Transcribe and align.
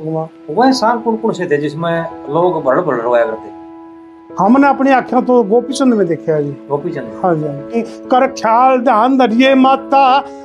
वह 0.00 0.70
सांग 0.78 1.00
कौन 1.02 1.16
कौन 1.16 1.32
से 1.32 1.46
थे 1.50 1.56
जिसमें 1.58 2.32
लोग 2.34 2.62
भरड़ 2.64 2.80
भरड़ 2.80 3.00
रोया 3.02 3.24
करते 3.26 4.34
हमने 4.38 4.68
अपनी 4.68 4.90
आँखें 4.92 5.24
तो 5.24 5.42
गोपी 5.50 5.72
चंद 5.72 5.94
में 5.94 6.06
देखा 6.06 6.32
है 6.34 6.42
जी। 6.44 6.50
गोपी 6.68 6.90
चंद 6.92 7.20
हाँ 7.22 7.34
जी 7.34 7.44
हाँ 7.46 8.08
कर 8.10 8.26
ख्याल 8.32 8.80
ध्यान 8.84 9.16
धरिए 9.18 9.54
माता 9.54 10.02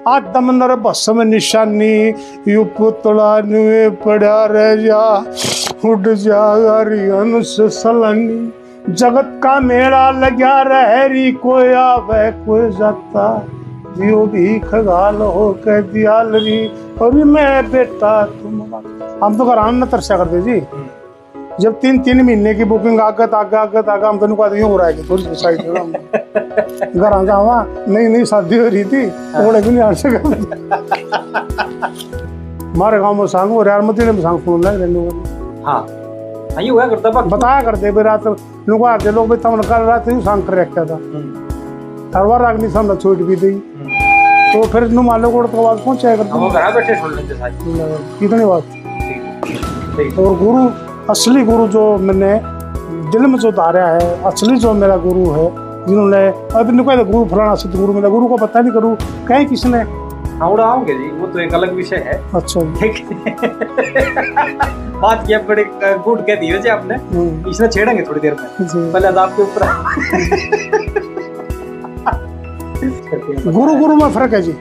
आदम 0.08 0.52
नर 0.56 0.76
भस्म 0.88 1.22
निशानी 1.28 1.92
यू 2.48 2.64
पुतला 2.78 3.40
नुए 3.46 3.90
पड़ा 4.06 4.46
रह 4.52 4.76
जा 4.86 5.04
उड़ 5.90 6.08
जा 6.08 7.68
सलानी। 7.81 8.94
जगत 8.94 9.40
का 9.44 9.60
मेला 9.60 10.10
लगा 10.20 10.62
रहरी 10.72 11.31
कोई 11.44 11.74
आवे 11.83 12.31
कोई 12.46 12.70
जाता। 12.78 13.28
जियो 13.97 14.26
भी 14.33 14.60
खगाल 14.60 15.15
हो 15.36 15.52
के 15.68 15.81
दियाल 15.92 16.36
और 17.02 17.23
मैं 17.26 17.72
बेटा 17.72 18.22
तुम 18.26 18.59
हम 19.23 19.38
तो 19.38 19.45
घर 19.45 19.58
आना 19.59 19.85
तरसा 19.85 20.17
करते 20.17 20.41
जी। 20.41 20.59
जब 21.62 21.80
तीन 21.80 22.00
तीन 22.04 22.22
महीने 22.26 22.54
की 22.55 22.64
बुकिंग 22.64 23.00
आगत 23.02 23.34
आगे 23.34 23.55
आगत 23.58 23.90
आगे 23.90 24.05
हम 24.08 24.18
तेन 24.20 24.36
कहते 24.36 24.62
हो 24.62 24.77
रहा 24.77 24.88
है 24.88 25.09
थोड़ी 25.09 25.36
साइड 25.41 25.59
घर 26.96 27.13
आ 27.13 27.23
जावा 27.23 27.63
नहीं 27.88 28.08
नहीं 28.08 28.23
शादी 28.26 28.58
हो 28.58 28.68
रही 28.68 28.84
थी 28.84 29.10
थोड़े 29.10 29.62
भी 29.62 29.70
नहीं 29.70 29.84
आ 29.84 29.91
सका 30.02 30.20
हमारे 32.73 32.99
गाँव 32.99 33.13
में 33.13 33.26
सांग 33.27 33.52
हो 33.52 33.66
यार 33.66 33.82
मत 33.82 33.99
में 33.99 34.22
सांग 34.22 34.40
सुन 34.40 34.63
लग 34.63 34.82
रहे 34.82 35.63
हाँ। 35.66 35.82
हाँ 36.55 36.63
हुआ 36.68 36.88
करता 36.88 37.22
बताया 37.22 37.62
करते 37.62 37.91
भाई 37.91 38.04
रात 38.04 38.27
लोग 38.70 38.85
आते 38.88 39.12
लोग 39.12 39.27
भाई 39.30 39.38
तमन 39.44 39.62
कर 39.70 39.85
रात 39.85 40.08
ही 40.08 40.22
सांग 40.22 40.44
कर 40.48 40.54
रखा 40.54 40.85
था। 40.85 40.94
हम्म, 40.96 41.48
हर 42.16 42.26
बार 42.27 42.41
अग्नि 42.44 42.70
सामने 42.70 42.96
छूट 42.96 43.18
भी 43.30 43.35
दी 43.35 43.52
हम्म। 43.52 43.90
तो 44.54 44.68
फिर 44.72 44.88
नु 44.90 45.02
मान 45.02 45.22
लो 45.22 45.30
को 45.32 45.44
तो 45.44 45.58
आवाज़ 45.58 45.80
पहुँचाया 45.85 46.16
करते। 46.18 46.49
घर 46.49 46.72
बैठे 46.76 46.96
सुन 47.02 47.16
लेते 47.16 47.35
सारी। 47.35 47.55
कितनी 48.20 48.46
बात? 48.46 48.80
ठीक 50.02 50.20
और 50.20 50.36
गुरु 50.38 50.68
असली 51.10 51.41
गुरु 51.46 51.68
जो 51.68 51.82
मैंने 51.98 52.34
दिल 53.12 53.26
में 53.28 53.38
जो 53.40 53.52
धारा 53.52 53.85
है 53.88 54.05
असली 54.26 54.55
जो 54.57 54.74
मेरा 54.74 54.96
गुरु 54.98 55.30
है 55.32 55.49
जिन्होंने 55.88 56.27
अभी 56.60 56.71
नहीं 56.71 56.85
कहते 56.85 57.04
गुरु 57.12 57.26
फलाना 57.26 57.55
सिद्ध 57.55 57.76
गुरु 57.76 57.94
मेरा 57.94 58.10
गुरु 58.10 58.27
को 58.27 58.38
पता 58.38 58.62
नहीं 58.62 58.72
करूँ 58.74 58.96
कहीं 59.27 59.46
किसने? 59.46 59.79
आओगे 60.44 60.94
जी 60.94 61.10
वो 61.18 61.27
तो 61.27 61.40
एक 61.40 61.54
अलग 61.54 61.74
विषय 61.76 61.96
है। 62.05 62.13
अच्छा 62.35 62.62
ठीक 62.79 62.96
बात 65.02 65.25
किया 65.27 65.39
बड़े 65.47 65.63
गुड 66.05 66.19
कह 66.27 66.35
दी 66.35 66.52
वैसे 66.53 66.69
आपने। 66.69 66.95
हम्म, 66.95 67.49
इसने 67.49 67.67
छेड़ेंगे 67.67 68.03
थोड़ी 68.03 68.22
देर 68.22 68.33
में। 68.33 68.91
पहले 68.94 69.07
आपके 69.07 69.41
ऊपर। 69.44 69.61
गुरु 73.52 73.75
गुरु 73.75 73.95
में 73.95 74.09
फ़र्क 74.09 74.33
है 74.33 74.41
जी। 74.41 74.55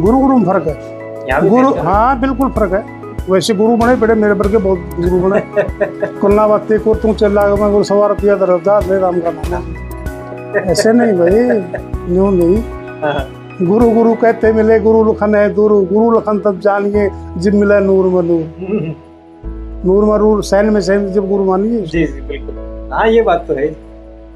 गुरु 0.00 0.18
गुरु 0.18 0.36
में 0.36 0.44
फ़र्क 0.46 0.66
है। 0.68 1.48
गुरु 1.48 1.72
हाँ 1.82 2.20
बिल्कुल 2.20 2.50
फ़र्क 2.50 2.72
है। 2.72 3.01
वैसे 3.28 3.54
गुरु 3.54 3.76
बने 3.76 3.94
बड़े 3.96 4.14
मेरे 4.14 4.34
वर्गे 4.34 4.58
बहुत 4.58 4.78
गुरु 5.00 5.18
बने। 5.20 5.40
कुल्ला 6.20 6.46
बातें 6.48 6.78
को 6.80 6.94
तू 6.94 7.12
चला 7.14 7.44
मैं 7.56 7.70
गुरु 7.72 7.84
सवार 7.84 8.12
पिया 8.14 8.34
दरदा 8.36 8.78
ले 8.80 8.98
राम 8.98 9.20
का 9.20 9.30
नाम 9.50 10.66
ऐसे 10.70 10.92
नहीं 10.92 11.12
भाई 11.18 12.14
यूँ 12.16 12.32
नहीं। 12.32 12.56
हाँ, 13.02 13.26
गुरु 13.62 13.90
गुरु 13.90 14.14
कहते 14.14 14.52
मिले 14.52 14.78
गुरु 14.80 15.04
लखन 15.04 15.34
है 15.34 15.48
दूर 15.54 15.72
गुरु 15.92 16.10
लखन 16.10 16.38
तब 16.40 16.58
जानिए 16.60 17.08
जब 17.38 17.54
मिला 17.54 17.78
नूर 17.80 18.06
में 18.14 18.22
नूर। 18.22 18.44
नूर 19.86 20.04
में 20.04 20.18
नूर 20.18 20.42
सैन 20.44 20.70
में 20.72 20.80
सैन 20.80 21.08
जब 21.12 21.28
गुरु 21.28 21.44
मानिए। 21.44 21.80
जी 21.82 22.04
जी 22.04 22.20
बिल्कुल। 22.20 22.90
हाँ 22.92 23.06
ये 23.08 23.22
बात 23.22 23.44
तो 23.48 23.54
है। 23.54 23.70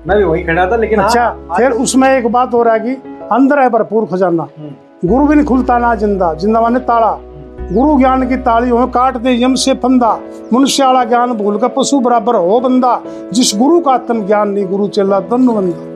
मैं 0.06 0.16
भी 0.18 0.24
वहीं 0.24 0.44
खड़ा 0.46 0.70
था 0.70 0.76
लेकिन 0.76 1.00
हाँ, 1.00 1.08
अच्छा 1.08 1.56
फिर 1.56 1.70
उसमें 1.84 2.08
एक 2.08 2.26
बात 2.32 2.54
हो 2.54 2.62
रहा 2.62 2.74
है 2.74 2.80
कि 2.80 2.92
अंदर 3.32 3.58
है 3.58 3.68
भरपूर 3.70 4.06
खजाना। 4.12 4.42
हम्म, 4.58 4.70
गुरु 5.04 5.26
भी 5.26 5.34
नहीं 5.34 5.46
खुलता 5.46 5.78
ना 5.78 5.94
ज़िंदा 5.94 6.34
ज़िंदा 6.34 6.60
माने 6.60 6.78
ताला। 6.80 7.18
गुरु 7.58 7.98
ज्ञान 7.98 8.28
की 8.28 8.36
ताली 8.36 8.70
हो 8.70 8.86
काट 8.86 9.16
दे 9.16 9.32
यम 9.42 9.54
से 9.54 9.74
फंदा। 9.74 10.18
मनुष्य 10.52 10.84
वाला 10.84 11.04
ज्ञान 11.04 11.32
भूल 11.32 11.56
कर 11.58 11.68
पशु 11.68 12.00
बराबर 12.00 12.34
हो 12.36 12.60
बंदा। 12.60 13.00
जिस 13.32 13.52
गुरु 13.58 13.80
का 13.80 13.90
आत्म 13.90 14.26
ज्ञान 14.26 14.48
नहीं 14.48 14.66
गुरु 14.66 14.86
चेला 14.88 15.20
दंड 15.20 15.50
बंदा। 15.50 15.94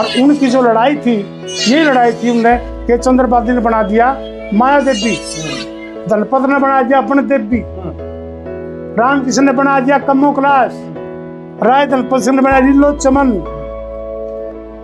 और 0.00 0.06
उनकी 0.22 0.46
जो 0.46 0.62
लड़ाई 0.62 0.96
थी 0.96 1.14
ये 1.68 1.84
लड़ाई 1.84 2.12
थी 2.12 2.30
उन्हें 2.30 2.86
कि 2.86 2.98
चंद्रपादी 2.98 3.52
ने 3.52 3.60
बना 3.60 3.82
दिया 3.82 4.06
माया 4.54 4.80
देवी। 4.80 5.16
दलपत 6.08 6.48
ने 6.48 6.58
बना 6.58 6.82
दिया 6.82 6.98
अपने 6.98 7.22
देवी। 7.22 7.60
हम्म, 7.60 7.94
रामकृष्ण 9.00 9.42
ने 9.42 9.52
बना 9.52 9.78
दिया 9.80 9.98
कम्मो 9.98 10.32
क्लास 10.32 10.72
राय 11.62 11.86
दलपत 11.86 12.20
सिंह 12.20 12.36
ने 12.36 12.42
बनाया 12.42 12.60
लीलो 12.60 12.92
चमन। 12.92 13.32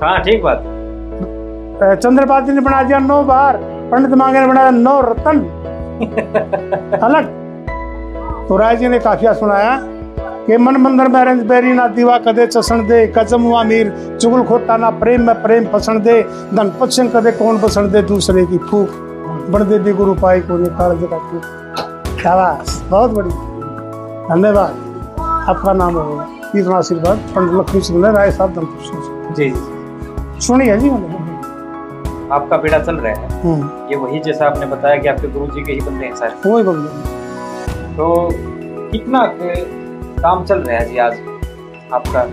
हाँ 0.03 0.19
ठीक 0.21 0.43
बात। 0.43 0.63
चंद्रपादी 2.01 2.53
ने 2.53 2.61
बना 2.61 2.83
दिया 2.83 2.99
नौ 2.99 3.23
बार। 3.23 3.76
पंडित 3.91 4.15
मांगे 4.15 4.41
ने 4.41 4.47
बनाया 4.47 4.71
नौ 4.71 5.01
रतन। 5.01 5.39
अलग। 7.03 7.25
तो 8.49 8.57
राय 8.57 8.77
जी 8.77 8.89
ने 8.89 8.99
काफिया 8.99 9.33
सुनाया 9.33 9.79
कि 10.47 10.57
मन 10.57 10.77
मंदिर 10.77 11.09
में 11.09 11.25
रंज 11.25 11.43
बेरी 11.47 11.73
ना 11.73 11.87
दीवा 11.89 12.19
कदे 12.19 12.47
चसन 12.47 12.87
दे 12.89 13.07
कजम 13.17 13.43
हुआ 13.43 13.63
मीर 13.63 13.93
चुगल 14.21 14.43
खोटा 14.45 14.77
ना 14.77 14.91
प्रेम 15.01 15.27
में 15.27 15.43
प्रेम 15.43 15.67
पसंद 15.73 16.03
दे 16.03 16.23
धन 16.55 16.73
पश्चिम 16.81 17.09
कदे 17.09 17.33
कौन 17.33 17.59
पसंद 17.61 17.93
दे 17.93 18.03
दूसरे 18.03 18.45
की 18.47 18.59
फूक। 18.61 18.89
बड़ 19.51 19.63
देवी 19.63 19.93
गुरु 19.93 20.15
पाई 20.15 20.41
को 20.41 20.59
निकाल 20.59 20.97
दे 20.97 21.07
का। 21.07 21.19
फूक 21.21 22.19
शाबाश 22.21 22.81
बहुत 22.91 23.11
बड़ी 23.11 23.31
धन्यवाद। 24.31 24.73
आपका 25.49 25.73
नाम 25.73 25.95
हो 25.95 26.25
इतना 26.57 26.77
आशीर्वाद 26.77 27.19
पंडित 27.35 27.55
लक्ष्मी 27.55 27.81
सिंह 27.81 28.01
ने 28.03 28.13
राय 28.13 28.31
साहब 28.31 28.55
धनपुर 28.55 29.35
जी 29.37 29.51
जी। 29.51 30.41
सुनी 30.47 30.67
है 30.67 30.79
जी 30.79 30.91
मैंने 30.91 31.26
आपका 32.33 32.57
बेड़ा 32.57 32.79
चल 32.79 32.97
रहा 32.97 33.13
है। 33.13 33.41
हम्म। 33.43 33.91
ये 33.91 33.97
वही 33.97 34.19
जैसा 34.21 34.47
आपने 34.47 34.67
बताया 34.67 34.97
कि 34.97 35.09
आपके 35.09 35.29
गुरु 35.29 35.47
जी 35.47 35.63
के 35.63 35.73
ही 35.73 35.81
बंदे 35.81 36.07
हैं 36.07 36.15
सारे। 36.17 36.51
वही 36.51 36.63
बंदे 36.63 37.95
तो 37.97 38.29
कितना 38.93 39.25
काम 40.21 40.45
चल 40.45 40.59
रहा 40.59 40.79
है 40.79 40.89
जी 40.89 40.99
आज 40.99 41.13
आपका? 41.93 42.25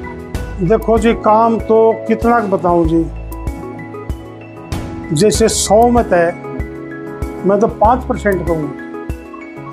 देखो 0.67 0.97
जी 0.99 1.13
काम 1.25 1.59
तो 1.59 1.77
कितना 2.07 2.39
का 2.39 2.47
बताऊँ 2.47 2.85
जी। 2.87 3.05
जैसे 5.15 5.47
सौ 5.49 5.87
में 5.89 6.03
तय 6.09 6.33
मैं 7.45 7.59
तो 7.59 7.67
पाँच 7.67 8.03
परसेंट 8.05 8.45
कहूँ। 8.47 8.67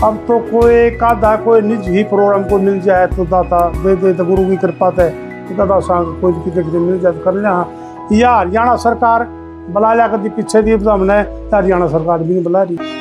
अब 0.05 0.17
तो 0.29 0.39
कोई 0.51 0.75
एक 0.75 1.03
आधा 1.05 1.35
कोई 1.37 1.61
निज 1.63 1.89
ही 1.89 2.03
प्रोग्राम 2.05 2.45
को 2.49 2.59
मिल 2.59 2.81
जाए 2.81 3.07
तो 3.07 3.25
दाता 3.27 3.69
दे 3.83 3.95
दे 3.97 4.13
तो 4.13 4.25
गुरु 4.25 4.47
की 4.47 4.57
कृपा 4.57 4.89
एक 5.01 5.61
आधा 5.61 5.79
सांग 5.81 6.07
कोई 6.21 6.33
कितने 6.45 6.79
मिल 6.79 6.99
जाए 7.01 7.13
तो 7.13 7.25
कर 7.25 7.35
लिया 7.35 7.51
हाँ 7.51 8.09
या 8.13 8.31
हरियाणा 8.35 8.77
सरकार 8.77 9.23
बुला 9.73 9.93
लिया 9.95 10.07
कभी 10.09 10.29
पीछे 10.37 10.63
दी 10.63 10.77
तो 10.77 10.91
हमने 10.91 11.19
हरियाणा 11.55 11.87
सरकार 11.89 12.23
भी 12.23 12.35
नहीं 12.35 12.43
बुला 12.45 12.63
रही 12.63 12.99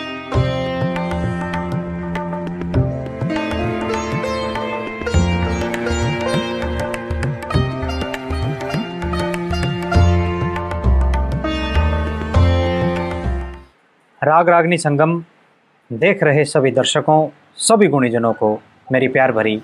राग 14.21 14.49
रागनी 14.49 14.77
संगम, 14.77 15.23
देख 15.91 16.23
रहे 16.23 16.43
सभी 16.45 16.71
दर्शकों, 16.71 17.29
सभी 17.57 17.87
गुणीजनों 17.87 18.33
को 18.33 18.49
मेरी 18.91 19.07
प्यार 19.07 19.31
भरी 19.31 19.55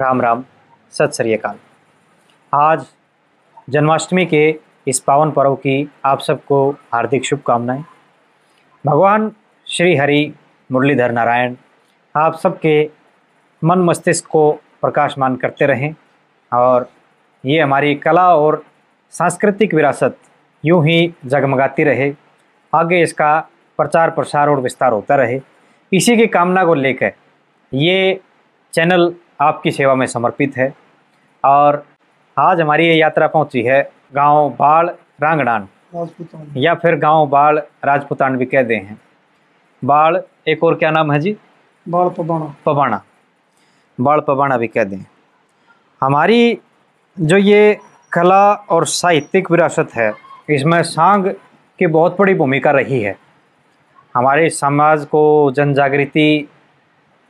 राम 0.00 0.20
राम, 0.20 0.44
सत 0.94 1.12
श्री 1.16 1.34
अकाल। 1.34 1.56
आज 2.52 2.84
जन्माष्टमी 3.68 4.24
के 4.26 4.42
इस 4.86 4.98
पावन 5.00 5.30
पर्व 5.30 5.54
की 5.56 5.90
आप 6.04 6.20
सबको 6.20 6.70
हार्दिक 6.92 7.24
शुभकामनाएँ। 7.24 7.84
भगवान 8.84 9.30
श्री 9.66 9.96
हरि 9.96 10.32
मुरलीधर 10.70 11.12
नारायण, 11.12 11.54
आप 12.14 12.38
सबके 12.38 12.90
मन 13.62 13.78
मस्तिष्क 13.78 14.26
को 14.26 14.50
प्रकाशमान 14.80 15.36
करते 15.36 15.66
रहें 15.66 15.94
और 16.52 16.88
ये 17.44 17.60
हमारी 17.60 17.94
कला 17.94 18.26
और 18.36 18.62
सांस्कृतिक 19.14 19.74
विरासत 19.74 20.16
यूँ 20.64 20.84
ही 20.86 21.14
जगमगाती 21.26 21.84
रहे। 21.84 22.12
आगे 22.72 23.02
इसका 23.02 23.38
प्रचार 23.78 24.10
प्रसार 24.10 24.48
और 24.48 24.60
विस्तार 24.60 24.92
होता 24.92 25.16
रहे। 25.16 25.40
इसी 25.92 26.16
की 26.16 26.26
कामना 26.26 26.64
को 26.64 26.74
लेकर 26.74 27.12
ये 27.72 28.20
चैनल 28.74 29.12
आपकी 29.40 29.70
सेवा 29.70 29.94
में 29.94 30.06
समर्पित 30.06 30.56
है 30.56 30.72
और 31.44 31.84
आज 32.36 32.60
हमारी 32.60 32.86
ये 32.86 32.94
यात्रा 32.94 33.26
पहुँची 33.28 33.62
है 33.62 33.82
गाँव 34.12 34.48
बाड़ 34.50 34.88
रांगड़ान। 35.22 35.68
या 36.56 36.74
फिर 36.74 36.96
गाँव 36.96 37.26
बाड़ 37.28 37.58
राजपुतान 37.58 38.36
भी 38.36 38.46
कहते 38.46 38.74
हैं। 38.74 39.00
बाड़ 39.82 40.16
एक 40.48 40.64
और 40.64 40.74
क्या 40.74 40.90
नाम 40.90 41.12
है 41.12 41.18
जी? 41.20 41.36
बाल 41.86 42.08
पबाना। 42.08 42.54
पबाना। 42.66 43.02
बाड़ 43.98 44.20
पबाना 44.20 44.56
भी 44.56 44.66
कहते 44.68 44.96
हैं 44.96 45.06
हमारी 46.02 46.58
जो 47.16 47.36
ये 47.36 47.78
कला 48.12 48.52
और 48.52 48.86
साहित्यिक 48.86 49.50
विरासत 49.50 49.90
है 49.94 50.12
इसमें 50.50 50.82
सांग 50.82 51.26
की 51.78 51.86
बहुत 51.88 52.16
बड़ी 52.18 52.34
भूमिका 52.34 52.70
रही 52.70 53.00
है। 53.00 53.16
हमारे 54.14 54.48
समाज 54.50 55.04
को 55.06 55.52
जन 55.56 55.74
जागृति 55.74 56.48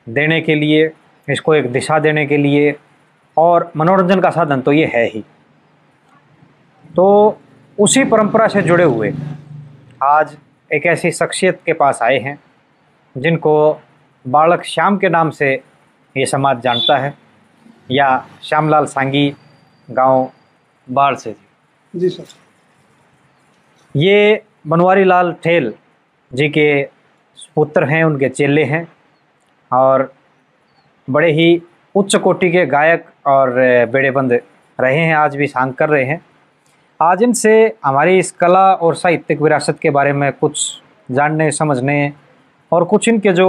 देने 0.07 0.41
के 0.41 0.55
लिए 0.55 0.91
इसको 1.29 1.55
एक 1.55 1.71
दिशा 1.73 1.99
देने 1.99 2.27
के 2.27 2.37
लिए 2.37 2.75
और 3.37 3.71
मनोरंजन 3.77 4.21
का 4.21 4.31
साधन 4.31 4.61
तो 4.61 4.73
ये 4.73 4.91
है 4.95 5.05
ही। 5.07 5.25
तो 6.97 7.39
उसी 7.79 8.05
परंपरा 8.05 8.47
से 8.49 8.63
जुड़े 8.63 8.85
हुए 8.85 9.13
आज 10.03 10.37
एक 10.71 10.87
ऐसी 10.87 11.11
शख्सियत 11.11 11.61
के 11.67 11.73
पास 11.73 11.99
आए 12.03 12.19
हैं 12.19 12.39
जिनको 13.17 13.55
बालक 14.25 14.65
श्याम 14.65 14.97
के 14.99 15.09
नाम 15.09 15.31
से 15.31 15.53
ये 16.17 16.27
समाज 16.27 16.61
जानता 16.61 16.99
है 16.99 17.15
या 17.91 18.09
श्यामलाल 18.43 18.87
सांगी 18.87 19.29
गाँव 19.91 20.31
बाढ़ 20.89 21.15
से 21.15 21.35
जी। 21.95 22.09
सर। 22.09 22.25
ये 23.95 24.43
बनवारी 24.67 25.05
लाल 25.05 25.33
ठेल 25.45 25.73
जी 26.31 26.49
के 26.49 26.83
पुत्र 27.57 27.85
हैं 27.85 28.05
उनके 28.05 28.29
चेले 28.29 28.65
हैं 28.65 28.87
और 29.71 30.13
बड़े 31.09 31.33
ही 31.33 31.63
उच्च 31.95 32.17
कोटि 32.17 32.51
के 32.51 32.67
गायक 32.67 33.05
और 33.27 33.51
बेड़ेबंद 33.93 34.33
रहे 34.81 34.99
हैं 34.99 35.15
आज 35.15 35.37
भी 35.37 35.47
सांग 35.47 35.73
कर 35.75 35.89
रहे 35.89 36.05
हैं। 36.05 36.21
आज 37.03 37.23
इनसे 37.23 37.53
हमारी 37.85 38.19
इस 38.19 38.31
कला 38.41 38.65
और 38.75 38.95
साहित्यिक 38.95 39.41
विरासत 39.43 39.79
के 39.83 39.91
बारे 39.91 40.13
में 40.13 40.33
कुछ 40.33 40.59
जानने 41.11 41.51
समझने 41.51 41.97
और 42.73 42.85
कुछ 42.85 43.09
इनके 43.09 43.33
जो 43.33 43.47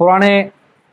पुराने 0.00 0.32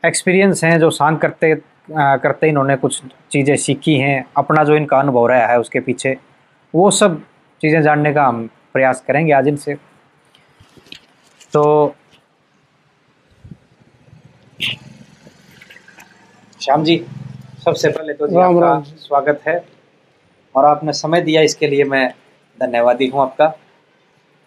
एक्सपीरियंस 0.04 0.62
हैं 0.64 0.78
जो 0.80 0.90
सांग 0.90 1.18
करते 1.18 1.52
आ, 1.52 2.16
करते 2.16 2.48
इन्होंने 2.48 2.76
कुछ 2.76 3.00
चीज़ें 3.32 3.56
सीखी 3.56 3.96
हैं 3.98 4.24
अपना 4.36 4.64
जो 4.64 4.76
इनका 4.76 4.98
अनुभव 4.98 5.26
रहा 5.26 5.46
है 5.46 5.58
उसके 5.60 5.80
पीछे 5.80 6.16
वो 6.74 6.90
सब 6.90 7.20
चीज़ें 7.60 7.80
जानने 7.82 8.12
का 8.12 8.24
हम 8.26 8.46
प्रयास 8.72 9.02
करेंगे 9.06 9.32
आज 9.32 9.48
इनसे 9.48 9.74
तो 11.52 11.64
श्याम 16.60 16.84
जी 16.84 16.96
सबसे 17.64 17.88
पहले 17.88 18.12
तो 18.12 18.28
जी 18.28 18.36
आपका। 18.36 18.80
स्वागत 18.98 19.42
है 19.48 19.79
और 20.56 20.64
आपने 20.64 20.92
समय 20.92 21.20
दिया 21.20 21.42
इसके 21.42 21.66
लिए 21.66 21.84
मैं 21.84 22.08
धन्यवादी 22.60 23.06
हूँ 23.06 23.20
आपका। 23.20 23.44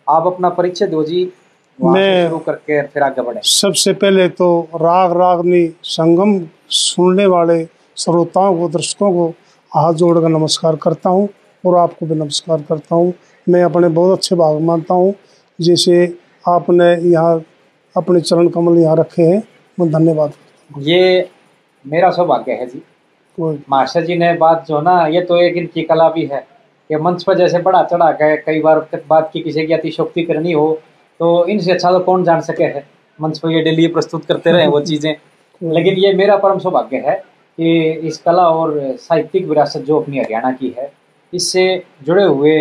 आप 0.09 0.27
अपना 0.27 0.49
परिचय 0.49 0.87
दो 0.87 1.03
जी 1.03 1.33
मैं- 1.79 2.27
शुरू 2.29 2.39
करके 2.39 2.81
फिर 2.81 3.03
आगे 3.03 3.21
बढ़े। 3.21 3.41
सबसे 3.43 3.93
पहले 3.93 4.29
तो 4.29 4.67
राग 4.75 5.11
रागनी 5.11 5.67
संगम 5.83 6.47
सुनने 6.69 7.25
वाले 7.25 7.65
श्रोताओं 7.97 8.57
को 8.57 8.69
दर्शकों 8.69 9.11
को 9.11 9.27
हाथ 9.75 9.93
जोड़कर 9.93 10.27
नमस्कार 10.27 10.75
करता 10.75 11.09
हूँ 11.09 11.29
और 11.65 11.77
आपको 11.77 12.05
भी 12.05 12.15
नमस्कार 12.15 12.61
करता 12.61 12.95
हूँ। 12.95 13.13
मैं 13.49 13.63
अपने 13.63 13.87
बहुत 13.87 14.17
अच्छे 14.17 14.35
भाग 14.35 14.61
मानता 14.61 14.93
हूँ 14.93 15.13
जैसे 15.61 16.17
आपने 16.47 16.93
यहाँ 17.11 17.43
अपने 17.97 18.21
चरण 18.21 18.47
कमल 18.49 18.77
यहाँ 18.77 18.95
रखे 18.95 19.23
हैं। 19.23 19.43
मैं 19.79 19.91
धन्यवाद 19.91 20.33
ये 20.77 21.29
मेरा 21.87 22.09
सौभाग्य 22.09 22.51
है 22.51 22.65
जी। 22.65 22.81
मास्टर 23.37 24.03
जी 24.05 24.15
ने 24.15 24.33
बात 24.33 24.65
जो 24.67 24.81
ना 24.81 25.05
ये 25.07 25.21
तो 25.21 25.37
एक 25.37 25.55
इनकी 25.57 25.81
कला 25.83 26.09
भी 26.09 26.25
है 26.25 26.39
कि 26.89 26.95
मंच 26.95 27.23
पर 27.23 27.37
जैसे 27.37 27.59
बढ़ा 27.59 27.83
चढ़ा 27.83 28.11
गए 28.11 28.35
कई 28.37 28.61
बार 28.61 28.79
बात 29.07 29.29
की 29.33 29.39
किसी 29.39 29.65
की 29.67 29.73
अतिशोक्ति 29.73 30.23
करनी 30.23 30.51
हो 30.51 30.71
तो 31.19 31.45
इनसे 31.47 31.71
अच्छा 31.71 31.91
तो 31.91 31.99
कौन 31.99 32.23
जान 32.23 32.41
सके 32.41 32.63
है? 32.63 32.85
मंच 33.19 33.39
पर 33.39 33.51
ये 33.51 33.61
डेली 33.63 33.87
प्रस्तुत 33.87 34.25
करते 34.25 34.51
रहे 34.51 34.67
वो 34.67 34.79
चीज़ें। 34.81 35.15
लेकिन 35.63 35.97
ये 35.97 36.13
मेरा 36.13 36.35
परम 36.37 36.59
सौभाग्य 36.59 36.97
है 37.07 37.15
कि 37.57 37.91
इस 38.07 38.17
कला 38.17 38.47
और 38.49 38.73
साहित्यिक 38.99 39.45
विरासत 39.45 39.81
जो 39.81 39.99
अपनी 39.99 40.19
हरियाणा 40.19 40.51
की 40.51 40.73
है 40.77 40.91
इससे 41.33 41.65
जुड़े 42.03 42.23
हुए 42.23 42.55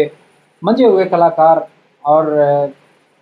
मंजे 0.62 0.84
हुए 0.84 1.04
कलाकार 1.04 1.66
और 2.04 2.72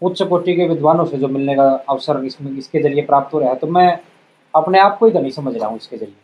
उच्च 0.02 0.22
कोटि 0.22 0.54
के 0.56 0.68
विद्वानों 0.68 1.04
से 1.04 1.16
जो 1.16 1.28
मिलने 1.28 1.54
का 1.54 1.68
अवसर 1.88 2.24
इसमें 2.24 2.56
इसके 2.58 2.82
ज़रिए 2.82 3.02
प्राप्त 3.02 3.34
हो 3.34 3.40
रहा 3.40 3.50
है 3.50 3.56
तो 3.56 3.66
मैं 3.66 3.98
अपने 4.54 4.78
आप 4.78 4.98
को 4.98 5.06
ही 5.06 5.12
धनी 5.12 5.30
समझ 5.30 5.56
रहा 5.56 5.68
हूँ 5.68 5.76
इसके 5.76 5.96
ज़रिए। 5.96 6.14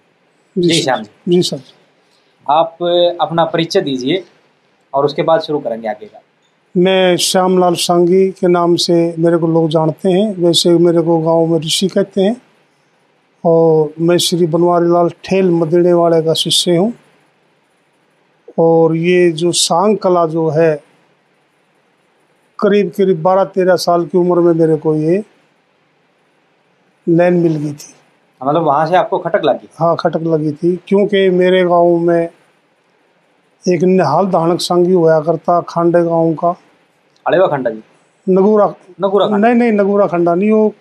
जी, 0.57 0.69
श्याम 0.73 1.03
जी 1.29 1.41
सर। 1.43 1.61
आप 2.47 2.79
अपना 3.21 3.45
परिचय 3.45 3.81
दीजिए 3.81 4.23
और 4.93 5.05
उसके 5.05 5.23
बाद 5.23 5.41
शुरू 5.41 5.59
करेंगे 5.59 5.89
आगे 5.89 6.07
का। 6.07 6.21
मैं 6.75 7.17
श्याम 7.17 7.59
लाल 7.59 7.75
सांगी 7.75 8.29
के 8.31 8.49
नाम 8.49 8.77
से 8.77 8.95
मेरे 9.19 9.39
को 9.39 9.47
लोग 9.47 9.69
जानते 9.71 10.11
हैं। 10.11 10.35
वैसे 10.37 10.71
मेरे 10.79 11.03
को 11.03 11.19
गाँव 11.19 11.47
में 11.47 11.59
ऋषि 11.59 11.89
कहते 11.89 12.23
हैं 12.23 12.37
और 13.45 13.93
मैं 14.01 14.17
श्री 14.19 14.47
बनवारी 14.47 14.89
लाल 14.89 15.11
ठेल 15.25 15.51
मदीने 15.51 15.93
वाले 15.93 16.23
का 16.23 16.35
शिष्य 16.35 16.77
हूँ। 16.77 16.93
और 18.59 18.97
ये 18.97 19.31
जो 19.33 19.53
सांग 19.53 19.97
कला 19.99 20.27
जो 20.27 20.49
है 20.51 20.75
करीब 22.59 22.91
करीब 22.91 23.23
बारह 23.23 23.45
तेरह 23.45 23.77
साल 23.77 24.07
की 24.07 24.19
उम्र 24.19 24.41
में 24.41 24.53
मेरे 24.55 24.77
को 24.77 24.95
ये 24.95 25.23
लाइन 27.07 27.35
मिल 27.35 27.57
गई 27.57 27.73
थी। 27.73 27.95
मतलब 28.41 28.63
वहाँ 28.63 28.87
से 28.87 28.97
आपको 28.97 29.19
खटक 29.19 29.45
लगी? 29.45 29.69
हाँ 29.81 29.95
खटक 30.01 30.23
लगी 30.25 30.53
थी 30.53 30.75
क्योंकि 30.89 31.29
मेरे 31.31 31.63
गाँव 31.65 31.97
में 31.99 32.29
एक 33.65 33.83
निहाल 33.85 34.27
दानक 34.27 34.61
संगी 34.61 34.93
होया 34.93 35.21
करता 35.21 35.61
खांडे 35.69 36.03
गाँव 36.05 36.35
का। 36.35 36.55
अड़ेवा 37.27 37.47
खंडा 37.47 37.71
जी? 37.71 37.83
नगूरा 38.27 38.67
नगुरा 39.01 39.27
खंडा। 39.27 39.37
नहीं 39.39 39.55
नहीं 39.55 39.73
नगूरा 39.73 40.07
खंडा 40.07 40.35
नहीं 40.35 40.51
वो 40.51 40.73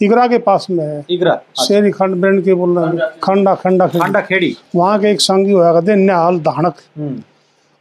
इगरा 0.00 0.26
के 0.28 0.38
पास 0.38 0.66
में 0.70 0.84
है। 0.84 1.04
इगरा 1.10 1.34
शेरी 1.58 1.90
खंड 1.90 2.20
ब्रेंड 2.20 2.42
के 2.44 2.54
बोल 2.54 2.78
रहे 2.78 2.86
हैं। 2.86 3.10
खंडा 3.22 3.54
खंडा। 3.54 3.86
खंडा 3.86 4.04
खंडा 4.04 4.20
खेड़ी। 4.20 4.56
वहाँ 4.76 4.98
के 5.00 5.10
एक 5.10 5.20
संगी 5.20 5.52
होया 5.52 5.72
करते 5.72 5.94
निहाल 5.96 6.38
दानक 6.40 6.74
हम्म। 6.98 7.22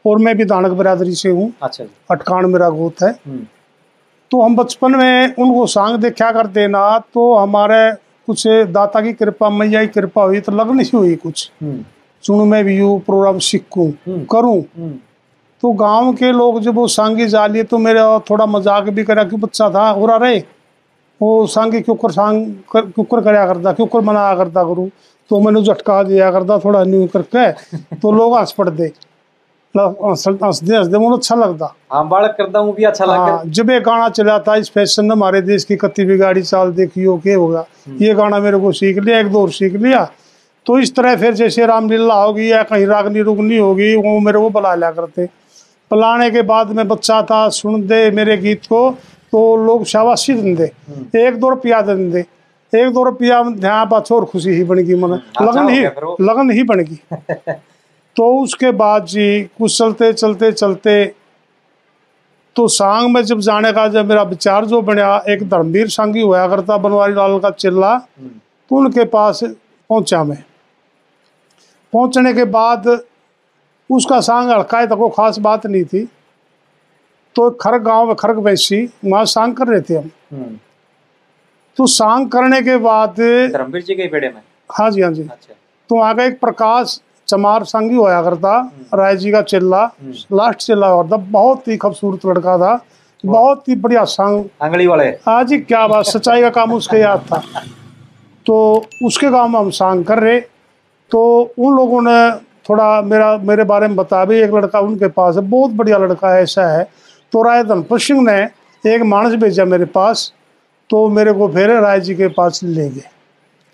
और 0.05 0.17
मैं 0.17 0.35
भी 0.37 0.45
धानक 0.45 0.71
बिरादरी 0.77 1.15
से 1.15 1.29
हूँ। 1.29 1.51
अच्छा 1.63 1.83
अटकान 2.11 2.45
मेरा 2.45 2.69
गोत 2.69 3.01
है। 3.03 3.09
हम्म। 3.25 3.45
तो 4.31 4.41
हम 4.41 4.55
बचपन 4.55 4.95
में 4.95 5.35
उनको 5.35 5.65
सांग 5.67 5.97
देखा 5.97 6.31
करते 6.31 6.67
ना 6.67 6.97
तो 7.13 7.33
हमारे 7.35 7.81
कुछ 8.27 8.47
दाता 8.47 9.01
की 9.01 9.13
कृपा 9.13 9.49
मैया 9.49 9.81
की 9.81 9.87
कृपा 9.87 10.23
हुई 10.23 10.39
तो 10.39 10.51
लगन 10.51 10.79
ही 10.79 10.89
हुई 10.93 11.15
कुछ। 11.15 11.49
हम्म। 11.61 11.83
चुनू 12.23 12.45
मैं 12.45 12.63
भी 12.65 12.77
यू 12.77 12.97
प्रोग्राम 13.05 13.39
सीखूं 13.39 13.89
हम्म। 13.89 14.23
करूँ। 14.25 14.59
हम्म। 14.59 14.93
तो 15.63 15.71
गाँव 15.71 16.13
के 16.13 16.31
लोग 16.31 16.59
जब 16.61 16.75
वो 16.75 16.87
सांगी 16.87 17.27
जा 17.27 17.45
लिए 17.47 17.63
तो 17.63 17.77
मेरे 17.77 17.99
थोड़ा 18.29 18.45
मज़ाक 18.45 18.83
भी 18.83 19.03
करा 19.03 19.23
कि 19.23 19.35
बच्चा 19.35 19.69
था 19.69 19.89
हो 19.89 20.05
रहा 20.05 20.17
रे 20.17 20.43
वो 21.21 21.45
सांगी 21.47 21.81
क्योंकर 21.81 22.11
सांग 22.11 22.45
कर, 22.71 22.81
क्योंकर 22.81 23.21
कराया 23.21 23.45
करता 23.47 23.71
क्योंकर 23.73 24.01
मनाया 24.01 24.35
करता 24.35 24.63
करूँ 24.63 24.89
तो 25.29 25.39
मैंने 25.39 25.61
झटका 25.63 26.01
दिया 26.03 26.31
करता 26.31 26.57
थोड़ा 26.59 26.83
न्यू 26.83 27.07
करके। 27.07 27.51
तो 28.01 28.11
लोग 28.11 28.37
हंस 28.37 28.51
पड़ते। 28.51 28.91
हँसते 29.75 30.97
मुझे 30.97 31.15
अच्छा 31.15 31.35
लगता। 31.35 31.73
हाँ 31.91 32.07
बालक 32.07 32.35
करता 32.37 32.59
हूँ 32.59 32.73
भी 32.75 32.83
अच्छा 32.83 33.05
लगा। 33.05 33.15
हाँ 33.15 33.43
जब 33.47 33.69
ये 33.69 33.79
गाना 33.81 34.09
चला 34.09 34.37
था 34.39 34.55
इस 34.55 34.69
फ़ैशन 34.73 35.05
ने 35.05 35.11
हमारे 35.11 35.41
देश 35.41 35.63
की 35.63 35.75
कत्ती 35.75 36.05
भी 36.05 36.17
गाड़ी 36.17 36.41
चाल 36.41 36.71
देखियो 36.73 37.17
क्या 37.23 37.37
होगा 37.37 37.65
ये 38.01 38.13
गाना 38.13 38.39
मेरे 38.39 38.57
को 38.59 38.71
सीख 38.71 38.97
लिया 38.99 39.19
एक 39.19 39.31
दो 39.31 39.47
सीख 39.49 39.73
लिया। 39.75 40.03
तो 40.65 40.77
इस 40.79 40.95
तरह 40.95 41.15
फिर 41.15 41.33
जैसे 41.33 41.65
रामलीला 41.65 42.15
होगी 42.15 42.51
या 42.51 42.61
कहीं 42.63 42.85
रागनी 42.87 43.21
रुगनी 43.21 43.57
होगी 43.57 43.95
वो 43.95 44.19
मेरे 44.19 44.39
को 44.39 44.49
बुला 44.49 44.75
लिया 44.75 44.91
करते। 44.91 45.25
बुलाने 45.91 46.29
के 46.31 46.41
बाद 46.43 46.71
में 46.75 46.87
बच्चा 46.87 47.21
था 47.21 47.47
सुन 47.51 47.81
दे 47.87 48.09
मेरे 48.11 48.37
गीत 48.37 48.65
को 48.65 48.89
तो 49.31 49.41
लोग 49.65 49.83
शाबाशी 49.85 50.33
देंगे 50.33 50.71
एक 51.19 51.39
दो 51.39 51.49
रुपया 51.49 51.81
देंगे 51.81 52.25
एक 52.73 52.93
दो 52.93 53.03
रुपया 53.03 53.41
ध्यान 53.43 53.87
पाछ 53.89 54.11
और 54.11 54.25
खुशी 54.25 54.49
ही 54.49 54.63
बन 54.63 54.77
गई 54.77 54.95
मन। 54.95 55.11
अच्छा 55.11 55.43
लगन 55.45 55.69
ही। 55.69 55.81
लगन 56.25 56.51
ही 56.51 56.63
बन 56.63 56.79
गई। 56.81 57.53
तो 58.15 58.25
उसके 58.41 58.71
बाद 58.79 59.05
जी 59.05 59.43
कुछ 59.57 59.77
चलते 59.77 60.11
चलते 60.13 60.51
चलते 60.51 61.03
तो 62.55 62.67
सांग 62.67 63.13
में 63.13 63.21
जब 63.25 63.39
जाने 63.39 63.71
का 63.73 63.87
जब 63.87 64.09
मेरा 64.09 64.23
विचार 64.23 64.65
जो 64.65 64.81
बनया 64.89 65.15
एक 65.29 65.47
धर्मवीर 65.49 65.87
सांगी 65.89 66.21
होया 66.21 66.47
करता 66.47 66.77
बनवारी 66.77 67.13
लाल 67.13 67.37
का 67.39 67.49
चिल्ला 67.51 67.93
हम्म, 67.93 68.29
तो 68.71 68.75
उनके 68.75 69.05
पास 69.05 69.39
पहुँचा 69.43 70.23
मैं। 70.23 70.43
पहुँचने 71.93 72.33
के 72.33 72.43
बाद 72.57 72.87
उसका 73.89 74.19
सांग 74.21 74.49
हड़काए 74.49 74.85
तक 74.87 74.93
वो 74.97 75.09
खास 75.09 75.37
बात 75.39 75.65
नहीं 75.65 75.83
थी। 75.85 76.03
तो 77.35 77.49
खरग 77.61 77.83
गाँव 77.83 78.05
में 78.07 78.15
खरग 78.15 78.37
वैसी 78.45 78.83
वहाँ 79.05 79.25
सांग 79.25 79.55
कर 79.55 79.67
रहे 79.67 79.81
थे 79.81 79.95
हम। 79.97 80.09
हम्म। 80.31 80.57
तो 81.77 81.87
सांग 81.87 82.29
करने 82.31 82.61
के 82.61 82.77
बाद 82.77 83.15
धर्मवीर 83.19 83.81
जी 83.81 83.95
के 83.95 84.07
पेड़े 84.07 84.27
में? 84.29 84.41
हाँ 84.69 84.89
जी 84.91 85.01
हाँ 85.01 85.11
जी। 85.11 85.21
अच्छा। 85.21 85.53
तो 85.89 85.95
वहाँ 85.95 86.15
का 86.15 86.23
एक 86.23 86.39
प्रकाश 86.39 86.99
चमार 87.33 87.63
संगी 87.65 87.95
होया 87.95 88.21
करता 88.23 88.57
राय 88.93 89.15
जी 89.17 89.31
का 89.31 89.41
चेला 89.43 89.83
लास्ट 90.33 90.59
चेला 90.59 90.87
हुआ 90.87 91.03
था 91.03 91.17
बहुत 91.31 91.67
ही 91.67 91.77
खूबसूरत 91.77 92.25
लड़का 92.25 92.57
था 92.57 92.79
बहुत 93.23 93.67
ही 93.69 93.75
बढ़िया 93.75 94.03
संग। 94.05 94.45
आंगली 94.61 94.87
वाले। 94.87 95.05
ही 95.05 95.57
क्या 95.59 95.85
बात 95.87 96.05
सच्चाई 96.05 96.41
का 96.41 96.49
काम 96.51 96.73
उसके 96.73 96.97
याद 96.97 97.19
था। 97.27 97.41
तो 98.45 98.55
उसके 99.03 99.29
गाँव 99.29 99.47
में 99.47 99.59
हम 99.59 99.69
सांग 99.71 100.03
कर 100.05 100.19
रहे 100.19 100.39
तो 101.11 101.21
उन 101.57 101.75
लोगों 101.75 102.01
ने 102.01 102.31
थोड़ा 102.69 103.01
मेरा 103.03 103.35
मेरे 103.43 103.63
बारे 103.63 103.87
में 103.87 103.95
बता 103.95 104.23
भी 104.25 104.39
एक 104.39 104.53
लड़का 104.53 104.79
उनके 104.79 105.07
पास 105.09 105.35
है 105.35 105.41
बहुत 105.49 105.71
बढ़िया 105.71 105.97
लड़का 105.97 106.33
है 106.33 106.41
ऐसा 106.43 106.67
है। 106.67 106.83
तो 107.33 107.43
राय 107.43 107.63
धनपत 107.63 107.99
सिंह 107.99 108.21
ने 108.21 108.37
एक 108.85 109.01
मानस 109.05 109.35
भेजा 109.41 109.65
मेरे 109.65 109.85
पास 109.95 110.31
तो 110.89 111.07
मेरे 111.09 111.33
को 111.33 111.47
फिर 111.47 111.71
राय 111.79 111.99
जी 112.01 112.15
के 112.15 112.27
पास 112.27 112.59
ले 112.63 112.89
गए। 112.89 113.09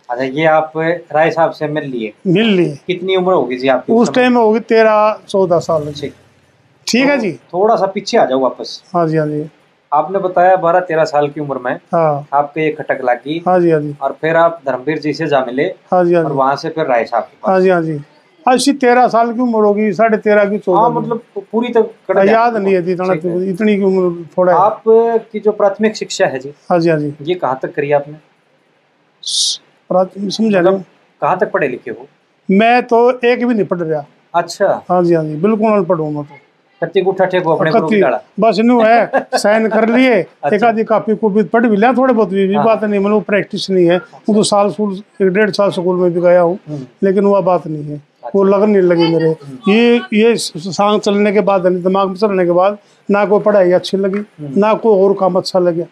अच्छा 0.09 0.23
ये 0.23 0.45
आप 0.45 0.71
राय 0.77 1.31
साहब 1.31 1.51
से 1.51 1.67
मिल 1.67 1.83
लिए। 1.83 2.13
मिल 2.27 2.47
लिए। 2.47 2.77
कितनी 2.87 3.15
उम्र 3.15 3.33
होगी 3.33 3.57
जी 3.57 3.67
आपकी 3.67 3.93
उस 3.93 4.13
टाइम 4.13 4.37
होगी 4.37 4.59
तेरह 4.59 5.19
चौदह 5.27 5.59
साल। 5.59 5.91
ठीक। 6.01 6.13
ठीक 6.87 7.05
है 7.05 7.17
जी। 7.17 7.31
थोड़ा 7.53 7.75
सा 7.75 7.85
पीछे 7.85 8.17
आ 8.17 8.25
जाओ 8.25 8.39
वापस। 8.39 8.81
हाँ 8.95 9.07
जी 9.07 9.17
हाँ 9.17 9.27
जी। 9.27 9.49
आपने 9.91 10.19
बताया 10.19 10.55
बारह 10.55 10.79
तेरह 10.79 11.03
साल 11.05 11.27
की 11.29 11.41
उम्र 11.41 11.57
में। 11.57 11.73
हाँ। 11.93 12.27
आपके 12.33 12.61
ये 12.61 12.71
खटक 12.71 13.01
लगी। 13.03 13.41
हाँ 13.47 13.59
जी 13.59 13.71
हाँ 13.71 13.79
जी। 13.81 13.95
और 14.01 14.17
फिर 14.21 14.35
आप 14.35 14.61
धर्मवीर 14.65 14.99
जी 14.99 15.13
से 15.13 15.27
जा 15.27 15.43
मिले। 15.45 15.63
हाँ 15.91 16.03
जी 16.05 16.13
हाँ 16.13 16.23
और 16.23 16.31
जी। 16.31 16.37
वहाँ 16.37 16.55
से 16.55 16.69
फिर 16.69 16.85
राय 16.85 17.05
साहब 17.05 17.23
के 17.23 17.37
पास। 17.41 17.49
हाँ 17.51 17.59
जी 17.61 17.69
हाँ 17.69 17.81
जी। 17.81 17.99
ऐसी 18.45 18.73
तेरह 18.73 19.07
साल 19.07 19.31
की 19.33 19.41
उम्र 19.41 19.63
होगी 19.65 19.91
साढ़े 19.93 20.17
तेरह 20.17 20.45
की 20.45 20.49
हाँ 20.49 20.59
चौदह 20.59 20.89
की। 20.89 20.97
मतलब 20.99 21.21
पूरी 21.51 21.73
तक 21.73 21.89
कट 22.09 22.17
हाँ, 22.17 22.25
याद 22.25 22.55
नहीं 22.57 22.73
है 22.73 22.91
इतना 22.91 23.13
इतनी 23.51 23.75
की 23.77 23.83
उम्र 23.83 24.25
थोड़ा 24.37 24.53
है। 24.53 24.59
आप 24.59 24.83
की 25.31 25.39
जो 25.39 25.51
प्राथमिक 25.51 25.95
शिक्षा 25.95 26.25
है 26.25 26.39
जी 26.39 26.53
हाँ 26.69 26.79
जी 26.79 26.89
हाँ 26.89 26.99
जी। 26.99 27.13
ये 27.21 27.35
कहाँ 27.35 27.59
तक 27.63 27.73
करी 27.75 27.91
आपने? 27.91 28.17
समझा 29.93 30.59
मतलब 30.59 30.83
कहाँ 31.21 31.37
तक 31.39 31.51
पढ़े 31.51 31.67
लिखे 31.67 31.91
हो? 31.91 32.07
मैं 32.49 32.81
तो 32.87 33.09
एक 33.27 33.45
भी 33.47 33.53
नहीं 33.53 33.65
पढ़ 33.65 33.79
रहा। 33.79 34.05
अच्छा। 34.35 34.83
हाँ 34.89 35.03
जी 35.03 35.13
हाँ 35.13 35.23
जी 35.23 35.35
बिल्कुल 35.35 35.71
अनपढ़ 35.71 35.97
हूँ 35.97 36.13
मैं 36.13 36.23
तो। 36.23 36.35
कत्ती 36.81 37.01
गुठा 37.01 37.25
टेको 37.25 37.55
अपने 37.55 37.71
कत्ती 37.71 38.01
बस 38.41 38.59
न्यू 38.59 38.79
है 38.81 39.25
साइन 39.37 39.67
कर 39.69 39.87
लिए 39.89 40.13
एक 40.53 40.63
आधी 40.63 40.83
कॉपी 40.83 41.15
को 41.15 41.29
भी 41.29 41.43
पढ़ 41.43 41.65
भी 41.67 41.77
लिया 41.77 41.91
थोड़े 41.93 42.13
बहुत 42.13 42.29
भी, 42.29 42.45
भी 42.47 42.55
हाँ। 42.55 42.65
बात 42.65 42.83
नहीं 42.83 42.99
मतलब 42.99 43.23
प्रैक्टिस 43.23 43.69
नहीं 43.69 43.85
है। 43.89 43.97
वो 43.97 44.35
तो 44.35 44.43
साल 44.43 44.69
स्कूल 44.71 44.93
एक 45.21 45.27
डेढ़ 45.27 45.49
साल 45.51 45.71
स्कूल 45.71 45.95
में 46.01 46.13
भी 46.13 46.21
गया 46.21 46.41
हूँ 46.41 46.57
हम्म। 46.67 46.85
लेकिन 47.03 47.25
वह 47.25 47.41
बात 47.41 47.67
नहीं 47.67 47.83
है। 47.83 48.01
वो 48.35 48.43
लगन 48.43 48.69
नहीं 48.69 48.81
लगी 48.81 49.11
मेरे। 49.15 49.35
ये 49.69 50.01
ये 50.13 50.35
सांग 50.37 50.99
चलने 51.01 51.31
के 51.31 51.41
बाद 51.41 51.67
दिमाग 51.67 52.07
में 52.07 52.15
चलने 52.15 52.45
के 52.45 52.51
बाद 52.51 52.77
ना 53.09 53.25
कोई 53.25 53.39
पढ़ाई 53.39 53.71
अच्छी 53.71 53.97
लगी 53.97 54.19
हम्म। 54.19 54.59
ना 54.59 54.73
कोई 54.73 55.03
और 55.03 55.15
काम 55.19 55.35
अच्छा 55.35 55.59
लगे। 55.59 55.85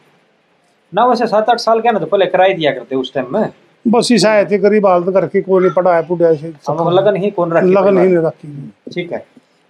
ना 0.93 1.05
वैसे 1.05 1.27
सात 1.27 1.49
आठ 1.49 1.59
साल 1.59 1.81
क्या 1.81 1.91
ना 1.91 1.99
तो 1.99 2.05
पहले 2.05 2.25
कराई 2.25 2.53
दिया 2.53 2.71
करते 2.71 2.95
उस 2.95 3.13
टाइम 3.13 3.33
में। 3.33 3.49
बस 3.87 4.11
इस 4.11 4.25
आए 4.25 4.45
थे 4.45 4.57
गरीब 4.57 4.85
हालत 4.85 5.13
करके 5.13 5.41
कोई 5.41 5.61
नहीं 5.63 5.73
पढ़ाया 5.73 6.01
पुढ़ाया 6.07 6.33
से 6.35 6.47
लगन 6.95 7.15
ही 7.15 7.29
कौन 7.31 7.51
रखी 7.53 7.71
लगन 7.71 7.97
ही 7.97 8.07
नहीं 8.07 8.23
रखी। 8.25 8.71
ठीक 8.93 9.11
है। 9.13 9.25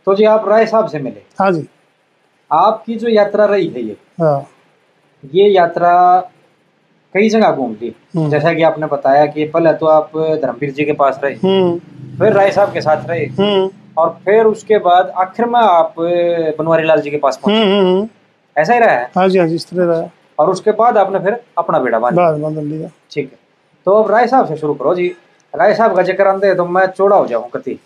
तो 0.07 0.15
जी 0.15 0.23
आप 0.25 0.47
राय 0.49 0.65
साहब 0.65 0.87
से 0.87 0.99
मिले। 0.99 1.21
हाँ 1.39 1.51
जी। 1.51 1.67
आपकी 2.51 2.95
जो 2.95 3.07
यात्रा 3.09 3.45
रही 3.45 3.67
है 3.67 3.81
ये 3.81 3.95
हाँ। 4.21 4.47
ये 5.33 5.47
यात्रा 5.49 5.93
कई 7.15 7.29
जगह 7.29 7.51
घूम 7.51 7.71
ली 7.81 7.93
हम्म। 8.15 8.29
जैसा 8.29 8.53
कि 8.53 8.63
आपने 8.63 8.87
बताया 8.87 9.25
कि 9.25 9.45
पहले 9.47 9.73
तो 9.73 9.85
आप 9.87 10.11
धर्मवीर 10.15 10.71
जी 10.71 10.85
के 10.85 10.93
पास 10.93 11.19
रहे 11.23 11.33
हम्म। 11.35 12.17
फिर 12.19 12.33
राय 12.33 12.51
साहब 12.51 12.73
के 12.73 12.81
साथ 12.81 13.07
रहे 13.09 13.25
हम्म। 13.39 13.69
और 13.97 14.09
फिर 14.25 14.45
उसके 14.45 14.77
बाद 14.79 15.11
आखिर 15.17 15.45
में 15.45 15.59
आप 15.59 15.93
बनवारी 15.99 16.83
लाल 16.83 17.01
जी 17.01 17.11
के 17.11 17.17
पास 17.17 17.39
पहुँचे। 17.43 18.07
ऐसा 18.55 18.73
ही 18.73 18.79
रहा 18.79 18.91
है? 18.91 19.09
हाँ 19.15 19.27
जी 19.29 19.39
हाँ 19.39 19.47
जी 19.47 19.55
इस 19.55 19.69
तरह 19.69 19.85
रहा 19.85 20.09
और 20.39 20.49
उसके 20.49 20.71
बाद 20.73 20.97
आपने 20.97 21.19
फिर 21.19 21.39
अपना 21.57 21.79
बेड़ा 21.79 21.99
बांधा 21.99 22.61
लिया। 22.61 22.89
ठीक 23.11 23.31
है। 23.31 23.46
तो 23.87 23.93
अब 23.93 24.09
राय 24.11 24.25
साहब 24.27 24.47
से 24.47 24.55
शुरू 24.57 24.73
करो 24.73 24.93
जी 24.95 25.07
राय 25.53 25.73
साहब 25.73 25.95
का 25.95 26.01
ज़िक्र 26.03 26.27
आंदे 26.27 26.53
तो 26.55 26.65
मैं 26.67 26.85
चौड़ा 26.87 27.17
हो 27.17 27.25
जाऊँ 27.27 27.49
कति 27.49 27.77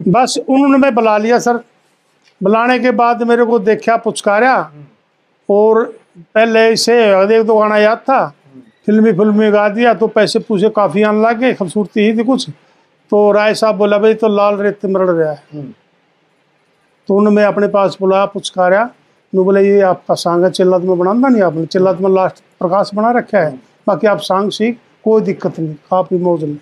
बस 0.00 0.36
उन्होंने 0.40 0.78
मैं 0.78 0.94
बुला 0.94 1.16
लिया 1.18 1.38
सर 1.38 1.56
बुलाने 2.40 2.78
के 2.78 2.90
बाद 2.92 3.22
मेरे 3.22 3.44
को 3.44 3.58
देखा 3.60 3.96
पुचकारा 4.04 4.54
और 5.48 5.82
पहले 6.34 6.68
इसे 6.72 6.94
एक 7.34 7.42
दो 7.46 7.58
गाना 7.58 7.78
याद 7.78 7.98
था 8.00 8.18
फिल्मी 8.86 9.12
फिल्मी 9.12 9.50
गा 9.50 9.68
दिया 9.70 9.94
तो 9.94 10.06
पैसे 10.10 10.38
पूछे 10.42 10.68
काफ़ी 10.76 11.02
आने 11.02 11.22
लगे 11.22 11.52
खूबसूरती 11.54 12.00
ही 12.00 12.16
थी 12.18 12.24
कुछ 12.24 12.48
तो 13.12 13.24
राय 13.32 13.54
साहब 13.54 13.76
बोला 13.78 13.98
भाई 13.98 14.14
तो 14.14 14.28
लाल 14.28 14.56
रेत 14.58 14.86
मरड़ 14.86 15.10
रहा 15.10 15.32
है 15.32 15.64
तो 17.08 17.16
उन्होंने 17.16 17.36
मैं 17.36 17.44
अपने 17.46 17.68
पास 17.70 17.96
बुलाया 18.00 18.26
पुचकारा 18.28 18.88
नु 19.32 19.44
बोले 19.44 19.66
ये 19.66 19.80
आपका 19.90 20.14
सांग 20.18 20.44
है 20.44 20.50
चिल्लत 20.52 20.82
में 20.84 20.96
बनाना 20.98 21.28
नहीं 21.28 21.42
आपने 21.42 21.66
चिल्लत 21.68 22.00
में 22.00 22.10
लास्ट 22.12 22.42
प्रकाश 22.60 22.94
बना 22.94 23.10
रखा 23.18 23.38
है 23.40 23.52
बाकी 23.86 24.06
आप 24.06 24.18
सांग 24.22 24.50
सीख 24.52 24.78
कोई 25.04 25.22
दिक्कत 25.22 25.58
नहीं 25.58 25.74
काफ़ी 25.90 26.18
मौज 26.18 26.44
नहीं 26.44 26.56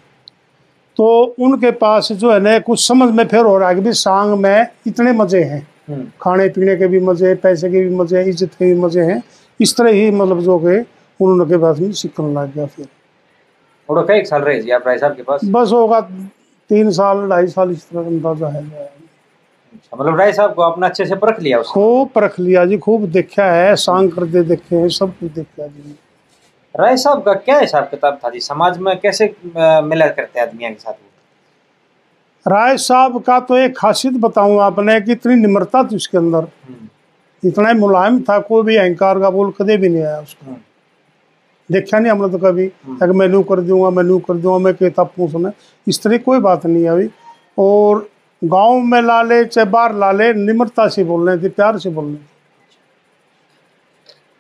तो 0.99 1.07
उनके 1.41 1.71
पास 1.73 2.13
जो 2.13 2.33
है 2.33 2.39
ना 2.41 2.59
कुछ 2.61 2.87
समझ 2.87 3.09
में 3.15 3.27
फिर 3.29 3.45
हो 3.45 3.57
रहा 3.59 3.69
है 3.69 3.75
कि 3.75 3.81
भी 3.81 3.93
सांग 3.95 4.33
में 4.39 4.67
इतने 4.87 5.13
मज़े 5.13 5.43
हैं। 5.43 5.67
हम्म, 5.89 6.05
खाने 6.23 6.49
पीने 6.49 6.77
के 6.77 6.87
भी 6.87 7.01
मज़े 7.01 7.35
पैसे 7.43 7.71
के 7.71 7.81
भी 7.81 7.95
मज़े 7.97 8.23
इज़्ज़त 8.25 8.55
के 8.59 8.65
भी 8.65 8.81
मज़े 8.81 9.03
हैं। 9.03 9.23
इस 9.61 9.77
तरह 9.77 9.91
ही 9.91 10.11
मतलब 10.11 10.41
जो 10.41 10.59
कि 10.59 10.79
उन्होंने 11.21 11.45
के 11.45 11.59
पास 11.59 11.79
में 11.79 11.93
सीखने 11.93 12.33
लग 12.35 12.55
गया 12.55 12.67
फिर। 12.67 12.87
और 13.89 14.05
कई 14.07 14.25
साल 14.25 14.43
रहे 14.43 14.61
जी 14.61 14.71
आप 14.71 14.87
राय 14.87 14.99
साहब 14.99 15.17
के 15.17 15.23
पास। 15.23 15.41
बस 15.47 15.73
होगा 15.73 16.01
तीन 16.01 16.91
साल 16.91 17.29
ढाई 17.29 17.47
साल 17.49 17.71
इस 17.71 17.89
तरह 17.89 18.07
अंदाज़ा 18.07 18.49
है। 18.49 18.63
अच्छा, 18.63 19.97
मतलब 19.97 20.19
राय 20.19 20.33
साहब 20.33 20.55
को 20.55 20.63
आपने 20.63 20.87
अच्छे 20.87 21.07
से 21.07 21.17
परख 21.17 21.41
लिया 21.41 21.63
खूब 21.65 22.09
परख 22.15 22.39
लिया 22.41 22.65
जी 22.67 22.79
खूब 22.79 23.07
देखा 23.13 23.51
है 23.53 23.75
सांग 23.79 24.11
करते 24.13 24.43
देखे 24.45 24.77
हैं 24.77 24.89
सब 24.91 25.19
कुछ 25.21 25.33
देखा 25.33 25.67
जी। 25.67 25.97
राय 26.75 26.97
साहब 26.97 27.23
का 27.23 27.33
क्या 27.35 27.59
हिसाब 27.59 27.85
किताब 27.91 28.19
था 28.25 28.31
जी? 28.31 28.41
समाज 28.41 28.79
में 28.79 28.99
कैसे 29.01 29.35
मिला 29.85 30.07
करते 30.09 30.41
आदमियों 30.41 30.71
के 30.71 30.79
साथ 30.79 30.93
राय 32.47 32.77
साहब 32.79 33.21
का 33.23 33.39
तो 33.41 33.57
एक 33.59 33.77
खासियत 33.79 34.15
बताऊँ 34.21 34.61
आपने 34.63 35.01
कि 35.01 35.13
इतनी 35.13 35.35
निम्रता 35.37 35.83
थी 35.85 35.97
उसके 35.97 36.19
अंदर। 36.19 36.39
हम्म, 36.39 36.89
इतना 37.43 37.69
ही 37.69 37.75
मुलायम 37.79 38.21
था 38.29 38.39
कोई 38.49 38.63
भी 38.65 38.77
अहंकार 38.77 39.19
का 39.21 39.31
बोल 39.31 39.51
कदे 39.59 39.77
भी 39.77 39.89
नहीं 39.89 40.03
आया 40.03 40.21
उसका। 40.21 40.47
हम्म, 40.47 40.57
देखा 41.71 41.99
नहीं 41.99 42.13
हमने 42.13 42.29
तो 42.33 42.39
कभी 42.39 42.67
हम्म। 42.85 42.97
अगर 42.97 43.13
मैं 43.13 43.29
नू 43.29 43.43
कर 43.51 43.61
दूँगा 43.61 43.91
मैं 43.97 44.05
नू 44.05 44.19
कर 44.29 44.35
दूँगा 44.35 44.59
मैं 44.65 44.75
कहता 44.75 45.03
पूछना 45.17 45.53
इस 45.87 46.03
तरह 46.03 46.19
कोई 46.19 46.39
बात 46.41 46.67
नहीं 46.67 46.87
आई। 46.89 47.09
और 47.59 48.09
गाँव 48.43 48.79
में 48.81 49.01
लाले 49.03 49.45
चाहे 49.45 49.65
बाहर 49.71 49.95
लाले 49.95 50.33
निम्रता 50.35 50.89
से 50.89 51.05
बोल 51.05 51.29
रहे 51.29 51.39
थे 51.43 51.49
प्यार 51.51 51.79
से 51.79 51.91
बोल 51.91 52.05
रहे 52.05 52.17
थे 52.17 52.29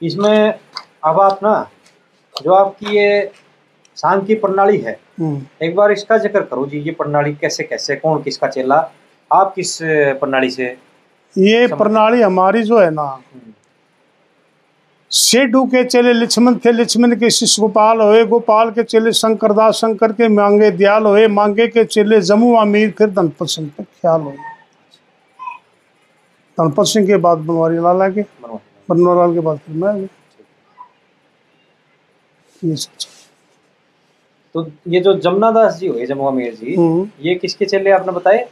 इसमें 0.02 0.54
अब 1.04 1.20
आप 1.20 1.40
ना 1.42 1.54
जो 2.42 2.52
आपकी 2.54 2.96
ये 2.96 3.30
सांग 3.96 4.22
की 4.26 4.34
प्रणाली 4.42 4.78
है 4.80 4.98
हम्म। 5.20 5.64
एक 5.64 5.74
बार 5.76 5.92
इसका 5.92 6.16
ज़िक्र 6.18 6.40
करो 6.42 6.66
जी 6.66 6.78
ये 6.80 6.92
प्रणाली 6.98 7.32
कैसे 7.40 7.64
कैसे 7.64 7.96
कौन 7.96 8.22
किसका 8.22 8.48
चेला 8.48 8.76
आप 9.30 9.52
किस 9.54 9.76
प्रणाली 10.20 10.50
से 10.50 10.76
ये 11.36 11.66
प्रणाली 11.74 12.20
हमारी 12.22 12.62
जो 12.62 12.78
है 12.78 12.90
ना 12.90 13.02
हम्म, 13.02 13.52
सेठू 15.10 15.64
के 15.66 15.82
चेले 15.84 16.12
लक्ष्मण 16.12 16.56
थे 16.64 16.72
लक्ष्मण 16.72 17.14
के 17.18 17.30
शिष्य 17.30 17.62
गोपाल 17.62 18.00
होए 18.00 18.24
गोपाल 18.26 18.70
के 18.70 18.82
चेले 18.84 19.12
शंकर 19.12 19.52
दास 19.52 19.74
शंकर 19.80 20.12
के 20.12 20.28
मांगे 20.28 20.70
दयाल 20.70 21.06
होए 21.06 21.26
मांगे 21.28 21.66
के 21.68 21.84
चेले 21.84 22.20
जमू 22.30 22.54
अमीर 22.56 22.90
फिर 22.98 23.10
धनपत 23.10 23.48
सिंह 23.48 23.70
पे 23.78 23.84
ख्याल 23.84 24.20
होए। 24.20 24.36
धनपत 26.58 26.86
सिंह 26.86 27.06
के 27.06 27.16
बाद 27.26 27.38
बनवारी 27.40 27.76
लाल 27.78 28.02
आगे 28.02 28.24
बनवारी 28.42 29.18
लाल। 29.18 29.34
के 29.34 29.40
बाद 29.40 29.58
फिर 29.66 29.76
मैं 29.76 29.92
ये 32.64 32.76
सच 32.76 33.06
तो 34.54 34.66
ये 34.88 35.00
जो 35.00 35.12
जमुना 35.20 35.50
दास 35.52 35.76
जी 35.78 35.86
हुए 35.86 36.06
जमुआ 36.06 36.30
मीर 36.30 36.54
जी 36.54 36.74
हम्म। 36.74 37.08
ये 37.22 37.34
किसके 37.34 37.64
चेले 37.66 37.90
आपने 37.90 38.12
बताए? 38.12 38.46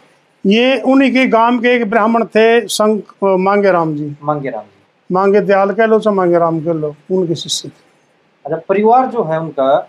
ये 0.44 0.80
उन्हीं 0.82 1.10
के 1.12 1.26
गाँव 1.28 1.58
के 1.60 1.74
एक 1.76 1.88
ब्राह्मण 1.90 2.24
थे 2.26 2.46
संक 2.68 3.12
मांगे 3.24 3.70
राम 3.72 3.94
जी। 3.96 4.14
मांगे 4.22 4.50
राम 4.50 4.62
जी। 4.62 5.14
मांगे 5.14 5.40
दयाल 5.40 5.72
कह 5.74 5.86
लो 5.86 5.98
चाहे 6.00 6.16
मांगे 6.16 6.38
राम 6.38 6.60
कह 6.64 6.72
लो 6.72 6.94
उनके 7.10 7.34
शिष्य 7.34 7.68
थे। 7.68 7.72
अच्छा 8.44 8.56
परिवार 8.68 9.06
जो 9.10 9.24
है 9.24 9.40
उनका 9.40 9.88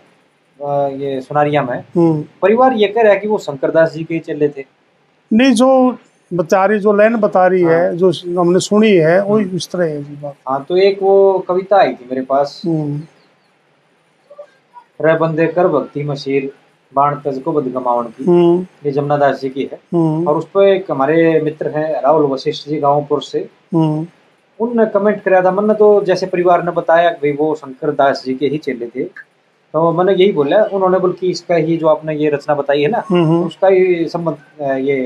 ये 0.94 1.20
सुनारिया 1.20 1.62
में 1.62 1.78
हम्म। 1.78 2.22
परिवार 2.42 2.72
ये 2.76 2.88
कह 2.88 3.02
रहा 3.02 3.12
है 3.12 3.18
कि 3.18 3.28
वो 3.28 3.38
शंकरदास 3.38 3.92
जी 3.92 4.04
के 4.04 4.14
ही 4.14 4.20
चेले 4.20 4.48
थे। 4.48 4.64
नहीं 5.30 5.52
जो 5.54 5.68
बता 6.30 6.64
रही 6.64 6.78
जो 6.78 6.92
लाइन 6.92 7.16
बता 7.20 7.46
रही 7.46 7.62
है। 7.62 7.96
जो 7.96 8.10
हमने 8.40 8.60
सुनी 8.60 8.90
है 8.90 9.22
वो 9.24 9.38
इस 9.40 9.68
तरह 9.70 9.84
है 9.84 10.02
जी 10.04 10.18
हाँ 10.48 10.64
तो 10.68 10.76
एक 10.88 11.02
वो 11.02 11.38
कविता 11.48 11.80
आई 11.80 11.92
थी 11.92 12.06
मेरे 12.10 12.22
पास। 12.24 12.60
हम्म। 12.66 13.00
रे 15.00 15.16
बंदे 15.18 15.46
कर 15.46 15.68
भक्ति 15.68 16.02
मशीर 16.04 16.50
बाण 16.92 17.14
तज 17.24 17.38
को 17.44 17.52
बद 17.52 17.66
गमावन 17.72 18.06
की। 18.08 18.24
हम्म, 18.24 18.66
ये 18.86 18.90
जमुना 18.92 19.16
दास 19.16 19.40
जी 19.40 19.48
की 19.48 19.68
है। 19.72 19.78
हम्म, 19.94 20.26
और 20.28 20.36
उस 20.36 20.46
पर 20.54 20.68
एक 20.68 20.90
हमारे 20.90 21.40
मित्र 21.44 21.68
हैं 21.76 22.00
राहुल 22.02 22.24
वशिष्ठ 22.32 22.68
जी 22.68 22.78
गांवपुर 22.80 23.22
से। 23.22 23.38
हम्म, 23.74 24.06
उनने 24.58 24.86
कमेंट 24.94 25.22
कराया 25.22 25.42
था। 25.42 25.50
मैंने 25.50 25.74
तो 25.74 26.00
जैसे 26.04 26.26
परिवार 26.26 26.64
ने 26.64 26.70
बताया 26.72 27.10
कि 27.10 27.20
भाई 27.22 27.32
वो 27.36 27.54
शंकर 27.54 27.90
दास 27.92 28.22
जी 28.26 28.34
के 28.34 28.46
ही 28.46 28.58
चेले 28.58 28.86
थे। 28.86 29.04
तो 29.74 29.90
मैंने 29.92 30.12
यही 30.12 30.32
बोला 30.32 30.62
उन्होंने 30.72 30.98
बल्कि 30.98 31.30
इसका 31.30 31.54
ही 31.56 31.76
जो 31.76 31.86
आपने 31.88 32.14
ये 32.16 32.30
रचना 32.30 32.54
बताई 32.54 32.82
है 32.82 32.88
ना 32.90 33.02
उसका 33.46 33.68
ही 33.68 34.04
संबंध 34.08 34.62
ये 34.80 34.96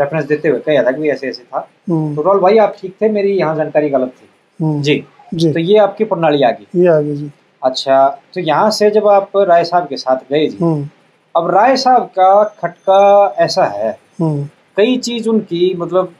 रेफरेंस 0.00 0.24
देते 0.26 0.48
हुए 0.48 0.58
कहा 0.60 0.82
था 0.84 0.92
कि 0.92 1.08
ऐसे 1.10 1.28
ऐसे 1.28 1.42
था। 1.42 1.60
तो 1.90 2.22
राहुल 2.22 2.40
भाई 2.40 2.58
आप 2.58 2.76
ठीक 2.80 2.94
थे? 3.02 3.08
मेरी 3.08 3.32
यहाँ 3.32 3.56
जानकारी 3.56 3.88
गलत 3.90 4.12
थी। 4.12 4.80
जी। 4.82 5.04
जी। 5.34 5.52
तो 5.52 5.60
ये 5.60 5.78
आपकी 5.78 6.04
प्रणाली 6.04 6.42
आ 6.42 6.50
गई। 6.50 6.80
ये 6.82 6.88
आगे 6.88 7.14
जी। 7.16 7.30
अच्छा 7.64 8.06
तो 8.34 8.40
यहाँ 8.40 8.70
से 8.70 8.90
जब 8.90 9.06
आप 9.08 9.30
राय 9.36 9.64
साहब 9.64 9.86
के 9.88 9.96
साथ 9.96 10.16
गए 10.30 10.46
जी 10.48 10.56
हम्म, 10.62 10.88
अब 11.34 11.50
राय 11.50 11.76
साहब 11.76 12.04
का 12.18 12.42
खटका 12.60 13.34
ऐसा 13.44 13.64
है 13.66 13.90
हम्म, 14.20 14.44
कई 14.76 14.96
चीज़ 15.06 15.28
उनकी 15.28 15.74
मतलब 15.78 16.12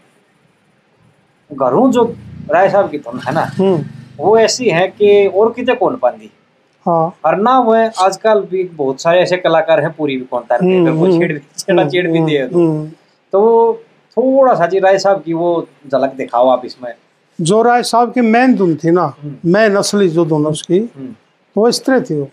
घरों 1.50 1.90
जो 1.92 2.04
राय 2.50 2.68
साहब 2.70 2.90
की 2.90 2.98
धुन 2.98 3.20
है 3.26 3.34
ना 3.34 3.42
हम्म, 3.58 3.84
वो 4.18 4.36
ऐसी 4.38 4.68
है 4.68 4.86
कि 4.88 5.26
और 5.26 5.52
कितने 5.52 5.74
कौन 5.74 5.96
पाती 6.02 6.30
हाँ। 6.86 7.14
और 7.24 7.36
ना 7.36 7.58
वो 7.58 7.74
आजकल 8.04 8.40
भी 8.50 8.62
बहुत 8.76 9.00
सारे 9.00 9.20
ऐसे 9.20 9.36
कलाकार 9.36 9.80
हैं 9.80 9.92
पूरी 9.92 10.16
भी 10.16 10.24
कौन 10.30 10.42
तारते 10.48 10.66
हैं 10.66 10.80
अगर 10.80 10.90
वो 10.90 11.06
हम्म, 11.06 11.18
छेड़ 11.18 11.32
भी 11.32 11.38
छेड़ा 11.58 11.88
छेड़ 11.88 12.06
भी 12.12 12.20
दिए 12.24 12.46
तो। 12.48 12.86
तो 13.32 13.82
थोड़ा 14.16 14.54
सा 14.54 14.66
जी 14.66 14.78
राय 14.78 14.98
साहब 14.98 15.22
की 15.22 15.32
वो 15.32 15.66
झलक 15.92 16.12
दिखाओ 16.16 16.48
आप 16.48 16.64
इसमें। 16.64 16.92
जो 17.38 17.62
राय 17.62 17.82
साहब 17.82 18.12
की 18.12 18.20
मेन 18.20 18.54
धुन 18.56 18.74
थी 18.74 18.90
ना। 18.90 19.12
मैं 19.44 19.68
नस्ली 19.68 20.08
जो 20.08 20.24
धुन 20.24 20.46
उसकी 20.46 20.78
वो 21.56 21.68
इस 21.68 21.84
तरह 21.84 22.00
थी 22.00 22.14
वो 22.20 22.28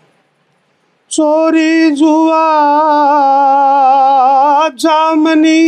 चोरी 1.10 1.90
जुआ 1.90 2.44
जामनी। 4.82 5.62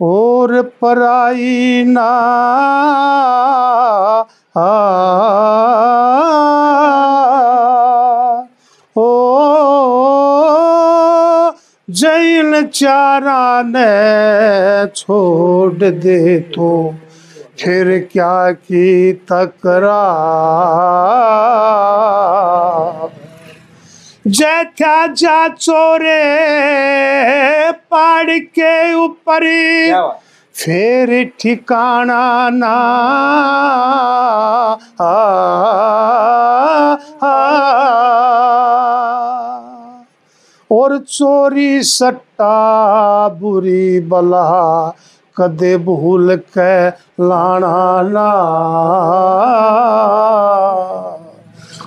और 0.00 0.50
पराई 0.82 1.84
ना 1.86 2.10
ओ 8.96 9.06
जैन 11.90 12.66
चारा 12.66 13.62
ने 13.66 13.90
छोड़ 14.96 15.72
दे 15.74 16.38
तो 16.54 16.70
फिर 17.60 17.86
क्या 18.12 18.50
की 18.52 19.12
तकरार 19.12 19.80
क्या 24.28 25.06
जा 25.06 25.48
चोरे 25.48 26.22
पहाड़ 27.72 28.30
के 28.30 28.94
ऊपर 28.94 29.40
फिर 30.54 31.32
ठिकाना 31.40 32.50
ना। 32.52 32.74
आ, 35.00 35.12
आ, 37.26 37.56
और 40.70 40.98
चोरी 40.98 41.82
सट्टा 41.82 43.28
बुरी 43.28 44.00
बला 44.00 44.94
कदे 45.36 45.76
भूल 45.76 46.36
के 46.36 46.88
लाना 47.24 48.02
ना। 48.02 48.30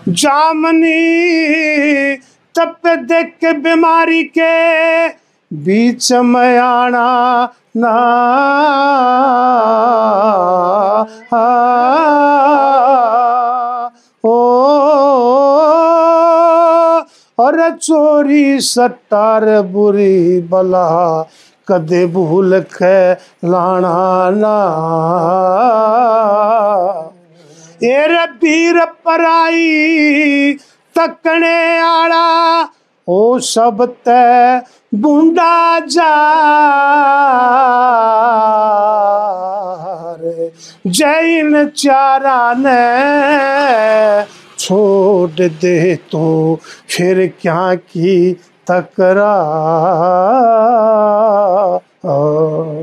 जामनी, 0.09 0.91
तप 2.55 2.87
देख 2.87 3.27
के 3.41 3.53
बीमारी 3.53 4.23
के 4.37 5.07
बीच 5.51 6.11
में 6.11 6.57
आना 6.57 7.53
ना। 7.77 7.93
ओ 14.25 14.35
और 17.39 17.69
चोरी 17.69 18.59
सट्टार 18.59 19.61
बुरी 19.61 20.41
बला, 20.41 21.21
कदे 21.67 22.05
भूल 22.07 22.59
के 22.59 23.13
लाना 23.47 24.29
ना। 24.29 24.57
एर 27.83 28.25
पीर 28.41 28.79
पराई 29.05 30.53
तकने 30.95 31.79
आला 31.79 32.27
ओ 33.07 33.39
सब 33.39 33.83
ते 34.07 34.23
बूंदा 34.97 35.79
जा। 35.79 36.13
जैन 40.87 41.65
चारा 41.69 42.53
ने 42.57 42.83
छोड़ 44.59 45.49
दे 45.49 45.95
तो 46.11 46.25
फिर 46.89 47.27
क्या 47.41 47.75
की 47.75 48.33
तकरार? 48.67 49.39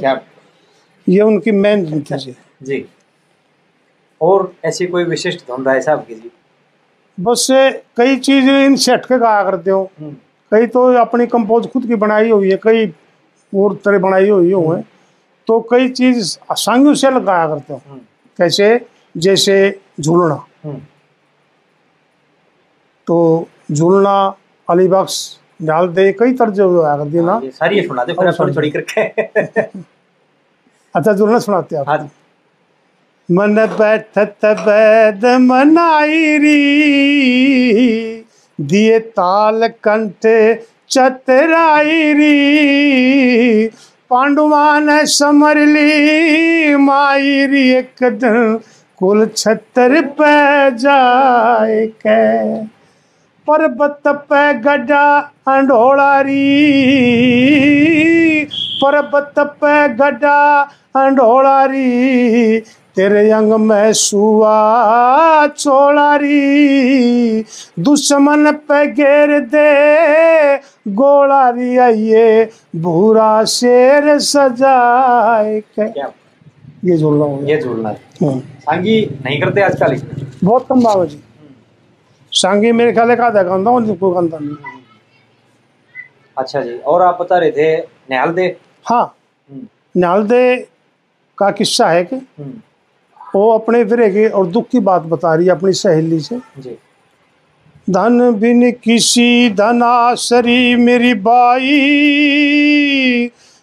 क्या? 0.00 0.20
ये 1.08 1.20
उनकी 1.22 1.52
मेन 1.52 1.84
जी 2.12 2.34
जी। 2.62 2.84
और 4.20 4.52
ऐसी 4.64 4.86
कोई 4.86 5.04
विशिष्ट 5.04 5.40
धुन 5.40 5.64
राय 5.64 5.80
साहब 5.80 5.98
की 5.98 6.14
जी 6.14 6.30
बस 7.20 7.46
कई 7.96 8.16
चीज़ 8.16 8.50
इन 8.50 8.76
सेट 8.76 9.04
के 9.04 9.18
गाया 9.18 9.42
करते 9.44 9.70
हो। 9.70 9.90
हम्म, 10.00 10.12
कई 10.52 10.66
तो 10.66 10.82
अपनी 10.94 11.26
कंपोज 11.26 11.66
खुद 11.66 11.86
की 11.86 11.94
बनाई 11.94 12.30
हुई 12.30 12.50
है 12.50 12.56
कई 12.62 12.86
और 13.52 13.74
तरह 13.84 13.98
बनाई 13.98 14.28
हुई 14.28 14.52
हो 14.52 14.72
है। 14.72 14.84
तो 15.46 15.60
कई 15.60 15.88
चीज़ 15.88 16.38
सांगियों 16.52 16.94
से 16.94 17.10
लगाया 17.10 17.48
करते 17.48 17.72
हो। 17.72 17.80
हम्म, 17.88 18.00
कैसे? 18.38 18.86
जैसे 19.16 19.80
झूलना। 20.00 20.34
हम्म, 20.64 20.80
तो 23.06 23.48
झूलना 23.72 24.36
अलीबख्श 24.68 25.16
डाल 25.62 25.88
दे 25.88 26.12
कई 26.12 26.32
तरह 26.32 26.62
होया 26.62 26.96
करती 26.96 27.20
ना। 27.20 27.40
सारी 27.44 27.76
ये 27.76 27.82
सुना 27.82 28.04
दे 28.04 28.12
फिर 28.12 28.32
थोड़ी 28.32 28.54
थोड़ी 28.56 28.70
करके। 28.70 29.02
अच्छा 30.94 31.12
झूलना 31.12 31.38
सुनाते 31.38 31.76
हैं 31.76 31.80
आप। 31.80 31.88
हाँ 31.88 31.98
जी। 31.98 32.08
मन 33.32 33.54
बैठत 33.78 34.44
बैद 34.44 35.24
मनाई 35.40 36.38
री 36.38 36.62
दिए 38.58 38.98
ताल 38.98 39.66
कंठ 39.84 40.26
चतराई 40.90 42.12
री 42.12 43.68
पांडुआ 44.10 44.78
ने 44.80 45.04
समर 45.06 45.58
ली 45.66 46.74
माई 46.76 47.46
री 47.46 47.68
एक 47.70 48.02
दिन 48.02 48.58
कुल 48.98 49.26
छतर 49.36 50.00
पे 50.18 50.34
जाए 50.76 51.86
के। 52.06 52.20
पर्वत 53.46 54.02
पे 54.08 54.42
गड्ढा 54.60 55.06
अंडोलारी 55.48 56.48
पर्वत 58.82 59.34
पे 59.62 59.88
गड्ढा 59.94 60.40
अंडोलारी 60.96 61.88
तेरे 62.96 63.30
अंग 63.30 63.52
में 63.60 63.92
सुआ 63.92 64.56
चोलारी 65.46 67.42
दुश्मन 67.86 68.50
पे 68.68 68.86
घेर 68.86 69.38
दे 69.54 70.56
गोलारी 71.00 71.76
आइए 71.86 72.26
भूरा 72.84 73.32
शेर 73.54 74.18
सजाए 74.18 75.60
के 75.78 75.88
ये 76.88 76.96
हूँ 77.24 77.48
ये 77.48 77.60
झूलना 77.60 77.88
हम्म। 78.22 78.38
सांगी 78.40 79.00
नहीं 79.24 79.40
करते 79.40 79.62
आजकल 79.62 79.96
बहुत 80.44 80.66
कम 80.68 80.82
बाबा 80.84 81.04
जी। 81.04 81.20
सांगी 82.32 82.72
मेरे 82.72 82.92
ख्याल 82.92 83.14
का 83.16 83.26
आधा 83.26 83.42
गांधा 83.42 83.70
हूँ 83.70 83.96
कोई 83.98 84.14
गांधा 84.14 84.38
नहीं। 84.40 84.56
अच्छा 86.36 86.60
जी 86.62 86.76
और 86.92 87.02
आप 87.02 87.18
बता 87.20 87.38
रहे 87.38 87.50
थे 87.50 87.76
नहल 88.10 88.32
दे? 88.32 88.46
हाँ। 88.88 89.02
हम्म, 89.50 89.66
नालदे 90.00 90.56
का 91.38 91.50
किस्सा 91.58 91.88
है 91.90 92.04
कि 92.04 92.16
हम्म, 92.16 92.52
वो 93.34 93.50
अपने 93.50 93.84
विरह 93.84 94.08
की 94.08 94.28
और 94.28 94.46
दुख 94.46 94.66
की 94.72 94.80
बात 94.80 95.02
बता 95.02 95.34
रही 95.34 95.46
है 95.46 95.52
अपनी 95.52 95.72
सहेली 95.72 96.20
से। 96.20 96.36
धन 97.90 98.38
बिन 98.40 98.70
किसी 98.84 99.50
धनासरी 99.50 100.76
मेरी 100.76 101.14
बाई 101.14 101.70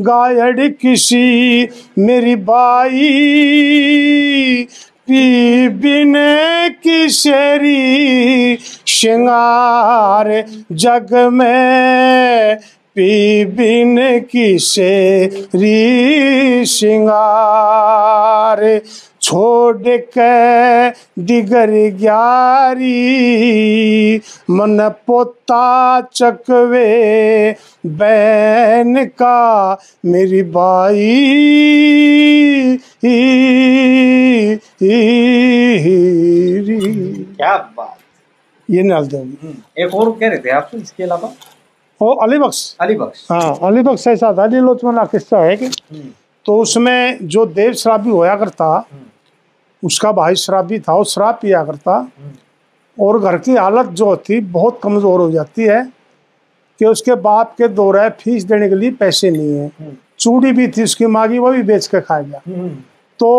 गायड़ 0.00 0.68
किसी, 0.68 1.68
मेरी 1.98 2.36
बाई 2.36 4.66
पी 5.08 5.68
बिन 5.68 6.14
किशेरी 6.82 8.58
श्रृंगार 8.86 10.44
जग 10.72 11.30
में 11.32 12.56
पी 12.96 13.44
बिन 13.44 14.20
किशेरी 14.20 15.76
श्रृंगार 16.66 18.80
छोड़ 19.24 19.76
के 20.18 20.90
डिगर 21.22 21.70
ग्यारी 21.98 22.90
मन 24.50 24.88
पोता 25.06 26.00
चकवे 26.00 26.88
बैन 27.86 29.04
का 29.22 29.38
मेरी 30.06 30.42
बाई। 30.42 31.16
क्या 37.36 37.56
बात। 37.76 37.96
ये 38.70 38.82
नाल 38.82 39.06
दे। 39.06 39.16
हम्म, 39.16 39.54
एक 39.78 39.94
और 39.94 40.10
कह 40.10 40.28
रहे 40.28 40.38
थे 40.38 40.50
आप 40.50 40.70
इसके 40.74 41.02
अलावा? 41.02 41.32
ओ 42.00 42.14
अली 42.14 42.38
बख्श। 42.38 42.76
अली 42.80 42.94
बख्श। 42.94 43.26
हाँ 43.32 43.58
अली 43.62 43.82
बख्श 43.82 44.06
ऐसा 44.08 44.32
था 44.38 44.42
अली 44.44 44.60
लोचमन 44.60 45.04
किस्सा 45.04 45.38
है 45.38 45.56
कि 45.56 45.66
हम्म, 45.66 46.08
तो 46.46 46.60
उसमें 46.60 47.18
जो 47.22 47.46
देव 47.46 47.72
शराबी 47.72 48.10
होया 48.10 48.36
करता 48.36 48.64
हम्म, 48.64 49.02
उसका 49.84 50.12
भाई 50.12 50.34
शराबी 50.36 50.78
था 50.78 50.94
वो 50.94 51.04
शराब 51.04 51.38
पिया 51.42 51.64
करता। 51.64 52.06
और 52.96 53.18
घर 53.20 53.36
की 53.38 53.54
हालत 53.56 53.86
जो 53.90 54.06
होती 54.06 54.40
बहुत 54.52 54.80
कमज़ोर 54.82 55.20
हो 55.20 55.30
जाती 55.30 55.62
है 55.62 55.82
कि 56.80 56.84
उसके 56.86 57.14
बाप 57.22 57.54
के 57.58 57.68
दो 57.70 57.90
रहे 57.90 58.10
फ़ीस 58.12 58.44
देने 58.44 58.68
के 58.68 58.74
लिए 58.74 58.90
पैसे 58.90 59.30
नहीं 59.30 59.54
है। 59.54 59.66
हम्म, 59.80 59.92
चूड़ी 60.20 60.52
भी 60.52 60.68
थी 60.68 60.82
उसकी 60.82 61.06
मांगी 61.06 61.38
वो 61.38 61.50
भी 61.52 61.62
बेच 61.62 61.86
के 61.86 62.00
खा 62.00 62.20
गया। 62.20 62.40
हम्म, 62.46 62.68
तो 63.20 63.30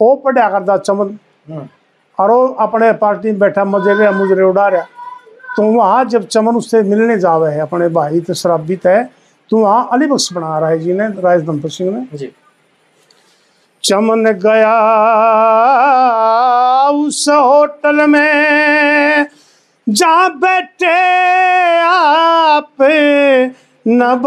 वो 0.00 0.14
पढ़ा 0.16 0.48
करता 0.50 0.76
चमन। 0.78 1.18
हम्म, 1.48 1.66
और 2.18 2.30
वो 2.30 2.46
अपने 2.60 2.92
पार्टी 2.94 3.30
में 3.30 3.38
बैठा 3.38 3.64
मजेरे 3.64 4.10
मुजरे 4.10 4.42
उड़ा 4.42 4.66
रहा। 4.68 4.86
तो 5.56 5.62
वहाँ 5.62 6.04
जब 6.04 6.26
चमन 6.26 6.56
उससे 6.56 6.82
मिलने 6.82 7.18
जावे 7.18 7.50
है 7.52 7.60
अपने 7.60 7.88
भाई 7.90 8.20
तो 8.20 8.34
शराबी 8.34 8.76
तय। 8.76 9.08
तो 9.50 9.58
वहाँ 9.58 9.88
अली 9.92 10.06
बख्श 10.06 10.32
बना 10.32 10.58
रहा 10.58 10.70
है 10.70 10.78
जी 10.78 10.92
ने 10.92 11.08
राज 11.20 11.46
सिंह 11.66 11.90
ने। 11.90 12.18
जी। 12.18 12.32
चमन 13.84 14.24
गया 14.44 14.76
उस 16.90 17.26
होटल 17.28 18.06
में। 18.06 19.26
जहाँ 19.88 20.30
बैठे 20.38 20.96
आप 21.80 22.76
नवाब। 23.88 24.20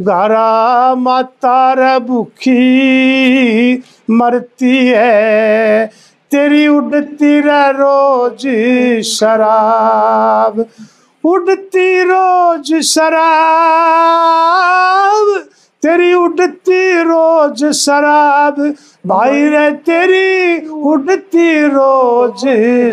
गारा 0.00 0.94
माता 0.94 1.98
भूखी 1.98 2.62
मरती 4.10 4.86
है, 4.86 5.86
तेरी 6.30 6.66
उड़ती 6.68 7.40
रोज 7.40 8.46
शराब। 9.04 10.64
उड़ती 11.24 12.02
रोज 12.02 12.72
शराब 12.84 13.24
तेरी 15.82 16.12
उड़ती 16.14 17.02
रोज 17.02 17.64
शराब। 17.74 18.56
भाई 19.06 19.48
रे 19.48 19.70
तेरी 19.86 20.68
उड़ती 20.68 21.48
रोज 21.66 22.44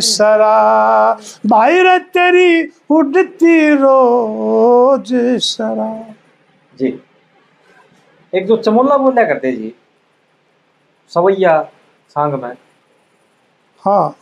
शराब। 0.04 1.22
भाई 1.48 1.82
रे 1.84 1.98
तेरी 2.16 2.52
उड़ती 2.90 3.58
रोज 3.76 5.14
शराब। 5.44 6.16
जी। 6.74 6.90
एक 8.34 8.46
जो 8.48 8.58
चमोला 8.58 8.98
बोला 8.98 9.24
करते 9.24 9.52
जी 9.52 9.74
सवैया 11.12 11.62
सांग 12.10 12.34
में। 12.34 12.56
हाँ 13.84 14.16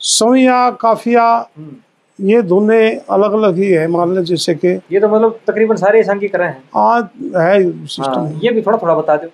सोया 0.00 0.70
काफिया 0.80 1.24
हम्म, 1.56 1.76
ये 2.22 2.42
धुनें 2.44 3.00
अलग 3.10 3.32
अलग 3.32 3.56
ही 3.58 3.70
है 3.70 3.86
मान 3.88 4.14
लो 4.14 4.22
जैसे 4.24 4.54
कि 4.54 4.68
ये 4.92 5.00
तो 5.00 5.08
मतलब 5.08 5.38
तकरीबन 5.48 5.76
सारे 5.76 6.02
संग 6.02 6.20
की 6.20 6.28
तरह 6.28 6.46
हैं। 6.46 6.62
आज 6.76 7.04
है 7.36 7.62
हाँ, 7.62 7.86
सिस्टम 7.86 8.40
ये 8.44 8.52
भी 8.52 8.62
थोड़ा 8.62 8.78
थोड़ा 8.78 8.94
बता 8.94 9.16
दो। 9.16 9.28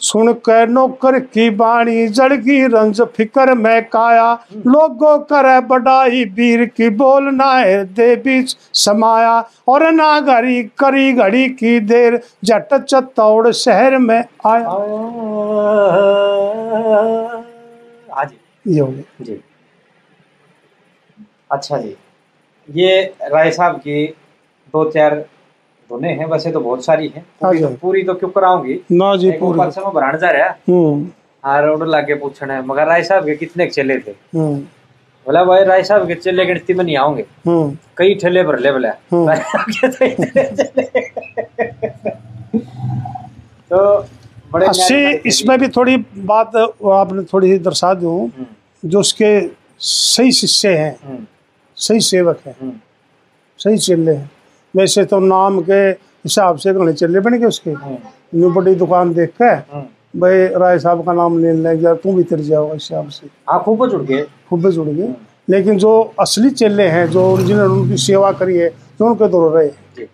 सुन 0.00 0.32
कर 0.46 0.68
नौकर 0.68 1.18
की 1.20 1.48
बाणी 1.50 2.06
जड़गी 2.08 2.66
रंज 2.66 3.00
फिकर 3.16 3.52
में 3.54 3.84
काया। 3.86 4.32
लोगों 4.66 5.18
करे 5.30 5.60
बड़ाई 5.68 6.24
वीर 6.36 6.64
की 6.66 6.88
बोलना 6.96 7.50
है 7.52 7.84
दे 7.94 8.14
बीच 8.16 8.56
समाया। 8.76 9.38
और 9.68 9.90
ना 9.92 10.18
घड़ी 10.20 10.62
करी 10.78 11.12
घड़ी 11.12 11.48
की 11.50 11.78
देर 11.80 12.20
जट 12.44 12.74
चतौड़ 12.74 13.50
शहर 13.52 13.98
में 13.98 14.18
आया। 14.46 14.68
हाँ 18.08 18.24
जी 18.24 18.74
ये 18.74 18.80
हो 18.80 18.86
गया। 18.86 19.24
जी। 19.24 19.40
अच्छा 21.52 21.78
जी। 21.78 21.96
ये 22.74 23.14
राय 23.22 23.50
साहब 23.50 23.76
की 23.76 24.06
दो 24.66 24.90
चार 24.90 25.24
धुने 25.90 26.08
हैं 26.08 26.26
वैसे 26.26 26.50
तो 26.50 26.60
बहुत 26.60 26.84
सारी 26.84 27.08
हैं। 27.08 27.20
हाँ 27.20 27.52
पूरी 27.52 27.60
तो, 27.60 27.68
पूरी 27.68 28.02
तो 28.02 28.14
क्यों 28.14 28.30
कराऊँगी? 28.30 28.80
ना 28.92 29.16
जी 29.16 29.30
पूरी। 29.30 29.60
मैं 29.60 30.18
जा 30.18 30.30
रहा। 30.30 30.48
हम्म। 30.48 31.10
और 31.44 31.70
उड़ 31.70 31.88
लागे 31.88 32.14
पूछना। 32.14 32.54
है 32.54 32.66
मगर 32.66 32.86
राय 32.86 33.02
साहब 33.02 33.24
के 33.24 33.36
कितने 33.36 33.66
चले 33.66 33.98
थे? 33.98 34.10
हम्म। 34.10 34.56
बोला 35.26 35.44
भाई 35.44 35.64
राय 35.64 35.82
साहब 35.82 36.06
के 36.06 36.14
चले 36.14 36.46
गिनती 36.46 36.74
में 36.74 36.84
नहीं 36.84 36.96
आऊँगे 36.96 37.24
हम्म। 37.46 37.76
कई 37.96 38.14
ठेले 38.14 38.42
पर 38.42 38.58
ले 38.58 38.72
बोला 38.72 38.92
हम्म। 39.12 39.34
तो 43.72 44.06
बड़े 44.52 44.66
अस्सी 44.66 44.94
जी। 44.94 45.20
इसमें 45.26 45.58
भी 45.58 45.68
थोड़ी 45.68 46.04
बात 46.16 46.56
आपने 46.86 47.22
थोड़ी 47.22 47.52
सी 47.52 47.58
दर्शा 47.58 47.94
दूँ 47.94 48.28
हम्म, 48.28 48.46
जो 48.84 49.00
उसके 49.00 49.50
सही 49.80 50.32
शिष्य 50.32 50.68
हैं। 50.68 50.96
हम्म, 51.04 51.26
सही 51.78 52.00
सेवक 52.00 52.38
हैं। 52.46 52.56
हम्म, 52.62 52.72
सही 53.58 53.78
चेले 53.78 54.12
हैं। 54.12 54.30
वैसे 54.76 55.04
तो 55.04 55.20
नाम 55.20 55.60
के 55.60 56.08
हिसाब 56.28 56.56
से 56.56 56.74
घने 56.74 56.92
चेले 56.92 57.20
बन 57.20 57.38
गए 57.38 57.46
उसके। 57.46 57.70
हम्म, 57.70 57.96
न्यू 58.34 58.50
बड़ी 58.50 58.74
दुकान 58.74 59.14
देख 59.14 59.30
के 59.42 59.44
हम्म। 59.44 60.20
भाई 60.20 60.46
राय 60.46 60.78
साहब 60.78 61.06
का 61.06 61.12
नाम 61.12 61.38
ले 61.38 61.52
लें 61.52 61.74
यार 61.80 61.94
तू 61.94 62.12
भी 62.12 62.22
तिर 62.22 62.40
जाओ 62.40 62.66
इस 62.68 62.72
हिसाब 62.72 63.08
से। 63.08 63.28
आप 63.48 63.64
खूब 63.64 63.88
जुड़ 63.88 64.02
गए। 64.02 64.22
खूब 64.22 64.70
जुड़ 64.70 64.88
गए। 64.88 65.14
लेकिन 65.50 65.78
जो 65.78 66.12
असली 66.20 66.50
चेले 66.50 66.82
हैं 66.82 67.10
जो 67.10 67.38
जिन्होंने 67.42 67.74
उनकी 67.74 67.96
सेवा 67.96 68.32
करी 68.32 68.56
है 68.56 68.68
जो 68.68 69.06
उनके 69.06 69.28
दौर 69.28 69.58
रहे 69.58 69.68
जी। 69.68 70.06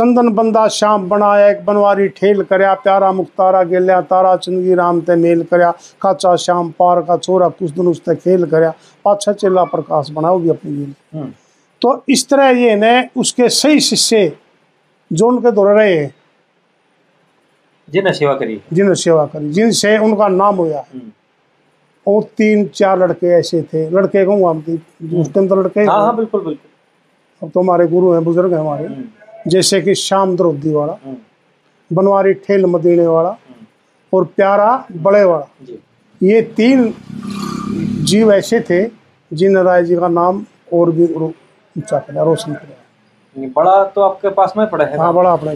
चंदन 0.00 0.28
बंदा 0.34 0.66
श्याम 0.74 1.08
बनाया 1.08 1.48
एक 1.48 1.64
बनवारी 1.64 2.06
ठेल 2.16 2.42
करया 2.50 2.72
प्यारा 2.84 3.10
मुख्तारा 3.12 3.62
गेल्या 3.72 4.00
तारा 4.10 4.34
चंदगी 4.36 4.74
राम 4.74 5.00
ते 5.08 5.16
मेल 5.24 5.42
करया 5.50 5.70
काचा 6.02 6.34
श्याम 6.44 6.70
पार 6.78 7.00
का 7.08 7.16
छोरा 7.18 7.48
कुछ 7.58 7.70
दिन 7.70 7.86
उसते 7.88 8.14
खेल 8.16 8.46
करया 8.52 8.70
पाछा 9.04 9.32
चेला 9.42 9.64
प्रकाश 9.74 10.10
बनाओ 10.18 10.38
भी 10.38 10.48
अपनी 10.50 10.72
गेल 10.76 10.94
हम्म, 11.14 11.28
तो 11.82 12.04
इस 12.08 12.28
तरह 12.28 12.48
ये 12.60 12.74
ने 12.76 12.94
उसके 13.16 13.48
सही 13.58 13.80
शिष्य 13.88 14.32
जो 15.10 15.28
उनके 15.28 15.50
दौर 15.52 15.72
रहे 15.72 15.92
हैं 15.94 16.08
जिन्हें 17.88 18.12
सेवा 18.14 18.34
करी। 18.34 18.60
जिन्होंने 18.72 18.94
सेवा 19.02 19.26
करी 19.26 19.50
जिनसे 19.52 19.96
उनका 20.08 20.28
नाम 20.30 20.56
होया। 20.56 20.84
हम्म। 20.94 21.10
और 22.06 22.22
तीन 22.38 22.66
चार 22.74 22.98
लड़के 22.98 23.38
ऐसे 23.38 23.62
थे। 23.62 23.88
लड़के 23.90 24.24
कहूँगा 24.24 24.50
हम 24.50 24.60
तो 24.68 25.20
उस 25.20 25.32
टाइम 25.34 25.48
तो 25.48 25.56
लड़के 25.56 25.84
हाँ 25.84 26.00
हाँ 26.00 26.16
बिल्कुल 26.16 26.44
बिल्कुल। 26.44 26.68
अब 27.42 27.50
तो 27.50 27.60
हमारे 27.60 27.86
गुरु 27.88 28.12
हैं 28.12 28.24
बुज़ुर्ग 28.24 28.52
हैं 28.52 28.60
हमारे। 28.60 28.86
हम्म, 28.86 29.04
जैसे 29.48 29.80
कि 29.82 29.94
श्याम 29.94 30.36
द्रौपदी 30.36 30.72
वाला 30.72 30.92
हम्म, 31.04 31.16
बनवारी 31.90 32.32
ठेल 32.46 32.64
मदीने 32.66 33.06
वाला 33.06 33.28
हम्म, 33.30 33.66
और 34.12 34.24
प्यारा 34.36 34.72
बड़े 35.06 35.22
वाला। 35.24 35.76
ये 36.20 36.40
तीन 36.56 36.92
जीव 38.10 38.32
ऐसे 38.32 38.60
थे 38.70 38.82
जिन 39.30 39.56
राय 39.58 39.82
जी 39.84 39.96
का 39.96 40.08
नाम 40.08 40.44
और 40.72 40.90
भी 40.92 41.06
ऊँचा 41.14 41.98
किया 41.98 42.22
रोशन 42.24 42.54
किया 42.54 43.48
बड़ा 43.56 43.82
तो 43.94 44.00
आपके 44.02 44.28
पास 44.34 44.52
में 44.56 44.66
पड़ा 44.70 44.84
है? 44.84 44.98
हाँ 44.98 45.12
बड़ा 45.14 45.32
अपना 45.32 45.52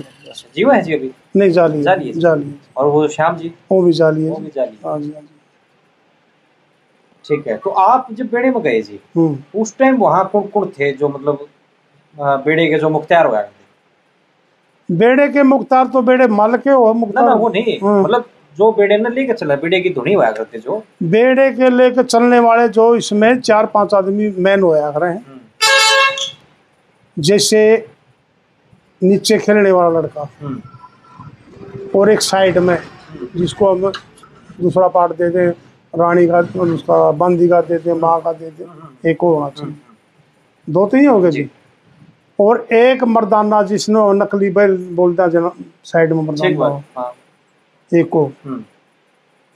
जीव 0.56 0.70
है 0.72 0.80
जी 0.82 0.92
अभी? 0.94 1.10
नहीं 1.36 1.50
जाली 1.50 1.82
जाली 1.82 2.06
है। 2.08 2.12
जाली 2.20 2.44
है। 2.48 2.54
और 2.76 2.86
वो 2.88 3.06
श्याम 3.08 3.36
जी? 3.36 3.48
वो 3.72 3.80
भी 3.82 3.92
जाली 3.92 4.28
वो 4.28 4.34
है 4.36 4.42
भी 4.44 4.50
जाली 4.54 4.78
हाँ। 4.86 4.98
जी 5.00 5.10
हाँ 5.12 5.20
जी। 5.22 5.28
ठीक 7.24 7.46
है 7.48 7.56
तो 7.64 7.70
आप 7.70 8.06
जब 8.12 8.26
बेड़े 8.30 8.50
में 8.50 8.60
गए 8.62 8.80
जी 8.82 8.98
हम्म। 9.16 9.60
उस 9.60 9.76
टाइम 9.78 9.96
वहाँ 9.98 10.24
कौन 10.32 10.46
कौन 10.54 10.68
थे 10.78 10.92
जो 10.92 11.08
मतलब 11.08 11.46
बेड़े 12.44 12.66
के 12.70 12.78
जो 12.78 12.88
मुख्तियार 12.90 13.26
हुआ 13.26 13.40
बेड़े 14.88 15.28
के 15.28 15.42
मुख्तार 15.42 15.86
तो 15.86 16.02
बेड़े 16.02 16.26
माल 16.28 16.56
के 16.56 16.70
हो 16.70 16.92
मुख्तार 16.94 17.24
ना 17.24 17.28
ना 17.28 17.34
वो 17.34 17.48
नहीं। 17.48 17.78
हाँ। 17.82 18.02
मतलब 18.02 18.24
जो 18.56 18.70
बेड़े 18.72 18.96
ने 18.98 19.10
लेके 19.10 19.32
चला 19.32 19.54
बेड़े 19.56 19.80
की 19.80 19.90
धुनी 19.90 20.12
हुआ 20.14 20.30
करते 20.32 20.58
जो। 20.58 20.82
बेड़े 21.02 21.50
के 21.52 21.70
लेकर 21.70 22.04
चलने 22.04 22.38
वाले 22.40 22.68
जो 22.68 22.94
इसमें 22.96 23.40
चार 23.40 23.66
पाँच 23.66 23.94
आदमी 23.94 24.30
मैन 24.38 24.62
होया 24.62 24.90
कर 24.90 25.00
रहे 25.00 25.12
हैं। 25.12 25.24
हम्म, 25.26 25.40
जैसे 27.16 27.86
नीचे 29.02 29.38
खेलने 29.38 29.72
वाला 29.72 30.00
लड़का 30.00 30.28
हम्म, 30.40 30.60
और 31.96 32.10
एक 32.10 32.20
साइड 32.22 32.58
में 32.58 32.78
जिसको 33.36 33.72
हम 33.72 33.92
दूसरा 34.60 34.88
पार्ट 34.88 35.12
दे 35.12 35.28
दें 35.30 35.48
रानी 35.94 36.26
का 36.26 36.38
उसका 36.62 37.10
बंदी 37.18 37.48
का 37.48 37.60
दे 37.62 37.78
दें 37.78 37.92
माँ 37.94 38.20
का 38.20 38.32
दे 38.32 38.50
दें 38.50 39.10
एक 39.10 39.24
और 39.24 39.34
होना 39.34 39.48
चाहिए। 39.50 39.74
दो 40.68 40.86
तो 40.86 40.96
ही 40.96 41.04
हो 41.04 41.20
गए 41.20 41.30
जी। 41.30 41.48
और 42.38 42.66
एक 42.72 43.02
मर्दाना 43.06 43.62
जिसने 43.62 44.00
नकली 44.18 44.50
बैल 44.50 44.76
बोलते 44.94 45.22
हैं 45.22 45.30
जना 45.30 45.52
साइड 45.84 46.12
में 46.12 46.22
मर्दाना 46.22 46.66
हाँ। 46.96 47.12
एक 47.92 48.08
को। 48.10 48.24
हम्म, 48.44 48.62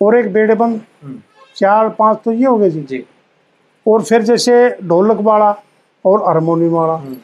और 0.01 0.17
एक 0.17 0.33
बेड़े 0.33 0.55
बंद 0.55 0.81
हम्म, 1.05 1.19
चार 1.57 1.89
पाँच 1.99 2.19
तो 2.25 2.33
ये 2.33 2.47
हो 2.47 2.57
गए 2.59 2.71
जी। 2.71 2.83
जी। 2.83 3.05
और 3.87 4.03
फिर 4.03 4.23
जैसे 4.23 4.69
ढोलक 4.85 5.21
वाला 5.23 5.51
और 6.05 6.23
हारमोनियम 6.27 6.73
वाला 6.73 6.95
हम्म। 6.95 7.17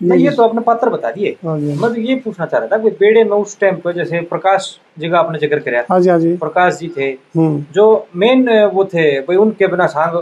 नहीं 0.00 0.24
ये 0.24 0.30
तो 0.30 0.42
आपने 0.42 0.60
पात्र 0.60 0.88
बता 0.90 1.10
दिए। 1.10 1.36
हाँ 1.44 1.56
मैं 1.58 1.76
तो 1.80 2.00
ये 2.00 2.14
पूछना 2.24 2.46
चाह 2.46 2.60
रहा 2.60 2.68
था 2.68 2.82
कि 2.82 2.90
बेड़े 2.96 3.22
में 3.24 3.36
उस 3.36 3.58
टाइम 3.60 3.76
पर 3.84 3.92
जैसे 3.92 4.20
प्रकाश 4.32 4.68
जी 4.98 5.08
का 5.10 5.18
आपने 5.18 5.38
ज़िक्र 5.38 5.58
कराया 5.58 5.84
हाँ 5.90 5.98
जी 6.00 6.08
हाँ 6.10 6.18
जी। 6.20 6.36
प्रकाश 6.36 6.74
जी 6.78 6.88
थे। 6.96 7.10
जो 7.36 7.86
मेन 8.16 8.48
वो 8.74 8.84
थे 8.84 9.10
भाई 9.20 9.36
उनके 9.36 9.66
बिना 9.66 9.86
सांग 9.86 10.16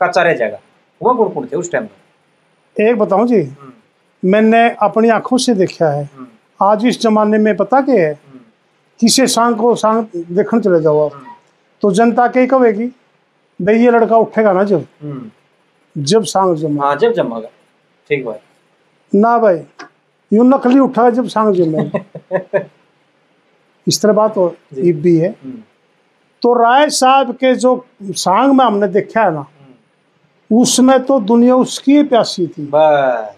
कच्चा 0.00 0.22
रह 0.22 0.34
जाएगा। 0.34 0.58
वो 1.00 1.14
कौन 1.14 1.28
कौन 1.34 1.46
थे 1.52 1.56
उस 1.56 1.72
टाइम 1.72 1.84
में 1.84 1.90
एक 2.80 2.98
बताऊँ 2.98 3.26
जी 3.28 3.42
मैंने 4.22 4.68
अपनी 4.82 5.08
आँखों 5.08 5.38
से 5.38 5.54
देखा 5.54 5.90
है। 5.90 6.08
आज 6.62 6.86
इस 6.86 7.00
जमाने 7.00 7.38
में 7.38 7.56
पता 7.56 7.80
क्या 7.80 8.06
है? 8.06 8.18
किसी 9.00 9.26
सांग 9.26 9.56
को 9.56 9.74
सांग 9.74 10.04
देखने 10.16 10.60
चले 10.60 10.80
जाओ 10.80 11.04
आप? 11.08 11.22
तो 11.82 11.90
जनता 11.92 12.26
कही 12.28 12.46
कहेगी? 12.46 12.86
भाई 13.60 13.78
ये 13.78 13.90
लड़का 13.90 14.16
उठेगा 14.16 14.52
ना 14.52 14.64
जब। 14.64 14.86
जब 15.98 16.24
सांग 16.24 16.56
जमा। 16.56 16.86
हाँ 16.86 16.96
जब 16.96 17.12
जमागा। 17.12 17.48
ठीक 18.08 18.24
बात 18.24 18.40
ना 19.14 19.38
भाई 19.38 19.56
यूँ 20.32 20.46
नकली 20.48 20.78
उठा 20.78 21.10
जब 21.10 21.26
सांग 21.28 21.54
जमे। 21.54 21.90
इस 23.88 24.02
तरह 24.02 24.12
बात 24.12 24.36
हो 24.36 24.46
भी 24.74 25.16
है। 25.18 25.28
हम्म, 25.28 25.58
तो 26.42 26.52
राय 26.54 26.88
साहब 26.90 27.32
के 27.34 27.54
जो 27.54 27.86
सांग 28.02 28.52
में 28.52 28.64
हमने 28.64 28.88
देखा 28.88 29.22
है 29.22 29.34
ना। 29.34 29.46
उसमें 30.52 30.98
तो 31.04 31.18
दुनिया 31.20 31.56
उसकी 31.56 32.02
प्यासी 32.02 32.46
थी। 32.46 32.62
बस। 32.72 33.36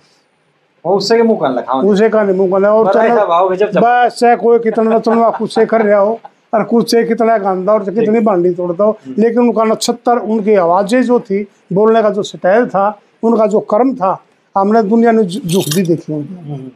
वो 0.85 0.97
उससे 0.97 1.17
के 1.17 1.23
मुँह 1.23 1.83
उसे 1.85 2.09
का 2.09 2.23
नहीं 2.23 2.37
मुँह 2.37 2.67
और 2.69 2.93
चलो 2.95 3.81
बस 3.81 4.19
चाहे 4.19 4.37
कोई 4.37 4.59
कितना 4.59 4.99
तुम 4.99 5.31
कुछ 5.31 5.55
से 5.55 5.65
कर 5.67 5.83
रहा 5.83 6.01
हो 6.01 6.19
और 6.55 6.65
कुछ 6.65 6.91
से 6.91 7.03
कितना 7.05 7.37
गांदा 7.39 7.73
और 7.73 7.85
कितनी 7.85 8.21
बांडी 8.21 8.51
तोड़ता 8.55 8.85
हो। 8.85 8.99
लेकिन 9.19 9.39
उनका 9.39 9.65
नक्षत्र 9.65 10.19
उनकी 10.19 10.55
आवाज़ें 10.57 11.03
जो 11.03 11.19
थी 11.21 11.43
बोलने 11.73 12.03
का 12.03 12.11
जो 12.11 12.23
स्टाइल 12.23 12.67
था 12.69 12.87
उनका 13.23 13.47
जो 13.47 13.61
कर्म 13.71 13.95
था 13.97 14.17
हमने 14.57 14.83
दुनिया 14.83 15.13
ने 15.13 15.25
झुक 15.25 15.65
भी 15.75 15.83
देखी 15.83 16.13
उनकी 16.13 16.35
हम्म। 16.51 16.71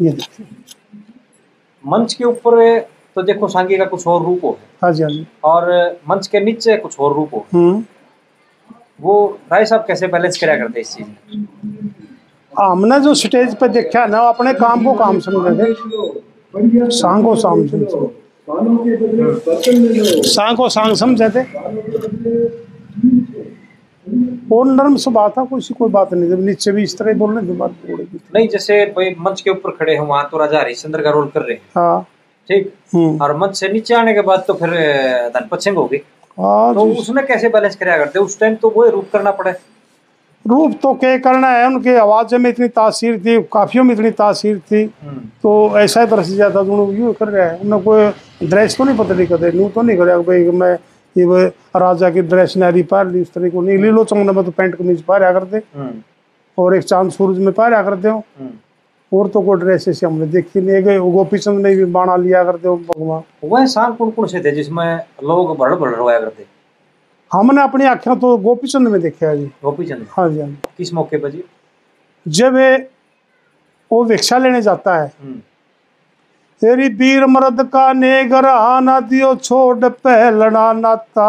ये 0.00 0.10
देखिए 0.10 0.46
मंच 1.84 2.14
के 2.14 2.24
ऊपर 2.24 2.78
तो 3.16 3.22
देखो 3.22 3.48
सांगी 3.48 3.76
का 3.76 3.84
कुछ 3.84 4.06
और 4.06 4.22
रूप 4.24 4.44
हो। 4.44 4.58
हाँ 4.82 4.92
जी 4.92 5.02
हाँ 5.02 5.10
जी। 5.10 5.26
और 5.44 5.70
मंच 6.08 6.26
के 6.26 6.40
नीचे 6.40 6.76
कुछ 6.76 6.98
और 7.00 7.14
रूप 7.14 7.34
हो। 7.34 7.46
हम्म। 7.52 7.84
वो 9.02 9.14
राय 9.52 9.64
साहब 9.66 9.84
कैसे 9.88 10.06
बैलेंस 10.14 10.38
करा 10.40 10.56
करते 10.56 10.80
इस 10.80 10.94
चीज़ 10.96 11.06
में? 11.06 11.14
हमने 12.52 12.98
जो 13.00 13.14
स्टेज 13.14 13.54
पर 13.58 13.68
देखा 13.78 14.04
ना 14.06 14.18
अपने 14.28 14.52
काम 14.54 14.84
को 14.84 14.92
काम 14.94 15.18
समझे 15.26 15.50
थे। 15.60 16.90
सांग 16.90 17.24
को 17.24 17.34
शाम 17.42 17.66
समझे 17.66 17.96
सांग 20.28 20.56
को 20.56 20.68
सांग 20.68 20.94
समझे 20.96 21.28
थे। 21.36 21.42
और 24.52 24.66
नरम 24.66 24.96
स्वभाव 24.96 25.28
था 25.36 25.44
कोई 25.50 25.60
सी 25.60 25.74
कोई 25.74 25.88
बात 25.90 26.12
नहीं 26.14 26.28
जब 26.30 26.40
नीचे 26.44 26.72
भी 26.72 26.82
इस 26.82 26.96
तरह 26.98 27.14
बोलने 27.18 27.42
की 27.46 27.52
बात 27.56 27.74
नहीं 28.34 28.48
जैसे 28.52 28.84
भाई 28.96 29.14
मंच 29.26 29.40
के 29.40 29.50
ऊपर 29.50 29.70
खड़े 29.70 29.92
हैं 29.92 30.00
वहाँ 30.00 30.28
तो 30.32 30.38
राजा 30.38 30.58
हरिश्चंद्र 30.60 31.02
का 31.02 31.10
रोल 31.10 31.26
कर 31.34 31.40
रहे 31.42 31.54
हैं। 31.54 31.62
हाँ। 31.76 32.00
ठीक? 32.48 32.72
हम्म। 32.94 33.22
और 33.22 33.36
मंच 33.36 33.56
से 33.56 33.68
नीचे 33.72 33.94
आने 33.94 34.14
के 34.14 34.20
बाद 34.30 34.44
तो 34.46 34.54
फिर 34.54 34.70
धनपत 35.34 35.60
सिंह 35.60 35.76
हो 35.76 35.84
गई 35.92 35.98
हाँ 35.98 36.19
तो 36.38 36.86
जी। 36.86 37.00
उसने 37.00 37.22
कैसे 37.22 37.48
बैलेंस 37.48 37.76
कराया 37.76 37.98
करते 37.98 38.18
उस 38.18 38.38
टाइम 38.40 38.54
तो 38.56 38.70
वो 38.70 38.88
रूप 38.90 39.08
करना 39.12 39.30
पड़े। 39.32 39.52
रूप 40.44 40.74
तो 40.82 40.92
क्या 40.94 41.16
करना 41.20 41.48
है 41.48 41.66
उनकी 41.66 41.94
आवाज़ 41.96 42.34
में 42.36 42.48
इतनी 42.50 42.68
तासीर 42.70 43.18
थी 43.20 43.40
काफियों 43.52 43.84
में 43.84 43.94
इतनी 43.94 44.10
तासीर 44.12 44.58
थी। 44.60 44.86
तो 45.42 45.78
ऐसा 45.78 46.00
ही 46.00 46.06
तरह 46.06 46.22
से 46.22 46.34
ज़्यादा 46.34 46.62
दोनों 46.62 46.92
यूँ 46.94 47.12
कर 47.14 47.28
रहे 47.28 47.44
हैं। 47.44 47.60
उन्हें 47.60 47.82
कोई 47.82 48.48
ड्रेस 48.48 48.76
तो 48.76 48.84
नहीं 48.84 48.96
पता 48.98 49.14
नहीं 49.14 49.26
करते 49.26 49.52
नू 49.52 49.68
तो 49.68 49.82
नहीं 49.82 49.96
करे 49.96 50.16
भाई 50.24 50.50
मैं 50.52 50.72
ये 51.16 51.24
वो 51.24 51.38
राजा 51.80 52.10
की 52.10 52.22
ड्रेस 52.22 52.56
नारी 52.56 52.82
पार 52.84 53.06
ली 53.06 53.20
उस 53.22 53.32
तरह 53.32 53.50
को। 53.50 53.62
नहीं 53.62 53.78
लीलो 53.78 54.04
चंगने 54.04 54.32
में 54.32 54.44
तो 54.44 54.50
पैंट 54.52 54.74
कमीज 54.76 55.02
पाया 55.02 55.32
करते। 55.32 55.56
हम्म, 55.56 55.92
और 56.58 56.76
एक 56.76 56.84
चाँद 56.84 57.10
सूरज 57.12 57.38
में 57.38 57.52
पाया 57.52 57.82
करते 57.82 58.08
हो। 58.08 58.22
हम्म। 59.12 59.18
और 59.18 59.28
तो 59.28 59.52
ड्रेस 59.54 59.88
ऐसे 59.88 60.06
हमने 60.06 60.26
देखी 60.26 60.60
नहीं 60.60 60.82
गए 60.82 60.98
गोपी 61.10 61.38
चंद 61.38 61.66
ने 61.66 61.74
भी 61.76 61.84
बाणा 61.96 62.16
लिया 62.16 62.42
करते 62.44 62.68
भगवान 62.68 63.22
वह 63.44 63.66
सांग 63.66 63.96
कौन 63.96 64.10
कौन 64.10 64.26
से 64.28 64.40
थे 64.44 64.50
जिसमें 64.52 64.96
लोग 65.24 65.56
भड़ 65.58 65.74
भड़ 65.74 65.94
रोया 65.94 66.18
करते? 66.20 66.46
हमने 67.30 67.62
अपनी 67.62 67.84
आँखें 67.86 68.18
तो 68.20 68.36
गोपी 68.38 68.68
चंद 68.68 68.88
में 68.88 69.00
देखा 69.00 69.28
है 69.28 69.36
जी। 69.38 69.46
गोपी 69.64 69.84
चंद 69.86 70.06
हाँ 70.16 70.28
जी 70.30 70.40
हाँ 70.40 70.50
किस 70.78 70.92
मौके 70.94 71.16
पर 71.18 71.30
जी? 71.30 71.44
जब 72.26 72.56
वो 73.90 74.02
भिक्षा 74.04 74.38
लेने 74.38 74.60
जाता 74.62 74.96
है। 74.96 75.06
हम्म, 75.22 75.38
तेरी 76.62 76.88
वीर 76.94 77.26
मर्द 77.26 77.62
का 77.72 77.92
नेगरा 77.92 78.80
ना 78.80 78.98
दियो 79.00 79.34
छोड़ 79.34 79.88
पहलना 79.88 80.72
नाता। 80.72 81.28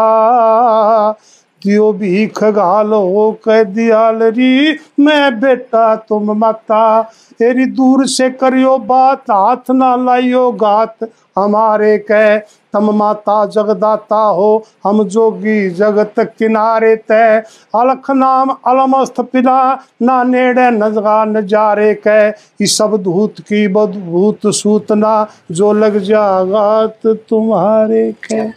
दियो 1.64 1.92
भीख 1.92 2.42
हो 2.42 3.30
कह 3.44 3.62
दियाल 3.64 4.22
री 4.22 4.78
मैं 5.00 5.40
बेटा 5.40 5.94
तुम 5.98 6.32
माता, 6.38 7.02
तेरी 7.38 7.66
दूर 7.66 8.06
से 8.06 8.30
करियो 8.30 8.76
बात, 8.78 9.30
हाथ 9.30 9.70
ना 9.70 9.94
लाइयो 9.96 10.50
गात 10.52 11.08
हमारे 11.38 11.96
कह, 12.00 12.36
तम 12.74 12.90
माता 12.96 13.44
जगदाता 13.46 14.16
हो, 14.16 14.64
हम 14.84 15.02
जोगी 15.04 15.68
जगत 15.70 16.14
किनारे 16.38 16.94
तय 16.96 17.42
अलख 17.74 18.10
नाम 18.10 18.50
अलमस्त 18.50 19.20
पिला, 19.22 19.74
ना 20.02 20.22
नेड़े 20.24 20.70
नजगा 20.70 21.24
नजारे 21.24 21.92
कह। 22.06 22.32
इस 22.60 22.76
सब 22.78 22.96
धूत 23.02 23.40
की 23.40 23.66
बदभूत 23.68 24.46
सूतना, 24.54 25.26
जो 25.50 25.72
लग 25.72 25.98
जागात 26.00 27.06
तुम्हारे 27.06 28.10
कह। 28.24 28.52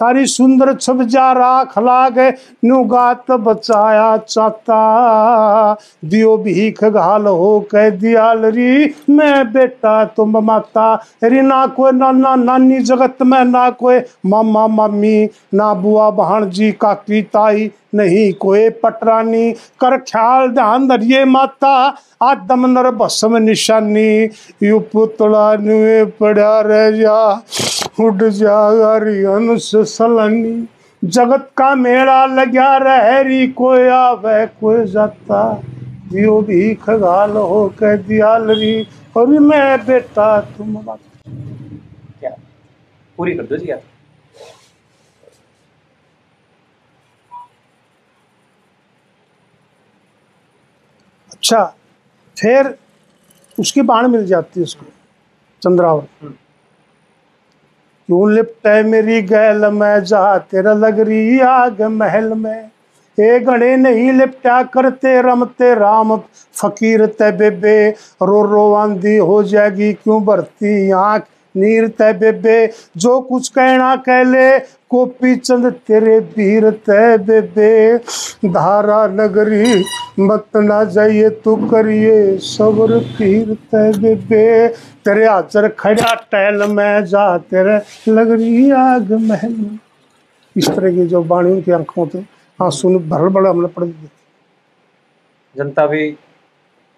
तारी 0.00 0.26
सुंदर 0.26 0.72
छब 0.74 1.02
जा 1.04 1.30
राख 1.32 1.78
लागे 1.78 2.30
नुगात 2.64 3.30
बचाया 3.30 4.16
चाता। 4.18 4.80
दियो 6.04 6.36
भीख 6.38 6.84
घाल 6.84 7.26
हो 7.26 7.58
कह 7.70 7.88
दियाल 7.92 8.44
मैं 9.10 9.52
बेटा 9.52 10.04
तुम 10.06 10.38
माता। 10.44 10.94
री 11.24 11.40
ना 11.40 11.66
कोई 11.66 11.92
नाना 11.92 12.34
नानी 12.36 12.78
जगत 12.80 13.22
में, 13.22 13.44
ना 13.44 13.68
कोई 13.70 13.98
मामा 14.26 14.66
मामी, 14.66 15.28
ना 15.54 15.72
बुआ 15.74 16.10
भाणजी 16.10 16.70
काकी 16.72 17.22
ताई, 17.22 17.70
नहीं 17.94 18.32
कोई 18.32 18.68
पटरानी। 18.76 19.50
कर 19.80 19.96
ख्याल 19.98 20.48
ध्यान 20.48 20.88
धरिए 20.88 21.24
माता, 21.24 21.76
आदम 22.22 22.66
नर 22.68 22.90
भस्म 22.90 23.36
निशानी। 23.36 24.28
यू 24.62 24.78
पुतला 24.92 25.54
नुए 25.56 26.04
पड़ा 26.20 26.60
रह 26.60 26.90
जा 26.90 27.42
उड़ 27.98 28.28
जा 28.30 28.56
अनुस 29.34 29.70
सलानी। 29.74 30.68
जगत 31.02 31.50
का 31.56 31.74
मेला 31.74 32.24
लग्या 32.26 32.76
रहरी 32.76 33.46
कोई 33.52 33.86
आवे 33.88 34.46
कोई 34.60 34.84
जाता। 34.86 35.42
दियो 36.10 36.40
भी 36.42 36.74
खगाल 36.74 37.30
हो 37.30 37.68
कह 37.78 37.96
दियाल 37.96 38.50
और 39.16 39.26
मैं 39.26 39.86
बेटा 39.86 40.40
तुम 40.56 40.74
बात। 40.76 40.98
क्या? 42.20 42.30
पूरी 43.18 43.34
कर 43.34 43.42
दो 43.42 43.56
जी 43.56 43.70
आप 43.70 43.82
अच्छा 51.32 51.64
फिर 52.36 52.74
उसकी 53.58 53.82
बाण 53.82 54.08
मिल 54.08 54.26
जाती 54.26 54.60
है 54.60 54.64
उसको 54.64 54.86
चंद्रावर। 55.62 56.06
हम्म। 56.22 56.34
क्यों 58.08 58.32
लिपट 58.32 58.84
मेरी 58.86 59.22
गैल 59.22 59.66
में, 59.66 60.04
जा 60.04 60.38
तेरा 60.38 60.72
लग 60.72 61.00
रही 61.00 61.40
आग 61.40 61.82
महल 61.82 62.32
में। 62.34 62.70
ए 63.18 63.38
गणे 63.40 63.76
नहीं 63.76 64.12
लिपटा 64.12 64.62
करते 64.62 65.20
रमते 65.22 65.74
राम, 65.74 66.16
फकीर 66.54 67.06
ते 67.06 67.30
बेबे। 67.32 67.88
रो 68.22 68.42
रो 68.42 68.72
आंधी 68.74 69.16
हो 69.16 69.42
जाएगी, 69.42 69.92
क्यों 69.92 70.24
भरती 70.24 70.90
आँख? 70.90 71.24
नीर 71.56 71.86
ते 71.90 72.12
बेबे 72.14 72.56
जो 72.96 73.20
कुछ 73.22 73.48
कहना 73.48 73.94
कह 73.98 74.22
ले 74.24 74.58
गोपी 74.90 75.34
चंद 75.36 75.70
तेरे 75.86 76.18
वीर 76.34 76.70
ते 76.86 77.16
बेबे। 77.20 77.96
धारा 78.48 79.06
नगरी 79.08 79.84
मत 80.20 80.56
ना 80.58 80.82
जाइए 80.90 81.30
तू 81.44 81.56
करिए 81.70 82.36
सबर 82.40 82.98
पीर 83.18 83.54
ते 83.72 83.90
बेबे। 83.98 84.46
तेरे 85.04 85.26
हाजर 85.26 85.68
खड़ा 85.78 86.14
टहल 86.32 86.66
में 86.70 87.04
जा 87.06 87.26
तेरे 87.40 87.78
लग 88.10 88.30
रही 88.30 88.70
आग 88.72 89.12
महल। 89.22 89.56
इस 90.56 90.68
तरह 90.68 90.90
की 90.92 91.06
जो 91.06 91.22
बाणी 91.24 91.50
उनकी 91.52 91.72
आँखों 91.72 92.06
थे 92.08 92.24
आँसू 92.58 92.90
ने 92.90 92.98
भर 93.08 93.28
बड़ा 93.28 93.50
हमने 93.50 93.68
पढ़ 93.68 93.84
दिए 93.84 94.08
जनता 95.54 95.86
भी 95.86 96.10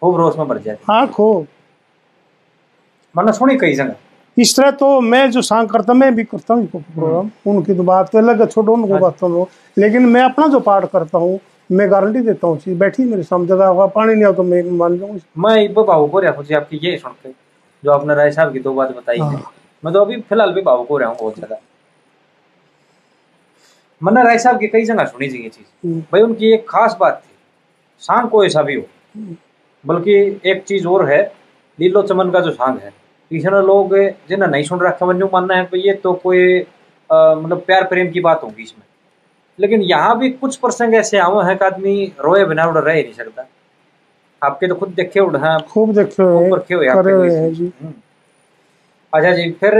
खूब 0.02 0.16
रोष 0.16 0.36
में 0.38 0.46
भर 0.48 0.58
जाती। 0.58 0.92
आँखों 0.92 1.32
मैंने 3.14 3.32
सुनी 3.32 3.56
कई 3.58 3.74
जगह। 3.74 3.94
इस 4.38 4.56
तरह 4.56 4.70
तो 4.70 5.00
मैं 5.00 5.30
जो 5.30 5.42
सांग 5.42 5.68
करता 5.68 5.94
मैं 5.94 6.14
भी 6.14 6.24
करता 6.24 6.54
हूँ 6.54 6.66
प्रोग्राम। 6.66 7.30
उनकी 7.46 7.74
तो 7.74 7.82
बात 7.82 8.10
तो 8.12 8.18
अलग 8.18 8.40
है 8.40 8.46
छोड़ो 8.46 8.72
उनको 8.72 8.98
बात 8.98 9.18
तो 9.20 9.48
लेकिन 9.76 10.06
मैं 10.06 10.22
अपना 10.22 10.46
जो 10.48 10.60
पार्ट 10.60 10.90
करता 10.90 11.18
हूँ 11.18 11.38
मैं 11.70 11.90
गारंटी 11.90 12.20
देता 12.20 12.46
हूँ 12.46 12.58
चीज़ 12.58 12.78
बैठी 12.78 13.04
मेरे 13.04 13.22
सामने 13.22 13.46
जगह 13.46 13.66
होगा 13.66 13.86
पानी 13.94 14.14
नहीं 14.14 14.24
आओ 14.24 14.32
तो 14.32 14.42
मैं 14.42 14.62
मान 14.72 14.98
जाऊँ 14.98 15.18
मैं 15.38 15.72
भावुक 15.74 16.12
हो 16.12 16.20
रहा 16.20 16.32
हूँ 16.32 16.44
आपकी 16.56 16.80
ये 16.82 16.96
सुन 16.98 17.12
के 17.22 17.30
जो 17.82 17.90
आपने 17.92 18.14
राय 18.14 18.30
साहब 18.30 18.52
की 18.52 18.58
दो 18.58 18.72
बात 18.74 18.96
बताई 18.96 19.18
है। 19.18 19.24
हाँ। 19.24 19.52
मैं 19.82 19.92
तो 19.94 20.00
अभी 20.00 20.16
फ़िलहाल 20.20 20.52
भी 20.52 20.62
भावुक 20.62 20.88
हो 20.88 20.98
रहा 20.98 21.08
हूँ 21.08 21.16
बहुत 21.20 21.34
ज़्यादा। 21.34 21.58
मैंने 24.00 24.22
राय 24.22 24.38
साहब 24.38 24.58
की 24.60 24.68
कई 24.68 24.84
जगह 24.84 25.04
सुनी 25.04 25.28
जी 25.28 25.38
ये 25.38 25.48
चीज़। 25.48 25.86
हम्म, 25.86 26.00
भाई 26.02 26.22
उनकी 26.22 26.52
एक 26.54 26.64
खास 26.68 26.96
बात 27.00 27.22
थी 27.24 27.34
सांग 28.02 28.28
को 28.30 28.44
ऐसा 28.44 28.62
भी 28.62 28.74
हो 28.74 28.82
बल्कि 29.84 30.14
एक 30.50 30.64
चीज़ 30.68 30.86
और 30.86 31.08
है 31.10 31.20
लीलो 31.78 32.02
चमन 32.02 32.30
का 32.30 32.40
जो 32.40 32.50
सांग 32.52 32.78
है 32.78 32.92
इसमें 33.30 33.60
लोग 33.62 33.94
जिन्हें 34.28 34.48
नहीं 34.48 34.62
सुन 34.64 34.80
रखा 34.80 35.06
मन 35.06 35.28
मानना 35.32 35.54
है 35.56 35.64
कि 35.72 35.86
ये 35.88 35.94
तो 36.04 36.12
कोई 36.22 36.58
मतलब 37.10 37.62
प्यार 37.66 37.84
प्रेम 37.88 38.10
की 38.12 38.20
बात 38.20 38.42
होगी 38.44 38.62
इसमें। 38.62 38.84
लेकिन 39.58 39.82
यहाँ 39.82 40.18
भी 40.18 40.30
कुछ 40.30 40.56
प्रसंग 40.56 40.94
ऐसे 40.94 41.18
आवे 41.18 41.44
हैं 41.46 41.56
कि 41.58 41.64
आदमी 41.64 42.12
रोए 42.20 42.44
बिना 42.44 42.66
उड़ 42.66 42.78
रह 42.78 42.92
ही 42.92 43.02
नहीं 43.02 43.12
सकता। 43.12 43.46
आपके 44.42 44.66
तो 44.66 44.74
खुद 44.74 44.88
देखे 44.96 45.20
उड़ 45.20 45.36
हैं 45.36 45.58
खूब 45.68 45.92
देखे 45.94 46.22
रखे 46.54 46.74
हुए 46.74 46.88
हम्म। 46.90 47.92
अच्छा 49.12 49.30
जी 49.32 49.50
फिर 49.60 49.74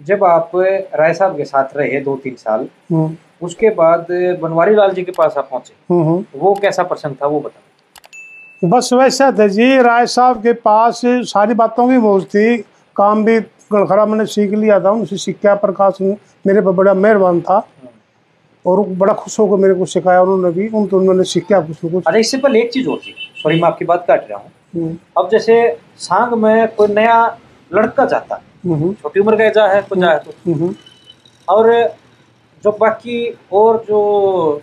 जब 0.00 0.24
आप 0.24 0.50
राय 0.56 1.12
साहब 1.14 1.36
के 1.36 1.44
साथ 1.44 1.76
रहे 1.76 2.00
दो 2.00 2.16
तीन 2.24 2.34
साल 2.36 2.68
हम्म, 2.92 3.16
उसके 3.42 3.70
बाद 3.74 4.06
बनवारी 4.40 4.74
लाल 4.74 4.92
जी 4.92 5.02
के 5.02 5.12
पास 5.18 5.34
आप 5.38 5.48
पहुँचे। 5.50 5.74
हम्म। 5.90 6.24
वो 6.38 6.54
कैसा 6.62 6.82
प्रसंग 6.82 7.14
था 7.22 7.26
वो 7.26 7.40
बताओ। 7.40 7.62
बस 8.62 8.90
वैसा 8.92 9.30
था 9.38 9.46
जी 9.48 9.76
राय 9.82 10.06
साहब 10.08 10.42
के 10.42 10.52
पास 10.52 11.00
सारी 11.04 11.54
बातों 11.54 11.88
की 11.88 11.96
मौज 11.98 12.24
थी। 12.26 12.56
काम 12.96 13.24
भी 13.24 13.38
गड़खड़ा 13.72 14.06
मैंने 14.06 14.26
सीख 14.26 14.50
लिया 14.52 14.78
था 14.80 14.90
उनसे 14.90 15.16
सीखा 15.18 15.54
प्रकाश 15.56 16.00
मेरे 16.00 16.60
पर 16.60 16.70
बड़ा 16.72 16.94
मेहरबान 16.94 17.40
था। 17.40 17.66
और 18.64 18.80
बड़ा 18.98 19.12
खुश 19.14 19.38
होकर 19.38 19.56
मेरे 19.62 19.74
को 19.74 19.84
सिखाया 19.86 20.22
उन्होंने 20.22 20.50
भी 20.52 20.68
उन 20.68 20.86
तो 20.86 20.98
उन्होंने 20.98 21.24
सीखा 21.24 21.60
कुछ 21.60 21.84
न 21.84 21.88
कुछ। 21.90 22.04
अच्छा 22.06 22.18
इससे 22.18 22.38
पहले 22.38 22.60
एक 22.60 22.72
चीज़ 22.72 22.88
और 22.88 22.98
थी 22.98 23.14
सॉरी 23.42 23.60
मैं 23.60 23.68
आपकी 23.68 23.84
बात 23.84 24.04
काट 24.08 24.30
रहा 24.30 24.38
हूँ। 24.38 24.50
हम्म, 24.74 24.96
अब 25.18 25.28
जैसे 25.30 25.56
सांग 25.98 26.32
में 26.42 26.68
कोई 26.76 26.88
नया 26.88 27.26
लड़का 27.70 28.04
जाता 28.06 28.34
है 28.34 28.70
हम्म, 28.70 28.92
छोटी 28.92 29.20
उम्र 29.20 29.36
का 29.36 29.48
जा 29.50 29.66
है 29.68 29.82
कुछ 29.82 29.98
जाए 29.98 30.18
तो। 30.18 30.52
हम्म, 30.52 30.74
और 31.48 31.72
जो 32.64 32.76
बाकी 32.80 33.26
और 33.52 33.84
जो 33.88 34.60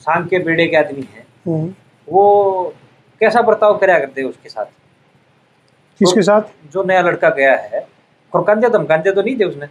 सांग 0.00 0.26
के 0.28 0.38
बेड़े 0.44 0.66
के 0.66 0.76
आदमी 0.76 1.06
हैं। 1.14 1.74
वो 2.08 2.72
कैसा 3.20 3.42
बर्ताव 3.42 3.76
कराया 3.78 3.98
करते 3.98 4.20
हैं 4.20 4.28
उसके 4.28 4.48
साथ? 4.48 4.64
किसके 6.00 6.22
साथ? 6.22 6.42
जो 6.72 6.82
नया 6.84 7.00
लड़का 7.02 7.28
गया 7.30 7.54
है 7.54 7.86
खुरकांदे 8.32 8.68
धमकांदे 8.68 9.12
तो 9.12 9.22
नहीं 9.22 9.38
थे 9.40 9.44
उसने? 9.44 9.66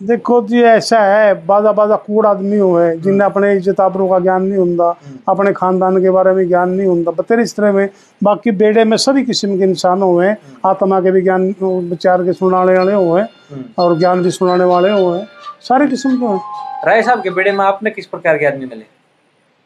देखो 0.00 0.40
जी 0.46 0.62
ऐसा 0.62 1.00
है 1.00 1.34
बाजा 1.46 1.72
बाजा 1.72 1.96
कूड़ 1.96 2.26
आदमी 2.26 2.56
हुए 2.58 2.96
जिन्हें 2.96 3.26
अपने 3.26 3.52
इज़्ज़त 3.52 3.80
आबरू 3.80 4.08
का 4.08 4.18
ज्ञान 4.18 4.42
नहीं 4.42 4.58
होता 4.58 4.88
अपने 5.28 5.52
खानदान 5.52 6.00
के 6.02 6.10
बारे 6.10 6.32
में 6.34 6.46
ज्ञान 6.48 6.70
नहीं 6.70 6.86
होता 6.86 7.10
बतेरे 7.10 7.42
इस 7.42 7.54
तरह 7.56 7.72
में 7.72 7.88
बाकी 8.24 8.50
बेड़े 8.62 8.84
में 8.84 8.96
सभी 8.96 9.24
किस्म 9.24 9.58
के 9.58 9.64
इंसान 9.64 10.02
हुए 10.02 10.34
आत्मा 10.66 11.00
के 11.00 11.10
भी 11.10 11.22
ज्ञान 11.22 11.54
विचार 11.62 12.24
के 12.24 12.32
सुनाने 12.32 12.76
वाले 12.78 12.92
हुए 12.92 13.22
और 13.78 13.98
ज्ञान 13.98 14.22
भी 14.22 14.30
सुनाने 14.30 14.64
वाले 14.64 14.90
हुए 14.90 15.22
सारे 15.68 15.86
किस्म 15.88 16.16
के 16.20 16.26
हुए 16.26 16.38
राय 16.86 17.02
साहब 17.02 17.22
के 17.22 17.30
बेड़े 17.30 17.52
में 17.52 17.64
आपने 17.64 17.90
किस 17.90 18.06
प्रकार 18.06 18.38
के 18.38 18.46
आदमी 18.46 18.66
मिले? 18.66 18.84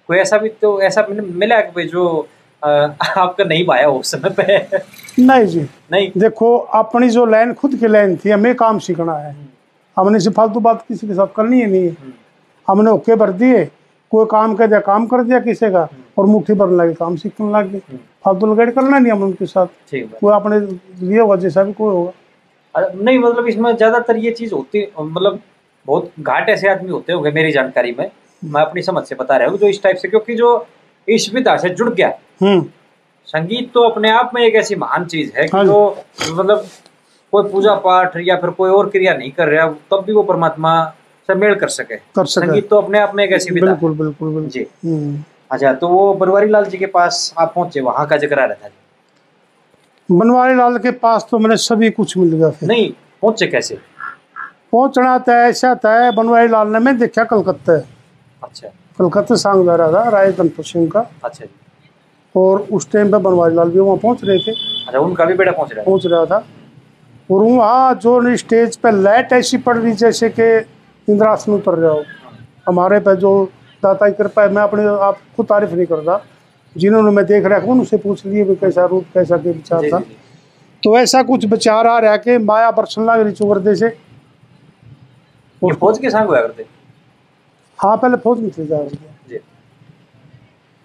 कोई 0.08 0.18
ऐसा 0.18 0.38
भी 0.38 0.48
तो 0.48 0.80
ऐसा 0.82 1.06
मिला 1.10 1.60
कि 1.60 1.84
जो 1.84 2.04
आपका 2.62 3.44
नहीं 3.44 3.64
पाया 3.66 3.86
हो 3.86 3.98
उस 3.98 4.10
समय 4.10 4.30
पे। 4.36 4.58
नहीं 5.18 5.46
जी। 5.46 5.60
नहीं। 5.92 6.10
देखो 6.18 6.56
अपनी 6.56 7.08
जो 7.10 7.24
लाइन 7.26 7.52
खुद 7.54 7.74
की 7.74 7.88
लाइन 7.88 8.16
थी 8.16 8.30
हमें 8.30 8.54
काम 8.56 8.78
सीखना 8.78 9.16
है। 9.16 9.34
हमने 9.96 10.20
से 10.20 10.30
फालतू 10.30 10.60
बात 10.60 10.84
किसी 10.88 11.06
के 11.06 11.14
साथ 11.14 11.34
करनी 11.36 11.60
है 11.60 11.66
नहीं 11.66 11.82
है। 11.82 11.96
हमने 12.68 12.90
ओके 12.90 13.14
भर 13.16 13.30
दिए 13.32 13.64
कोई 14.12 14.26
काम 14.30 14.54
कर 14.56 14.66
दिया 14.66 14.80
काम 14.80 15.06
कर 15.06 15.22
दिया 15.24 15.38
किसी 15.40 15.70
का 15.70 15.88
और 16.18 16.26
मुट्ठी 16.26 16.54
भरने 16.54 16.76
लगे 16.76 16.94
काम 16.94 17.16
सीखने 17.16 17.50
लग 17.52 17.78
फालतू 18.24 18.46
लगाई 18.46 18.72
करना 18.72 18.98
नहीं 18.98 19.12
हम 19.12 19.22
उनके 19.22 19.46
साथ। 19.46 19.66
कोई 19.92 20.34
अपने 20.34 20.60
लिए 20.60 21.20
होगा 21.20 21.36
जैसा 21.36 21.62
भी 21.62 21.72
कोई 21.72 21.94
होगा। 21.94 22.12
नहीं 22.94 23.18
मतलब 23.18 23.46
इसमें 23.48 23.74
ज़्यादातर 23.76 24.16
ये 24.16 24.30
चीज़ 24.30 24.54
होती 24.54 24.86
मतलब 25.00 25.40
बहुत 25.88 26.10
घाट 26.20 26.48
ऐसे 26.48 26.68
आदमी 26.68 26.90
होते 26.90 27.12
होंगे 27.12 27.30
मेरी 27.30 27.52
जानकारी 27.52 27.94
में। 27.98 28.10
मैं 28.42 28.62
अपनी 28.62 28.82
समझ 28.82 29.04
से 29.04 29.14
बता 29.14 29.36
रहा 29.36 29.48
हूँ 29.48 29.58
जो 29.58 29.68
इस 29.68 29.82
टाइप 29.82 29.96
से 29.96 30.08
क्योंकि 30.08 30.34
जो 30.34 30.56
इस 31.08 31.30
विधा 31.34 31.56
से 31.56 31.68
जुड़ 31.70 31.88
गया। 31.94 32.08
हम्म। 32.42 32.62
संगीत 33.28 33.70
तो 33.74 33.82
अपने 33.88 34.10
आप 34.10 34.30
में 34.34 34.42
एक 34.42 34.54
ऐसी 34.54 34.74
महान 34.76 35.04
चीज़ 35.04 35.30
है 35.36 35.44
कि 35.44 35.56
हाँ। 35.56 35.64
जो। 35.64 36.04
मतलब 36.30 36.66
कोई 37.32 37.50
पूजा 37.52 37.74
पाठ 37.84 38.16
या 38.26 38.36
फिर 38.36 38.50
कोई 38.50 38.70
और 38.70 38.88
क्रिया 38.90 39.14
नहीं 39.14 39.30
कर 39.32 39.48
रहा 39.48 39.66
तब 39.90 40.04
भी 40.06 40.12
वो 40.12 40.22
परमात्मा 40.22 40.72
से 41.28 41.34
मेल 41.34 41.54
कर 41.54 41.68
सके। 41.68 41.96
कर 41.96 42.24
सके। 42.26 42.46
संगीत 42.46 42.68
तो 42.68 42.76
अपने 42.76 42.98
आप 42.98 43.14
में 43.14 43.24
एक 43.24 43.32
ऐसी 43.32 43.54
विधा। 43.54 43.66
बिल्कुल 43.66 43.94
बिल्कुल 43.96 44.28
बिल्कुल। 44.28 44.48
जी। 44.50 44.66
हम्म। 44.84 45.22
अच्छा 45.50 45.72
तो 45.72 45.88
वो 45.88 46.12
बनवारी 46.14 46.48
लाल 46.48 46.64
जी 46.64 46.78
के 46.78 46.86
पास 46.86 47.32
आप 47.38 47.52
पहुँचे 47.54 47.80
वहाँ 47.80 48.06
का 48.06 48.16
ज़िक्र 48.16 48.40
आ 48.40 48.44
रहा 48.44 48.68
था। 48.68 48.70
बनवारी 50.08 50.54
लाल 50.54 50.78
के 50.78 50.90
पास 50.98 51.26
तो 51.30 51.38
मैंने 51.38 51.56
सभी 51.56 51.90
कुछ 51.90 52.16
मिल 52.16 52.32
गया 52.32 52.50
फिर। 52.50 52.68
नहीं 52.68 52.90
पहुँचे 53.22 53.46
कैसे? 53.46 53.78
पहुँचना 54.72 55.18
था 55.18 55.36
ऐसा 55.46 55.74
था 55.74 56.10
बनवारी 56.10 56.48
लाल 56.48 56.68
ने 56.68 56.78
मैं 56.78 56.96
देखा 56.98 57.24
कलकत्ता। 57.24 57.80
अच्छा। 58.42 58.68
कलकत्ता 58.98 59.34
सांग 59.36 59.64
जा 59.66 59.76
था 59.92 60.24
गणपत 60.32 60.64
सिंह 60.64 60.88
का। 60.90 61.00
अच्छा 61.24 61.44
जी। 61.44 61.50
और 62.34 62.60
उस 62.72 62.90
टाइम 62.92 63.10
पे 63.12 63.18
बनवारी 63.18 63.54
लाल 63.54 63.70
भी 63.70 63.78
वहाँ 63.78 63.96
पहुँच 63.96 64.24
रहे 64.24 64.38
थे। 64.38 64.50
अच्छा 64.50 64.98
उनका 64.98 65.24
भी 65.24 65.34
बेटा 65.34 65.52
पहुँच 65.52 65.72
रहा 65.72 65.84
पहुँच 65.84 66.06
रहा 66.06 66.24
था। 66.26 66.44
और 67.30 67.42
वहाँ 67.42 67.94
जो 67.94 68.36
स्टेज 68.36 68.76
पे 68.76 68.90
लाइट 68.92 69.32
ऐसी 69.32 69.56
पड़ 69.58 69.76
रही 69.76 69.92
जैसे 69.94 70.28
कि 70.30 70.48
इंद्रासन 71.08 71.52
उतर 71.52 71.74
रहा 71.74 71.92
हो। 71.92 72.02
हमारे 72.68 72.98
पे 73.00 73.14
जो 73.16 73.32
दाता 73.82 74.08
की 74.08 74.14
कृपा 74.14 74.42
है 74.42 74.52
मैं 74.52 74.62
अपने 74.62 74.86
आप 75.06 75.18
को 75.36 75.42
तारीफ़ 75.44 75.72
नहीं 75.72 75.86
करता। 75.86 76.20
जिन्होंने 76.76 77.10
मैं 77.10 77.24
देख 77.26 77.44
रहा 77.44 77.58
हूँ 77.58 77.72
उनसे 77.72 77.96
पूछ 77.96 78.24
लिए 78.26 78.44
भी 78.44 78.54
कैसा 78.54 78.84
रूप 78.86 79.04
कैसा 79.14 79.36
के 79.36 79.50
विचार 79.50 79.88
था। 79.92 79.98
तो 80.82 80.96
ऐसा 80.98 81.22
कुछ 81.22 81.44
विचार 81.44 81.86
आ 81.86 81.98
रहा 81.98 82.16
कि 82.16 82.38
माया 82.38 82.70
बरसन 82.70 83.04
लग 83.04 83.32
चुगरदे 83.32 83.74
से। 83.74 83.88
फौज 85.62 85.98
के 85.98 86.10
संग 86.10 86.28
हुआ 86.28 86.40
करते? 86.40 86.66
हाँ 87.78 87.96
पहले 87.96 88.16
फौज 88.24 88.40
में 88.40 88.50
थे 88.50 88.66
जा 88.66 88.78
रहे 88.78 88.96
थे। 89.30 89.38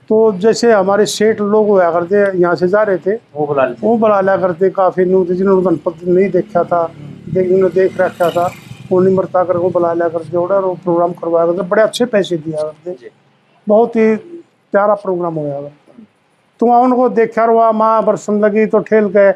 तो 0.09 0.15
जैसे 0.39 0.71
हमारे 0.71 1.05
सेठ 1.05 1.41
लोग 1.41 1.67
हुआ 1.67 1.89
करते 1.91 2.15
यहाँ 2.39 2.55
से 2.55 2.67
जा 2.67 2.81
रहे 2.83 2.97
थे। 3.05 3.13
वो 3.35 3.45
बुला 3.47 3.65
लेते। 3.65 3.87
वो 3.87 3.97
बुला 3.97 4.19
लिया 4.21 4.37
करते 4.37 4.69
काफ़ी 4.69 5.05
न्यू 5.05 5.25
थे 5.29 5.35
जिन्होंने 5.35 6.13
नहीं 6.13 6.29
देखा 6.31 6.63
था 6.63 6.83
देख 7.33 7.51
उन्होंने 7.51 7.73
देख 7.75 7.99
रखा 8.01 8.29
था। 8.29 8.49
वो 8.91 8.99
निमरता 9.01 9.43
कर 9.43 9.57
वो 9.57 9.69
बुला 9.69 9.93
लिया 9.93 10.09
करते 10.09 10.37
और 10.37 10.75
प्रोग्राम 10.83 11.11
करवाया 11.13 11.45
करते। 11.45 11.67
बड़े 11.69 11.81
अच्छे 11.81 12.05
पैसे 12.05 12.37
दिया 12.37 12.61
करते। 12.63 13.09
बहुत 13.67 13.95
ही 13.95 14.15
प्यारा 14.15 14.93
प्रोग्राम 15.01 15.35
होया 15.35 15.61
करता। 15.61 16.03
तो 16.59 16.65
वहाँ 16.67 16.81
उनको 16.81 17.09
देखा 17.09 17.45
रुआ 17.45 17.71
माँ 17.71 18.03
बरसन 18.05 18.39
लगी 18.39 18.65
तो 18.65 18.79
ठेल 18.81 19.07
गए 19.15 19.31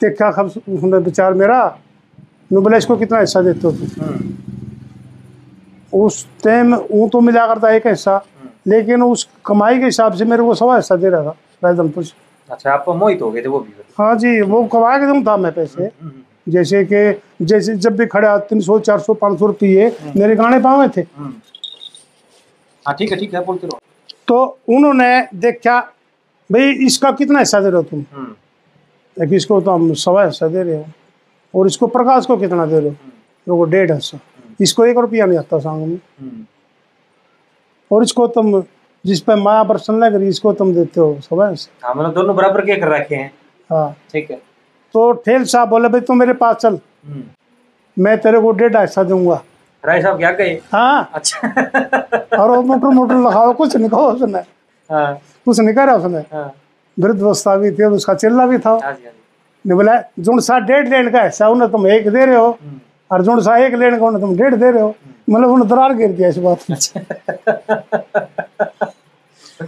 देखा 0.00 0.30
खब 0.32 0.50
विचार 1.04 1.34
मेरा 1.34 1.60
नु 2.52 2.60
बोला 2.60 2.76
इसको 2.76 2.96
कितना 2.96 3.18
हिस्सा 3.18 3.40
देते 3.42 3.66
हो 3.66 3.72
हम्म, 3.72 4.18
उस 5.94 6.26
टाइम 6.44 6.74
वो 6.74 7.08
तो 7.12 7.20
मिला 7.20 7.46
करता 7.46 7.70
एक 7.74 7.86
हिस्सा 7.86 8.24
लेकिन 8.68 9.02
उस 9.02 9.28
कमाई 9.46 9.78
के 9.78 9.84
हिसाब 9.84 10.14
से 10.18 10.24
मेरे 10.24 10.42
को 10.42 10.54
सवा 10.54 10.76
हिस्सा 10.76 10.96
दे 10.96 11.08
रहा 11.10 11.32
था 11.32 11.74
से 12.02 12.12
अच्छा 12.50 12.72
आप 12.72 12.88
मोहित 12.88 13.22
हो 13.22 13.30
गए 13.30 13.42
थे 13.42 13.48
वो 13.48 13.58
भी? 13.60 13.72
हाँ 13.98 14.14
जी 14.18 14.40
वो 14.40 14.64
कमा 14.72 14.96
के 14.98 15.06
दूँ 15.06 15.22
था 15.26 15.36
मैं 15.36 15.52
पैसे। 15.52 15.84
हम्म, 15.84 16.12
जैसे 16.52 16.84
कि 16.92 17.44
जैसे 17.44 17.74
जब 17.76 17.96
भी 17.96 18.06
खड़ा 18.06 18.36
तीन 18.50 18.60
सौ 18.60 18.78
चार 18.78 18.98
सौ 19.00 19.14
पाँच 19.14 19.38
सौ 19.38 19.46
रुपये 19.46 19.90
मेरे 20.16 20.34
गाने 20.36 20.58
पावे 20.60 20.88
थे। 20.96 21.06
हम्म। 21.16 21.32
हाँ 22.86 22.94
ठीक 22.98 23.12
है 23.12 23.18
ठीक 23.18 23.34
है 23.34 23.44
बोलते 23.44 23.66
रहो 23.66 23.78
तो 24.28 24.42
उन्होंने 24.76 25.26
देखा 25.46 25.78
भाई 26.50 26.72
इसका 26.86 27.10
कितना 27.22 27.38
हिस्सा 27.38 27.60
दे 27.60 27.68
रहे 27.68 27.76
हो 27.76 27.82
तुम? 27.82 28.04
हम्म, 28.14 28.34
एक 29.16 29.32
इसको 29.32 29.60
तो 29.60 29.70
हम 29.70 29.92
सवा 30.04 30.24
हिस्सा 30.24 30.48
दे 30.48 30.62
रहे 30.62 30.76
हो 30.76 30.84
और 31.54 31.66
इसको 31.66 31.86
प्रकाश 31.86 32.26
को 32.26 32.36
कितना 32.36 32.66
दे 32.66 32.78
रहे 32.78 32.88
हो? 32.88 32.94
तो 33.46 33.56
वो 33.56 33.64
डेढ़ 33.64 33.92
हिस्सा। 33.92 34.18
इसको 34.60 34.86
एक 34.86 34.98
रुपया 34.98 35.26
नहीं 35.26 35.38
आता 35.38 35.58
सांग 35.58 35.86
में। 35.86 35.98
हम्म, 36.20 36.44
और 37.90 38.02
इसको 38.02 38.26
तुम 38.26 38.62
जिस 39.04 39.20
पे 39.20 39.34
माया 39.34 39.62
बरसन 39.64 39.94
लग 39.94 40.14
रही 40.14 40.28
इसको 40.28 40.52
तुम 40.52 40.74
देते 40.74 41.00
हो 41.00 41.12
हिस्सा 41.12 41.86
हाँ। 41.86 41.94
मतलब 41.94 42.12
दोनों 42.14 42.36
बराबर 42.36 42.60
के 42.60 42.76
कर 42.76 42.88
रखे 42.88 43.14
हैं। 43.14 43.30
हाँ। 43.70 43.96
ठीक 44.12 44.30
है। 44.30 44.36
तो 44.94 45.12
ठेल 45.24 45.44
साहब 45.44 45.68
बोले 45.68 45.88
भाई 45.88 46.00
तू 46.00 46.14
मेरे 46.14 46.32
पास 46.32 46.56
चल। 46.56 46.78
हम्म। 47.06 47.22
मैं 47.96 48.16
तेरे 48.18 48.40
को 48.40 48.52
डेढ़ 48.52 48.76
हिस्सा 48.76 49.02
दूँगा। 49.02 49.42
राय 49.84 50.02
साहब 50.02 50.18
क्या 50.18 50.30
कहे? 50.32 50.58
हाँ। 50.72 51.10
अच्छा। 51.14 51.48
और 52.38 52.50
वो 52.50 52.62
मोटर 52.62 52.88
मोटर 52.88 53.14
लगाओ 53.14 53.52
कुछ 53.52 53.76
नहीं 53.76 53.88
कहा 53.88 54.00
उसने। 54.00 54.38
हाँ। 54.90 55.14
कुछ 55.44 55.60
नहीं 55.60 55.74
करा 55.74 55.94
उसने। 55.94 56.18
हाँ। 56.32 56.52
वृद्ध 56.96 57.20
अवस्था 57.22 57.56
भी 57.56 57.70
थी 57.70 57.84
और 57.84 57.92
उसका 57.92 58.14
चिल्ला 58.14 58.46
भी 58.46 58.58
था। 58.58 58.70
हाँ 58.70 58.92
हाँ 58.92 59.76
बोला 59.76 60.00
जो 60.18 60.40
सा 60.40 60.58
डेढ़ 60.60 60.88
लेन 60.88 61.10
का 61.10 61.22
हिस्सा 61.22 61.48
उन्हें 61.48 61.70
तुम 61.70 61.86
एक 61.86 62.08
दे 62.08 62.24
रहे 62.26 62.36
हो। 62.36 62.58
हम्म, 63.10 63.30
और 63.30 63.42
सा 63.42 63.56
एक 63.66 63.74
लेन 63.74 63.98
का 64.00 64.18
तुम 64.18 64.36
डेढ़ 64.36 64.54
दे 64.54 64.70
रहे 64.70 64.82
हो। 64.82 64.94
मतलब 65.30 65.50
उन्हें 65.50 65.68
दरार 65.68 65.94
गिर 65.94 66.12
दिया 66.12 66.28
इस 66.28 66.38
बात 66.38 66.58
में 66.70 66.76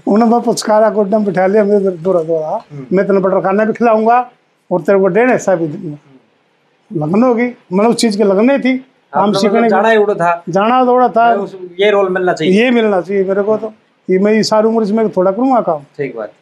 उन्हें 0.08 0.30
मैं 0.30 0.40
पुचकारा 0.40 0.90
गोड्डम 0.90 1.24
बिठा 1.24 1.46
लिया 1.46 1.64
मेरे 1.64 1.96
दौरा 1.96 2.22
दौरा। 2.22 2.64
मैं 2.92 3.06
तेने 3.06 3.20
बटर 3.20 3.40
खाना 3.40 3.64
भी 3.64 3.72
खिलाऊँगा 3.72 4.30
और 4.70 4.80
तेरे 4.80 4.98
को 4.98 5.06
डेढ़ 5.06 5.30
हिस्सा 5.30 5.54
भी 5.54 5.68
दूँगा। 5.68 5.98
लगन 6.90 7.22
होगी। 7.22 7.52
मतलब 7.72 7.90
उस 7.90 7.96
चीज़ 7.96 8.18
की 8.18 8.24
लगने 8.24 8.58
थी। 8.58 8.84
काम 9.12 9.32
सीखने 9.32 9.58
मतलब 9.58 9.70
जाना 9.70 9.88
ही 9.88 9.96
उड़ा 9.96 10.14
था। 10.14 10.42
जाना 10.48 10.84
दौड़ा 10.84 11.08
था। 11.08 11.46
ये 11.80 11.90
रोल 11.90 12.08
मिलना 12.08 12.32
चाहिए। 12.32 12.64
ये 12.64 12.70
मिलना 12.70 13.00
चाहिए 13.00 13.24
मेरे 13.24 13.42
को 13.42 13.56
तो। 13.56 13.72
ये 14.10 14.18
मैं 14.18 14.42
सारी 14.42 14.68
उम्र 14.68 14.82
इसमें 14.82 15.08
थोड़ा 15.08 15.30
करूँगा 15.30 15.60
काम। 15.60 15.82
ठीक 15.96 16.16
बात। 16.16 16.32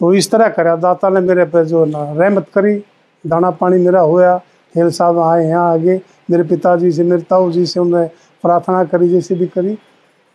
तो 0.00 0.14
इस 0.14 0.30
तरह 0.30 0.48
करा। 0.48 0.76
दाता 0.76 1.08
ने 1.08 1.20
मेरे 1.20 1.44
पे 1.44 1.64
जो 1.64 1.84
ना 1.84 2.12
रहमत 2.12 2.46
करी। 2.54 2.82
दाना 3.26 3.50
पानी 3.50 3.78
मेरा 3.78 4.00
होया। 4.00 4.40
हेल 4.74 4.90
साहब 4.90 5.18
आए 5.18 5.44
यहाँ 5.46 5.72
आगे। 5.72 6.00
मेरे 6.30 6.42
पिताजी 6.44 6.90
से 6.92 7.02
मेरे 7.04 7.22
ताऊ 7.30 7.50
जी 7.50 7.64
से 7.66 7.80
उन्होंने 7.80 8.06
प्रार्थना 8.44 8.82
करी 8.84 9.08
जैसे 9.08 9.34
भी 9.34 9.46
करी 9.46 9.74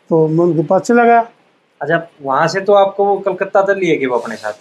तो 0.10 0.28
मैं 0.28 0.46
उनके 0.46 0.64
पास 0.68 0.82
चला 0.82 1.04
गया 1.06 1.26
अच्छा 1.82 2.08
वहाँ 2.22 2.48
से 2.48 2.62
तो 2.62 2.74
आपको 2.74 3.06
वो 3.06 3.18
कलकत्ता 3.20 3.62
तक 3.64 3.78
लिए 3.78 3.98
गए 3.98 4.06
वो 4.06 4.18
अपने 4.18 4.36
साथ? 4.36 4.54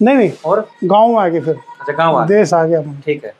नहीं 0.00 0.16
नहीं 0.16 0.30
और? 0.46 0.66
गाँव 0.84 1.16
आ 1.18 1.28
गए 1.28 1.40
फिर। 1.40 1.54
अच्छा 1.80 1.92
गाँव 1.92 2.16
आ 2.16 2.24
देश 2.26 2.52
आ 2.54 2.64
गया 2.64 2.82
ठीक 3.06 3.24
है। 3.24 3.32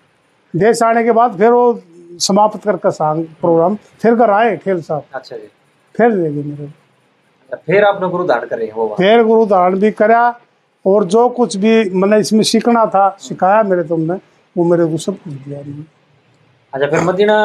देश 0.54 0.82
आने 0.82 1.04
के 1.04 1.12
बाद 1.12 1.36
फिर 1.38 1.50
वो 1.52 1.80
समाप्त 2.20 2.62
करके 2.64 2.90
सांग 2.90 3.24
प्रोग्राम 3.40 3.76
फिर 4.02 4.14
घर 4.14 4.30
आए 4.30 4.56
खेल 4.56 4.80
साहब। 4.82 5.04
अच्छा 5.14 5.36
जी। 5.36 5.48
फिर 5.94 6.10
ले 6.10 6.30
गए 6.32 6.42
मेरे। 6.42 6.64
अच्छा, 6.64 7.56
फिर 7.66 7.84
आपने 7.84 8.08
गुरु 8.08 8.24
धारण 8.26 8.46
करे 8.46 8.70
वो 8.74 8.94
फिर 8.98 9.22
गुरु 9.24 9.44
धारण 9.46 9.78
भी 9.80 9.90
करा 9.92 10.28
और 10.84 11.04
जो 11.14 11.28
कुछ 11.36 11.56
भी 11.56 11.90
मैंने 11.90 12.18
इसमें 12.20 12.42
सीखना 12.44 12.84
था 12.86 13.08
सिखाया 13.20 13.62
मेरे 13.62 13.82
तुमने 13.84 14.18
वो 14.58 14.64
मेरे 14.64 14.86
को 14.86 14.98
सब 14.98 15.16
कुछ 15.22 15.32
दिया 15.32 15.58
उन्होंने। 15.60 15.84
अच्छा 16.72 16.86
फिर 16.86 17.00
मदीना 17.04 17.36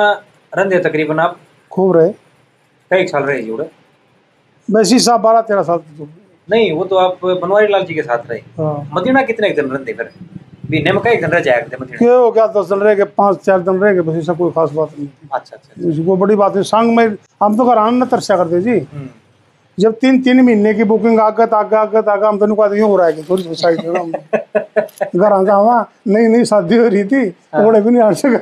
रंधे 0.54 0.80
तकरीबन 0.80 1.20
आप? 1.20 1.38
खूब 1.72 1.96
रहे। 1.98 2.12
कई 2.92 3.08
साल 3.08 3.24
रहे 3.24 3.42
जुड़े? 3.42 3.70
वैसे 4.70 4.96
ही 4.96 5.00
साहब 5.00 5.22
बारह 5.22 5.42
तेरह 5.42 5.64
साल 5.64 5.78
तो 5.78 6.08
नहीं 6.48 6.72
वो 6.72 6.84
तो 6.86 6.96
आप 6.98 7.20
बनवारी 7.26 7.68
लाल 7.68 7.84
जी 7.86 7.94
के 7.94 8.02
साथ 8.02 8.30
रहे। 8.30 8.40
हाँ। 8.58 8.90
मदीना 8.94 9.22
कितने 9.24 9.48
एक 9.48 9.56
दिन 9.56 9.70
रंधे 9.72 9.94
फिर? 9.94 10.12
महीने 10.72 10.92
में 10.92 11.02
कई 11.04 11.16
दिन 11.16 11.30
रह 11.30 11.40
जाया 11.40 11.60
करते 11.62 11.78
मदीना? 11.82 11.98
क्या? 11.98 12.14
हो 12.14 12.32
गया 12.32 12.48
दस 12.56 12.70
दिन 12.70 12.80
रह 12.80 12.94
गए 12.96 13.04
पाँच 13.18 13.38
चार 13.46 13.62
दिन 13.62 13.80
रह 13.80 13.94
गए 13.94 14.02
बस 14.02 14.16
ऐसा 14.18 14.34
कोई 14.34 14.52
खास 14.52 14.72
बात 14.74 14.98
नहीं। 15.00 15.08
अच्छा 15.34 15.56
अच्छा 15.56 15.90
इसको 15.90 16.16
बड़ी 16.18 16.36
बात 16.36 16.56
है 16.56 16.64
संग 16.64 16.96
में 16.98 17.06
हम 17.44 17.58
तो 17.58 17.66
घर 17.66 17.78
आना 17.78 18.06
तरसा 18.06 18.38
करते 18.38 18.62
जी। 18.62 18.78
हम्म, 18.80 19.08
जब 19.78 19.94
तीन 20.00 20.22
तीन 20.24 20.42
महीने 20.46 20.74
की 20.74 20.84
बुकिंग 20.84 21.20
आगत 21.20 21.54
आगे 21.54 21.76
आगत 21.76 22.08
आगे 22.10 22.26
हम 22.26 22.38
तो 22.40 22.56
कहते 22.56 22.80
हो 22.80 22.96
रहा 22.98 23.08
है 23.08 23.24
थोड़ी 23.30 23.44
सी 23.44 23.56
साइड 23.56 23.86
में 23.86 24.00
हम 24.00 24.12
घर 24.12 25.32
आगा 25.32 25.58
वहाँ 25.60 25.90
नई 26.08 26.28
नई 26.28 26.46
शादी 26.46 26.78
हो 26.78 26.88
रही 26.88 27.04
थी 27.04 27.30
थोड़े 27.32 27.82
भी 27.82 27.90
नहीं 27.92 28.04
आ 28.04 28.12
सके 28.22 28.38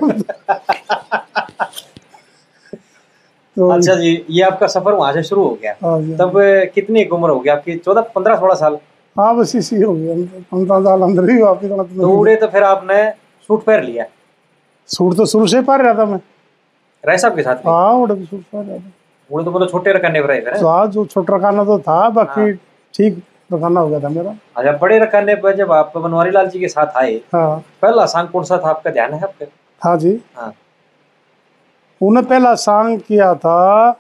तो। 3.58 3.70
अच्छा 3.72 3.96
जी 3.96 4.12
ये 4.30 4.42
आपका 4.44 4.68
सफ़र 4.68 4.94
वहाँ 4.94 5.14
से 5.14 5.24
शुरू 5.24 5.44
हो 5.44 5.58
गया। 5.62 5.72
हाँ 5.84 6.00
तब 6.18 6.34
कितनी 6.76 7.04
उम्र 7.06 7.30
हो 7.30 7.40
गई 7.40 7.50
आपकी? 7.52 7.76
चौदह 7.78 8.02
पंद्रह 8.16 8.36
सोलह 8.36 8.54
साल? 8.56 8.78
हाँ 9.16 9.36
बस 9.38 9.56
इसी 9.56 9.82
हो 9.82 9.94
गया। 9.94 10.16
पंद्रह 10.52 10.80
साल 10.84 11.02
अंदर 11.02 11.30
ही 11.30 11.42
वापिस 11.42 11.70
तो 11.70 12.10
उड़े 12.20 12.36
तो 12.36 12.48
फिर 12.48 12.64
आपने 12.64 13.04
सूट 13.50 13.64
पहन 13.66 13.84
लिया। 13.84 14.06
सूट 14.90 15.16
तो 15.18 15.26
शुरू 15.26 15.48
से 15.48 15.62
पा 15.62 15.76
रहा 15.76 15.94
था 15.94 16.06
मैं। 16.06 16.20
राय 17.04 17.18
साहब 17.18 17.36
के 17.36 17.42
साथ 17.44 17.56
हाँ 17.68 17.94
उड़े 17.94 18.16
भी 18.16 18.26
सुर 18.26 18.40
सा 18.40 18.64
ज़्यादा 18.64 18.90
वो 19.32 19.42
तो 19.44 19.52
मतलब 19.52 19.70
छोटे 19.70 19.92
रखने 19.94 20.22
पर 20.22 20.42
फिर 20.44 20.58
तो 20.60 20.68
आज 20.68 20.90
जो 20.90 21.06
छोटा 21.06 21.36
रखाना 21.36 21.64
तो 21.64 21.80
था 21.80 22.10
बाकी 22.10 22.54
ठीक 22.94 23.22
रखाना 23.54 23.80
हो 23.80 23.90
गया 23.90 24.00
था 24.00 24.10
मेरा। 24.10 24.36
अच्छा 24.58 24.72
बड़े 24.72 25.00
रखने 25.00 25.36
पर 25.36 25.56
जब 25.56 25.72
आप 25.72 25.98
बनवारी 25.98 26.32
लाल 26.32 26.48
जी 26.48 26.60
के 26.60 26.68
साथ 26.68 26.98
आए 26.98 27.16
हाँ। 27.34 27.64
पहला 27.82 28.06
सांग 28.06 28.28
कौन 28.28 28.44
सा 28.44 28.58
था 28.58 28.70
आपका 28.70 28.92
ध्यान 28.92 29.14
है 29.14 29.24
आपके? 29.24 29.46
हाँ 29.82 29.98
जी। 29.98 30.20
हाँ। 30.36 30.54
उन्हें 32.02 32.26
पहला 32.26 32.56
सॉन्ग 32.56 33.02
किया 33.02 33.34
था। 33.36 33.92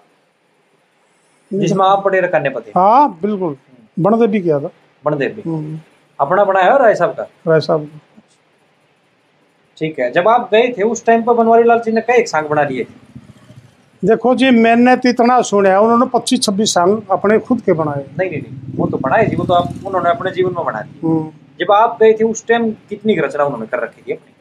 जिसमें 1.54 1.86
आप 1.86 2.04
बड़े 2.04 2.22
रखने 2.22 2.50
पर 2.50 2.62
थे? 2.62 2.72
हाँ 2.76 3.20
बिल्कुल। 3.22 3.58
बनदे 4.00 4.28
भी 4.28 4.40
किया 4.42 4.60
था। 4.60 4.70
बनदेव 5.06 5.32
भी। 5.36 5.50
हम्म, 5.50 5.80
अपना 6.20 6.44
बनाया 6.44 6.76
राय 6.78 6.96
साहब 6.96 7.12
का? 7.12 7.28
राय 7.48 7.60
साहब। 7.60 7.90
ठीक 9.78 10.00
है 10.00 10.12
जब 10.12 10.28
आप 10.28 10.50
गए 10.52 10.74
थे 10.78 10.84
उस 10.84 11.06
टाइम 11.06 11.24
पर 11.24 11.34
बनवारी 11.34 11.64
लाल 11.64 11.80
जी 11.80 11.92
ने 11.92 12.02
कई 12.02 12.26
सांग 12.26 12.48
बना 12.48 12.64
लिए 12.64 12.84
थे। 12.84 13.11
देखो 14.04 14.34
जी 14.36 14.50
मैंने 14.52 14.96
तो 14.98 15.10
इतना 15.10 15.42
सुना 15.48 15.80
उन्होंने 15.80 16.06
पच्चीस 16.14 16.42
छब्बीस 16.44 16.74
साल 16.74 17.02
अपने 17.12 17.38
खुद 17.40 17.62
के 17.62 17.74
बनाए। 17.74 18.06
नहीं 18.20 18.30
नहीं 18.30 18.42
नहीं 18.42 18.78
वो 18.78 18.86
तो 18.88 18.98
बनाए 18.98 19.26
जी 19.28 19.36
वो 19.36 19.44
तो 19.46 19.54
आप 19.54 19.74
उन्होंने 19.86 20.10
अपने 20.10 20.32
जीवन 20.32 20.54
में 20.58 20.66
बना 20.66 20.82
दिए 20.82 21.10
हम्म, 21.10 21.30
जब 21.60 21.72
आप 21.72 21.98
गए 22.02 22.14
थे 22.14 22.24
उस 22.24 22.46
टाइम 22.48 22.70
कितनी 22.90 23.16
रचना 23.20 23.44
उन्होंने 23.44 23.66
कर 23.68 23.84
रखी 23.84 24.02
थी 24.08 24.14
अपनी? 24.14 24.34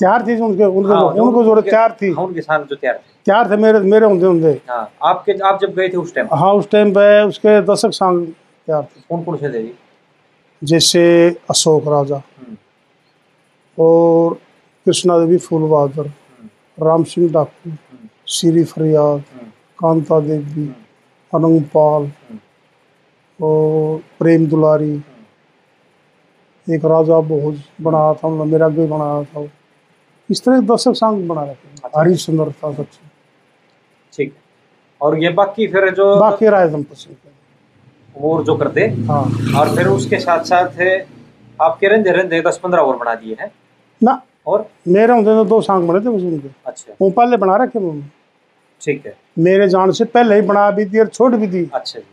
चार 0.00 0.26
थी 0.26 0.36
उनके 0.40 0.64
उनके 0.64 0.92
हाँ, 0.92 1.00
जो- 1.14 1.26
उनको 1.26 1.44
जो 1.44 1.60
चार 1.70 1.96
थी। 2.02 2.10
हाँ 2.12 2.24
उनके 2.24 2.40
साथ 2.40 2.64
जो 2.64 2.76
तैयार 2.76 2.94
थे। 2.96 3.12
चार 3.26 3.50
थे 3.50 3.56
मेरे 3.56 3.78
मेरे 3.78 4.06
होंगे 4.06 4.26
होंगे 4.26 4.50
हाँ 4.70 4.88
आपके 5.10 5.32
आप 5.48 5.58
जब 5.62 5.74
गए 5.74 5.88
थे 5.88 5.96
उस 5.96 6.14
टाइम 6.14 6.28
हाँ 6.32 6.52
उस 6.54 6.70
टाइम 6.70 6.90
पे 6.94 7.06
उसके 7.26 7.60
दशक 7.72 7.92
सॉन्ग 7.92 8.26
तैयार 8.28 8.82
थे। 8.82 9.00
कौन 9.08 9.22
कौन 9.24 9.36
से 9.36 9.48
थे 9.48 9.62
जी? 9.62 9.72
जैसे 10.62 11.04
अशोक 11.50 11.88
राजा 11.88 12.16
हम्म, 12.16 12.56
और 13.78 14.34
कृष्णा 14.86 15.18
देवी 15.18 15.36
फूल 15.46 15.68
बहादुर 15.70 16.06
हम्म, 16.06 16.86
राम 16.86 17.04
सिंह 17.04 17.30
डाकू। 17.32 17.70
श्री 18.26 18.64
फरियाद 18.64 19.22
हम्म, 19.32 19.48
कांता 19.78 20.18
देवी 20.20 20.52
हम्म, 20.52 20.74
अनंगपाल 21.32 22.02
हम्म, 22.02 22.38
और 23.40 23.98
प्रेम 24.18 24.46
दुलारी। 24.46 24.92
एक 26.66 26.84
राजा 26.84 27.20
भोज 27.28 27.58
बनाया 27.82 28.12
था 28.14 28.28
मतलब 28.28 28.46
मेरा 28.52 28.68
भी 28.68 28.86
बनाया 28.86 29.22
था। 29.24 29.42
इस 30.28 30.42
तरह 30.44 30.60
के 30.60 30.66
दशक 30.66 30.94
सॉन्ग 30.96 31.26
बना 31.28 31.42
रखे 31.42 31.68
अच्छा। 31.84 32.00
हरिश्चंद्र 32.00 32.50
था 32.52 32.72
सबसे 32.74 33.08
ठीक। 34.12 34.34
और 35.00 35.18
ये 35.22 35.28
बाकी 35.40 35.66
फिर 35.72 35.90
जो 35.94 36.14
बाकी 36.20 36.48
राय 36.48 36.68
दंपति 36.68 37.16
और 38.16 38.44
जो 38.44 38.54
करते 38.56 38.80
हाँ? 39.08 39.22
और 39.60 39.74
फिर 39.76 39.86
उसके 39.88 40.18
साथ 40.20 40.44
साथ 40.44 40.80
आपके 41.58 41.88
रंधे 41.88 42.10
रंधे 42.10 42.40
दस 42.42 42.58
पंद्रह 42.62 42.82
और 42.82 42.96
बना 42.96 43.14
दिए 43.14 43.36
हैं। 43.40 43.50
ना 44.00 44.20
और? 44.46 44.68
मेरे 44.88 45.12
होंगे 45.12 45.24
तो 45.26 45.44
दो 45.44 45.60
सॉन्ग 45.60 45.88
बने 45.88 46.00
थे 46.00 46.08
उसके 46.08 46.48
अच्छा। 46.66 46.94
वो 47.00 47.10
पहले 47.10 47.36
बना 47.36 47.56
रखे 47.56 47.78
उन्होंने। 47.78 48.02
ठीक 48.82 49.06
है। 49.06 49.14
मेरे 49.38 49.68
जान 49.68 49.90
से 49.90 50.04
पहले 50.06 50.34
ही 50.34 50.42
बना 50.42 50.70
भी 50.70 50.84
दी 50.84 50.98
और 50.98 51.06
छोड़ 51.06 51.34
भी 51.34 51.46
दी 51.46 51.68
अच्छा 51.74 51.98
जी। 51.98 52.04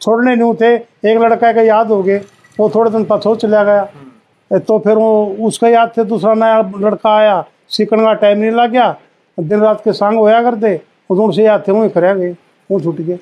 छोड़ने 0.00 0.34
नहीं 0.36 0.54
थे। 0.54 0.74
एक 1.10 1.18
लड़का 1.18 1.52
का 1.52 1.62
याद 1.62 1.88
हो 1.88 2.02
गए 2.02 2.18
वो 2.58 2.68
थोड़े 2.74 2.90
दिन 2.90 3.04
पछो 3.10 3.34
चला 3.36 3.62
गया। 3.64 3.80
हम्म, 3.82 4.58
तो 4.58 4.78
फिर 4.78 4.94
वो 4.94 5.36
उसका 5.46 5.68
याद 5.68 5.92
थे 5.96 6.04
दूसरा 6.04 6.34
नया 6.34 6.60
लड़का 6.78 7.14
आया। 7.16 7.44
सीखने 7.68 8.04
का 8.04 8.12
टाइम 8.14 8.38
नहीं 8.38 8.50
लग 8.50 8.70
गया। 8.70 8.90
दिन 9.38 9.60
रात 9.60 9.80
के 9.84 9.92
संग 9.92 10.18
होया 10.18 10.42
करते। 10.42 10.74
वो 11.10 11.30
से 11.32 11.42
याद 11.44 11.64
थे 11.68 11.72
वहीं 11.72 11.90
करे 11.90 12.14
गए। 12.14 12.32
वो 12.70 12.80
छूट 12.80 13.00
गए। 13.00 13.18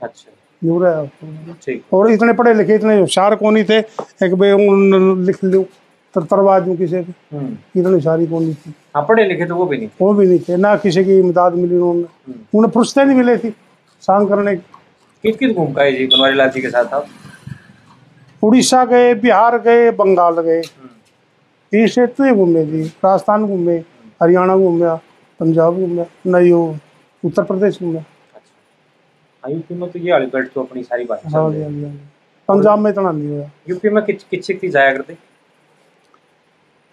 अच्छा। 0.00 0.32
और 1.92 2.10
इतने 2.12 2.32
पढ़े 2.32 2.54
लिखे 2.54 2.74
इतने 2.74 2.98
होशियार 3.00 3.34
कौन 3.36 3.54
नहीं 3.54 3.64
थे। 3.64 3.78
एक 4.26 4.32
उन 4.32 5.24
लिख 5.26 5.42
लूँ। 5.44 5.64
तर 6.16 6.22
तरवा 6.30 6.58
किसी 6.60 7.02
के 7.02 7.36
हम्म, 7.36 7.56
इतनी 7.76 7.92
होशियारी 7.92 8.26
कौन 8.26 8.42
नहीं 8.42 8.54
थी 8.54 8.72
हाँ 8.96 9.04
पढ़े 9.08 9.24
लिखे 9.28 9.46
तो 9.46 9.54
वो 9.56 9.64
भी 9.66 9.76
नहीं 9.78 9.88
वो 10.00 10.12
भी 10.14 10.26
नहीं 10.26 10.38
थे। 10.48 10.56
ना 10.56 10.74
किसी 10.84 11.04
की 11.04 11.18
इमदाद 11.18 11.54
मिली 11.54 11.74
उन्होंने। 11.76 12.02
हम्म, 12.02 12.58
उन्हें 12.58 12.70
फुर्सतें 12.72 13.04
नहीं 13.04 13.16
मिली 13.16 13.36
थी 13.44 13.50
सांग 14.02 14.28
करने 14.28 14.56
की। 14.56 14.62
किस 15.24 15.36
किस 15.36 15.54
घूम 15.56 15.72
गए 15.74 15.92
जी? 15.92 16.06
बनवारी 16.06 16.36
लाल 16.36 16.48
जी 16.50 16.60
के 16.60 16.70
साथ 16.70 16.94
आप? 16.94 17.06
उड़ीसा 18.42 18.84
गए 18.84 19.14
बिहार 19.20 19.58
गए 19.62 19.90
बंगाल 20.00 20.40
गए। 20.40 20.58
हम्म, 20.60 20.88
ये 21.72 21.86
स्टेट 21.88 22.14
तो 22.16 22.34
घूमे 22.34 22.64
जी। 22.66 22.82
राजस्थान 23.04 23.46
घूमे 23.46 23.76
हरियाणा 24.22 24.56
घूमया 24.56 24.94
पंजाब 25.40 25.74
घूमया 25.80 26.04
नहीं 26.26 26.52
उत्तर 27.24 27.42
प्रदेश 27.42 27.78
घूमया 27.82 28.00
अच्छा। 28.00 28.52
हाँ 29.44 29.52
यूपी 29.54 29.74
में 29.74 29.90
तो 29.90 29.98
ये 29.98 30.18
बेल्ट 30.34 30.52
तो 30.54 30.62
अपनी 30.62 30.82
सारी 30.82 31.04
बात 31.04 31.22
हाँ 31.34 31.42
हाँ। 31.42 31.50
हाँ 31.52 31.92
पंजाब 32.48 32.78
में 32.78 32.90
इतना 32.90 33.10
नहीं 33.10 33.28
हुआ 33.28 33.48
यूपी 33.68 33.88
में 33.90 34.04
किच 34.04 34.22
किच 34.30 34.50
की 34.60 34.68
जाया 34.68 34.92
करते? 34.96 35.16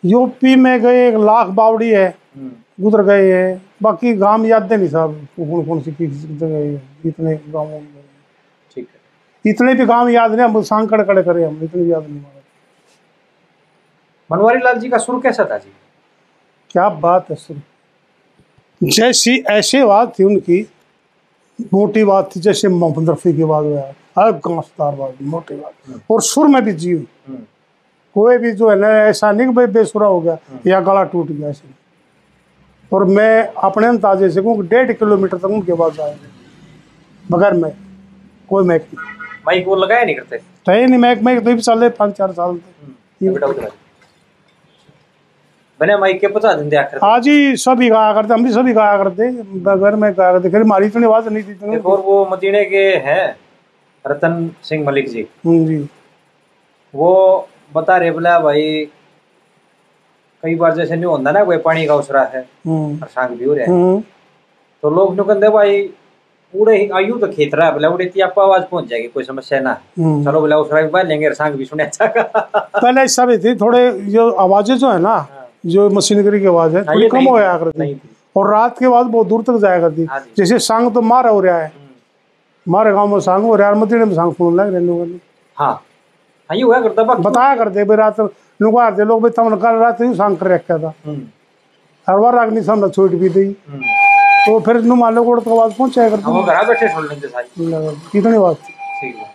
यूपी 0.03 0.55
में 0.55 0.81
गए 0.81 1.07
एक 1.07 1.15
लाख 1.15 1.47
बावड़ी 1.57 1.89
है 1.89 2.07
हम्म, 2.07 2.87
उधर 2.87 3.03
गए 3.03 3.31
है। 3.31 3.61
बाकी 3.81 4.13
गाँव 4.15 4.45
याद 4.45 4.73
नहीं 4.73 4.87
साहब 4.89 5.27
कौन 5.39 5.65
कौन 5.65 5.81
सी 5.81 5.91
गए 5.99 6.73
इतने 7.05 7.35
गाँवों 7.35 7.79
में। 7.79 8.03
ठीक 8.75 8.87
है। 8.87 9.51
इतने 9.51 9.73
भी 9.73 9.85
गाँव 9.85 10.09
याद 10.09 10.31
नहीं 10.31 10.45
हम 10.45 10.61
सांग 10.63 10.87
कड़े 10.89 11.23
करे 11.23 11.43
हम 11.43 11.59
इतने 11.63 11.83
याद 11.83 12.03
नहीं 12.03 12.19
हमारे। 12.19 12.41
बनवारी 14.29 14.59
लाल 14.59 14.79
जी 14.79 14.89
का 14.89 14.97
सुर 14.97 15.19
कैसा 15.21 15.45
था 15.51 15.57
जी? 15.57 15.71
क्या 16.71 16.89
बात 16.89 17.29
है 17.29 17.35
सुर 17.35 17.61
जैसी 18.81 19.37
ऐसी 19.51 19.81
बात 19.83 20.13
थी 20.19 20.23
उनकी 20.23 20.61
मोटी 21.73 22.03
बात 22.03 22.29
थी 22.35 22.39
जैसे 22.41 22.67
मोहम्मद 22.67 23.09
रफ़ी 23.09 23.33
की 23.33 23.43
बात 23.43 23.63
हुआ 23.63 23.81
हर 24.19 24.31
गांसदार 24.47 24.95
बात 24.95 25.21
मोटी 25.23 25.55
बात। 25.55 26.01
और 26.11 26.21
सुर 26.21 26.47
में 26.47 26.61
भी 26.63 26.73
जीव 26.73 27.05
हम्म, 27.27 27.39
कोई 28.15 28.37
भी 28.37 28.51
जो 28.51 28.69
है 28.69 28.75
ना 28.79 28.87
ऐसा 29.05 29.31
नहीं 29.31 29.47
कि 29.47 29.53
भाई 29.53 29.65
बेसुरा 29.75 30.07
हो 30.07 30.19
गया 30.21 30.37
या 30.67 30.79
गला 30.81 31.03
टूट 31.13 31.27
गया 31.27 31.49
ऐसे। 31.49 31.67
और 32.91 33.03
मैं 33.09 33.43
अपने 33.63 33.87
अंदाजे 33.87 34.29
से 34.29 34.41
कहूँ 34.41 34.65
डेढ़ 34.67 34.91
किलोमीटर 34.91 35.37
तक 35.37 35.45
उनके 35.45 35.73
पास 35.73 35.93
जाएँगे 35.93 36.31
बगैर 37.25 37.53
मैं 37.53 37.71
कोई 38.49 38.65
मैक 38.65 38.87
नहीं 38.93 39.11
माइक 39.45 39.67
वो 39.67 39.75
लगाया 39.75 40.03
नहीं 40.05 40.15
करते? 40.15 40.37
तय 40.37 40.85
नहीं 40.85 40.99
मैक 40.99 41.21
मैक 41.23 41.43
तो 41.43 41.53
भी 41.53 41.61
चले 41.61 41.89
पाँच 41.91 42.13
चार 42.17 42.31
साल 42.31 42.49
हम्म। 42.49 43.67
बने 45.79 45.95
माइक 45.97 46.19
के 46.21 46.27
पता 46.27 46.53
दिन 46.53 46.75
आखिर 46.77 46.99
आज 47.03 47.27
ही 47.27 47.55
सभी 47.57 47.89
गाया 47.89 48.13
करते 48.13 48.33
हम 48.33 48.43
भी 48.43 48.51
सभी 48.51 48.73
गाया 48.73 48.97
करते 48.97 49.29
बगैर 49.63 49.95
मैं 49.95 50.11
गाया 50.17 50.31
करते 50.31 50.49
फिर 50.49 50.61
हमारी 50.61 50.85
इतनी 50.87 51.05
आवाज़ 51.05 51.29
नहीं 51.29 51.43
थी 51.43 51.77
और 51.77 52.01
वो 52.01 52.25
मदीने 52.31 52.63
के 52.65 52.83
हैं 53.07 53.25
रतन 54.05 54.49
सिंह 54.63 54.85
मलिक 54.87 55.09
जी। 55.09 55.27
हम्म, 55.45 55.65
जी। 55.65 55.77
वो 56.93 57.09
बता 57.75 57.97
रहे 57.97 58.11
बोला 58.11 58.39
भाई 58.39 58.63
कई 60.43 60.55
बार 60.55 60.75
जैसे 60.75 60.95
नहीं 60.95 61.05
होता 61.05 61.31
ना 61.31 61.43
कोई 61.43 61.57
पानी 61.65 61.85
का 61.87 61.95
उसरा 61.95 62.21
है 62.33 62.39
हम्म, 62.67 62.97
और 63.01 63.07
सांग 63.07 63.35
भी 63.37 63.45
हो 63.45 63.53
रहा 63.53 63.65
है। 63.65 63.69
हम्म, 63.71 63.99
तो 64.83 64.89
लोग 64.95 65.15
नु 65.15 65.23
कहते 65.23 65.49
भाई 65.49 65.89
उड़े 66.53 66.75
ही 66.77 66.89
आयु 66.95 67.17
तो 67.19 67.27
खेत 67.27 67.53
रहा 67.55 67.67
है 67.67 67.73
बोला 67.73 67.89
उड़े 67.89 68.09
आपको 68.23 68.41
आवाज़ 68.41 68.63
पहुँच 68.71 68.87
जाएगी 68.89 69.07
कोई 69.13 69.23
समस्या 69.23 69.59
ना 69.59 69.71
हम्म। 69.99 70.23
चलो 70.25 70.39
बोला 70.39 70.57
उसरा 70.59 70.81
भी 70.81 70.87
बाल 70.95 71.07
लेंगे 71.07 71.31
सांग 71.33 71.55
भी 71.57 71.65
सुने 71.65 71.83
अच्छा 71.83 72.05
पहले 72.07 73.01
ऐसा 73.01 73.25
भी 73.25 73.37
थी 73.45 73.55
थोड़े 73.61 73.89
जो 74.15 74.29
आवाज़ें 74.45 74.75
जो 74.77 74.91
है 74.91 74.99
ना 75.01 75.15
जो 75.75 75.89
मशीनरी 75.89 76.39
की 76.39 76.45
आवाज़ 76.45 76.75
है 76.77 76.83
हाँ, 76.85 76.95
थोड़ी 76.95 77.07
कम 77.09 77.23
हो 77.29 77.37
जाया 77.39 77.57
करती। 77.57 77.99
और 78.35 78.49
रात 78.51 78.77
के 78.79 78.87
बाद 78.87 79.05
बहुत 79.05 79.27
दूर 79.27 79.41
तक 79.47 79.57
जाया 79.61 79.79
करती। 79.79 80.05
हाँ 80.05 80.19
जैसे 80.37 80.59
सांग 80.59 80.93
तो 80.93 81.01
मार 81.03 81.27
हो 81.27 81.39
रहा 81.39 81.57
है। 81.57 81.71
मारे 82.65 82.91
गाँव 82.93 83.07
में 83.13 83.19
सांग 83.21 83.43
हो 83.43 83.55
रहा 83.55 83.69
है 83.69 83.75
मदीने 83.79 84.05
में 84.05 84.15
सांग 84.15 84.31
सुन 84.33 84.55
लग 84.55 84.73
रहे 84.73 84.81
लोगों 84.85 85.05
ने 85.05 85.19
हाँ। 85.57 85.73
हाँ 86.49 86.57
ये 86.57 86.63
हुआ 86.63 86.79
करता 86.81 87.03
बाकी 87.03 87.21
बताया 87.23 87.55
करते 87.55 87.83
भाई 87.85 87.97
रात 87.97 88.19
लोग 88.59 88.79
आते 88.79 89.05
लोग 89.05 89.21
भाई 89.21 89.31
तमन 89.37 89.55
कल 89.59 89.75
रात 89.79 90.01
ही 90.01 90.13
सांग 90.15 90.37
कर 90.37 90.47
रखा 90.47 90.77
था। 90.77 90.93
हम्म, 91.05 91.21
हर 92.07 92.17
बार 92.19 92.35
अग्नि 92.37 92.61
सामने 92.63 92.89
छूट 92.89 93.11
भी 93.21 93.29
दी 93.29 93.45
हम्म। 93.69 93.81
तो 94.45 94.59
फिर 94.59 94.81
नु 94.83 94.95
मान 94.95 95.15
लो 95.15 95.39
तो 95.39 95.51
आवाज़ 95.51 95.73
पहुँचाया 95.77 96.09
हम 96.09 96.15
करती 96.15 96.43
घर 96.53 96.65
बैठे 96.67 96.87
सुन 96.93 97.07
लेते 97.09 97.27
सारी। 97.27 98.19
इतनी 98.19 98.37
बात? 98.37 98.55
ठीक 99.01 99.15
है। 99.15 99.31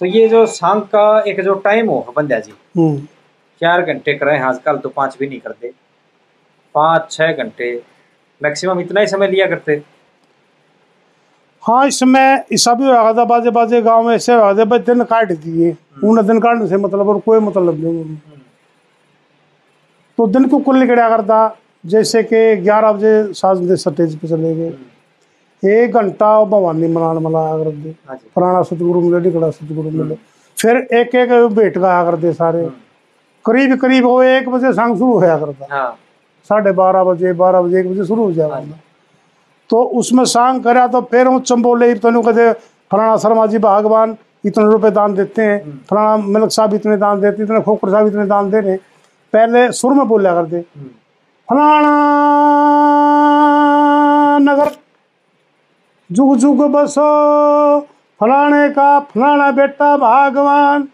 तो 0.00 0.06
ये 0.06 0.28
जो 0.28 0.44
सांग 0.46 0.80
का 0.94 1.08
एक 1.28 1.40
जो 1.44 1.54
टाइम 1.64 1.88
हो 1.90 2.14
बंदा 2.16 2.38
जी 2.38 2.52
हम्म। 2.76 2.98
चार 3.60 3.82
घंटे 3.82 4.14
कर 4.14 4.26
रहे 4.26 4.36
हैं 4.36 4.44
आजकल 4.44 4.78
तो 4.78 4.88
पाँच 4.88 5.16
भी 5.18 5.26
नहीं 5.26 5.40
करते। 5.40 5.72
पाँच 6.74 7.10
छः 7.10 7.32
घंटे 7.34 7.74
मैक्सिमम 8.40 8.80
इतना 8.80 9.00
ही 9.00 9.06
समय 9.06 9.28
लिया 9.28 9.46
करते। 9.46 9.76
हाँ 11.66 11.86
इसमें 11.86 12.20
ऐसा 12.52 12.72
भी 12.74 12.84
था 12.84 13.24
बाजे 13.24 13.50
बाजे 13.50 13.80
गाँव 13.82 14.06
में 14.06 14.14
ऐसे 14.14 14.34
हुआ 14.34 14.52
था 14.54 14.78
दिन 14.78 15.02
काट 15.04 15.32
दिए। 15.34 15.74
उन्हें 16.04 16.26
दिन 16.26 16.40
काटने 16.40 16.68
से 16.68 16.76
मतलब 16.76 17.08
और 17.08 17.18
कोई 17.20 17.38
मतलब 17.40 17.84
नहीं 17.84 18.16
तो 20.18 20.26
दिन 20.26 20.48
को 20.48 20.58
कुल 20.58 20.78
निकड़ा 20.78 21.08
करता 21.08 21.38
जैसे 21.84 22.22
कि 22.22 22.56
ग्यारह 22.56 22.92
बजे 22.92 23.32
सात 23.34 23.56
बजे 23.56 23.76
स्टेज 23.76 24.16
पे 24.18 24.28
चले 24.28 24.54
गए। 24.54 24.72
एक 25.62 25.92
घंटा 25.92 26.28
भवानी 26.44 26.88
मनान 26.88 27.18
मलाया 27.22 27.56
कर 27.58 27.70
दे। 27.72 27.94
हाँ 28.08 28.16
पुराना 28.34 28.62
सतगुरु 28.62 29.00
मिले 29.00 29.20
निकला 29.20 29.50
सतगुरु 29.50 29.90
मिले। 29.90 30.14
फिर 30.58 30.76
एक 30.76 31.14
एक 31.14 31.30
भेंट 31.54 31.78
गाया 31.78 32.04
करते 32.04 32.32
सारे। 32.34 32.66
करीब 33.44 33.76
करीब 33.80 34.04
वो 34.04 34.22
एक 34.22 34.48
बजे 34.48 34.72
संग 34.72 34.98
शुरू 34.98 35.18
होया 35.18 35.38
करता 35.38 35.66
हाँ। 35.70 35.96
साढ़े 36.50 36.72
बारह 36.72 37.04
बजे 37.04 37.32
बारह 37.34 37.62
बजे 37.62 37.80
एक 37.80 37.90
बजे 37.90 38.04
शुरू 38.04 38.24
हो 38.24 38.32
जाएगा 38.32 38.78
तो 39.70 39.82
उसमें 40.00 40.24
सांग 40.24 40.62
करा 40.64 40.86
तो 40.88 41.00
फिर 41.10 41.28
वो 41.28 41.38
चंबोले 41.40 41.94
तनु 42.02 42.22
कहते 42.22 42.52
फलाना 42.90 43.16
शर्मा 43.22 43.46
जी 43.46 43.58
भगवान 43.58 44.16
इतने 44.46 44.64
रुपए 44.64 44.90
दान 44.98 45.14
देते 45.14 45.42
हैं 45.42 45.58
फलाना 45.90 46.16
मलक 46.16 46.50
साहब 46.52 46.74
इतने 46.74 46.96
दान 46.96 47.20
देते 47.20 47.42
इतने 47.42 47.60
खोकर 47.60 47.90
साहब 47.90 48.06
इतने 48.06 48.26
दान 48.26 48.50
दे 48.50 48.60
रहे 48.60 48.70
हैं। 48.70 48.78
पहले 49.32 49.70
सुर 49.72 49.92
में 49.94 50.06
बोला 50.08 50.34
करते 50.34 50.56
हम्म, 50.56 50.88
फलाना 51.48 51.96
नगर 54.42 54.70
जुग 56.10 56.36
जुग 56.38 56.62
बसो 56.72 57.08
फलाने 58.20 58.68
का 58.70 58.88
फलाना 59.12 59.50
बेटा 59.52 59.96
भगवान 59.96 60.88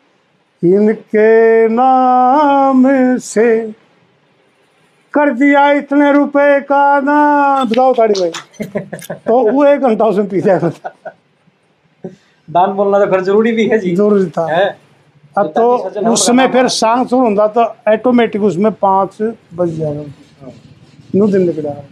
इनके 0.62 1.28
नाम 1.68 2.82
से 3.18 3.48
कर 5.14 5.30
दिया 5.34 5.70
इतने 5.72 6.12
रुपए 6.12 6.60
का 6.68 6.84
ना। 7.00 7.64
बताओ 7.70 7.92
ताड़ी 7.94 8.14
भाई। 8.20 8.30
तो 9.26 9.38
वो 9.50 9.64
एक 9.66 9.80
घंटा 9.80 10.04
उसमें 10.04 10.28
पी 10.28 10.40
जाएगा 10.40 10.70
दान 12.48 12.72
बोलना 12.74 12.98
तो 12.98 13.10
फिर 13.10 13.20
ज़रूरी 13.22 13.52
भी 13.52 13.66
है 13.68 13.78
जी। 13.78 13.94
ज़रूरी 13.96 14.26
था। 14.30 14.46
है? 14.46 14.64
अब 15.38 15.46
तो 15.56 15.64
उस 16.12 16.26
समय 16.26 16.48
फिर 16.52 16.68
सांग 16.70 17.06
शुरू 17.08 17.28
होता 17.28 17.46
तो 17.48 17.62
ऑटोमेटिक 17.92 18.42
उसमें 18.44 18.70
पाँच 18.82 19.16
बज 19.54 19.76
जाएगा 19.78 20.02
नौ 21.14 21.26
दिन 21.26 21.46
निकल 21.46 21.62
जाएगा 21.62 21.82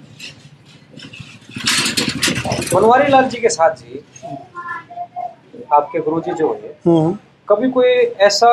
बनवारी 2.75 3.09
लाल 3.13 3.25
जी 3.29 3.41
के 3.41 3.49
साथ 3.49 3.75
जी 3.77 4.03
आपके 5.73 6.01
गुरु 6.01 6.21
जी 6.21 6.33
जो 6.33 6.53
है 6.55 6.75
हम्म। 6.87 7.17
कभी 7.49 7.71
कोई 7.71 7.93
ऐसा 8.27 8.51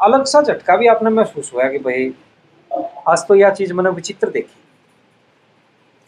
अलग 0.00 0.24
सा 0.24 0.40
झटका 0.42 0.76
भी 0.76 0.86
आपने 0.86 1.10
महसूस 1.10 1.50
हुआ 1.54 1.68
कि 1.68 1.78
भाई 1.80 2.12
आज 3.08 3.26
तो 3.28 3.34
यह 3.34 3.50
चीज़ 3.50 3.72
मैंने 3.72 3.90
विचित्र 3.90 4.28
देखी। 4.30 4.60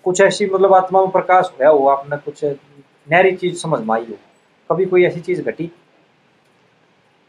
कुछ 0.04 0.20
ऐसी 0.20 0.46
मतलब 0.46 0.74
आत्मा 0.74 1.00
में 1.00 1.10
प्रकाश 1.10 1.50
हुआ 1.52 1.68
हो 1.68 1.86
आपने 1.88 2.16
कुछ 2.16 2.44
नहरी 2.44 3.32
चीज़ 3.32 3.56
समझ 3.58 3.80
में 3.80 3.94
आई 3.94 4.04
हो। 4.04 4.16
कभी 4.70 4.84
कोई 4.86 5.04
ऐसी 5.04 5.20
चीज़ 5.20 5.42
घटी? 5.42 5.70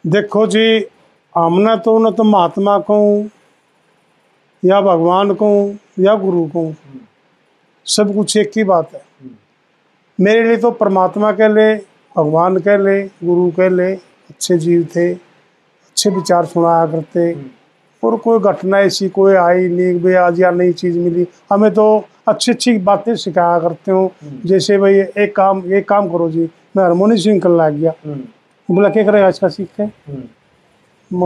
देखो 0.04 0.46
जी 0.48 0.86
हमने 1.36 1.76
तो 1.78 1.98
न 2.00 2.12
तो 2.12 2.24
महात्मा 2.24 2.78
को 2.80 2.98
या 4.64 4.82
भगवान 4.82 5.34
को 5.34 5.50
या 6.00 6.16
गुरु 6.16 6.46
को 6.48 6.74
सब 7.86 8.14
कुछ 8.16 8.38
एक 8.38 8.52
ही 8.58 8.64
बात 8.64 8.94
है। 8.94 9.04
मेरे 10.20 10.44
लिए 10.44 10.58
तो 10.58 10.72
परमात्मा 10.74 11.32
कह 11.32 11.48
ले 11.48 11.76
भगवान 12.16 12.58
कह 12.60 12.78
ले 12.78 13.02
गुरु 13.24 13.50
कह 13.52 13.70
ले 13.70 13.92
अच्छे 13.94 14.58
जीव 14.58 14.88
थे 14.96 15.12
अच्छे 15.14 16.10
विचार 16.10 16.46
सुनाया 16.46 16.86
करते। 16.86 17.32
और 18.06 18.16
कोई 18.18 18.39
घटना 18.39 18.80
ऐसी 18.80 19.10
कोई 19.10 19.36
आई 19.36 19.68
नहीं 19.68 19.99
भाई 20.01 20.14
आज 20.14 20.41
या 20.41 20.51
नई 20.51 20.74
चीज़ 20.74 20.99
मिली। 20.99 21.28
हमें 21.51 21.72
तो 21.74 22.06
अच्छी 22.28 22.51
अच्छी 22.51 22.78
बातें 22.78 23.16
सिखाया 23.16 23.60
करते 23.60 23.91
हो। 23.91 24.12
जैसे 24.45 24.78
भाई 24.78 24.93
एक 24.93 25.36
काम 25.36 25.64
एक 25.74 25.88
काम 25.89 26.10
करो 26.10 26.30
जी 26.30 26.49
मैं 26.78 26.84
हारमोनी 26.84 27.18
स्विंग 27.18 27.41
कर 27.41 27.49
लग 27.49 27.80
गया। 27.80 27.93
बोला 28.70 28.89
क्या 28.89 29.03
करेगा 29.03 29.28
इसका 29.28 29.47
सीख 29.47 29.68
के 29.80 29.86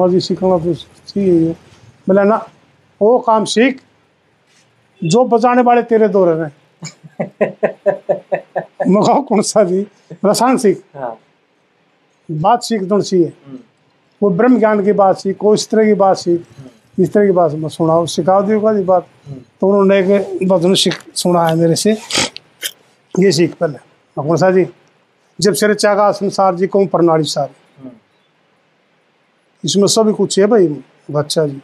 जी 0.10 0.20
सीखना 0.20 0.58
तो 0.58 0.74
चाहिए 0.74 1.48
है 1.48 1.54
बोला 2.08 2.24
ना 2.24 2.46
वो 3.02 3.18
काम 3.20 3.46
सीख 3.46 3.82
जो 5.04 5.24
बजाने 5.26 5.62
वाले 5.62 5.82
तेरे 5.82 6.08
दो 6.08 6.26
रहे 6.26 6.50
मैं 8.90 9.02
कहा 9.04 9.20
कौन 9.22 9.42
सा 9.42 9.64
जी? 9.64 9.86
रसान 10.26 10.58
सीख। 10.58 10.82
हाँ। 10.96 11.18
बात 12.32 12.64
सीख 12.64 12.84
तो 12.90 13.02
चाहिए 13.02 13.34
वो 14.22 14.30
ब्रह्म 14.30 14.60
ज्ञान 14.60 14.84
की 14.86 14.92
बात 14.94 15.18
सीख 15.18 15.38
कोई 15.38 15.56
इस 15.56 15.70
तरह 15.70 15.86
की 15.86 15.94
बात 15.94 16.18
सीख 16.18 16.46
इस 17.00 17.14
तरह 17.14 17.26
की 17.26 17.32
बात 17.32 17.52
मैं 17.52 17.70
सुनाओ 17.70 18.06
सिखा 18.06 18.40
दी 18.42 18.54
होगा 18.54 18.72
बात। 18.84 19.08
तो 19.62 19.68
उन्होंने 19.68 20.00
एक 20.00 20.48
भजन 20.48 20.74
सीख 20.74 20.98
सुना 21.16 21.48
है 21.48 21.56
मेरे 21.56 21.76
से। 21.76 21.92
ये 23.20 23.32
सीख 23.32 23.54
पहले 23.56 24.38
सा 24.38 24.52
जी? 24.52 24.66
जब 25.40 25.54
सिर 25.54 25.74
चागा 25.74 26.12
संसार 26.12 26.56
जी 26.56 26.68
कहूँ 26.68 26.88
प्रणाली 26.88 27.24
सारी। 27.24 27.90
इसमें 29.64 29.88
सभी 29.88 30.14
कुछ 30.14 30.40
है 30.40 30.46
भाई, 30.48 30.68
बच्चा 31.12 31.46
जी। 31.48 31.62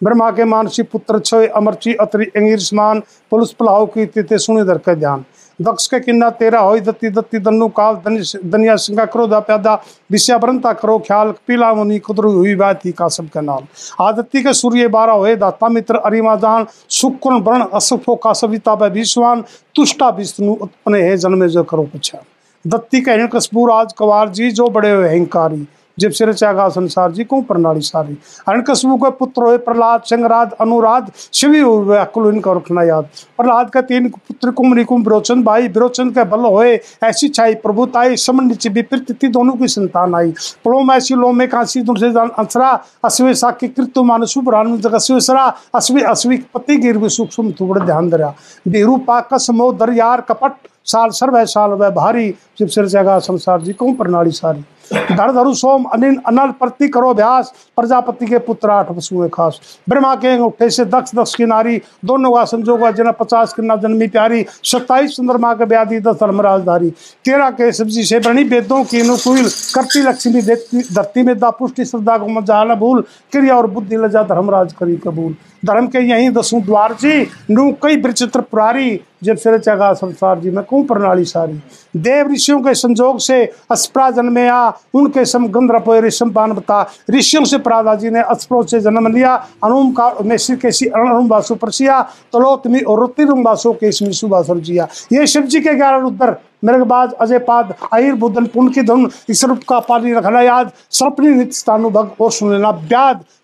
ब्रह्मा 0.00 0.30
के 0.30 0.44
मानसी 0.44 0.82
पुत्र 0.82 1.18
छय 1.18 1.46
अमरची 1.46 1.94
अतरी 1.94 2.24
अंगीर 2.26 2.58
समान, 2.58 3.00
पुलिस 3.30 3.52
पलाव 3.52 3.86
की 3.86 4.06
तिथे 4.06 4.38
सुने 4.38 4.64
दर 4.64 4.78
के 4.78 4.94
ध्यान। 4.94 5.24
दक्ष 5.62 5.86
के 5.86 6.00
किन्ना 6.00 6.30
तेरा 6.30 6.60
होई, 6.60 6.80
दत्ती 6.80 7.08
दत्ती 7.08 7.38
दन्नु 7.38 7.68
काल 7.68 7.94
दनि- 7.94 8.44
दनिया 8.44 8.76
सिंगा 8.76 9.04
क्रोधा 9.04 9.40
प्यादा, 9.40 9.82
विषया 10.10 10.38
बरंता 10.38 10.72
करो 10.72 10.98
ख्याल, 10.98 11.34
पीला 11.46 11.74
मुनि 11.74 11.98
कुदरु 11.98 12.30
हुई 12.30 12.54
बात 12.54 12.80
का 12.86 13.08
सबका 13.08 13.40
नाम 13.40 13.58
आदत्ती 14.00 14.42
के 14.42 14.52
सूर्य 14.52 14.88
बारह 14.88 15.12
होए, 15.12 15.36
दाता 15.36 15.68
मित्र 15.68 15.96
अरिमा 15.96 16.36
दान 16.36 16.66
शुक्र 16.90 17.32
वर्ण 17.32 17.64
असुफो 17.74 18.14
का 18.14 18.32
सविता 18.32 18.74
विश्वान, 18.74 19.42
तुष्टा 19.74 20.08
विष्णु 20.08 20.52
उत्पन्न 20.52 20.96
है, 20.96 21.16
जन्मे 21.16 21.48
जो 21.48 21.64
करो 21.64 21.82
पछा 21.82 22.18
दत्ती 22.66 23.00
के 23.00 23.10
हिरण 23.10 23.26
कस्बू 23.26 23.66
राज 23.66 23.92
कवार 23.92 24.28
जी, 24.28 24.50
जो 24.50 24.68
बड़े 24.68 24.90
हुए 24.90 25.08
अहंकारी। 25.08 25.68
जब 25.98 26.10
सिर 26.10 26.32
चागा 26.32 26.68
संसार 26.68 27.12
जी, 27.12 27.24
को 27.24 27.40
प्रणाली 27.42 27.80
सारी? 27.82 28.16
हरणकसबू 28.48 28.96
के 28.96 29.10
पुत्र 29.12 29.42
हुए, 29.42 29.58
प्रहलाद 29.58 30.02
संगराज 30.06 30.52
अनुराध 30.60 31.10
शिवी 31.34 31.60
अकुल 31.96 32.34
इनका 32.34 32.52
रखना 32.52 32.82
याद। 32.82 33.08
प्रहलाद 33.38 33.70
के 33.70 33.82
तीन 33.82 34.08
पुत्र 34.08 34.50
कुमरी 34.50 34.84
कुम 34.84 35.02
विरोचन 35.02 35.42
भाई 35.44 35.68
विरोचन 35.68 36.10
के 36.10 36.24
बल 36.26 36.40
होए, 36.42 36.78
ऐसी 37.04 37.28
छाई 37.28 37.54
प्रभुताई 37.56 38.16
समन 38.18 38.46
नीचे 38.46 38.68
विपरीत 38.70 39.16
थी 39.22 39.28
दोनों 39.28 39.54
की 39.54 39.68
संतान 39.68 40.14
आई। 40.14 40.30
प्लोम 40.64 40.92
ऐसी 40.92 41.14
लोमे 41.14 41.46
कांसी 41.46 41.82
तुमसे 41.82 42.10
जान 42.12 42.30
अंसरा 42.38 42.70
अश्वे 43.04 43.34
साकी 43.36 43.68
कृत्य 43.68 44.02
मानसु 44.02 44.40
ब्राह्मण 44.42 44.78
जगत 44.78 45.00
सरा 45.00 45.44
अश्वे 45.74 46.02
अश्वी 46.04 46.36
पति 46.54 46.76
गिर 46.76 47.08
सूक्ष्म 47.08 47.52
थोड़े 47.52 47.84
ध्यान 47.84 48.08
दरिया 48.10 48.34
बेरू 48.68 48.96
पाकस 48.98 49.46
मो 49.50 49.72
दरियार 49.74 50.20
कपट, 50.20 50.52
साल 50.84 51.10
सर्व 51.10 51.44
साल 51.46 51.70
वह 51.72 51.90
भारी, 51.90 52.28
जब 52.58 52.68
सिर 52.68 52.86
जगा 52.86 53.18
संसार 53.18 53.60
जी 53.62 53.72
कहूँ 53.72 53.94
प्रणाली 53.96 54.30
सारी? 54.32 54.64
धर 54.92 55.32
धरु 55.32 55.52
सोम 55.54 55.84
अनिल 55.94 56.16
अनल 56.26 56.50
प्रति 56.52 56.88
करो 56.88 57.10
अभ्यास, 57.10 57.52
प्रजापति 57.76 58.26
के 58.26 58.38
पुत्र 58.40 58.70
आठ 58.70 58.90
वसुए 58.90 59.28
खास। 59.28 59.60
ब्रह्मा 59.88 60.14
के 60.16 60.36
उठे 60.40 60.68
से 60.70 60.84
दक्ष 60.86 61.14
दक्ष 61.14 61.34
की 61.34 61.46
नारी, 61.46 61.80
दोनों 62.04 62.32
का 62.32 62.44
संजोग 62.46 62.88
जना 62.92 63.10
पचास 63.12 63.52
किन्ना 63.52 63.76
जन्मी 63.76 64.06
प्यारी, 64.08 64.44
सत्ताईस 64.64 65.16
चंद्रमा 65.16 65.52
के 65.54 65.64
व्याधि 65.64 66.00
दस 66.00 66.16
धर्मराजधारी 66.16 66.90
तेरह 67.24 67.50
के 67.52 67.70
सब्ज़ी 67.72 68.04
से 68.04 68.18
बनी 68.20 68.44
वेदों 68.46 68.82
की 68.84 69.00
अनुकूल 69.00 69.42
करती 69.74 70.02
लक्ष्मी 70.02 70.42
देती 70.42 70.82
धरती 70.84 71.22
में 71.22 71.38
दा 71.38 71.50
पुष्टि 71.52 71.84
श्रद्धा 71.84 72.16
को 72.18 72.28
मज़ा 72.30 72.74
भूल, 72.76 73.00
क्रिया 73.32 73.56
और 73.56 73.66
बुद्धि 73.66 73.96
लजा 73.96 74.22
धर्मराज 74.24 74.72
करी 74.72 74.96
कबूल। 74.98 75.34
धर्म 75.66 75.86
के 75.86 75.98
यही 75.98 76.28
दसों 76.30 76.62
द्वार 76.62 76.92
जी, 76.92 77.26
नू 77.50 77.70
कई 77.82 77.96
विचित्र 77.96 78.40
पुरारी 78.40 79.00
जब 79.24 79.36
सिर 79.36 79.58
चगा 79.58 79.92
संसार 79.92 80.40
जी। 80.40 80.50
में 80.50 80.64
कौन 80.64 80.84
प्रणाली 80.84 81.24
सारी। 81.24 81.52
देव 81.96 82.32
ऋषियों 82.32 82.60
के 82.60 82.74
संजोग 82.74 83.18
से 83.18 83.44
अस्प्रा 83.70 84.10
जन्मे 84.10 84.46
आ, 84.48 84.70
उनके 84.94 85.24
सम 85.24 85.46
गंधर्व 85.48 85.94
ऋषम 85.96 86.30
पान 86.30 86.52
बता। 86.52 86.86
ऋषियों 87.10 87.44
से 87.44 87.58
प्रादा 87.58 87.94
जी 87.94 88.10
ने 88.10 88.20
अस्प्रो 88.20 88.62
से 88.62 88.80
जन्म 88.80 89.06
लिया। 89.14 89.34
अनुम 89.64 89.90
का 89.92 90.12
में 90.22 90.36
श्री 90.36 90.56
केसी 90.56 90.86
अनुम 90.86 91.28
वासु 91.28 91.54
प्रसिया, 91.54 92.00
तलोतमी 92.32 92.80
और 92.80 93.00
रुतिरुम 93.00 93.42
वासु 93.42 93.72
केसमी 93.72 94.12
सुबासुर 94.12 94.58
जिया। 94.58 94.88
ये 95.12 95.26
शिव 95.26 95.42
जी 95.42 95.60
के 95.60 95.74
ग्यारह 95.74 95.98
रुद्र, 95.98 96.36
मृगबाज 96.64 97.12
अजय 97.12 97.38
पाद 97.38 97.74
आहिर 97.94 98.14
बुद्धन 98.14 98.46
पुण्य 98.46 98.82
धुन, 98.82 99.10
इस 99.28 99.44
रूप 99.44 99.60
का 99.68 99.78
पाली 99.80 100.12
रखना 100.12 100.40
याद। 100.40 100.70
सपनी 100.90 101.28
नित्य 101.28 101.52
स्थानुभग 101.52 102.10
और 102.20 102.30
सुन 102.32 102.52
लेना 102.52 102.72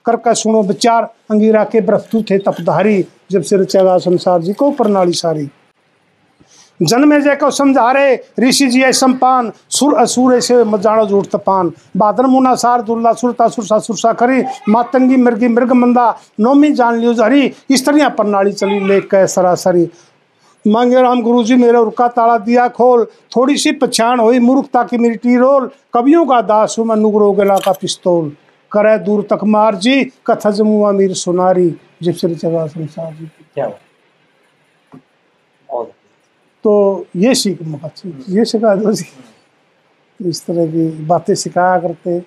ब्याद 0.07 0.17
करके 0.17 0.35
सुनो 0.35 0.63
विचार, 0.63 1.03
अंगीरा 1.31 1.65
के 1.65 1.81
प्रस्तुत 1.81 2.31
थे 2.31 2.39
तपधारी, 2.39 3.05
जब 3.31 3.43
सिर 3.43 3.65
चगा 3.65 3.99
संसार 3.99 4.43
जी 4.43 4.53
को 4.53 4.71
प्रणाली 4.71 5.13
सारी। 5.13 5.49
जन्मे 6.81 7.21
जय 7.21 7.37
को 7.37 7.51
समझारे, 7.51 8.23
ऋषि 8.41 8.67
जी 8.67 8.83
ऐ 8.83 8.93
संपान, 8.93 9.53
सुर 9.71 9.95
असुर 9.95 10.35
ऐसे 10.35 10.65
मजाणो 10.65 11.07
झूठ 11.07 11.27
तपान। 11.27 11.73
बादर 11.97 12.27
मुना 12.27 12.55
सार, 12.55 12.83
दुर्ला 12.83 13.13
सुरता 13.13 13.49
सुरसा 13.49 13.79
सुरसा 13.79 14.13
करी 14.13 14.43
मातंगी 14.69 15.17
मृगी 15.17 15.49
मृग 15.49 15.73
मंदा, 15.73 16.19
नौमी 16.41 16.73
जान 16.73 16.99
लियो 16.99 17.13
हरी 17.23 17.53
इस 17.71 17.87
तरह 17.87 18.09
प्रणाली 18.09 18.53
चली 18.53 18.81
ले 18.87 19.01
कह 19.01 19.27
सरासरी। 19.27 19.89
मांगे 20.65 21.03
राम 21.03 21.23
गुरु 21.23 21.43
जी, 21.45 21.55
मेरे 21.57 21.79
उर्का 21.79 22.09
ताला 22.09 22.39
दिया 22.39 22.69
खोल, 22.69 23.05
थोड़ी 23.37 23.57
सी 23.57 23.73
पहचान 23.73 24.21
हुई 24.21 24.39
मूर्खता 24.39 24.83
की 24.83 24.99
मेरी 24.99 25.15
टी 25.15 25.37
रोल, 25.37 25.71
कवियों 25.95 26.27
का 26.27 26.41
दास 26.41 26.77
हूँ, 26.79 26.87
मैं 26.87 26.97
नुगरो 26.97 27.33
गला 27.33 27.57
का 27.57 27.73
पिस्तौल। 27.73 28.33
करे 28.73 28.99
दूर 28.99 29.27
तक 29.31 29.45
मार 29.47 29.77
जी 29.77 30.05
कथा 30.27 30.51
जमुआ 30.51 30.93
मीर 30.93 31.15
सुनारी 31.17 31.69
जिप 32.03 32.15
सिर 32.17 32.35
चगा 32.37 32.67
संसार 32.69 33.13
जी। 33.15 33.27
क्या 33.55 33.69
तो 36.65 36.73
ये 37.17 37.35
सीख 37.35 37.63
मौका 37.63 37.91
ये 38.31 38.45
सिखा 38.45 38.75
दो 38.77 38.93
जी। 38.93 39.05
इस 40.21 40.45
तरह 40.47 40.67
की 40.67 40.89
बातें 41.07 41.35
सिखाया 41.35 41.79
करते 41.81 42.19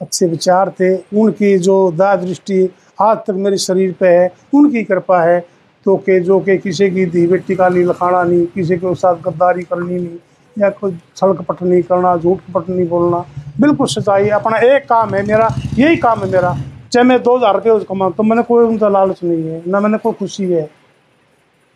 अच्छे 0.00 0.26
विचार 0.26 0.70
थे। 0.80 0.94
उनकी 1.16 1.56
जो 1.58 1.76
दया 1.92 2.16
दृष्टि 2.16 2.68
आज 3.00 3.16
तक 3.26 3.34
मेरे 3.36 3.58
शरीर 3.58 3.92
पे 4.00 4.08
है 4.08 4.30
उनकी 4.54 4.82
कृपा 4.84 5.22
है। 5.22 5.38
तो 5.86 5.96
के 5.98 6.18
जो 6.20 6.38
के 6.40 6.56
किसी 6.58 6.90
की 6.90 7.04
धी 7.06 7.26
बेटी 7.26 7.54
का 7.56 7.68
नहीं 7.68 7.84
लखाना 7.84 8.22
नहीं 8.24 8.46
किसी 8.54 8.76
के 8.76 8.94
साथ 8.94 9.22
गद्दारी 9.22 9.62
करनी 9.62 9.94
नहीं 9.94 10.18
या 10.56 10.70
कोई 10.70 10.96
छल 11.16 11.32
कपट 11.34 11.62
नहीं 11.62 11.82
करना 11.82 12.16
झूठ 12.16 12.38
कपट 12.40 12.68
नहीं 12.68 12.88
बोलना। 12.88 13.18
बिल्कुल 13.60 13.86
सच्चाई 13.88 14.28
अपना 14.38 14.58
एक 14.66 14.88
काम 14.88 15.14
है 15.14 15.22
मेरा 15.26 15.48
यही 15.78 15.96
काम 15.98 16.20
है 16.20 16.30
मेरा। 16.30 16.56
चाहे 16.92 17.04
मैं 17.06 17.22
दो 17.22 17.36
हज़ार 17.36 17.54
रुपये 17.54 17.78
कमाऊँ 17.84 18.12
तो 18.12 18.22
मैंने 18.22 18.42
कोई 18.44 18.64
उनका 18.64 18.88
लालच 18.88 19.22
नहीं 19.24 19.44
है 19.44 19.62
ना 19.66 19.80
मैंने 19.80 19.98
कोई 19.98 20.12
खुशी 20.14 20.44
है। 20.44 20.68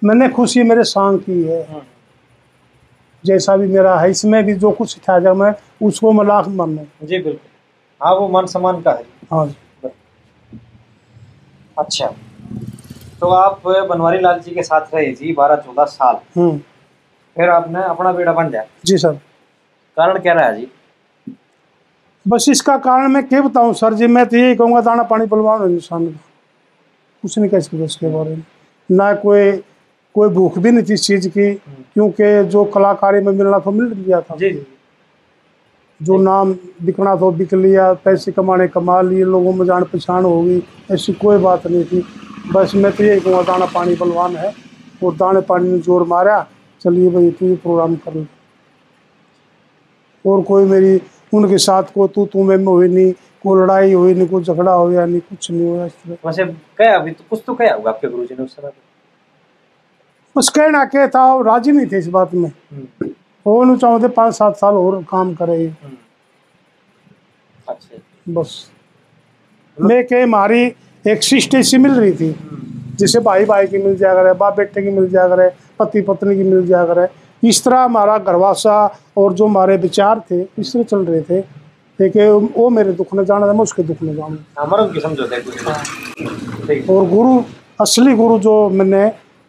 मैंने 0.02 0.28
खुशी 0.30 0.62
मेरे 0.62 0.84
सांग 0.86 1.18
की 1.20 1.42
है। 1.42 1.82
जैसा 3.24 3.56
भी 3.56 3.66
मेरा 3.68 3.98
है 3.98 4.10
इसमें 4.10 4.44
भी 4.44 4.54
जो 4.56 4.70
कुछ 4.70 4.92
सिखाया 4.92 5.20
जाए 5.20 5.34
मैं 5.34 5.52
उसको 5.82 6.12
मैं 6.12 6.24
लाख 6.26 6.48
मानूँ 6.50 6.86
जी 7.02 7.18
बिल्कुल। 7.18 7.48
हाँ 8.00 8.14
वो 8.14 8.28
मान 8.28 8.46
सम्मान 8.46 8.80
का 8.82 8.90
है। 8.90 9.04
हाँ 9.32 9.46
जी। 9.46 9.88
अच्छा। 11.78 12.06
तो 13.20 13.28
आप 13.28 13.62
बनवारी 13.66 14.18
लाल 14.20 14.38
जी 14.40 14.50
के 14.50 14.62
साथ 14.62 14.94
रहे 14.94 15.12
जी 15.12 15.32
बारह 15.32 15.56
चौदह 15.56 15.84
साल। 15.86 16.16
हम्म। 16.36 16.60
फिर 17.36 17.48
आपने 17.50 17.82
अपना 17.84 18.12
बेटा 18.12 18.32
बन 18.32 18.50
जाए। 18.50 18.66
जी 18.86 18.98
सर। 18.98 19.12
कारण 19.96 20.18
क्या 20.18 20.32
रहा 20.32 20.50
जी? 20.52 20.68
बस 22.26 22.46
इसका 22.48 22.76
कारण 22.78 23.12
मैं 23.12 23.22
क्या 23.28 23.40
बताऊँ 23.42 23.74
सर 23.74 23.94
जी 23.94 24.06
मैं 24.06 24.26
तो 24.26 24.36
यही 24.36 24.54
कहूँगा 24.54 24.80
दाना 24.80 25.02
पानी 25.04 25.26
पलवान 25.26 25.70
इंसान 25.70 26.06
का 26.06 26.18
कुछ 27.24 27.38
नहीं 27.38 27.50
कह 27.50 27.60
सकते 27.60 27.84
उसके 27.84 28.08
बारे 28.08 28.30
में। 28.30 28.44
ना 28.88 29.12
कोई 29.16 29.50
कोई 30.14 30.28
भूख 30.28 30.58
भी 30.58 30.70
नहीं 30.70 30.84
थी 30.84 30.94
इस 30.94 31.06
चीज़ 31.06 31.28
की 31.28 31.52
क्योंकि 31.54 32.42
जो 32.44 32.64
कलाकारी 32.74 33.20
में 33.20 33.32
मिलना 33.32 33.58
था 33.58 33.70
मिल 33.70 33.92
गया 33.96 34.20
था। 34.20 34.36
जी 34.36 34.50
जी। 34.50 34.66
जो 36.00 36.16
नाम 36.18 36.52
बिकना 36.82 37.14
था 37.16 37.30
बिक 37.30 37.54
लिया 37.54 37.92
पैसे 38.04 38.32
कमाने 38.32 38.66
कमा 38.68 39.00
लिए 39.02 39.24
लोगों 39.26 39.52
में 39.52 39.64
जान 39.66 39.84
पहचान 39.84 40.24
होगी 40.24 40.62
ऐसी 40.92 41.12
कोई 41.12 41.38
बात 41.38 41.66
नहीं 41.66 41.84
थी। 41.84 42.04
बस 42.52 42.74
मैं 42.74 42.92
तो 42.92 43.04
यही 43.04 43.20
कहूँगा 43.20 43.42
दाना 43.42 43.66
पानी 43.74 43.94
बलवान 43.96 44.36
है। 44.36 44.52
और 45.04 45.14
दाने 45.16 45.40
पानी 45.40 45.70
ने 45.70 45.78
ज़ोर 45.80 46.06
मारा 46.06 46.38
चलिए 46.80 47.10
भाई 47.10 47.30
तू 47.30 47.46
ये 47.46 47.56
प्रोग्राम 47.56 47.96
कर 47.96 48.14
ले। 48.14 48.24
और 50.24 50.42
कोई 50.42 50.64
मेरी 50.64 51.00
उनके 51.34 51.58
साथ 51.58 51.92
को 51.94 52.06
तू 52.08 52.26
तू 52.26 52.42
में 52.44 52.56
हुई 52.56 52.88
नहीं 52.88 53.12
कोई 53.42 53.62
लड़ाई 53.62 53.92
हुई 53.92 54.14
नहीं 54.14 54.28
कोई 54.28 54.42
झगड़ा 54.42 54.72
हो 54.72 54.90
या 54.92 55.04
नहीं 55.06 55.20
कुछ 55.20 55.50
नहीं 55.50 55.66
हुआ 55.66 55.86
इस 55.86 55.92
तरह। 55.92 56.16
वैसे 56.26 56.44
क्या 56.44 56.94
अभी 56.96 57.10
तो 57.10 57.24
कुछ 57.30 57.42
तो 57.46 57.54
क्या 57.54 57.74
होगा 57.74 57.90
आपके 57.90 58.08
गुरु 58.08 58.22
ने 58.22 58.42
उस 58.44 58.56
समय। 58.56 58.72
बस 60.36 60.48
कहना 60.48 60.84
क्या 60.84 61.06
था 61.08 61.22
राज़ी 61.42 61.72
नहीं 61.72 61.86
थे 61.86 61.98
इस 61.98 62.08
बात 62.08 62.34
में। 62.34 62.48
हम्म, 62.48 63.08
वो 63.46 63.62
नहीं 63.64 63.76
चाहते 63.76 64.08
पाँच 64.08 64.34
सात 64.34 64.56
साल 64.56 64.74
और 64.74 65.02
काम 65.02 65.34
करे। 65.34 65.56
हम्म। 65.66 65.96
अच्छा। 67.68 67.98
बस। 68.32 68.70
मैं 69.76 70.02
के 70.04 70.24
मारी 70.26 70.62
एक 71.04 71.22
सिस्टर 71.22 71.62
सी 71.62 71.78
मिल 71.78 71.92
रही 71.92 72.12
थी 72.12 72.34
जिसे 72.96 73.20
भाई 73.20 73.44
भाई 73.44 73.66
की 73.66 73.78
मिल 73.78 73.96
जाया 73.96 74.14
करे 74.14 74.32
बाप 74.34 74.56
बेटे 74.56 74.82
की 74.82 74.90
मिल 74.90 75.08
जाया 75.08 75.28
करे 75.28 75.48
पति 75.80 76.00
पत्नी 76.02 76.36
की 76.36 76.42
मिल 76.42 76.66
जाया 76.66 76.84
करे। 76.84 77.06
इस 77.48 77.64
तरह 77.64 77.80
हमारा 77.80 78.18
घरवासा 78.18 78.76
और 79.16 79.32
जो 79.32 79.46
हमारे 79.46 79.76
विचार 79.76 80.20
थे 80.30 80.40
इस 80.58 80.72
तरह 80.72 80.82
चल 80.82 81.04
रहे 81.04 81.22
थे। 81.22 81.40
कि 81.98 82.28
वो 82.56 82.68
मेरे 82.70 82.92
दुख 82.92 83.12
ने 83.14 83.24
जाना 83.24 83.46
था 83.46 83.52
मैं 83.52 83.60
उसके 83.60 83.82
दुख 83.82 84.02
ने 84.02 84.14
जाना 84.14 84.62
हमारा 84.62 84.82
उनकी 84.84 85.00
समझौता 85.00 85.36
है 85.36 86.80
और 86.90 87.08
गुरु 87.08 87.42
असली 87.80 88.14
गुरु 88.14 88.38
जो 88.38 88.54
मैंने 88.68 89.02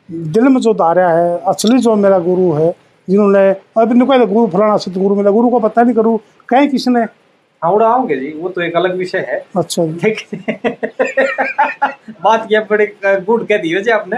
दिल 0.09 0.43
में 0.43 0.59
जो 0.61 0.73
धारा 0.73 1.07
है 1.09 1.37
असली 1.47 1.77
जो 1.79 1.95
मेरा 1.95 2.19
गुरु 2.19 2.51
है 2.53 2.69
जिन्होंने 3.07 3.49
अभी 3.77 3.95
नहीं 3.95 4.07
कहते 4.07 4.25
गुरु 4.33 4.47
फलाना 4.47 4.77
से 4.77 4.91
गुरु 4.91 5.15
मेरा 5.15 5.31
गुरु 5.31 5.49
को 5.49 5.59
पता 5.59 5.83
नहीं 5.83 5.95
करूँ 5.95 6.17
कहीं 6.49 6.69
किसने 6.69 7.01
हाँ 7.01 7.20
उड़ा 7.69 7.87
आओगे 7.87 8.15
जी 8.15 8.31
वो 8.33 8.49
तो 8.49 8.61
एक 8.61 8.75
अलग 8.75 8.95
विषय 8.97 9.25
है। 9.29 9.37
अच्छा 9.57 9.83
ठीक 10.03 10.19
बात 12.23 12.47
किया 12.47 12.61
बड़े 12.69 12.85
गुड 13.05 13.47
कह 13.47 13.57
दी 13.57 13.81
जी 13.83 13.91
आपने। 13.91 14.17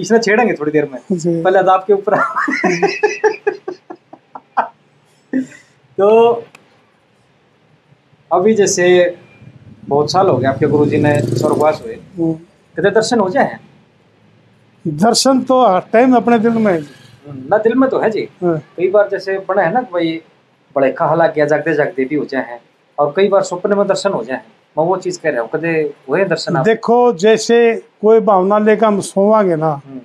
इसने 0.00 0.18
छेड़ेंगे 0.18 0.52
थोड़ी 0.52 0.72
देर 0.72 0.88
में। 0.92 1.00
पहले 1.12 1.62
तो 1.62 1.70
आपके 1.70 1.92
ऊपर 1.92 2.16
तो 5.98 6.08
अभी 8.30 8.54
जैसे 8.54 8.86
बहुत 9.88 10.10
साल 10.12 10.28
हो 10.28 10.36
गए 10.38 10.46
आपके 10.48 10.66
गुरुजी 10.66 10.98
ने 10.98 11.20
स्वर्गवास 11.22 11.80
हुए। 11.84 11.94
हम्म। 11.94 12.32
कितने 12.76 12.90
दर्शन 12.90 13.20
हो 13.20 13.28
जाए 13.30 13.44
हैं? 13.44 13.60
दर्शन 14.84 15.40
तो 15.48 15.60
हर 15.66 15.82
टाइम 15.92 16.14
अपने 16.16 16.38
दिल 16.38 16.52
में 16.64 16.72
है 16.72 16.80
ना 17.50 17.58
दिल 17.58 17.74
में 17.74 17.88
तो 17.90 17.98
है 18.00 18.10
जी। 18.10 18.28
हाँ, 18.42 18.56
कई 18.76 18.88
बार 18.90 19.08
जैसे 19.08 19.38
बड़ा 19.48 19.62
है 19.62 19.72
ना 19.72 19.80
कि 19.82 19.92
भाई 19.92 20.20
बड़े 20.76 20.90
कहाला 20.92 21.26
गया 21.26 21.44
जागते 21.46 21.74
जागते 21.74 22.04
भी 22.04 22.14
हो 22.16 22.24
जाए 22.24 22.42
हैं। 22.50 22.60
और 23.00 23.12
कई 23.16 23.28
बार 23.28 23.42
सपने 23.42 23.76
में 23.76 23.86
दर्शन 23.86 24.12
हो 24.12 24.22
जाए। 24.24 24.40
मैं 24.78 24.84
वो 24.86 24.96
चीज़ 24.96 25.18
कह 25.22 25.30
रहा 25.30 25.40
हूँ 25.42 25.48
कदे 25.54 25.70
हुए 26.08 26.24
दर्शन 26.24 26.56
आप 26.56 26.64
देखो 26.64 26.96
जैसे 27.18 27.56
कोई 28.02 28.20
भावना 28.30 28.58
लेकर 28.58 28.86
हम 28.86 29.00
सोवांगे 29.00 29.56
ना 29.56 29.70
हम्म। 29.86 30.00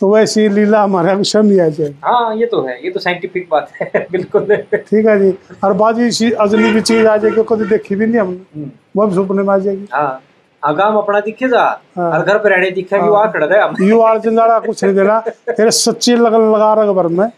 तो 0.00 0.12
वैसी 0.14 0.48
लीला 0.48 0.82
हमारे 0.82 1.14
विषय 1.14 1.42
में 1.42 1.58
आ 1.60 1.68
जाएगी। 1.68 1.94
हाँ 2.04 2.36
ये 2.36 2.46
तो 2.46 2.60
है 2.66 2.78
ये 2.84 2.90
तो 2.90 3.00
साइंटिफिक 3.00 3.48
बात 3.50 3.70
है 3.80 4.06
बिल्कुल। 4.12 4.44
ठीक 4.74 5.06
है 5.06 5.18
जी। 5.20 5.32
और 5.64 5.72
बाजी 5.82 6.30
अजनी 6.32 6.72
भी 6.72 6.80
चीज़ 6.80 7.06
आ 7.06 7.16
जाएगी 7.16 7.42
कभी 7.48 7.64
देखी 7.68 7.94
भी 7.96 8.06
नहीं 8.06 8.20
हमने। 8.20 8.60
हम्म। 8.60 8.70
वो 8.96 9.06
भी 9.06 9.14
सपने 9.14 9.42
में 9.42 9.54
आ 9.54 9.58
जाएगी। 9.58 9.86
हाँ 9.92 10.20
आगाम 10.62 10.96
अपना 10.96 11.20
दिखे 11.20 11.48
जा 11.48 11.62
हाँ। 11.98 12.10
और 12.12 12.24
घर 12.24 12.38
पे 12.38 12.48
रहने 12.48 12.70
दिखे 12.70 12.98
भी 13.02 13.08
वहाँ 13.08 13.30
खड़ा 13.32 13.46
रहे 13.46 13.88
यू 13.88 14.00
आर 14.00 14.18
जिंदाड़ा 14.20 14.58
कुछ 14.60 14.84
नहीं 14.84 14.94
देना। 14.94 15.18
तेरे 15.50 15.70
सच्ची 15.70 16.16
लगन 16.16 16.52
लगा 16.54 16.72
रहा 16.74 16.92
भर 16.92 17.06
में। 17.08 17.28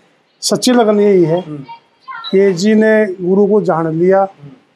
सच्ची 0.42 0.72
लगन 0.72 1.00
यही 1.00 1.24
है 1.24 1.40
हम्म, 1.40 1.64
कि 2.30 2.52
जी 2.52 2.74
ने 2.74 2.94
गुरु 3.20 3.46
को 3.46 3.60
जान 3.62 3.86
लिया 3.98 4.24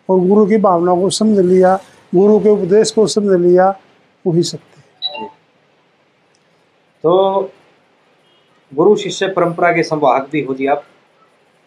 और 0.08 0.20
गुरु 0.20 0.46
की 0.46 0.56
भावना 0.58 0.94
को 0.94 1.10
समझ 1.10 1.44
लिया 1.44 1.76
गुरु 2.12 2.38
के 2.40 2.48
उपदेश 2.50 2.90
को 2.90 3.06
समझ 3.08 3.40
लिया 3.40 3.68
वही 4.24 4.42
सत्य 4.42 4.82
है 5.14 5.28
तो 7.04 7.16
गुरु 8.72 8.96
शिष्य 8.96 9.28
परंपरा 9.28 9.72
के 9.72 9.82
संवाहक 9.82 10.28
भी 10.30 10.42
हो 10.42 10.54
जी 10.54 10.66
आप 10.66 10.84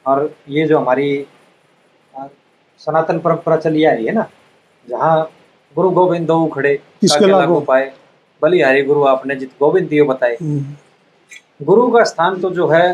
और 0.06 0.34
ये 0.50 0.66
जो 0.68 0.80
हमारी 0.80 1.26
सनातन 2.82 3.20
परंपरा 3.20 3.56
चली 3.58 3.84
आ 3.84 3.92
रही 3.92 4.06
है 4.06 4.14
ना 4.14 4.28
जहाँ 4.88 5.30
गुरु 5.76 5.90
गोविंद 5.92 6.28
दो 6.28 6.46
खड़े 6.48 6.74
लागू? 7.04 7.60
पाए 7.62 7.92
बलिहारी 8.42 8.84
गुरु 8.84 9.04
आपने 9.06 9.36
जित 9.36 9.52
गोविंद 9.60 9.88
दियो 9.90 10.06
बताए 10.06 10.38
हम्म। 10.42 11.66
गुरु 11.66 11.90
का 11.92 12.04
स्थान 12.04 12.40
तो 12.42 12.50
जो 12.50 12.68
है 12.68 12.86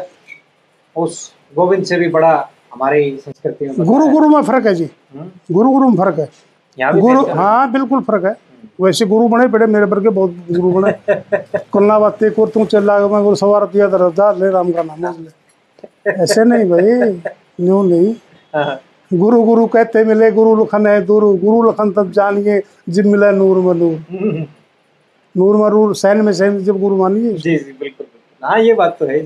उस 0.96 1.32
गोविंद 1.54 1.84
से 1.86 1.98
भी 1.98 2.08
बड़ा 2.08 2.34
हमारी 2.76 3.17
संस्कृति 3.17 3.67
में 3.67 3.86
गुरु 3.88 4.07
गुरु 4.07 4.28
में 4.30 4.41
फ़र्क 4.43 4.65
है 4.67 4.73
जी। 4.76 4.84
हम्म, 4.84 5.30
गुरु 5.51 5.69
गुरु 5.71 5.89
में 5.89 5.97
फ़र्क 5.97 6.19
है। 6.19 6.99
गुरु 6.99 7.26
हाँ। 7.34 7.71
बिल्कुल 7.71 8.01
फ़र्क 8.03 8.26
है। 8.26 8.36
वैसे 8.82 9.05
गुरु 9.05 9.28
बने 9.28 9.47
पड़े 9.47 9.65
मेरे 9.67 9.86
पर 9.86 9.99
के 9.99 10.09
बहुत 10.09 10.32
गुरु 10.51 10.71
बने। 10.71 10.91
कुलना 11.71 11.99
बातें 11.99 12.32
को 12.32 12.45
तू 12.47 12.65
चला 12.65 12.97
मैं 13.07 13.23
गुरु 13.23 13.36
सवार 13.36 13.65
दिया 13.65 13.88
दर 13.88 14.09
जा 14.11 14.32
ले 14.32 14.49
राम 14.51 14.71
का 14.71 14.84
नाम 14.84 15.15
ले। 15.15 16.11
ऐसे 16.13 16.43
नहीं 16.43 16.69
भाई 16.69 16.91
न्यू 17.61 17.82
नहीं। 17.84 18.13
हाँ, 18.55 18.80
गुरु 19.11 19.41
गुरु 19.43 19.65
कहते 19.67 20.03
मिले 20.03 20.32
गुरु 20.32 20.55
लखन 20.63 20.88
है 20.88 21.01
दूर। 21.05 21.23
गुरु 21.39 21.69
लखन 21.69 21.91
तब 21.91 22.11
जानिए 22.11 22.61
जब 22.89 23.05
मिला 23.05 23.32
नूर 23.32 23.57
में 23.57 23.73
नूर। 23.73 23.95
हम्म, 24.11 24.45
नूर 25.36 25.55
में 25.55 25.69
नूर 25.69 25.95
सैन 25.95 26.21
में 26.21 26.34
सैन 26.34 26.59
जब 26.63 26.80
गुरु 26.80 26.97
मानिए। 26.97 27.34
जी 27.34 27.55
जी 27.55 27.71
बिल्कुल। 27.80 28.07
हाँ 28.41 28.59
ये 28.59 28.73
बात 28.73 28.97
तो 28.99 29.05
है। 29.05 29.19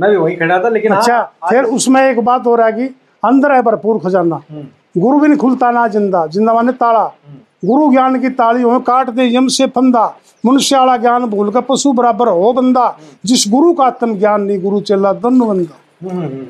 मैं 0.00 0.10
भी 0.10 0.16
वहीं 0.16 0.36
खड़ा 0.36 0.58
था 0.64 0.68
लेकिन 0.68 0.92
अच्छा 0.92 1.22
फिर 1.48 1.64
उसमें 1.76 2.00
एक 2.02 2.20
बात 2.24 2.46
हो 2.46 2.54
रहा 2.54 2.66
है 2.66 2.72
कि 2.72 2.94
अंदर 3.22 3.52
है 3.52 3.62
भरपूर 3.62 3.98
खजाना। 3.98 4.40
हम्म, 4.50 4.66
गुरु 4.96 5.18
भी 5.20 5.28
नहीं 5.28 5.38
खुलता 5.38 5.70
ना 5.70 5.86
ज़िंदा। 5.88 6.26
ज़िंदा 6.26 6.54
माने 6.54 6.72
ताला। 6.72 7.02
हम्म, 7.02 7.38
गुरु 7.64 7.90
ज्ञान 7.90 8.20
की 8.20 8.28
ताली 8.30 8.62
हो 8.62 8.78
काट 8.80 9.10
दे 9.10 9.24
यम 9.26 9.48
से 9.48 9.66
फंदा। 9.66 10.04
मनुष्य 10.44 10.78
वाला 10.78 10.96
ज्ञान 10.96 11.24
भूल 11.26 11.50
कर 11.50 11.60
पशु 11.60 11.92
बराबर 11.92 12.28
हो 12.28 12.52
बंदा। 12.52 12.86
जिस 13.24 13.44
गुरु 13.48 13.72
का 13.72 13.84
आत्म 13.84 14.18
ज्ञान 14.18 14.42
नहीं 14.42 14.60
गुरु 14.62 14.80
चेला 14.80 15.12
दंड 15.12 15.42
बंदा। 15.42 16.08
हम्म, 16.08 16.22
हम्म, 16.22 16.46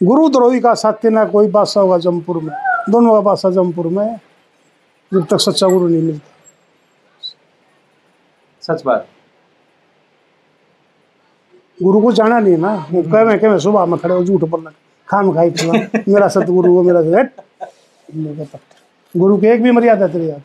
गुरु 0.00 0.28
द्रोही 0.28 0.60
का 0.60 0.74
सत्य 0.74 1.10
ना 1.10 1.24
कोई 1.24 1.48
बासा 1.48 1.80
होगा 1.80 1.98
जमपुर 1.98 2.42
में। 2.42 2.54
दोनों 2.90 3.12
का 3.12 3.20
बासा 3.20 3.50
जमपुर 3.50 3.86
में। 3.86 4.20
जब 5.12 5.26
तक 5.26 5.40
सच्चा 5.40 5.66
गुरु 5.66 5.88
नहीं 5.88 6.02
मिलता। 6.02 6.28
सच 8.62 8.82
बात। 8.86 9.06
गुरु 11.82 12.00
को 12.00 12.12
जाना 12.12 12.38
नहीं 12.38 12.56
ना। 12.58 12.76
कह 12.92 13.24
मैं 13.24 13.38
कह 13.38 13.48
मैं 13.50 13.58
सुबह 13.58 13.84
में 13.86 13.98
खड़े 13.98 14.14
हो 14.14 14.24
झूठ 14.24 14.44
बोलना 14.50 14.70
खाम 15.08 15.32
खाई 15.34 15.50
खिला 15.50 15.72
मेरा 16.08 16.28
सतगुरु 16.28 16.72
वो 16.72 16.82
मेरा 16.82 17.00
पत्थर। 18.12 18.58
गुरु 19.14 19.36
की 19.38 19.46
एक 19.46 19.62
भी 19.62 19.70
मर्यादा 19.70 20.06
तेरी 20.08 20.28
याद 20.28 20.42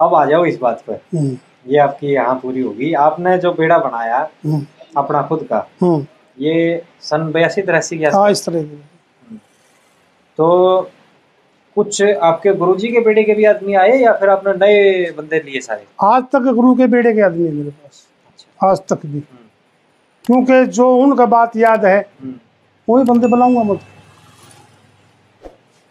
अब 0.00 0.14
आ 0.14 0.24
जाओ 0.26 0.44
इस 0.46 0.58
बात 0.60 0.82
पर। 0.86 1.00
हम्म, 1.14 1.36
ये 1.68 1.78
आपकी 1.78 2.06
यहाँ 2.12 2.34
पूरी 2.42 2.60
होगी। 2.60 2.92
आपने 3.06 3.36
जो 3.38 3.52
बेड़ा 3.54 3.78
बनाया 3.78 4.18
हम्म, 4.44 4.64
अपना 4.96 5.22
खुद 5.28 5.42
का 5.50 5.66
हम्म। 5.82 6.06
ये 6.38 6.82
सन 7.02 7.30
बयासी 7.32 7.62
तिरासी 7.62 7.98
के 7.98 8.06
हाँ 8.16 8.30
इस 8.30 8.44
तरह 8.46 8.62
तो 10.38 10.46
कुछ 11.76 12.02
आपके 12.02 12.52
गुरुजी 12.54 12.88
के 12.88 13.00
बेटे 13.00 13.22
के 13.22 13.34
भी 13.34 13.44
आदमी 13.44 13.74
आए 13.74 13.98
या 13.98 14.12
फिर 14.12 14.28
आपने 14.28 14.52
नए 14.56 15.10
बंदे 15.12 15.38
लिए 15.40 15.60
सारे? 15.60 15.84
आज 16.04 16.22
तक 16.32 16.52
गुरु 16.54 16.74
के 16.74 16.86
बेड़े 16.86 17.12
के 17.12 17.20
आदमी 17.22 17.46
है 17.46 17.52
मेरे 17.52 17.70
पास। 17.70 18.06
आज 18.60 18.78
तक 18.88 19.06
भी। 19.06 19.18
हम्म, 19.18 19.46
क्योंकि 20.24 20.64
जो 20.72 20.94
उनका 20.96 21.26
बात 21.28 21.56
याद 21.56 21.84
है 21.84 21.98
हम्म, 21.98 22.34
वही 22.88 23.04
बंदे 23.04 23.26
बुलाऊँगा 23.28 23.62
मैं। 23.62 23.78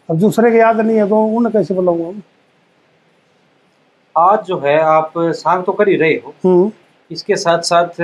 अब 0.09 0.19
दूसरे 0.19 0.51
के 0.51 0.57
याद 0.57 0.79
नहीं 0.81 0.97
है 0.97 1.07
तो 1.09 1.23
उन्हें 1.27 1.53
कैसे 1.53 1.73
बुलाऊँगा 1.73 2.21
आज 4.15 4.45
जो 4.45 4.59
है 4.59 4.77
आप 4.81 5.13
सांग 5.17 5.63
तो 5.63 5.71
कर 5.71 5.89
ही 5.89 5.95
रहे 5.95 6.13
हो। 6.15 6.33
हम्म। 6.45 6.71
इसके 7.11 7.35
साथ 7.37 7.61
साथ 7.63 8.01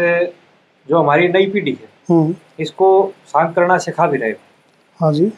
जो 0.90 1.00
हमारी 1.00 1.28
नई 1.28 1.46
पीढ़ी 1.52 1.78
है 1.82 2.34
इसको 2.60 2.88
सांग 3.28 3.54
करना 3.54 3.78
सिखा 3.80 4.08
भी 4.08 4.18
रहे 4.18 4.32
हो। 4.32 4.38
हाँ 5.00 5.12
जी। 5.14 5.32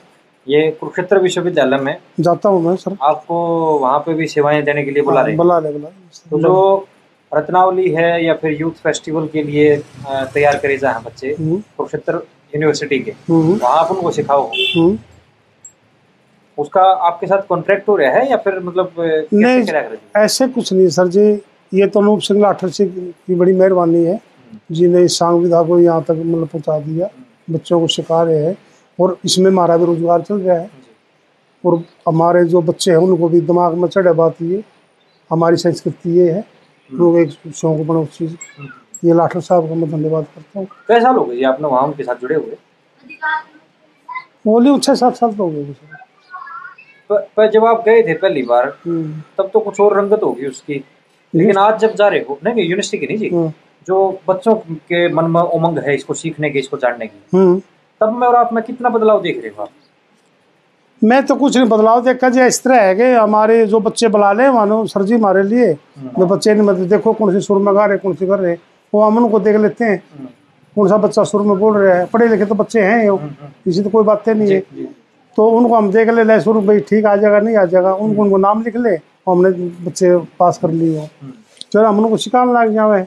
ये 0.48 0.70
कुरुक्षेत्र 0.80 1.20
विश्वविद्यालय 1.22 1.78
में 1.78 1.98
जाता 2.20 2.50
हूँ 2.50 2.62
मैं 2.64 2.76
सर। 2.76 2.96
आपको 3.04 3.38
वहाँ 3.80 4.00
पे 4.06 4.14
भी 4.14 4.28
सेवाएँ 4.28 4.62
देने 4.64 4.84
के 4.84 4.92
लिए 4.92 5.04
बुला 5.04 5.22
रहे 5.22 5.30
हैं? 5.32 5.38
बुला 5.38 5.60
ले 5.60 5.72
बुला। 5.72 5.90
तो 6.32 6.40
जो 6.42 6.88
रत्नावली 7.32 7.90
है 7.92 8.26
या 8.26 8.34
फिर 8.42 8.52
यूथ 8.62 8.72
फेस्टिवल 8.84 9.28
के 9.34 9.44
लिए 9.44 9.76
तैयार 10.34 10.58
करे 10.58 10.78
जाए 10.78 11.02
बच्चे 11.06 11.36
हम्म, 11.40 11.58
कुरुक्षेत्र 11.78 12.22
यूनिवर्सिटी 12.56 13.00
के 13.00 13.12
हम्म, 13.30 13.58
वहाँ 13.64 13.78
आप 13.80 13.92
उनको 13.92 14.12
सिखाओ। 14.12 14.46
हम्म। 14.48 14.98
उसका 16.58 16.82
आपके 17.08 17.28
साथ 17.28 17.42
कॉन्ट्रैक्ट 17.50 17.88
हो 17.90 17.96
रहा 17.96 18.12
है 18.12 18.30
या 18.30 18.38
फिर 18.38 18.60
मतलब 18.60 18.94
नहीं 19.34 19.62
रहे? 19.64 19.98
ऐसे 20.24 20.48
कुछ 20.48 20.72
नहीं 20.74 20.88
सर 20.90 21.08
जी 21.08 21.26
ये 21.72 21.88
तो 21.88 22.00
अनूप 22.00 22.20
सिंह 22.28 22.40
लाठर 22.42 22.70
सिंह 22.70 22.90
की 23.28 23.36
बड़ी 23.36 23.54
मेहरबानी 23.54 24.04
है। 24.06 24.20
जिन्हें 24.72 25.08
सांग 25.08 25.42
विधा 25.44 25.62
को 25.64 25.80
यहाँ 25.80 26.02
तक 26.04 26.12
मतलब 26.12 26.48
पहुँचा 26.48 26.80
दिया। 26.80 27.10
बच्चों 27.52 27.80
को 27.80 27.88
सिखा 27.88 28.22
रहे 28.24 28.44
हैं। 28.46 28.56
और 29.00 29.18
इसमें 29.26 29.50
हमारा 29.52 29.78
भी 29.78 29.86
रोज़गार 29.86 30.22
चल 30.22 30.40
रहा 30.40 30.58
है। 30.58 30.70
और 31.64 31.82
हमारे 32.08 32.44
जो 32.46 32.62
बच्चे 32.62 32.92
हैं 32.92 32.98
उनको 32.98 33.30
भी 33.30 33.42
दिमाग 33.44 33.74
में 33.74 33.88
चढ़े 33.90 34.14
बात 34.14 34.42
ये 34.42 34.64
हमारी 35.32 35.58
संस्कृति 35.58 36.18
ये 36.20 36.32
है। 36.32 36.44
लोग 36.90 37.18
एक 37.20 37.30
शौक 37.56 37.80
बना 37.88 38.00
उस 38.00 38.18
चीज़ 38.18 38.36
ये 39.06 39.14
लाठर 39.14 39.40
साहब 39.42 39.68
का 39.70 39.76
मैं 39.76 39.90
धन्यवाद 39.92 40.26
करता 40.36 40.60
हूँ। 40.60 40.68
कई 40.88 41.00
साल 41.00 41.16
हो 41.16 41.24
गए 41.26 41.42
आपने 41.46 41.68
वहाँ 41.68 41.84
उनके 41.84 42.04
साथ 42.04 42.16
जुड़े 42.16 42.36
हुए? 42.36 42.58
बोली 44.48 44.78
छः 44.80 44.94
सात 44.96 45.16
साल 45.16 45.34
तो 45.34 45.44
हो 45.44 45.50
गए 45.50 45.76
पर, 47.10 47.50
जब 47.52 47.66
आप 47.66 47.84
गए 47.86 48.02
थे 48.04 48.14
पहली 48.16 48.42
बार 48.44 48.68
हम्म, 48.86 49.22
तब 49.38 49.50
तो 49.54 49.60
कुछ 49.60 49.80
और 49.82 49.98
रंगत 49.98 50.24
होगी 50.24 50.46
उसकी। 50.48 50.84
लेकिन 51.34 51.58
आज 51.58 51.80
जब 51.80 51.94
जा 51.96 52.08
रहे 52.08 52.20
हो 52.20 52.38
नहीं 52.44 52.54
नहीं 52.56 52.66
यूनिवर्सिटी 52.66 52.98
की 52.98 53.08
नहीं 53.08 53.18
जी। 53.20 53.30
हम्म, 53.30 53.50
जो 53.88 54.20
बच्चों 54.28 54.56
के 54.56 55.08
मन 55.14 55.32
में 55.32 55.42
उमंग 55.42 55.78
है 55.80 55.96
इसको 55.96 56.14
सीखने 56.14 56.50
की 56.50 56.60
इसको 56.60 56.78
जानने 56.78 57.08
की। 57.08 57.38
हम्म। 57.38 57.62
तब 58.02 58.14
में 58.14 58.28
और 58.28 58.36
आप 58.36 58.54
में 58.54 58.64
कितना 58.64 58.90
बदलाव 58.90 59.22
देख 59.22 59.42
रहे 59.44 59.52
हो 59.58 59.64
आप? 59.64 59.70
मैं 61.02 61.26
तो 61.26 61.36
कुछ 61.36 61.58
नहीं 61.58 61.68
बदलाव 61.70 62.04
देखा 62.04 62.30
जी 62.30 62.42
इस 62.46 62.62
तरह 62.64 62.82
है 62.82 62.94
कि 62.96 63.04
हमारे 63.14 63.66
जो 63.68 63.80
बच्चे 63.80 64.08
बुला 64.08 64.32
ले 64.34 64.50
मानो 64.52 64.86
सर 64.88 65.04
जी 65.04 65.16
हमारे 65.16 65.44
लिए 65.44 65.72
वे 66.18 66.26
बच्चे 66.26 66.54
नहीं 66.54 66.68
मतलब 66.68 66.88
देखो 66.90 67.14
कौन 67.14 67.34
सी 67.34 67.42
सुर 67.42 67.58
में 67.62 67.74
गा 67.76 67.86
रहे 67.86 67.98
कौन 67.98 68.14
सी 68.14 68.28
कर 68.28 68.40
रहे 68.40 68.56
वो 68.94 69.02
हम 69.04 69.18
उनको 69.18 69.40
देख 69.40 69.56
लेते 69.56 69.86
हैं। 69.86 69.98
हम्म, 70.18 70.28
कौन 70.76 70.88
सा 70.90 70.98
बच्चा 70.98 71.24
सुर 71.24 71.42
में 71.42 71.58
बोल 71.60 71.78
रहा 71.78 71.96
है 71.96 72.06
पढ़े 72.14 72.28
लिखे 72.28 72.46
तो 72.46 72.56
बच्चे 72.56 72.82
हैं 72.82 73.04
ये 73.04 73.18
इसी 73.68 73.84
तो 73.84 73.90
कोई 73.90 74.04
बातें 74.04 74.34
नहीं 74.34 74.52
है। 74.52 74.60
तो 75.38 75.48
उनको 75.58 75.76
हम 75.76 75.92
देख 75.92 76.10
ले 76.10 76.24
ले 76.24 76.40
सुर 76.42 76.58
भाई 76.66 76.80
ठीक 76.90 77.06
आ 77.06 77.16
जाएगा 77.16 77.40
नहीं 77.40 77.56
आ 77.58 77.66
जाएगा 77.66 77.94
उनको 77.94 78.22
उनको 78.22 78.38
नाम 78.38 78.64
लिख 78.64 78.78
ले 78.78 78.96
हमने 79.30 79.50
बच्चे 79.86 80.16
पास 80.40 80.58
कर 80.62 80.72
लिए 80.72 80.98
हो। 80.98 81.04
हम्म, 81.04 81.32
फिर 81.74 81.84
हम 81.86 82.00
उनको 82.00 82.18
सिखाने 82.18 82.54
लग 82.54 82.74
जावे 82.74 83.02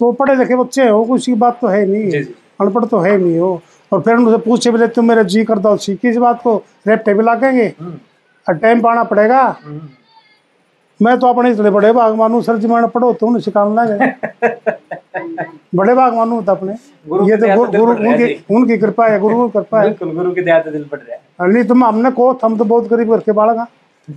तो 0.00 0.12
पढ़े 0.12 0.34
लिखे 0.36 0.56
बच्चे 0.56 0.88
हो 0.88 1.04
कोई 1.04 1.18
सी 1.18 1.34
बात 1.36 1.58
तो 1.60 1.66
है 1.66 1.86
नहीं। 1.86 2.10
जी 2.10 2.22
जी। 2.22 2.34
अनपढ़ 2.60 2.84
तो 2.84 2.98
है 3.00 3.16
नहीं 3.18 3.38
हो 3.38 3.60
और 3.92 4.00
फिर 4.02 4.14
उनसे 4.14 4.38
पूछे 4.44 4.70
बोले 4.70 4.86
तुम 4.94 5.08
मेरा 5.08 5.22
जी 5.32 5.44
कर 5.44 5.58
दो 5.58 5.76
सीखी 5.76 6.08
इस 6.08 6.16
बात 6.18 6.40
को? 6.42 6.56
रेपटे 6.88 7.14
भी 7.14 7.22
लागेंगे? 7.24 7.66
हम्म, 7.80 7.98
और 8.46 8.54
टाइम 8.58 8.80
पाना 8.82 9.04
पड़ेगा? 9.04 9.42
हम्म, 9.64 9.80
मैं 11.00 11.18
तो 11.20 11.26
अपने 11.26 11.50
इतने 11.50 11.70
बड़े 11.70 11.92
बागवान 11.92 12.32
हूँ 12.32 12.42
सर 12.42 12.56
जी 12.58 12.66
मैंने 12.68 12.86
पढ़ो 12.88 13.12
तो 13.12 13.26
उन्हें 13.26 13.40
सिखाने 13.42 13.74
लगे 13.76 13.96
बड़े 15.76 15.94
बागवान 15.94 16.28
हूँ 16.30 16.44
तो 16.44 16.52
अपने। 16.52 16.72
ये 17.30 17.36
तो 17.36 17.54
गुरु 17.56 17.70
गुरु 17.72 17.92
है 17.92 18.08
उनकी 18.12 18.54
उनकी 18.56 18.76
कृपा 18.78 19.06
है 19.08 19.18
गुरु 19.20 19.48
की 19.48 19.52
कृपा 19.58 19.80
है। 19.80 19.88
बिल्कुल 19.88 20.12
गुरु 20.16 20.32
की 20.34 20.40
दया 20.42 20.60
से 20.62 20.70
दिल 20.70 20.84
बढ़ 20.92 20.98
रहा 21.00 21.14
है। 21.44 21.52
नहीं 21.52 21.64
तुम 21.64 21.84
हमने 21.84 22.10
को 22.10 22.30
हम 22.44 22.56
तो 22.58 22.64
बहुत 22.64 22.88
गरीब 22.90 23.10
करके 23.10 23.32
बालगा 23.32 23.66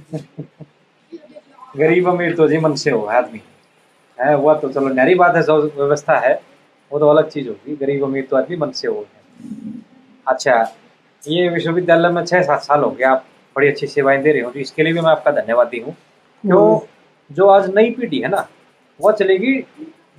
गरीब 1.78 2.08
अमीर 2.10 2.36
तो 2.36 2.48
जी 2.48 2.58
मन 2.58 2.74
से 2.76 2.92
हो 2.92 3.02
आदमी। 3.18 3.42
है 4.18 4.36
वह 4.38 4.54
तो 4.60 4.70
चलो 4.70 4.88
न्यारी 4.94 5.16
बात 5.16 5.36
है 5.36 5.42
व्यवस्था 5.42 6.18
है 6.20 6.34
वो 6.92 7.00
तो 7.00 7.10
अलग 7.10 7.30
चीज़ 7.30 7.48
होगी। 7.48 7.76
गरीब 7.76 8.04
अमीर 8.04 8.28
तो 8.30 8.38
आदमी 8.38 8.58
मन 8.58 8.72
से 8.72 8.88
हो। 8.88 9.06
अच्छा 10.28 10.56
ये 11.24 11.48
विश्वविद्यालय 11.50 12.10
में 12.10 12.24
छः 12.26 12.42
सात 12.44 12.62
साल 12.64 12.84
हो 12.84 12.90
गया 12.92 13.12
आप 13.12 13.26
बड़ी 13.56 13.68
अच्छी 13.68 13.88
सेवाएँ 13.88 14.22
दे 14.24 14.32
रहे 14.32 14.42
हो 14.42 14.52
तो 14.52 14.60
इसके 14.60 14.84
लिए 14.84 14.94
भी 14.94 15.00
मैं 15.02 15.12
आपका 15.12 15.32
धन्यवादी 15.32 15.80
हूँ। 15.80 15.94
क्यों? 16.44 16.80
जो 17.32 17.48
आज 17.50 17.70
नई 17.76 17.90
पीढ़ी 17.92 18.20
है 18.20 18.28
ना 18.30 18.48
वह 19.00 19.12
चलेगी 19.14 19.56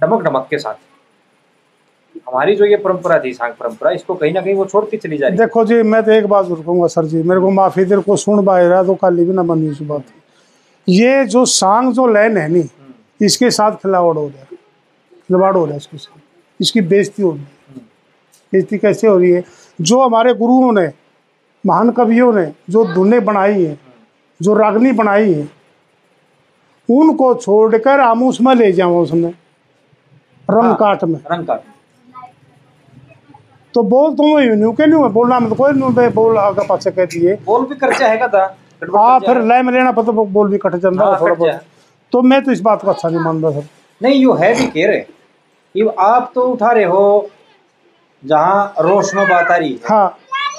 डमक 0.02 0.22
डमक 0.24 0.46
के 0.50 0.58
साथ। 0.58 0.74
हमारी 2.28 2.54
जो 2.56 2.64
ये 2.64 2.76
परंपरा 2.76 3.18
थी 3.24 3.32
सांग 3.34 3.52
परंपरा 3.60 3.90
इसको 3.90 4.14
कहीं 4.14 4.32
ना 4.32 4.40
कहीं 4.40 4.54
वो 4.54 4.64
छोड़ती 4.66 4.96
चली 4.96 5.16
जा 5.18 5.28
रही 5.28 5.36
देखो 5.38 5.64
जी 5.64 5.82
मैं 5.84 6.02
तो 6.04 6.10
एक 6.12 6.26
बात 6.26 6.46
ज़रूर 6.46 6.62
कहूँगा 6.64 6.86
सर 6.86 7.04
जी 7.06 7.22
मेरे 7.22 7.40
को 7.40 7.50
माफ़ी 7.50 7.84
देर 7.84 8.00
को 8.00 8.16
सुन 8.16 8.44
बाहर 8.44 8.64
रहा 8.64 8.82
तो 8.82 8.94
काली 8.94 9.24
भी 9.24 9.32
ना 9.32 9.42
बनी 9.42 9.68
इस 9.70 9.80
बात 9.82 10.04
ये 10.88 11.24
जो 11.26 11.44
सांग 11.46 11.92
जो 11.94 12.06
लैन 12.06 12.36
है 12.38 12.48
नी 12.48 12.60
हम्म, 12.60 12.92
इसके 13.20 13.50
साथ 13.50 13.76
खिलावड़ 13.82 14.16
हो 14.16 14.26
रहा 14.26 14.40
है। 14.40 14.56
खिलवाड़ 15.28 15.54
हो 15.56 15.64
रहा 15.64 15.72
है 15.72 15.76
इसके 15.78 15.98
साथ। 15.98 16.62
इसकी 16.62 16.80
बेजती 16.82 17.22
हो 17.22 17.30
रही 17.30 17.40
है। 17.40 17.58
बेइज्जती 18.52 18.78
कैसे 18.78 19.06
हो 19.06 19.16
रही 19.18 19.30
है? 19.30 19.42
जो 19.78 20.00
हमारे 20.02 20.34
गुरुओं 20.34 20.72
ने 20.72 20.86
महान 21.64 21.90
कवियों 21.90 22.32
ने 22.32 22.46
जो 22.70 22.84
धुनें 22.94 23.24
बनाई 23.24 23.62
हैं 23.64 23.78
जो 24.40 24.54
रागनी 24.54 24.92
बनाई 24.92 25.32
है 25.32 25.48
उनको 26.88 27.34
छोड़कर 27.34 28.00
हम 28.00 28.22
उसमें 28.28 28.54
ले 28.54 28.70
जाओ 28.72 29.02
उसमें 29.02 29.28
रंग 30.48 30.64
हाँ। 30.64 30.76
काट 30.76 31.04
में। 31.04 31.18
रंग 31.32 31.46
का 31.46 31.54
तो 33.74 33.82
बोल 33.82 34.14
तुम 34.14 34.38
ही 34.38 34.48
नहीं 34.48 34.72
के 34.74 34.86
नहीं 34.86 35.08
बोलना 35.12 35.38
मत 35.40 35.56
कोई 35.56 35.72
नहीं 35.72 36.08
बोल 36.10 36.38
आगे 36.38 36.66
पाछे 36.68 36.90
कह 36.90 37.04
दिए। 37.04 37.34
बोल 37.46 37.66
भी 37.66 37.74
खर्चा 37.74 38.06
हैगा 38.06 38.28
था 38.28 38.44
हाँ 38.96 39.18
फिर 39.20 39.42
लय 39.42 39.62
में 39.62 39.72
लेना 39.72 39.92
पता 39.92 40.12
बोल 40.12 40.48
भी 40.50 40.58
कट 40.58 40.74
जाता 40.76 41.04
हाँ, 41.04 41.20
थोड़ा 41.20 41.34
बहुत। 41.34 41.60
तो 42.12 42.22
मैं 42.22 42.42
तो 42.44 42.52
इस 42.52 42.60
बात 42.60 42.82
को 42.82 42.90
अच्छा 42.90 43.08
नहीं 43.08 43.20
मानता 43.20 43.50
सर। 43.50 43.66
नहीं 44.00 44.20
यो 44.22 44.32
है 44.34 44.54
भी 44.54 44.66
कह 44.66 44.86
रहे 44.90 45.84
आप 46.00 46.30
तो 46.34 46.42
उठा 46.42 46.70
रहे 46.72 46.84
हो 46.84 47.02
जहाँ 48.22 48.74
रोशनो 48.80 49.20
में 49.20 49.30
बात 49.30 49.50
आ 49.50 49.56
रही 49.56 49.78
है। 49.90 49.98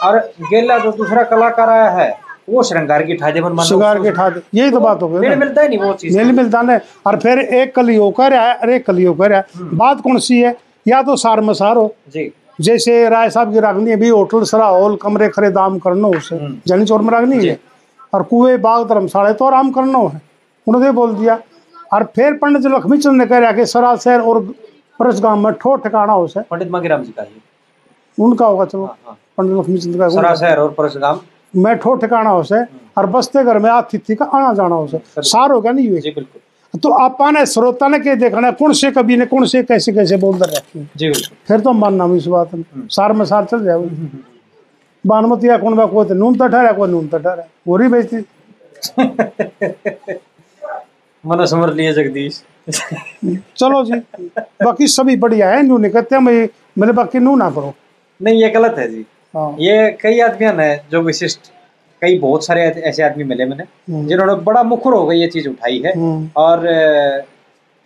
और 0.03 0.17
गेला 0.41 0.77
जो 0.79 0.91
दूसरा 0.91 1.23
कलाकार 1.23 1.69
आया 1.69 1.89
है 1.91 2.09
वो 2.49 2.63
श्रृंगार 2.63 3.03
की 3.03 3.13
ठाजे 3.15 3.41
मन 3.41 3.51
मान 3.53 3.65
लो 3.65 3.75
शिकार 3.75 3.99
के 4.03 4.11
ठा 4.11 4.29
दे 4.29 4.41
यही 4.53 4.71
तो 4.71 4.79
बात 4.79 5.01
हो 5.01 5.07
गई 5.07 5.19
मेल 5.19 5.37
मिलता 5.39 5.61
है 5.61 5.67
नहीं 5.67 5.79
वो 5.79 5.93
चीज़। 5.93 6.17
मेल 6.17 6.31
मिलता 6.31 6.59
है 6.69 6.79
और 7.07 7.17
फिर 7.19 7.39
एक 7.39 7.75
कली 7.75 7.95
होकर 7.95 8.33
है 8.33 8.53
और 8.53 8.69
एक 8.69 8.85
कली 8.85 9.03
होकर 9.03 9.33
है 9.33 9.43
बात 9.57 10.01
कौन 10.01 10.17
सी 10.19 10.39
है? 10.41 10.55
या 10.87 11.01
तो 11.01 11.15
सार 11.15 11.41
मसार 11.41 11.77
हो। 11.77 11.93
जी। 12.13 12.31
जैसे 12.61 13.07
राय 13.09 13.29
साहब 13.29 13.53
की 13.53 13.59
रागनी 13.59 13.95
भी 13.95 14.09
होटल 14.09 14.43
सरा 14.43 14.65
हॉल 14.65 14.95
कमरे 14.95 15.29
खरे 15.29 15.49
दाम 15.51 15.77
करनो 15.79 16.09
उसे। 16.13 16.35
हम्म। 16.35 16.57
जनी 16.67 16.85
चौर 16.85 17.01
में 17.01 17.09
रागनी 17.09 17.45
है? 17.47 17.57
और 18.13 18.23
कुएँ 18.23 18.57
बाग 18.57 18.87
धर्मशाला 18.89 19.31
तो 19.33 19.45
आराम 19.45 19.71
करनो 19.71 20.05
है। 20.07 20.21
उन्होंने 20.67 20.91
बोल 20.91 21.13
दिया। 21.15 21.39
और 21.93 22.03
फिर 22.15 22.33
पंडित 22.33 22.65
लक्ष्मी 22.65 22.97
चंद 22.97 23.21
ने 23.21 23.25
कह 23.25 23.37
रहा 23.37 23.51
कि 23.51 23.65
सरासर 23.65 24.21
और 24.21 24.39
परस 24.99 25.21
गाँव 25.21 25.39
में 25.39 25.53
ठो 25.53 25.75
ठिकाना 25.75 26.13
हो 26.13 26.27
से 26.27 26.41
पंडित 26.41 26.71
मांगीराम 26.71 27.03
जी 27.03 27.11
का 27.11 27.23
उनका 28.17 28.45
होगा 28.45 28.65
चलो। 28.65 28.85
हाँ, 28.85 28.97
हाँ। 29.05 29.17
पंडित 29.37 29.57
लक्ष्मी 29.57 29.77
चंद 29.77 29.97
का 29.97 30.09
सरासर 30.09 30.59
और 30.59 30.71
परशुराम 30.77 31.19
मैं 31.53 31.75
ठो 31.79 31.93
ठिकाना 31.95 32.29
हो 32.29 32.43
से 32.43 32.63
और 32.97 33.05
बसते 33.05 33.43
घर 33.43 33.59
में 33.59 33.69
आतिथ्य 33.71 34.15
का 34.15 34.25
आना 34.25 34.53
जाना 34.53 34.75
हो 34.75 34.87
से 34.87 35.01
सार 35.21 35.51
हो 35.51 35.61
गया 35.61 35.71
नहीं 35.71 35.89
हुए 35.89 35.99
बिल्कुल। 36.15 36.39
तो 36.73 36.89
आपा 37.03 37.29
ने 37.31 37.45
श्रोता 37.45 37.87
ने 37.87 37.99
के 37.99 38.15
देखना 38.15 38.47
है, 38.47 38.53
कौन 38.53 38.73
से 38.73 38.91
कवि 38.91 39.15
ने 39.17 39.25
कौन 39.25 39.45
से 39.45 39.63
कैसे 39.63 39.91
कैसे 39.93 40.17
बोल 40.17 40.37
दर 40.39 40.51
जी 40.97 41.07
बिल्कुल। 41.09 41.35
फिर 41.47 41.59
तो 41.59 41.73
मानना 41.73 42.05
इस 42.15 42.27
बात 42.27 42.53
में। 42.55 42.63
सार 42.87 43.13
में 43.13 43.25
सार 43.25 43.45
चल 43.45 43.63
जाए। 43.65 43.87
बानमती 45.03 45.47
या 45.47 45.57
कौन 45.57 45.75
बा 45.75 45.85
को 45.85 46.03
तो 46.05 46.13
नून 46.13 46.35
तो 46.37 46.47
ठहरा 46.47 46.71
कोई 46.71 46.89
नून 46.89 47.07
तो 47.07 47.17
ठहरा। 47.17 47.43
वो 47.67 47.77
रही 47.77 47.87
बेचती। 47.89 48.17
मन 51.23 51.45
समर 51.45 51.73
लिए 51.73 51.93
जगदीश। 51.93 52.43
चलो 53.57 53.83
जी। 53.85 53.99
बाकी 54.63 54.87
सभी 54.87 55.15
बढ़िया 55.17 55.49
है 55.49 55.61
नू 55.63 55.77
नहीं 55.77 55.91
कहते 55.91 56.19
मैं 56.19 56.47
मेरे 56.77 56.93
बाकी 56.93 57.19
नू 57.19 57.35
ना 57.35 57.49
करो। 57.49 57.73
नहीं 58.21 58.41
ये 58.41 58.49
गलत 58.49 58.75
है 58.77 58.87
जी। 58.91 59.05
हाँ। 59.35 59.55
ये 59.59 59.89
कई 60.01 60.19
आदमियों 60.19 60.53
ने 60.53 60.75
जो 60.91 61.01
विशिष्ट 61.01 61.39
कई 62.01 62.17
बहुत 62.19 62.45
सारे 62.45 62.61
ऐसे- 62.63 63.05
आदमी 63.05 63.23
मिले 63.23 63.45
मैंने 63.45 63.63
हम्म। 63.63 64.07
जिन्होंने 64.07 64.33
बड़ा 64.43 64.63
मुखर 64.63 64.93
हो 64.93 65.05
गई 65.07 65.17
ये 65.17 65.27
चीज़ 65.27 65.49
उठाई 65.49 65.81
है। 65.85 65.93
हम्म, 65.97 66.29
और 66.37 66.67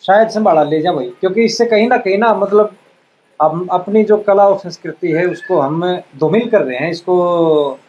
शायद 0.04 0.28
संभाला 0.28 0.64
ले 0.64 0.82
जाए 0.82 0.94
भाई 0.94 1.12
क्योंकि 1.20 1.44
इससे 1.44 1.66
कहीं 1.66 1.88
ना 1.88 1.98
कहीं 1.98 2.18
ना 2.18 2.34
मतलब 2.34 2.72
हम 3.42 3.68
अपनी 3.72 4.04
जो 4.04 4.18
कला 4.18 4.48
और 4.48 4.58
संस्कृति 4.58 5.12
है 5.12 5.26
उसको 5.26 5.60
हम 5.60 5.98
धूमिल 6.20 6.50
कर 6.50 6.62
रहे 6.62 6.78
हैं 6.78 6.90
इसको 6.92 7.80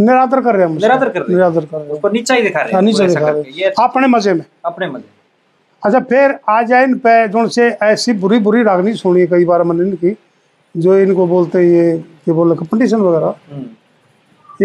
निरादर 0.00 0.40
कर 0.40 0.54
रहे 0.54 0.66
हैं 0.66 0.74
निरादर 0.74 1.08
कर 1.08 1.20
रहे 1.20 1.22
हैं। 1.28 1.34
निरादर 1.34 1.64
कर 1.64 1.76
रहे 1.76 1.86
हैं। 1.86 1.94
उसको 1.94 2.08
नीचा 2.08 2.34
ही 2.34 2.42
दिखा 2.42 2.60
रहे 2.60 2.72
हाँ, 2.72 2.80
हैं 2.82 2.86
नीचे 2.86 3.06
दिखा 3.06 3.28
रहे 3.28 3.64
हैं। 3.64 3.72
अपने 3.84 4.06
मज़े 4.06 4.34
में। 4.34 4.44
अपने 4.64 4.88
मज़े 4.88 5.04
अच्छा 5.84 6.00
फिर 6.00 6.38
आ 6.48 6.62
जाए 6.62 6.84
इन 6.84 6.94
पे 6.98 7.28
जो 7.28 7.46
से 7.48 7.68
ऐसी 7.82 8.12
बुरी 8.12 8.38
बुरी 8.38 8.62
रागनी 8.62 8.92
सुनी 8.92 9.26
कई 9.26 9.44
बार 9.44 9.62
मैंने 9.62 9.90
इनकी। 9.90 10.16
जो 10.74 10.98
इनको 10.98 11.26
बोलते 11.26 11.58
हैं 11.58 11.66
ये 11.66 11.98
क्या 12.24 12.34
बोल 12.34 12.54
कंपटीशन 12.56 13.00
वगैरह। 13.00 13.34
हम्म, 13.52 13.66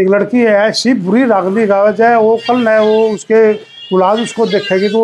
एक 0.02 0.08
लड़की 0.10 0.40
है 0.40 0.54
ऐसी 0.68 0.94
बुरी 1.06 1.24
रागनी 1.26 1.66
गावे 1.68 1.94
चाहे 1.94 2.16
वो 2.16 2.36
कल 2.48 2.58
न 2.68 2.78
वो 2.80 3.10
उसके 3.14 3.42
औलाद 3.96 4.20
उसको 4.20 4.46
देखेगी 4.48 4.90
तो 4.90 5.02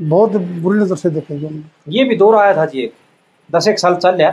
बहुत 0.00 0.36
बुरी 0.62 0.78
नज़र 0.80 0.96
से 0.96 1.10
देखेगी 1.10 1.62
ये 1.88 2.04
भी 2.04 2.16
दौर 2.16 2.36
आया 2.36 2.56
था 2.56 2.64
जी 2.66 2.80
एक। 2.82 2.92
दस 3.50 3.68
एक 3.68 3.78
साल 3.78 3.94
चल 3.96 4.16
गया 4.16 4.30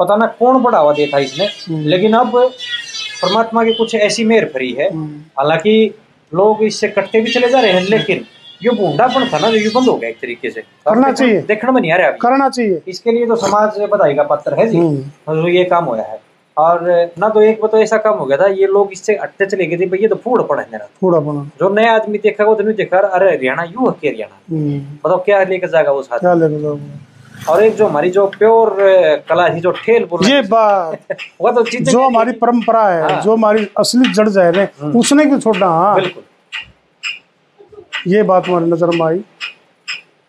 पता 0.00 0.16
ना 0.16 0.26
कौन 0.38 0.62
बढ़ावा 0.62 0.92
दिया 0.92 1.06
था 1.12 1.18
इसने 1.18 1.44
हम्म। 1.44 1.88
लेकिन 1.88 2.12
अब 2.14 2.36
परमात्मा 3.22 3.64
की 3.64 3.72
कुछ 3.74 3.94
ऐसी 3.94 4.24
मेहर 4.24 4.44
फरी 4.54 4.72
है। 4.72 4.90
हम्म, 4.92 5.20
हालाँकि 5.38 5.94
लोग 6.32 6.62
इससे 6.64 6.88
कटते 6.88 7.20
भी 7.20 7.32
चले 7.32 7.48
जा 7.50 7.60
रहे 7.60 7.72
हैं 7.72 7.82
लेकिन 7.88 8.24
ये 8.64 8.70
बूढ़ापन 8.70 9.28
था 9.32 9.38
ना 9.38 9.50
जो 9.50 9.56
ये 9.56 9.68
बंद 9.74 9.88
हो 9.88 9.96
गया 9.96 10.10
एक 10.10 10.16
तरीके 10.20 10.50
से। 10.50 10.60
करना 10.60 11.12
चाहिए। 11.12 11.40
देखने 11.42 11.72
में 11.72 11.80
नहीं 11.80 11.92
आ 11.92 11.96
रहा 11.96 12.08
अभी। 12.08 12.18
करना 12.18 12.48
चाहिए। 12.48 12.80
इसके 12.88 13.12
लिए 13.12 13.26
तो 13.26 13.36
समाज 13.36 13.78
बधाई 13.92 14.14
का 14.14 14.22
पत्र 14.22 14.54
है 14.60 14.66
जी। 14.68 14.78
हम्म, 14.78 15.40
जो 15.42 15.48
ये 15.48 15.64
काम 15.64 15.84
होया 15.84 16.02
है। 16.02 16.18
और 16.56 16.80
ना 17.18 17.28
तो 17.28 17.42
एक 17.42 17.60
तो 17.64 17.78
ऐसा 17.78 17.96
काम 17.96 18.18
हो 18.18 18.24
गया 18.26 18.36
था 18.38 18.46
ये 18.46 18.66
लोग 18.66 18.92
इससे 18.92 19.12
हटते 19.22 19.46
चले 19.46 19.66
गए 19.66 19.76
थे 19.76 19.86
भैया 19.86 20.08
तो 20.08 20.14
फ़ूड 20.14 20.46
पड़ा 20.48 20.62
है 20.62 20.68
मेरा। 20.72 20.84
थोड़ा 21.02 21.18
बना 21.20 21.44
जो 21.60 21.68
नया 21.74 21.92
आदमी 21.94 22.18
देखा 22.18 22.44
वो 22.44 22.54
तो 22.54 22.62
नहीं 22.64 22.74
देखा 22.74 22.98
अरे 22.98 23.30
हरियाणा 23.30 23.62
यू 23.62 23.88
है 23.88 24.08
हरियाणा? 24.08 24.36
हम्म, 24.50 24.80
बताओ 25.04 25.22
क्या 25.24 25.42
लेकर 25.44 25.68
जाएगा 25.68 25.92
वो 25.92 26.02
साथ? 26.02 26.24
और 27.48 27.62
एक 27.64 27.74
जो 27.76 27.86
हमारी 27.86 28.10
जो 28.10 28.26
प्योर 28.26 28.74
कला 29.28 29.48
थी 29.48 29.60
जो 29.60 29.70
ठेल 29.70 30.04
बोल 30.04 30.26
ये 30.26 30.40
बात। 30.42 31.12
वो 31.40 31.50
तो 31.52 31.62
जो 31.80 32.00
हमारी 32.02 32.32
परंपरा 32.32 32.82
है 32.88 33.02
हाँ। 33.02 33.20
जो 33.22 33.32
हमारी 33.32 33.66
असली 33.78 34.12
जड़ 34.12 34.28
जाए 34.28 34.52
ने 34.52 34.66
उसने 34.98 35.24
क्यों 35.26 35.38
छोड़ना 35.40 35.66
हाँ। 35.66 35.94
बिल्कुल। 35.94 36.22
ये 38.08 38.22
बात 38.22 38.46
हमारी 38.48 38.66
नज़र 38.66 38.90
में 38.90 39.06
आई। 39.06 39.18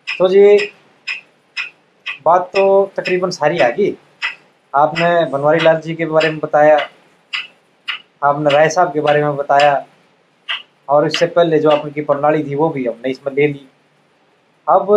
तो 0.08 0.28
जी 0.28 0.56
बात 2.24 2.50
तो 2.56 2.64
तकरीबन 2.96 3.30
सारी 3.30 3.58
आ 3.58 3.68
गई। 3.68 3.94
आपने 4.72 5.24
बनवारी 5.30 5.60
लाल 5.60 5.80
जी 5.80 5.94
के 5.94 6.06
बारे 6.06 6.30
में 6.30 6.38
बताया 6.40 6.76
आपने 8.24 8.50
राय 8.50 8.68
साहब 8.68 8.92
के 8.92 9.00
बारे 9.00 9.22
में 9.24 9.36
बताया 9.36 9.84
और 10.88 11.06
इससे 11.06 11.26
पहले 11.28 11.58
जो 11.58 11.70
आपकी 11.70 12.00
प्रणाली 12.02 12.42
थी 12.44 12.54
वो 12.54 12.68
भी 12.68 12.84
हमने 12.86 13.10
इसमें 13.10 13.34
ले 13.34 13.46
ली। 13.46 13.66
अब 14.66 14.92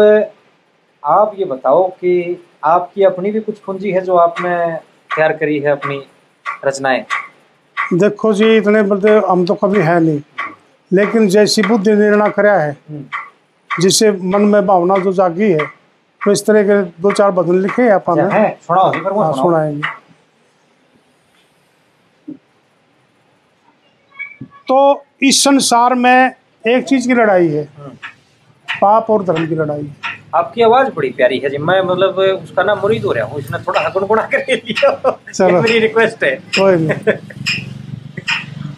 आप 1.03 1.35
ये 1.39 1.45
बताओ 1.45 1.87
कि 1.91 2.43
आपकी 2.65 3.03
अपनी 3.03 3.31
भी 3.31 3.39
कुछ 3.41 3.59
पूंजी 3.59 3.91
है 3.91 4.01
जो 4.01 4.15
आपने 4.17 4.55
तैयार 5.15 5.33
करी 5.37 5.59
है 5.59 5.71
अपनी 5.71 6.01
रचनाएँ? 6.65 7.05
देखो 7.93 8.33
जी 8.33 8.55
इतने 8.57 8.81
बड़े 8.83 9.19
हम 9.27 9.45
तो 9.45 9.55
कभी 9.55 9.81
है 9.81 9.99
नहीं। 9.99 10.21
लेकिन 10.95 11.27
जैसी 11.29 11.61
बुद्धि 11.61 11.93
निर्णय 11.95 12.29
कराया 12.35 12.59
है। 12.59 12.77
जिससे 13.69 14.11
मन 14.33 14.41
में 14.51 14.65
भावना 14.65 14.97
जो 15.03 15.13
जागी 15.13 15.51
है 15.51 15.65
तो 16.21 16.31
इस 16.31 16.45
तरह 16.45 16.63
के 16.63 16.81
दो 17.01 17.11
चार 17.11 17.31
भजन 17.31 17.59
लिखे 17.61 17.81
हैं 17.81 17.91
अपन 17.91 18.19
अच्छा, 18.19 18.37
है 18.37 19.09
वो 19.09 19.21
हाँ। 19.21 19.33
सुनाएँगे 19.33 19.81
तो 24.67 24.77
इस 25.23 25.43
संसार 25.43 25.93
में 25.95 26.31
एक 26.65 26.85
चीज़ 26.85 27.07
की 27.07 27.13
लड़ाई 27.13 27.47
है 27.47 27.63
हम्म। 27.77 27.89
पाप 28.67 29.09
और 29.09 29.23
धर्म 29.23 29.45
की 29.47 29.55
लड़ाई 29.55 29.89
आपकी 30.35 30.61
आवाज़ 30.61 30.89
बड़ी 30.95 31.09
प्यारी 31.09 31.37
है 31.39 31.49
जी 31.49 31.57
मैं 31.57 31.81
मतलब 31.81 32.17
उसका 32.43 32.63
ना 32.63 32.75
मुरीद 32.75 33.03
हो 33.05 33.11
रहा 33.11 33.25
हूँ 33.25 33.39
इसने 33.39 33.59
थोड़ा 33.67 33.87
गुनगुना 33.89 34.21
कर 34.33 34.45
लिया 34.49 34.91
चलो। 35.33 35.61
मेरी 35.61 35.79
रिक्वेस्ट 35.79 36.23
है 36.23 36.35
कोई 36.59 36.75
नहीं 36.77 37.17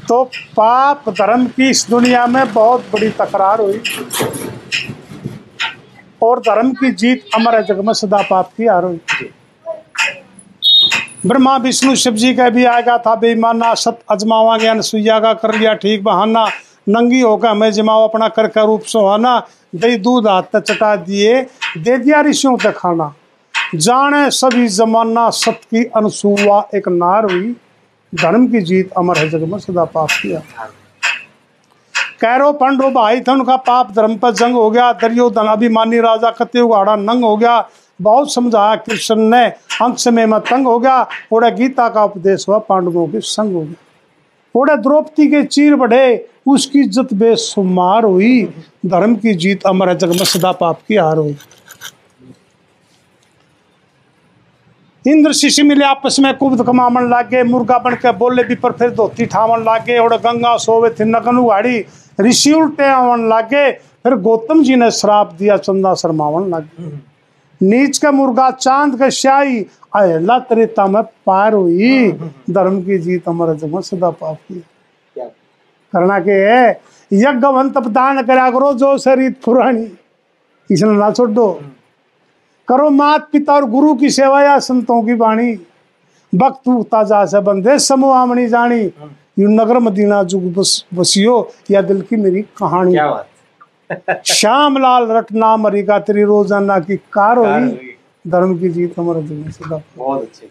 तो 0.07 0.23
पाप 0.57 1.09
धर्म 1.09 1.45
की 1.47 1.69
इस 1.69 1.85
दुनिया 1.89 2.25
में 2.27 2.53
बहुत 2.53 2.85
बड़ी 2.93 3.09
तकरार 3.09 3.61
हुई। 3.61 3.81
और 6.21 6.39
धर्म 6.39 6.71
की 6.71 6.91
जीत 6.91 7.25
अमर 7.35 7.61
जग 7.61 7.79
में 7.79 7.93
सदा 7.93 8.21
पाप 8.21 8.51
की 8.57 8.65
हार 8.65 8.83
हुई। 8.83 8.99
ब्रह्मा 11.25 11.57
विष्णु 11.57 11.95
शिव 11.95 12.13
जी 12.13 12.33
का 12.35 12.49
भी 12.49 12.65
आएगा 12.65 12.97
था 12.97 13.15
बेईमाना 13.15 13.73
सत 13.73 13.99
अजमावा 14.11 14.57
ज्ञान 14.57 14.81
सुइया 14.81 15.19
का 15.19 15.33
कर 15.33 15.55
लिया, 15.55 15.73
ठीक 15.73 16.03
बहाना। 16.03 16.47
नंगी 16.89 17.19
होकर 17.21 17.47
हमें 17.47 17.71
जमाओ 17.71 18.07
अपना 18.07 18.27
कर 18.27 18.47
कर 18.47 18.65
रूप 18.65 18.81
सुहाना, 18.81 19.47
दही 19.75 19.97
दूध 19.97 20.27
हाथ 20.27 20.43
तक 20.53 20.63
चटा 20.63 20.95
दिए, 20.95 21.41
दे 21.77 21.97
दिया 21.97 22.21
ऋषियों 22.21 22.57
तक 22.57 22.77
खाना। 22.77 23.13
जाने 23.75 24.29
सभी 24.31 24.67
जमाना 24.67 25.29
सत 25.29 25.61
की 25.63 25.83
अनसुआ 25.95 26.67
एक 26.75 26.87
नार 26.87 27.31
हुई। 27.31 27.55
धर्म 28.13 28.47
की 28.47 28.61
जीत 28.61 28.91
अमर 28.97 29.17
है 29.17 29.29
जग 29.29 29.43
में 29.43 29.57
सदा 29.59 29.83
पाप 29.85 30.09
किया। 30.21 30.39
कैरो 32.21 32.51
पंडो 32.51 32.89
भाई 32.91 33.19
थे, 33.19 33.31
उनका 33.31 33.55
पाप 33.57 33.91
धर्म 33.91 34.15
पर 34.17 34.31
जंग 34.33 34.55
हो 34.55 34.69
गया। 34.71 34.91
दरियोधन 34.93 35.47
अभिमानी 35.47 35.99
राजा 35.99 36.29
उगाड़ा 36.61 36.95
नंग 36.95 37.23
हो 37.23 37.35
गया। 37.37 37.67
बहुत 37.99 38.33
समझाया 38.33 38.75
कृष्ण 38.77 39.15
ने 39.33 39.51
समय 39.97 40.25
में 40.25 40.39
तंग 40.41 40.67
हो 40.67 40.77
गया। 40.79 41.07
ओड़े 41.33 41.51
गीता 41.51 41.87
का 41.89 42.03
उपदेश 42.03 42.45
हुआ, 42.49 42.57
पांडवों 42.59 43.07
के 43.07 43.19
संग 43.21 43.53
हो 43.53 43.61
गया। 43.61 43.75
ओड़े 44.55 44.75
द्रौपदी 44.77 45.27
के 45.27 45.43
चीर 45.43 45.75
बढ़े 45.75 46.29
उसकी 46.47 46.79
इज़्ज़त 46.79 47.13
बेसुमार 47.13 48.03
हुई। 48.03 48.43
धर्म 48.85 49.15
की 49.15 49.33
जीत 49.35 49.65
अमर 49.67 49.89
है 49.89 49.97
जग 49.97 50.09
में 50.09 50.25
सदा 50.25 50.51
पाप 50.53 50.79
की 50.87 50.95
हार 50.95 51.17
हुई। 51.17 51.35
इंद्र 55.07 55.33
शिशि 55.33 55.63
मिले 55.63 55.85
आपस 55.85 56.15
में 56.19 56.33
कुब्द 56.37 56.65
कमावन 56.65 57.09
लागे, 57.09 57.43
मुर्गा 57.43 57.77
बन 57.77 57.95
के 57.95 58.11
बोले 58.11 58.43
भी, 58.43 58.55
पर 58.55 58.71
फिर 58.71 58.89
धोती 58.91 59.25
ठावन 59.25 59.63
लागे 59.63 59.97
और 59.97 60.15
गंगा 60.17 60.55
सोवे 60.57 60.89
थी, 60.89 61.03
नगन 61.05 61.37
उगाड़ी 61.37 61.83
ऋषि 62.21 62.51
उल्टे 62.53 62.85
आवन 62.85 63.27
लागे, 63.29 63.71
फिर 63.71 64.15
गौतम 64.17 64.63
जी 64.63 64.75
ने 64.75 64.89
श्राप 64.91 65.33
दिया, 65.33 65.57
चंदा 65.57 65.93
शर्मावन 65.93 66.49
लागे। 66.49 66.89
नीच 67.61 67.97
का 67.97 68.11
मुर्गा, 68.11 68.49
चाँद 68.51 68.97
का 68.99 69.09
श्याई 69.09 69.65
अहला 69.95 70.37
त्रेता 70.39 70.85
में 70.87 71.01
पार 71.25 71.53
हुई, 71.53 72.11
धर्म 72.49 72.81
की 72.81 72.97
जीत 72.97 73.27
अमर 73.27 73.53
जमा 73.57 73.81
सदा 73.81 74.09
पाप 74.11 74.37
की 74.51 74.63
करना 75.93 76.19
के 76.19 76.37
यज्ञ 77.11 77.69
तप 77.71 77.87
दान 77.87 78.21
करा 78.23 78.49
करो 78.51 78.73
जो 78.73 78.97
शरीर 78.97 79.35
पुरानी। 79.45 79.87
इसने 80.69 80.91
ना 80.91 81.09
छोड़ 81.11 81.29
दो। 81.31 81.47
करो 82.67 82.89
मात 82.91 83.27
पिता 83.31 83.53
और 83.53 83.65
गुरु 83.69 83.93
की 83.95 84.09
सेवा 84.11 84.41
या 84.43 84.57
संतों 84.61 85.01
की 85.03 85.13
वाणी। 85.15 85.53
भक्त 86.33 86.69
ताज़ा 86.91 87.25
से 87.25 87.39
बंदे 87.41 87.77
समूहामणी 87.79 88.47
जानी। 88.47 88.83
यू 89.39 89.47
नगर 89.49 89.79
मदीना 89.79 90.21
जुग 90.25 90.53
बस 90.53 90.83
बसियो 90.93 91.35
या 91.71 91.81
दिल 91.83 92.01
की 92.01 92.15
मेरी 92.15 92.41
कहानी। 92.57 92.91
क्या 92.91 93.09
बात। 93.09 94.21
श्याम 94.27 94.77
लाल 94.77 95.07
रट 95.11 95.31
नाम 95.33 95.67
हरिका 95.67 95.99
तेरी 95.99 96.23
रोज़ाना 96.25 96.79
की 96.79 96.95
कार 97.13 97.37
हुई। 97.37 97.95
धर्म 98.25 98.57
की 98.59 98.69
जीत 98.69 98.97
हमारे 98.99 99.21
जीवन 99.23 99.51
सदा। 99.51 99.81
बहुत 99.97 100.21
अच्छे। 100.21 100.49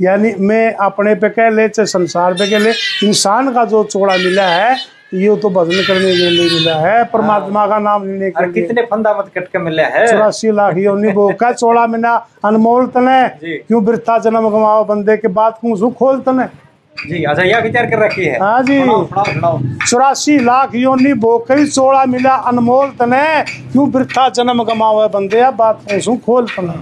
यानी 0.00 0.32
मैं 0.40 0.72
अपने 0.80 1.14
पे 1.14 1.28
कह 1.30 1.48
ले 1.50 1.68
चाहे 1.68 1.86
संसार 1.88 2.34
पे 2.34 2.50
कह 2.50 2.58
ले 2.58 2.72
इंसान 3.04 3.52
का 3.54 3.64
जो 3.64 3.82
चोड़ा 3.84 4.16
मिला 4.16 4.46
है 4.46 4.76
ये 5.14 5.34
तो 5.36 5.48
भजन 5.50 5.82
करने 5.84 6.12
के 6.16 6.28
लिए 6.30 6.48
मिला 6.50 6.74
है 6.76 7.02
परमात्मा 7.04 7.66
का 7.66 7.78
नाम 7.78 8.04
लेने 8.06 8.30
के 8.30 8.44
लिए। 8.44 8.52
कितने 8.54 8.82
फंदा 8.82 9.12
मत 9.14 9.30
कट 9.34 9.48
के 9.48 9.58
मिले 9.58 9.82
है। 9.84 10.06
चौरासी 10.06 10.50
लाख 10.52 10.76
योनि 10.78 11.12
वो 11.12 11.28
का 11.40 11.50
चोड़ा 11.52 11.86
मिला 11.86 12.14
अनमोल 12.44 12.86
तने। 12.86 13.28
क्यों 13.38 13.82
वृथा 13.84 14.18
जन्म 14.18 14.48
गवाओ 14.50 14.84
बंदे 14.84 15.16
के 15.16 15.28
बात 15.30 15.58
क्यों 15.60 15.76
सु 15.76 15.90
खोल 15.98 16.20
तने। 16.20 16.46
जी 16.96 17.22
अच्छा 17.24 17.42
यह 17.42 17.58
विचार 17.58 17.86
कर 17.86 17.98
रखी 17.98 18.24
है। 18.24 18.38
हाँ 18.38 18.62
जी। 18.62 18.80
चौरासी 19.86 20.38
लाख 20.38 20.74
योनि 20.74 21.12
भोकई 21.20 21.66
चोड़ा 21.66 22.04
मिला 22.06 22.34
अनमोल 22.48 22.90
तने। 23.00 23.22
क्यों 23.44 23.88
वृथा 23.90 24.28
जन्म 24.30 24.64
गमावे 24.64 25.08
बंदे 25.08 25.50
बात 25.52 25.92
सु 26.00 26.16
खोल 26.26 26.46
तने। 26.46 26.76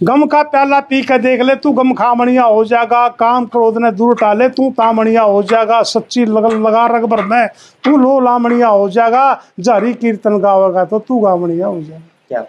गम 0.00 0.24
का 0.26 0.42
प्याला 0.42 0.78
पी 0.80 1.00
के 1.02 1.18
देख 1.18 1.40
ले 1.40 1.54
तू 1.54 1.70
गम 1.72 1.92
खामणिया 1.92 2.44
हो 2.44 2.64
जाएगा 2.64 3.08
काम 3.20 3.46
क्रोध 3.46 3.78
ने 3.78 3.90
दूर 3.92 4.14
टाले 4.14 4.48
तू 4.48 4.70
तामणिया 4.70 5.22
हो 5.22 5.42
जाएगा 5.42 5.82
सच्ची 5.82 6.24
लग, 6.24 6.46
लगा 6.66 6.86
रग 6.86 7.04
भर 7.04 7.24
में 7.24 7.48
तू 7.84 7.96
लो 7.96 8.18
लामणिया 8.20 8.68
हो 8.68 8.88
जाएगा 8.88 9.24
जारी 9.60 9.92
कीर्तन 9.94 10.38
गावेगा 10.38 10.84
तो 10.84 10.98
तू 10.98 11.18
गामणिया 11.18 11.66
हो 11.66 11.80
जाएगा। 11.82 12.06
क्या? 12.28 12.44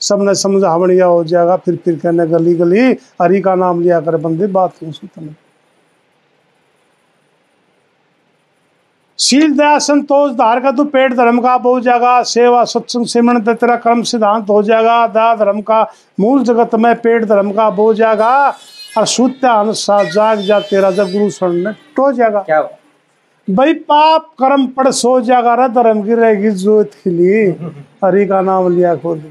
सबने 0.00 0.34
समझावणिया 0.34 1.06
हो 1.06 1.24
जाएगा 1.24 1.56
फिर 1.56 1.78
फिर 1.84 1.98
कहने 1.98 2.26
गली 2.26 2.54
गली 2.54 2.90
हरी 3.22 3.40
का 3.40 3.54
नाम 3.54 3.80
लिया 3.80 4.00
कर 4.00 4.16
बंदे 4.16 4.46
बात 4.46 4.72
क्यों 4.78 4.92
सुतने 4.92 5.34
शील 9.24 9.52
दया 9.56 9.78
संतोष 9.78 10.32
धार 10.32 10.60
का 10.60 10.70
तू 10.70 10.84
पेट 10.84 11.12
धर्म 11.16 11.40
का 11.40 11.52
हो 11.54 11.78
जाएगा 11.80 12.22
सेवा 12.28 12.64
सत्संग 12.64 13.06
सिमरण 13.06 13.40
तेरा 13.42 13.76
कर्म 13.76 14.02
सिद्धांत 14.02 14.48
हो 14.50 14.62
जाएगा 14.62 15.06
दया 15.08 15.34
धर्म 15.36 15.60
का 15.62 15.82
मूल 16.20 16.42
जगत 16.44 16.74
में 16.74 16.94
पेट 17.00 17.24
धर्म 17.24 17.52
का 17.52 17.64
हो 17.78 17.92
जाएगा 17.94 18.32
और 18.98 19.06
शुद्ध 19.06 19.44
अनुसार 19.46 20.10
जाग 20.12 20.40
जा 20.40 20.60
तेरा 20.60 20.90
जब 20.90 21.12
गुरु 21.12 21.30
शरण 21.30 21.62
में 21.64 21.72
टो 21.96 22.10
जाएगा। 22.12 22.40
क्या 22.42 22.60
भाई 23.48 23.74
पाप 23.88 24.28
कर्म 24.38 24.66
पड़ 24.76 24.90
सो 24.92 25.20
जाएगा 25.22 25.54
रे 25.54 25.68
धर्म 25.72 26.02
की 26.02 26.14
रहेगी 26.14 26.50
जोत 26.60 26.90
खिली 26.94 27.42
हरि 28.04 28.26
का 28.26 28.40
नाम 28.42 28.72
लिया 28.76 28.94
खोल। 28.96 29.22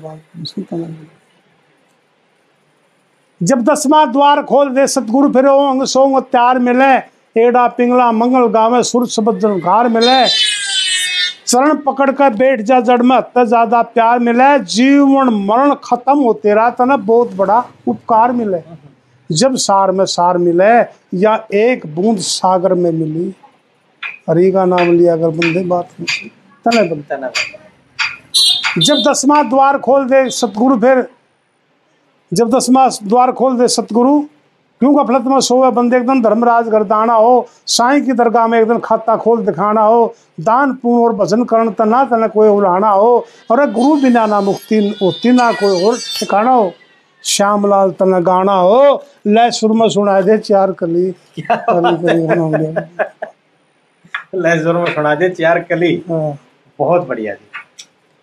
जब 3.42 3.64
दसवा 3.64 4.06
द्वार 4.08 4.44
खोल 4.44 4.70
दे 4.70 4.88
सतगुरु 4.90 5.30
फिर 5.34 5.46
अंग 5.48 5.84
सोंग 5.86 6.22
त्यार 6.24 6.60
मिले 6.60 6.94
एड़ा 7.36 7.68
पिंगला 7.70 8.12
मंगल 8.12 8.46
गावे 8.54 8.82
सुर 8.84 9.08
सबद्र 9.08 9.50
घार 9.56 9.88
मिले। 9.90 10.26
चरण 11.48 11.76
पकड़ 11.78 12.12
कर 12.12 12.34
बैठ 12.34 12.62
जा 12.62 12.80
जड़ 12.82 13.02
में 13.02 13.16
हत्ते 13.16 13.46
ज़्यादा 13.46 13.82
प्यार 13.94 14.20
मिले। 14.20 14.58
जीवन 14.66 15.30
मरण 15.46 15.74
खत्म 15.84 16.18
हो 16.20 16.34
तेरा 16.36 16.70
तना 16.72 16.98
बहुत 17.00 17.34
बड़ा 17.36 17.64
उपकार 17.88 18.32
मिले। 18.32 18.62
जब 19.30 19.56
सार 19.58 19.92
में 19.92 20.06
सार 20.08 20.38
मिले 20.38 20.74
या 21.20 21.36
एक 21.56 21.86
बूंद 21.96 22.20
सागर 22.22 22.74
में 22.74 22.92
मिली। 22.92 23.34
हरि 24.30 24.52
का 24.52 24.66
नाम 24.66 24.92
लिया 24.92 25.14
अगर 25.14 25.30
बंदे 25.30 25.64
बात 25.66 25.90
नहीं 26.00 26.30
तने 26.66 26.84
बंदे। 26.90 27.02
तना 27.10 27.32
जब 28.80 29.04
दसवा 29.08 29.42
द्वार 29.44 29.78
खोल 29.80 30.06
दे 30.06 30.30
सतगुरु 30.32 30.78
फिर 30.80 31.06
जब 32.32 32.50
दसवा 32.50 32.88
द्वार 33.04 33.32
खोल 33.32 33.58
दे 33.58 33.68
सतगुरु 33.70 34.22
क्यों 34.84 34.96
गफलत 34.96 35.28
में 35.28 35.40
सोवे 35.40 35.70
बंदे 35.72 35.98
एकदम 35.98 36.22
धर्मराज 36.22 36.68
गर्दाना 36.70 37.14
हो 37.16 37.48
साईं 37.74 38.04
की 38.06 38.14
दरगाह 38.14 38.48
में 38.48 38.60
एकदम 38.60 38.80
खाता 38.84 39.16
खोल 39.18 39.44
दिखाना 39.46 39.82
हो 39.82 40.00
दान 40.40 40.74
पुण्य 40.82 41.04
और 41.04 41.14
भजन 41.16 41.44
करण 41.48 41.70
तना 41.72 42.04
तना 42.06 42.28
कोई 42.28 42.48
उलाना 42.50 42.90
हो 42.92 43.14
और 43.52 43.66
गुरु 43.72 43.96
बिना 44.02 44.26
ना 44.28 44.40
मुक्ति 44.42 44.80
होती 45.02 45.32
ना 45.32 45.52
कोई 45.54 45.84
और 45.86 45.98
ठिकाना 46.18 46.52
हो। 46.52 46.72
श्यामलाल 47.24 47.92
तना 48.00 48.20
गाना 48.20 48.54
हो 48.54 48.82
ले 49.28 49.50
सुर 49.52 49.72
में 49.72 49.88
सुना 49.90 50.20
दे 50.22 50.38
चार 50.40 50.72
कली। 50.82 51.12
कली 51.40 51.96
कली 52.04 52.74
ले 54.36 54.58
ज़ोर 54.60 54.78
में 54.78 54.94
सुना 54.94 55.16
दे 55.16 55.30
चार 55.32 55.60
कली। 55.72 55.94
हाँ, 56.10 56.38
बहुत 56.80 57.08
बढ़िया 57.08 57.34
जी। 57.34 57.48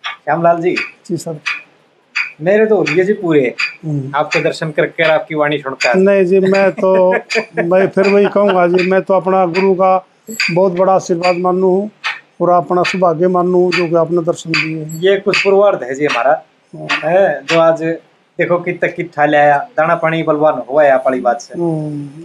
श्यामलाल 0.03 0.61
जी। 0.61 0.75
जी 1.07 1.17
सर। 1.17 1.39
मेरे 2.41 2.65
तो 2.65 2.75
होलिये 2.75 3.03
जी 3.05 3.13
पूरे 3.13 3.53
हम्म। 3.85 4.11
आपके 4.15 4.39
दर्शन 4.41 4.71
करके 4.71 5.03
आपकी 5.03 5.35
वाणी 5.35 5.57
सुनकर 5.57 5.95
नहीं 5.95 6.25
जी 6.25 6.39
मैं 6.39 6.71
तो 6.71 6.93
मैं 7.63 7.87
फिर 7.87 8.07
वही 8.07 8.25
कहूँगा 8.25 8.67
जी 8.67 8.89
मैं 8.91 9.01
तो 9.01 9.13
अपना 9.13 9.45
गुरु 9.57 9.73
का 9.73 9.95
बहुत 10.53 10.71
बड़ा 10.71 10.93
आशीर्वाद 10.93 11.35
मानू 11.37 11.69
हूँ 11.69 11.89
और 12.41 12.49
अपना 12.49 12.83
सौभाग्य 12.83 13.27
मानू 13.27 13.69
जो 13.75 13.87
कि 13.87 13.95
आपने 13.95 14.21
दर्शन 14.23 14.51
दिए 14.51 14.85
ये 15.09 15.17
कुछ 15.19 15.43
पूर्वार्ध 15.43 15.83
है 15.83 15.95
जी 15.95 16.05
हमारा। 16.05 16.41
है। 17.03 17.43
जो 17.45 17.59
आज 17.59 17.83
देखो 18.39 18.57
कि 18.57 18.73
तक 18.73 18.93
किट्ठा 18.95 19.25
ले 19.25 19.37
आया 19.37 19.57
दाना 19.77 19.95
पानी 19.95 20.21
बलवान 20.23 20.61
हुआ 20.69 20.83
है 20.83 20.91
आप 20.91 21.07
बात 21.21 21.41
से। 21.41 21.53
हम्म, 21.59 22.23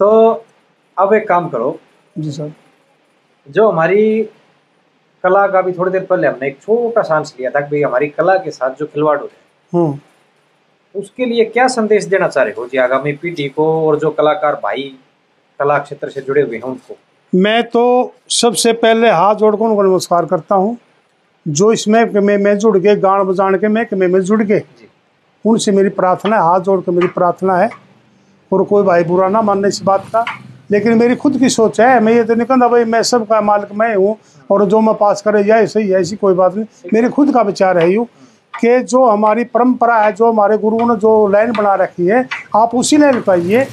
तो 0.00 0.44
अब 0.96 1.12
एक 1.14 1.28
काम 1.28 1.48
करो। 1.48 1.78
जी 2.18 2.30
सर। 2.30 2.52
जो 3.46 3.68
हमारी 3.70 4.22
कला 5.24 5.46
का 5.46 5.60
भी 5.62 5.72
थोड़ी 5.72 5.92
देर 5.92 6.04
पहले 6.04 6.26
हमने 6.26 6.46
एक 6.48 6.58
छोटा 6.62 7.02
सांस 7.02 7.34
लिया 7.38 7.50
था 7.50 7.60
कि 7.60 7.70
भाई 7.70 7.82
हमारी 7.82 8.06
कला 8.08 8.36
के 8.36 8.50
साथ 8.50 8.70
जो 8.70 8.86
खिलवाड़ 8.86 9.18
हो 9.18 9.24
हम्म 9.24 9.34
है 9.34 9.41
उसके 9.72 11.24
लिए 11.26 11.44
क्या 11.44 11.66
संदेश 11.68 12.04
देना 12.04 12.28
चाह 12.28 12.44
रहे 12.44 12.54
हो? 12.58 12.66
जी 12.66 12.78
आगामी 12.78 13.12
पीढ़ी 13.14 13.48
को 13.48 13.66
और 13.86 13.98
जो 13.98 14.10
कलाकार 14.10 14.54
भाई 14.62 14.82
कला 15.60 15.78
क्षेत्र 15.78 16.08
से 16.10 16.20
जुड़े 16.20 16.42
हुए 16.42 16.56
हैं 16.56 16.62
उनको। 16.62 16.96
मैं 17.32 17.62
तो 17.64 18.14
सबसे 18.30 18.72
पहले 18.74 19.10
हाथ 19.10 19.34
जोड़ 19.34 19.54
कर 19.56 19.64
उनको 19.64 19.82
नमस्कार 19.82 20.26
करता 20.26 20.54
हूँ। 20.54 20.76
जो 21.46 21.72
इसमें 21.72 22.04
में 22.16 22.36
मैं 22.38 22.56
जुड़ 22.58 22.76
के 22.78 22.94
गान 22.96 23.22
बजान 23.26 23.56
के 23.58 23.68
मैं 23.68 23.86
में 24.08 24.20
जुड़ 24.20 24.42
के 24.42 24.60
उनसे 25.44 25.72
मेरी 25.72 25.88
प्रार्थना 25.90 26.36
है 26.36 26.42
हाथ 26.42 26.60
जोड़ 26.60 26.80
के 26.80 26.92
मेरी 26.92 27.06
प्रार्थना 27.10 27.56
है। 27.56 27.70
और 28.52 28.62
कोई 28.64 28.82
भाई 28.82 29.04
बुरा 29.04 29.28
ना 29.28 29.42
मानने 29.42 29.68
इस 29.68 29.82
बात 29.84 30.04
का। 30.14 30.24
लेकिन 30.70 30.98
मेरी 30.98 31.16
खुद 31.16 31.38
की 31.38 31.48
सोच 31.48 31.80
है 31.80 32.00
मैं 32.00 32.12
ये 32.14 32.24
तो 32.24 32.34
नहीं 32.34 32.46
कहता 32.46 32.68
भाई 32.68 32.84
मैं 32.84 33.02
सबका 33.04 33.40
मालिक 33.40 33.72
मैं 33.74 33.94
हूँ 33.96 34.16
और 34.50 34.64
जो 34.66 34.80
मैं 34.80 34.94
पास 34.96 35.22
करे 35.22 35.42
जाए 35.44 35.66
सही 35.66 35.88
है 35.88 36.00
ऐसी 36.00 36.16
कोई 36.16 36.34
बात 36.34 36.54
नहीं। 36.56 36.90
मेरी 36.92 37.08
खुद 37.08 37.32
का 37.34 37.42
विचार 37.42 37.78
है 37.78 37.90
यूँ 37.92 38.06
कि 38.60 38.80
जो 38.80 39.04
हमारी 39.04 39.44
परंपरा 39.44 39.96
है 39.96 40.12
जो 40.12 40.32
हमारे 40.32 40.58
गुरुओं 40.58 40.88
ने 40.88 40.96
जो 40.96 41.28
लाइन 41.28 41.52
बना 41.52 41.74
रखी 41.74 42.06
है 42.06 42.28
आप 42.56 42.74
उसी 42.74 42.96
लाइन 42.96 43.20
पे 43.20 43.32
आइए 43.32 43.66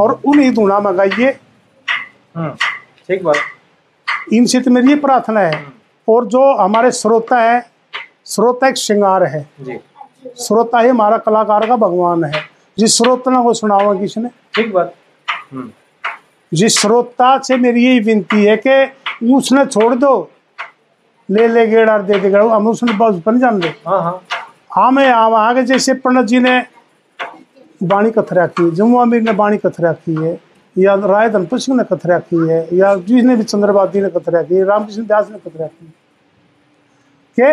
और 0.00 0.20
उन्हीं 0.26 0.52
धुना 0.52 0.80
मंगाइए। 0.80 1.36
हम्म 2.36 2.50
ठीक 3.08 3.24
बात। 3.24 3.36
इनसे 4.32 4.60
तो 4.60 4.70
मेरी 4.70 4.88
ये 4.88 4.94
प्रार्थना 4.94 5.40
है। 5.40 5.66
और 6.08 6.26
जो 6.26 6.54
हमारे 6.54 6.92
श्रोता 6.92 7.38
है 7.38 7.70
श्रोता 8.26 8.68
एक 8.68 8.76
श्रृंगार 8.76 9.24
है। 9.24 9.48
जी। 9.60 9.78
श्रोता 10.40 10.78
ही 10.78 10.88
हमारा 10.88 11.16
कलाकार 11.16 11.66
का 11.66 11.76
भगवान 11.76 12.24
है। 12.24 12.42
जिस 12.78 12.96
श्रोतना 12.96 13.42
को 13.42 13.54
सुनावा 13.54 13.94
किसने 13.94 14.28
ठीक 14.28 14.72
बात। 14.72 14.94
हम्म। 15.52 15.70
जिस 16.54 16.78
श्रोता 16.78 17.38
से 17.38 17.56
मेरी 17.56 17.86
यही 17.86 18.00
विनती 18.00 18.44
है 18.44 18.60
कि 18.66 18.92
उसने 19.32 19.66
छोड़ 19.66 19.94
दो। 19.94 20.30
दे 21.28 21.48
दे 21.48 21.66
गेड़ा 21.66 22.42
हम 22.54 22.66
उसने 22.68 22.92
बस 22.98 23.22
बन 23.26 23.38
जान। 23.38 23.58
दे 23.60 23.68
हाँ। 23.86 24.00
हाँ 24.02 24.20
हमें 24.74 25.06
हम 25.06 25.34
आगे 25.34 25.62
जैसे 25.62 25.94
पंडित 25.94 26.26
जी 26.26 26.38
ने 26.40 26.60
बाणी 27.80 28.10
कथरा 28.10 28.46
की 28.48 28.70
जम्मू 28.70 28.98
अमीर 28.98 29.22
ने 29.22 29.32
बाणी 29.32 29.56
कथरा 29.58 29.92
की 29.94 30.14
है 30.14 30.38
या 30.76 30.94
राय 30.94 31.28
धनपत 31.30 31.58
सिंह 31.58 31.76
ने 31.78 31.84
कथरा 31.84 32.18
की 32.20 32.48
है 32.48 32.60
या 32.76 32.94
जिसने 33.06 33.36
भी 33.36 33.42
चंद्रबादी 33.42 34.00
ने 34.00 34.08
कथरा 34.10 34.42
की 34.42 34.54
है 34.54 34.64
रामकृष्ण 34.64 35.06
दास 35.06 35.30
ने 35.30 35.38
कथरा 35.38 35.66
की। 35.66 35.86
के 37.38 37.52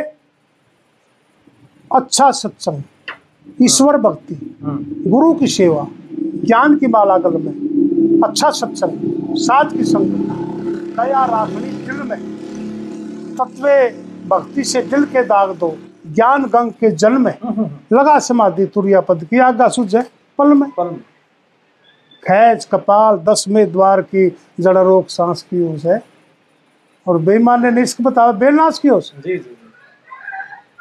अच्छा 1.92 2.30
सत्संग 2.32 2.82
ईश्वर 3.64 3.98
भक्ति 3.98 4.36
हम्म 4.64 5.12
गुरु 5.12 5.34
की 5.34 5.48
सेवा 5.48 5.86
ज्ञान 6.46 6.76
की 6.78 6.88
माला 6.88 7.18
गल 7.18 7.38
में 7.42 8.22
अच्छा 8.24 8.50
सत्संग 8.52 9.36
साथ 9.40 9.72
की 9.72 9.84
संगत 9.84 10.98
दया 10.98 11.26
राखनी 11.26 11.70
दिल 11.86 12.02
में। 12.04 12.35
तत्वे 13.36 13.90
भक्ति 14.28 14.64
से 14.64 14.82
दिल 14.82 15.04
के 15.06 15.24
दाग 15.24 15.56
दो 15.56 15.76
ज्ञान 16.08 16.44
गंग 16.46 16.72
के 16.72 16.90
जल 16.92 17.14
में। 17.14 17.34
लगा 17.94 18.18
समाधि 18.20 18.66
तुरिया 18.66 19.02
पद 19.02 19.24
की 19.24 19.40
आज्ञा 19.40 19.68
सुझे 19.68 20.02
पल 20.40 20.54
में। 20.54 20.70
पल 20.72 20.86
में। 20.86 21.00
खैच 22.24 22.66
कपाल 22.66 23.18
दस 23.20 23.46
में 23.50 23.72
द्वार 23.72 24.02
की 24.02 24.28
जड़ 24.60 24.78
रोक 24.78 25.10
सांस 25.10 25.42
की 25.42 25.74
ओस 25.74 25.86
है 25.86 26.02
और 27.08 27.18
बेईमान 27.18 27.64
ने 27.64 27.72
निष्क 27.72 28.02
बताया 28.02 28.32
बेनाश 28.32 28.80
की 28.80 28.90
ओस 28.90 29.14
जी 29.16 29.34
जी 29.34 29.38
जी। 29.38 29.56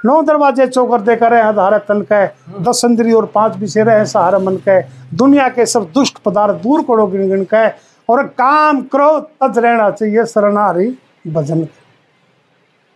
नौ 0.05 0.21
दरवाजे 0.23 0.67
चौकर 0.67 1.01
दे 1.01 1.17
करे 1.17 1.41
आधार 1.41 1.77
तन 1.79 2.01
के। 2.13 2.27
दस 2.63 2.83
इंद्री 2.85 3.13
और 3.13 3.27
पाँच 3.27 3.57
विषय 3.57 3.83
रहे 3.83 4.07
सहारा 4.07 4.39
मन 4.39 4.57
के। 4.69 4.81
दुनिया 5.17 5.49
के 5.49 5.67
सब 5.67 5.91
दुष्ट 5.95 6.19
पदार्थ 6.19 6.63
दूर 6.63 6.83
करो 6.83 7.07
गिन 7.07 7.29
गिन 7.29 7.45
के। 7.45 7.69
और 8.09 8.23
काम 8.39 8.83
करो 8.83 9.19
तज 9.43 9.59
रहना 9.59 9.91
चाहिए 9.91 10.25
शरणारी 10.25 10.87
भजन 11.27 11.65
के। 11.65 11.84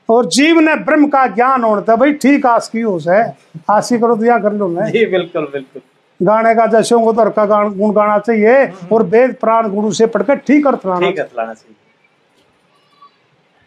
और 0.09 0.27
जीव 0.27 0.59
ने 0.61 0.75
ब्रह्म 0.85 1.09
का 1.09 1.27
ज्ञान 1.27 1.65
होना 1.65 1.83
था 1.89 1.97
भाई 1.97 2.13
ठीक 2.15 2.47
आस 2.47 2.69
की 2.69 2.81
होश 2.81 3.09
है। 3.09 3.37
आसी 3.71 3.99
करो 3.99 4.17
तो 4.17 4.25
यहाँ 4.25 4.41
कर 4.43 4.53
लो 4.53 4.69
ना 4.69 4.89
जी 4.89 5.05
बिल्कुल 5.07 5.49
बिल्कुल। 5.53 5.83
गाने 6.21 6.55
का 6.55 6.67
जैसे 6.67 6.97
को 6.97 7.13
तो 7.13 7.31
का 7.31 7.45
गान 7.47 7.69
गुण 7.79 7.93
गाना 7.95 8.19
चाहिए 8.19 8.67
और 8.93 9.03
वेद 9.05 9.35
प्राण 9.41 9.69
गुरु 9.71 9.93
से 9.93 10.07
पढ़कर 10.09 10.37
ठीक 10.39 10.67
अर्थ 10.67 10.87
लाना 10.87 11.07
ठीक 11.07 11.19
है 11.19 11.25
लाना 11.37 11.55
चाहिए। 11.55 11.77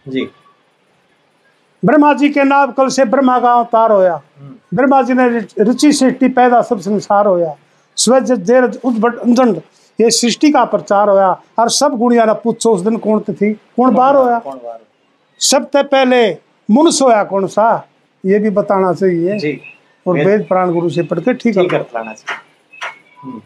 जी। 0.05 0.29
ब्रह्मा 1.83 2.13
जी 2.13 2.29
के 2.29 2.43
नाम 2.43 2.71
कल 2.71 2.87
से 2.89 3.05
ब्रह्मा 3.05 3.39
का 3.39 3.53
अवतार 3.53 3.91
होया। 3.91 4.13
हम्म। 4.13 4.75
ब्रह्मा 4.75 5.01
जी 5.01 5.13
ने 5.13 5.27
रुचि 5.59 5.91
सृष्टि 5.91 6.27
पैदा 6.29 6.61
सब 6.61 6.79
संसार 6.79 7.27
होया। 7.27 7.55
स्वज 7.97 8.31
देर 8.31 8.63
उद्भट 8.63 9.19
अंजन 9.19 9.55
ये 9.99 10.09
सृष्टि 10.11 10.51
का 10.51 10.63
प्रचार 10.65 11.09
होया। 11.09 11.29
और 11.59 11.69
सब 11.71 11.97
गुणिया 11.97 12.25
ने 12.25 12.33
पूछो 12.43 12.73
उस 12.73 12.81
दिन 12.81 12.97
कौन 12.97 13.19
थी? 13.21 13.53
कौन 13.53 13.95
बार 13.95 14.15
होया? 14.15 14.39
कौन 14.39 14.57
बार? 14.57 14.79
सबसे 15.41 15.83
पहले 15.83 16.37
मुनस 16.71 16.99
होया 17.01 17.23
कौन 17.23 17.47
सा? 17.47 17.87
ये 18.25 18.39
भी 18.39 18.49
बताना 18.49 18.93
चाहिए 18.93 19.37
जी। 19.37 19.61
और 20.07 20.15
वेद- 20.25 20.47
प्राण 20.47 20.71
गुरु 20.71 20.89
से 20.89 21.03
पढ़ 21.03 21.19
के 21.19 21.33
ठीक 21.33 21.57
है 21.57 21.63
चाहिए। 21.63 22.09
हम्म। 23.23 23.41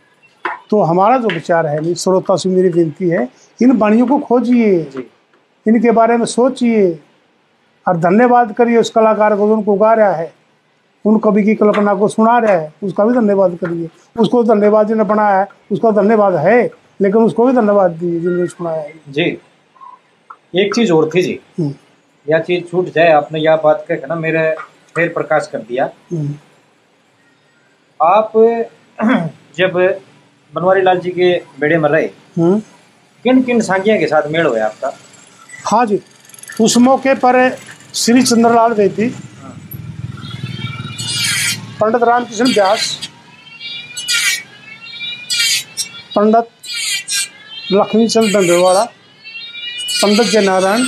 तो 0.69 0.81
हमारा 0.81 1.17
जो 1.17 1.27
विचार 1.27 1.67
है 1.67 1.81
नहीं 1.81 1.93
श्रोता 1.93 2.35
से 2.35 2.49
मेरी 2.49 2.69
विनती 2.69 3.09
है 3.09 3.29
इन 3.61 3.71
वाणियों 3.71 4.07
को 4.07 4.17
खोजिए। 4.19 4.79
इनके 5.67 5.91
बारे 5.91 6.17
में 6.17 6.25
सोचिए। 6.25 6.99
और 7.87 7.97
धन्यवाद 7.97 8.53
करिए 8.53 8.77
उस 8.77 8.89
कलाकार 8.89 9.37
को 9.37 9.47
जो 9.47 9.53
उनको 9.53 9.73
गा 9.73 9.93
रहा 9.93 10.11
है। 10.11 10.33
उन 11.05 11.17
कवि 11.17 11.43
की 11.43 11.55
कल्पना 11.55 11.93
को 11.93 12.07
सुना 12.07 12.37
रहा 12.37 12.51
है 12.51 12.73
उसका 12.83 13.05
भी 13.05 13.13
धन्यवाद 13.13 13.55
करिए। 13.55 13.89
उसको 14.19 14.43
धन्यवाद 14.43 14.87
जिन्हें 14.87 15.07
बनाया 15.07 15.39
है 15.39 15.47
उसका 15.71 15.91
धन्यवाद 15.91 16.35
है 16.35 16.71
लेकिन 17.01 17.15
उसको 17.15 17.45
भी 17.45 17.53
धन्यवाद 17.53 17.91
दीजिए 17.91 18.19
जिन्होंने 18.19 18.47
सुनाया 18.47 18.81
है। 18.81 18.93
जी। 19.09 19.37
एक 20.55 20.75
चीज़ 20.75 20.91
और 20.91 21.09
थी 21.15 21.21
जी। 21.21 21.39
हम्म, 21.59 21.73
यह 22.26 22.39
चीज़ 22.47 22.63
छूट 22.69 22.89
जाए 22.95 23.11
आपने 23.13 23.39
यह 23.39 23.55
बात 23.63 23.86
कह 23.89 24.07
ना 24.09 24.15
मेरे 24.15 24.43
फिर 24.95 25.09
प्रकाश 25.13 25.47
कर 25.51 25.59
दिया। 25.69 25.89
हम्म, 26.11 26.34
आप 27.99 28.32
जब 29.57 29.73
बनवारी 30.53 30.82
लाल 30.82 30.99
जी 30.99 31.09
के 31.11 31.32
बेड़े 31.59 31.78
में 31.78 31.89
रहे 31.89 32.05
हम्म। 32.38 32.59
किन 33.26 33.41
किन 33.43 33.61
सांगिया 33.61 33.97
के 33.99 34.07
साथ 34.07 34.28
मेल 34.32 34.45
हुआ 34.45 34.63
आपका? 34.65 34.91
हाँ 35.71 35.86
जी 35.86 35.99
उस 36.61 36.78
मौके 36.78 37.13
पर 37.23 37.38
श्री 37.95 38.21
चंद्रलाल 38.23 38.73
वेदी 38.73 39.07
पंडित 41.82 42.03
रामकृष्ण 42.09 42.47
व्यास 42.53 42.91
पंडित 46.15 46.47
लक्ष्मीचंद 47.73 48.32
दंडेवाड़ा 48.34 48.84
पंडित 50.01 50.28
जय 50.32 50.41
नारायण 50.45 50.86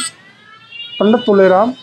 पंडित 0.99 1.21
तुलेराम। 1.25 1.73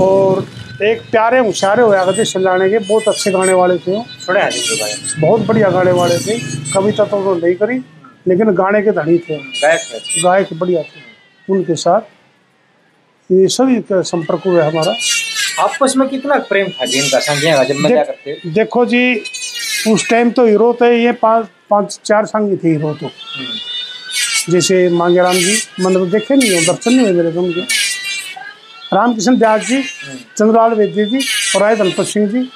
और 0.00 0.46
एक 0.82 1.00
प्यारे 1.10 1.38
होशियारे 1.38 1.82
होया 1.82 2.04
करते 2.04 2.24
चिल्लाने 2.24 2.68
के 2.70 2.78
बहुत 2.80 3.08
अच्छे 3.08 3.30
गाने 3.30 3.52
वाले 3.52 3.76
थे। 3.78 3.98
बारे 3.98 5.20
बहुत 5.20 5.40
बढ़िया 5.46 5.70
गाने 5.70 5.92
वाले 5.92 6.18
थे। 6.18 6.38
कविता 6.72 7.04
तो 7.04 7.16
उन्होंने 7.16 7.40
नहीं 7.40 7.54
करी 7.56 7.76
लेकिन 8.28 8.50
गाने 8.54 8.82
के 8.82 8.90
धनी 8.92 9.18
थे। 9.18 9.36
गायक 9.36 9.80
गायक 10.24 10.48
बढ़िया 10.54 10.82
थे। 10.82 11.08
उनके 11.48 11.74
साथ 11.76 12.00
ये 13.30 13.48
सभी 13.50 13.80
का 13.82 14.00
संपर्क 14.02 14.42
हुआ 14.46 14.64
हमारा। 14.64 14.94
आपस 15.60 15.94
में 15.96 16.08
कितना 16.08 16.38
प्रेम 16.48 16.68
था 16.70 16.86
जी 16.86 16.98
इनका 16.98 17.18
का 17.18 17.64
जब 17.64 17.76
मज़ा 17.76 18.02
करते? 18.02 18.40
देखो 18.52 18.84
जी 18.86 19.14
उस 19.88 20.08
टाइम 20.10 20.30
तो 20.30 20.46
हीरो 20.46 20.72
थे 20.80 20.96
ये 20.96 21.12
पाँच 21.22 21.46
पाँच 21.70 21.98
चार 22.04 22.26
संगी 22.26 22.56
थे 22.56 22.68
हीरो 22.68 22.92
तो। 22.94 23.06
हम्म, 23.06 23.58
जैसे 24.50 24.88
मांगेराम 24.88 25.34
जी 25.34 25.56
तो 25.56 26.06
देखे 26.06 26.36
नहीं 26.36 26.50
हो 26.52 26.60
दर्शन 26.66 26.92
नहीं 26.92 27.00
हुए 27.00 27.12
मेरे 27.12 27.30
को 27.32 27.40
उनके। 27.40 27.60
रामकृष्ण 28.94 29.36
व्यास 29.36 29.60
जी 29.66 29.82
चंद्रलाल 29.82 30.72
वैद्य 30.74 31.04
जी 31.06 31.18
और 31.54 31.62
राय 31.62 31.76
दलपत 31.76 32.06
सिंह 32.06 32.26
जी 32.28 32.48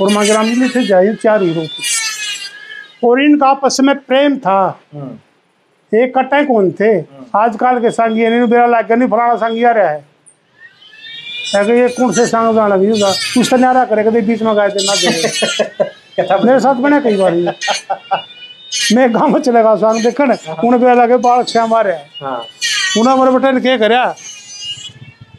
और 0.00 0.12
मांगेराम 0.12 0.46
जी 0.46 0.54
भी 0.60 0.68
थे 0.68 0.84
जाए 0.86 1.14
चार 1.22 1.42
हीरो 1.42 1.62
थे 1.62 1.82
और 3.04 3.22
इनका 3.24 3.46
आपस 3.48 3.76
में 3.80 3.94
प्रेम 4.00 4.36
था। 4.38 4.58
हम्म, 4.94 5.18
एक 5.92 6.12
कट्टे 6.18 6.44
कौन 6.44 6.70
थे? 6.80 6.98
आजकल 7.36 7.78
के 7.80 7.90
संगी 7.90 8.26
नहीं 8.26 8.48
बेरा 8.48 8.66
लाग 8.66 8.92
नहीं 8.92 9.08
फलाना 9.08 9.34
संगी 9.36 9.64
आ 9.64 9.70
रहा 9.72 9.90
है। 9.90 10.04
अगर 11.56 11.74
ये 11.74 11.88
कौन 11.88 12.12
से 12.12 12.26
संग 12.26 12.54
गाना 12.56 12.76
भी 12.76 12.88
होगा। 12.90 13.08
उसका 13.40 13.56
न्यारा 13.56 13.84
करे 13.84 14.04
कभी 14.04 14.20
बीच 14.28 14.42
में 14.42 14.54
गाए 14.56 14.68
थे 14.70 14.84
ना 14.84 14.94
मेरे 16.44 16.60
साथ 16.60 16.74
बने 16.74 17.00
कई 17.00 17.16
बार 17.16 17.34
ये। 17.34 17.52
मैं 18.92 19.14
गाँव 19.14 19.28
में 19.28 19.40
चलेगा 19.40 19.74
संग 19.74 20.02
देखने। 20.02 20.34
उन्हें 20.64 20.80
बेरा 20.80 20.94
लागे 20.94 21.16
बाल 21.16 21.42
छे 21.42 21.66
मारे। 21.66 21.92
हाँ। 21.92 22.46
उन्हें 22.98 23.16
मेरे 23.16 23.30
बेटे 23.30 23.52
ने 23.52 23.60
क्या 23.60 23.76
करया? 23.76 24.14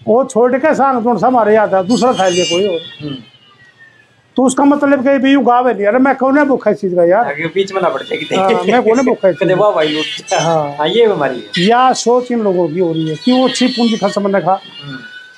वो 0.08 0.24
छोड़ 0.24 0.58
के 0.58 0.76
सांग 0.76 1.06
थोड़ा 1.06 1.20
सा 1.20 1.28
हमारे 1.28 1.56
याद 1.56 1.76
है 1.76 1.84
दूसरा 1.88 2.14
खा 2.14 2.28
लिया 2.28 2.46
कोई 2.46 2.68
और। 2.68 2.82
हम्म। 3.02 3.16
तो 4.36 4.44
उसका 4.44 4.66
मतलब 4.66 5.08
कि 5.08 5.18
भी 5.18 5.34
यू 5.34 5.42
गावे 5.42 5.74
नहीं। 5.74 5.86
अरे 5.86 6.00
मैं 6.00 6.16
कौन 6.16 6.38
है 6.38 6.46
भूखा 6.46 6.72
इस 6.72 6.82
चीज़ 6.82 6.96
का 6.96 7.04
यार? 7.04 7.26
आगे 7.26 7.48
बीच 7.48 7.74
में 7.74 7.82
ना 7.82 7.90
पड़ 7.90 8.02
जाएगी 8.02 8.36
हाँ, 8.36 8.50
मैं 8.50 8.84
कौन 8.84 9.00
है 9.00 9.06
भूखा 9.06 9.30
इस 9.30 9.36
चीज़ 9.36 10.36
हाँ। 10.36 10.76
हाँ। 10.80 10.88
ये 10.88 11.08
बीमारी 11.08 11.40
है। 11.40 11.66
या 11.66 11.94
सोच 11.94 12.32
इन 12.32 12.40
लोगों 12.40 12.68
की 12.68 12.80
हो 12.80 12.92
रही 12.94 13.10
है। 13.10 13.16
कि 13.16 13.32
वो 13.32 13.48
अच्छी 13.48 13.68
पूंजी 13.68 13.98
खा 13.98 14.08
हम्म। 14.08 14.98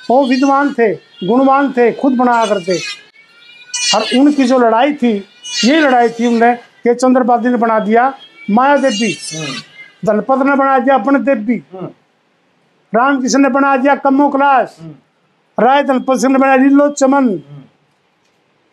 वो 0.10 0.28
विद्वान 0.28 0.74
थे 0.74 0.94
गुणवान 1.28 1.72
थे 1.72 1.92
खुद 1.92 2.14
बनाया 2.14 2.46
करते। 2.46 2.80
और 3.96 4.20
उनकी 4.20 4.44
जो 4.44 4.60
लड़ाई 4.60 4.94
थी 4.94 5.26
ये 5.66 5.82
लड़ाई 5.82 6.10
थी 6.10 6.26
उनने 6.26 6.75
कि 6.86 6.94
चंद्रपादी 6.96 7.50
ने 7.50 7.58
बना 7.58 7.80
दिया 7.80 8.14
माया 8.52 8.76
देवी। 8.78 9.12
हम्म। 9.36 9.54
दलपत 10.06 10.46
ने 10.46 10.56
बना 10.56 10.78
दिया 10.80 10.96
अपने 10.96 11.20
देवी। 11.20 11.62
हम्म। 11.74 11.90
रामकृष्ण 12.94 13.40
ने 13.42 13.50
बना 13.50 13.76
दिया 13.78 13.96
कम्मो 14.06 14.30
क्लास 14.30 14.78
राय 15.58 15.84
दलपत 15.84 16.18
सिंह 16.20 16.34
ने 16.34 16.40
बनाया 16.40 16.56
लीलो 16.56 16.90
चमन। 16.90 17.30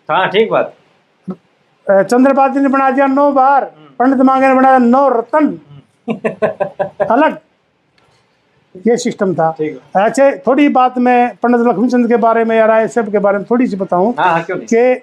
हाँ 0.08 0.28
ठीक 0.28 0.50
बात। 0.50 0.74
चंद्रपादी 1.90 2.60
ने 2.60 2.68
बना 2.68 2.90
दिया 2.90 3.06
नौ 3.06 3.30
बार। 3.32 3.64
पंडित 3.98 4.20
मांगे 4.20 4.48
ने 4.48 4.54
बनाया 4.54 4.78
नौ 4.78 5.08
रतन। 5.08 5.48
अलग। 7.10 7.38
ये 8.86 8.96
सिस्टम 8.96 9.34
था। 9.34 9.54
ऐसे 9.96 10.30
थोड़ी 10.46 10.68
बात 10.68 10.98
मैं 10.98 11.36
पंडित 11.42 11.66
लक्ष्मीचंद 11.68 12.08
के 12.08 12.16
बारे 12.16 12.44
में 12.44 12.56
या 12.56 12.66
राय 12.66 12.88
साहब 12.88 13.10
के 13.12 13.18
बारे 13.18 13.38
में 13.38 13.46
थोड़ी 13.50 13.66
सी 13.66 13.76
बताऊँ 13.76 14.14
हाँ 14.18 14.32
हाँ 14.32 14.42
कि 14.50 14.94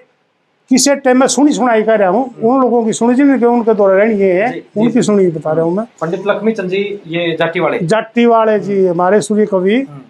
किसी 0.70 0.94
टाइम 0.96 1.20
में 1.20 1.26
सुनी 1.26 1.52
सुनाई 1.52 1.82
कर 1.82 1.98
रहा 1.98 2.08
हूँ। 2.08 2.24
उन 2.38 2.60
लोगों 2.60 2.84
की 2.84 2.92
सुनी 2.92 3.14
जिनके 3.14 3.46
उनके 3.46 3.74
दौरे 3.74 3.96
रहनी 3.98 4.14
ये 4.20 4.32
है 4.34 4.62
उनकी 4.76 5.02
सुनी 5.02 5.26
बता 5.28 5.52
रहा 5.52 5.64
हूँ 5.64 5.74
मैं। 5.76 5.84
पंडित 6.00 6.26
लक्ष्मी 6.26 6.52
चंद 6.52 6.70
जी 6.70 6.82
ये 7.06 7.36
जाटी 7.36 7.60
वाले 7.60 7.78
जाट्टी 7.84 8.26
वाले 8.26 8.58
जी 8.60 8.86
हमारे 8.86 9.20
सूर्य 9.20 9.46
कवि। 9.46 9.76
हम्म। 9.80 10.00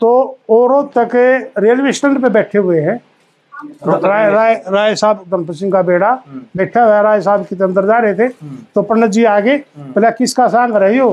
तो 0.00 0.38
औरों 0.50 0.82
तक 0.96 1.16
रेलवे 1.58 1.92
स्टैंड 1.92 2.22
पे 2.22 2.28
बैठे 2.30 2.58
हुए 2.58 2.80
हैं। 2.80 3.00
राय 3.84 4.30
राय 4.30 4.54
राय 4.68 4.94
साहब 4.96 5.24
गणपत 5.32 5.54
सिंह 5.54 5.72
का 5.72 5.82
बेड़ा 5.82 6.10
हम्म। 6.26 6.42
बैठा 6.56 6.84
हुआ 6.84 7.00
राय 7.00 7.20
साहब 7.22 7.44
की 7.46 7.62
अंदर 7.62 7.86
जा 7.86 7.98
रहे 7.98 8.14
थे। 8.14 8.28
तो 8.74 8.82
पंडित 8.82 9.10
जी 9.10 9.24
आगे 9.26 9.56
बोला 9.78 10.10
किसका 10.12 10.48
सांग 10.48 10.76
रही 10.76 10.98
हो? 10.98 11.10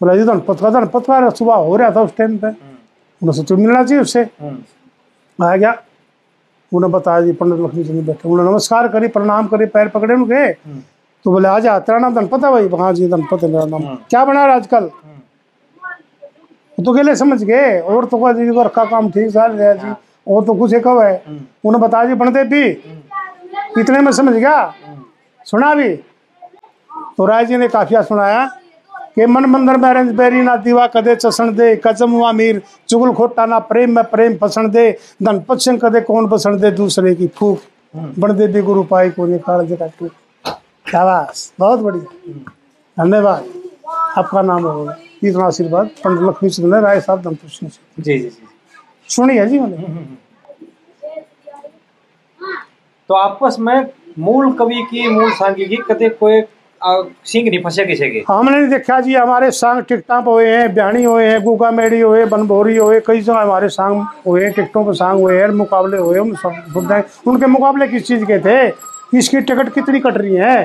बोला 0.00 0.16
जी 0.16 0.24
धनपत 0.24 0.60
का 0.60 0.70
धनपत 0.70 1.06
का 1.06 1.28
सुबह 1.30 1.54
हो 1.54 1.76
रहा 1.76 1.90
था 1.90 2.02
उस 2.02 2.16
टाइम 2.18 2.38
पे। 2.38 2.48
उन्हें 2.48 3.32
सोचो 3.32 3.56
मिलना 3.56 3.82
चाहिए 3.84 4.02
उससे। 4.02 4.20
हम्म। 4.20 5.44
आ 5.44 5.54
गया। 5.56 5.80
उन्हें 6.72 6.90
बताया 6.92 7.20
जी 7.20 7.32
पंडित 7.32 7.60
लक्ष्मी 7.60 7.84
चंद 7.84 8.06
बैठे। 8.06 8.28
उन्होंने 8.28 8.50
नमस्कार 8.50 8.88
करी 8.88 9.08
प्रणाम 9.08 9.46
करी 9.46 9.66
पैर 9.66 9.88
पकड़े 9.88 10.14
उनके। 10.14 10.52
तो 11.24 11.30
बोले 11.30 11.48
आ 11.48 11.58
जा 11.58 11.78
तेरा 11.78 11.98
नाम 11.98 12.14
धनपत 12.14 12.44
है 12.44 12.50
भाई 12.50 12.68
हाँ 12.80 12.92
जी 12.94 13.08
धनपत 13.08 13.42
है 13.42 13.50
मेरा 13.50 13.64
नाम। 13.68 13.94
क्या 14.10 14.24
बना 14.24 14.44
रहा 14.46 14.56
आजकल? 14.56 14.90
तो 16.78 16.92
गले 16.92 17.14
समझ 17.16 17.42
गए। 17.42 17.80
और 17.80 18.04
तो 18.04 18.18
कहा 18.18 18.32
जी 18.32 18.50
का 18.68 18.84
काम 18.84 19.10
ठीक 19.10 19.30
चल 19.30 19.52
रहा 19.52 19.72
जी। 19.74 19.94
और 20.26 20.44
तो 20.44 20.54
कुछ 20.54 20.74
एक 20.74 20.86
है। 20.86 21.22
उन्हें 21.64 21.80
बताया 21.80 22.04
जी 22.04 22.14
बनते 22.14 22.44
भी 22.44 22.62
इतने 23.80 24.00
में 24.00 24.12
समझ 24.12 24.34
गया? 24.34 24.72
सुना 25.46 25.74
भी। 25.74 25.94
तो 27.16 27.24
राय 27.26 27.44
जी 27.46 27.56
ने 27.56 27.68
काफिया 27.68 28.02
सुनाया। 28.02 28.48
कि 29.16 29.26
मन 29.26 29.44
मंदिर 29.50 29.76
में 29.76 29.92
रंज 29.94 30.12
बैरी 30.14 30.42
ना 30.42 30.54
दीवा 30.62 30.86
कदे 30.94 31.14
चसन 31.16 31.54
दे 31.54 31.74
कजम 31.84 32.10
हुआ 32.12 32.32
मीर 32.32 32.62
चुगल 32.88 33.12
खोटा 33.14 33.46
ना 33.46 33.58
प्रेम 33.66 33.94
में 33.94 34.04
प्रेम 34.10 34.36
पसंद 34.38 34.70
दे 34.72 34.90
धनपत 35.22 35.58
सिंह 35.60 35.78
कदे 35.82 36.00
कौन 36.02 36.28
पसंद 36.28 36.60
दे 36.60 36.70
दूसरे 36.76 37.14
की 37.14 37.26
फूक 37.38 37.62
बन 38.18 38.36
दे 38.36 38.46
भी 38.48 38.62
गुरु 38.62 38.82
पाई 38.86 39.10
को 39.10 39.26
निकाल 39.26 39.66
दे 39.66 39.76
टूक 39.98 40.12
शाबाश 40.86 41.50
बहुत 41.60 41.80
बढ़िया 41.80 42.38
धन्यवाद 42.96 43.44
आपका 44.18 44.42
नाम 44.42 44.64
होगा 44.64 44.96
इतना 45.24 45.44
आशीर्वाद 45.44 45.90
पंडित 46.04 46.22
लक्ष्मी 46.22 46.68
ने 46.68 46.80
राय 46.80 47.00
साहब 47.00 47.22
धनपत 47.22 47.50
सिंह 47.50 47.70
जी 47.98 48.18
जी 48.18 48.28
जी 48.28 48.48
सुनी 49.08 49.36
है 49.36 49.46
जी 49.48 49.58
मैंने 49.58 50.06
तो 53.10 53.14
आपस 53.16 53.56
में 53.60 53.86
मूल 54.18 54.52
कवि 54.56 54.82
की 54.90 55.08
मूल 55.10 55.30
सांगिकी 55.34 55.76
कदे 55.88 56.08
कोई 56.20 56.40
सिंह 56.82 57.48
नहीं 57.48 57.60
फंसे 57.62 57.84
किसी 57.86 58.08
के? 58.10 58.22
हमने 58.28 58.58
नहीं 58.58 58.68
देखा 58.68 59.00
जी 59.00 59.14
हमारे 59.14 59.50
सांग 59.50 59.82
टिकटा 59.82 60.20
पे 60.20 60.30
हुए 60.30 60.46
हैं 60.48 60.72
ब्याणी 60.74 61.02
हुए 61.04 61.24
हैं 61.24 61.42
गुगा 61.44 61.70
मेड़ी 61.70 62.00
हुए 62.00 62.24
बनभोरी 62.26 62.76
हुए 62.76 63.00
कई 63.06 63.20
जगह 63.20 63.40
हमारे 63.40 63.68
सांग 63.68 64.00
हुए 64.26 64.44
हैं 64.44 64.52
टिकटों 64.52 64.84
पे 64.84 64.92
सांग 64.94 65.20
हुए 65.20 65.40
हैं 65.40 65.48
मुकाबले 65.60 65.98
हुए 65.98 66.36
सब 66.36 67.06
उनके 67.26 67.46
मुकाबले 67.46 67.88
किस 67.88 68.06
चीज़ 68.06 68.24
के 68.24 68.38
थे? 68.38 68.72
इसकी 69.18 69.40
टिकट 69.40 69.72
कितनी 69.74 70.00
कट 70.00 70.16
रही 70.16 70.34
है? 70.34 70.62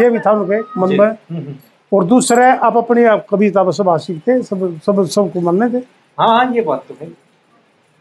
ये 0.00 0.10
भी 0.10 0.18
था 0.18 0.32
उनके 0.32 0.60
मन 0.80 0.96
में। 1.00 1.56
और 1.92 2.04
दूसरे 2.04 2.44
आप 2.44 2.76
अपनी 2.76 3.04
आप 3.04 3.26
कविता 3.30 3.62
पर 3.64 3.72
सब 3.72 3.88
आशिक 3.88 4.18
थे? 4.28 4.42
सब 4.42 4.80
सब 4.86 5.04
सबको 5.06 5.40
मानने 5.40 5.68
थे? 5.70 5.82
हाँ 6.18 6.28
हाँ 6.28 6.52
ये 6.54 6.62
बात 6.62 6.84
तो 6.88 6.94
है। 7.00 7.08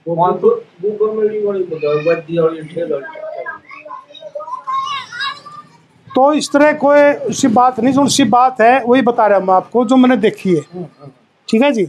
वो 0.08 0.16
तो 6.16 6.32
इस 6.34 6.52
तरह 6.52 6.72
कोई 6.84 7.34
सी 7.34 7.48
बात 7.48 7.80
नहीं 7.80 7.94
जो 7.94 8.08
सी 8.08 8.24
बात 8.24 8.62
है 8.62 8.84
वही 8.84 9.02
बता 9.02 9.26
रहा 9.28 9.40
हूँ 9.40 9.46
मैं 9.48 9.54
आपको 9.54 9.86
जो 9.86 9.96
मैंने 9.96 10.18
देखी 10.18 10.56
है। 10.56 10.62
ठीक 11.48 11.62
है 11.62 11.72
जी? 11.72 11.88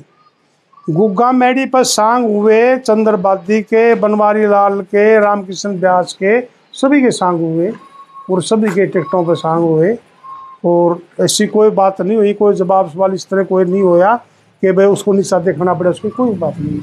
गुग्गा 0.91 1.31
मेडी 1.33 1.67
पर 1.67 1.85
सांग 1.85 2.25
हुए 2.27 2.77
चंद्रबादी 2.79 3.61
के 3.63 3.95
बनवारी 3.95 4.47
लाल 4.47 4.81
के 4.83 5.19
रामकृष्ण 5.21 5.71
व्यास 5.79 6.13
के 6.23 6.41
सभी 6.81 7.01
के 7.03 7.11
सांग 7.11 7.41
हुए 7.41 7.71
और 8.31 8.43
सभी 8.43 8.71
के 8.71 8.87
टिकटों 8.87 9.25
पर 9.25 9.37
सांग 9.37 9.65
हुए 9.65 9.97
और 10.65 10.99
ऐसी 11.21 11.47
कोई 11.47 11.71
बात 11.71 12.01
नहीं 12.01 12.17
हुई 12.17 12.33
कोई 12.35 12.55
जवाब 12.55 12.91
सवाल 12.91 13.15
इस 13.15 13.27
तरह 13.31 13.45
कोई 13.45 13.65
नहीं 13.65 13.83
होया 13.83 14.15
कि 14.63 14.73
भाई 14.73 14.87
उसको 14.87 15.13
नीचा 15.13 15.39
देखना 15.39 15.75
पड़े 15.75 15.91
उसकी 15.91 16.09
कोई 16.11 16.35
बात 16.35 16.59
नहीं 16.59 16.81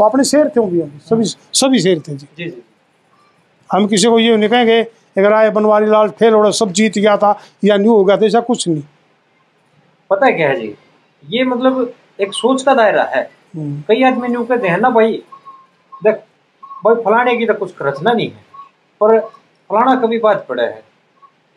वो 0.00 0.06
अपने 0.06 0.24
शेर 0.24 0.48
थे 0.48 0.66
भी 0.66 0.82
सभी 1.08 1.24
सभी 1.60 1.80
शेर 1.80 1.98
थे 2.08 2.14
जी। 2.14 2.52
हम 3.70 3.86
किसी 3.86 4.08
को 4.08 4.18
ये 4.18 4.36
नहीं 4.36 4.48
कहेंगे 4.48 4.82
अगर 5.18 5.32
आए 5.32 5.50
बनवारी 5.50 5.86
लाल 5.86 6.08
फेल 6.18 6.32
हो 6.34 6.42
रहा 6.42 6.50
सब 6.58 6.72
जीत 6.72 6.98
गया 6.98 7.16
था 7.16 7.38
या 7.64 7.76
न्यू 7.76 7.92
हो 7.92 8.04
गया 8.04 8.16
था 8.16 8.26
ऐसा 8.26 8.40
कुछ 8.40 8.68
नहीं। 8.68 8.82
पता 10.10 10.26
है 10.26 10.32
क्या 10.32 10.48
है 10.48 10.60
जी? 10.60 10.74
ये 11.24 11.44
मतलब 11.44 11.92
एक 12.20 12.32
सोच 12.34 12.62
का 12.62 12.74
दायरा 12.74 13.02
है। 13.14 13.22
हम्म। 13.56 13.82
कई 13.88 14.02
आदमी 14.04 14.28
न्यू 14.28 14.44
कहते 14.44 14.68
हैं 14.68 14.78
ना 14.78 14.90
भाई 14.90 15.22
देख 15.92 16.14
भाई 16.84 16.94
फलाने 17.04 17.36
की 17.36 17.46
तो 17.46 17.54
कुछ 17.54 17.74
रचना 17.82 18.12
नहीं 18.12 18.28
है 18.28 18.44
पर 19.00 19.18
फलाना 19.20 19.94
कभी 20.00 20.18
बात 20.18 20.44
पड़ा 20.48 20.62
है। 20.62 20.82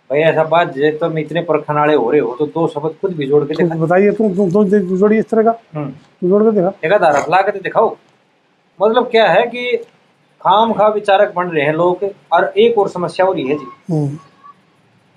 भाई 0.10 0.20
ऐसा 0.22 0.44
बात 0.44 0.74
जे 0.74 0.92
तुम 1.02 1.18
इतने 1.18 1.42
परखनाड़े 1.44 1.94
हो 1.94 2.10
रहे 2.12 2.22
हो 2.22 2.36
तो 2.40 2.46
दो 2.48 2.68
शब्द 2.68 2.96
खुद 3.02 3.14
भी 3.18 3.26
जोड़ 3.28 3.44
के 3.46 3.54
तो 3.54 3.64
दिखा। 3.64 3.76
बताइए 3.76 4.12
तुम 4.12 4.36
तुम 4.36 4.50
तुम 4.52 4.98
जोड़िए 4.98 5.20
इस 5.20 5.30
तरह 5.30 5.44
का। 5.44 5.60
हम्म। 5.76 6.30
जोड़ 6.30 6.44
के 6.44 6.52
देखा। 6.52 6.72
एक 6.86 6.94
आधार 6.94 7.26
ला 7.30 7.42
के 7.42 7.52
तो 7.52 7.60
दिखाओ। 7.60 7.96
मतलब 8.80 9.10
क्या 9.12 9.28
है 9.28 9.46
कि 9.48 9.78
खाम 10.42 10.74
खा 10.74 10.88
विचारक 10.88 11.34
बन 11.36 11.48
रहे 11.48 11.66
हैं 11.66 11.74
लोग 11.74 12.04
और 12.34 12.54
एक 12.58 12.78
और 12.78 12.90
समस्या 12.90 13.26
हो 13.26 13.34
रही 13.34 13.48
है 13.48 13.56
जी। 13.56 13.94
हम्म। 13.94 14.08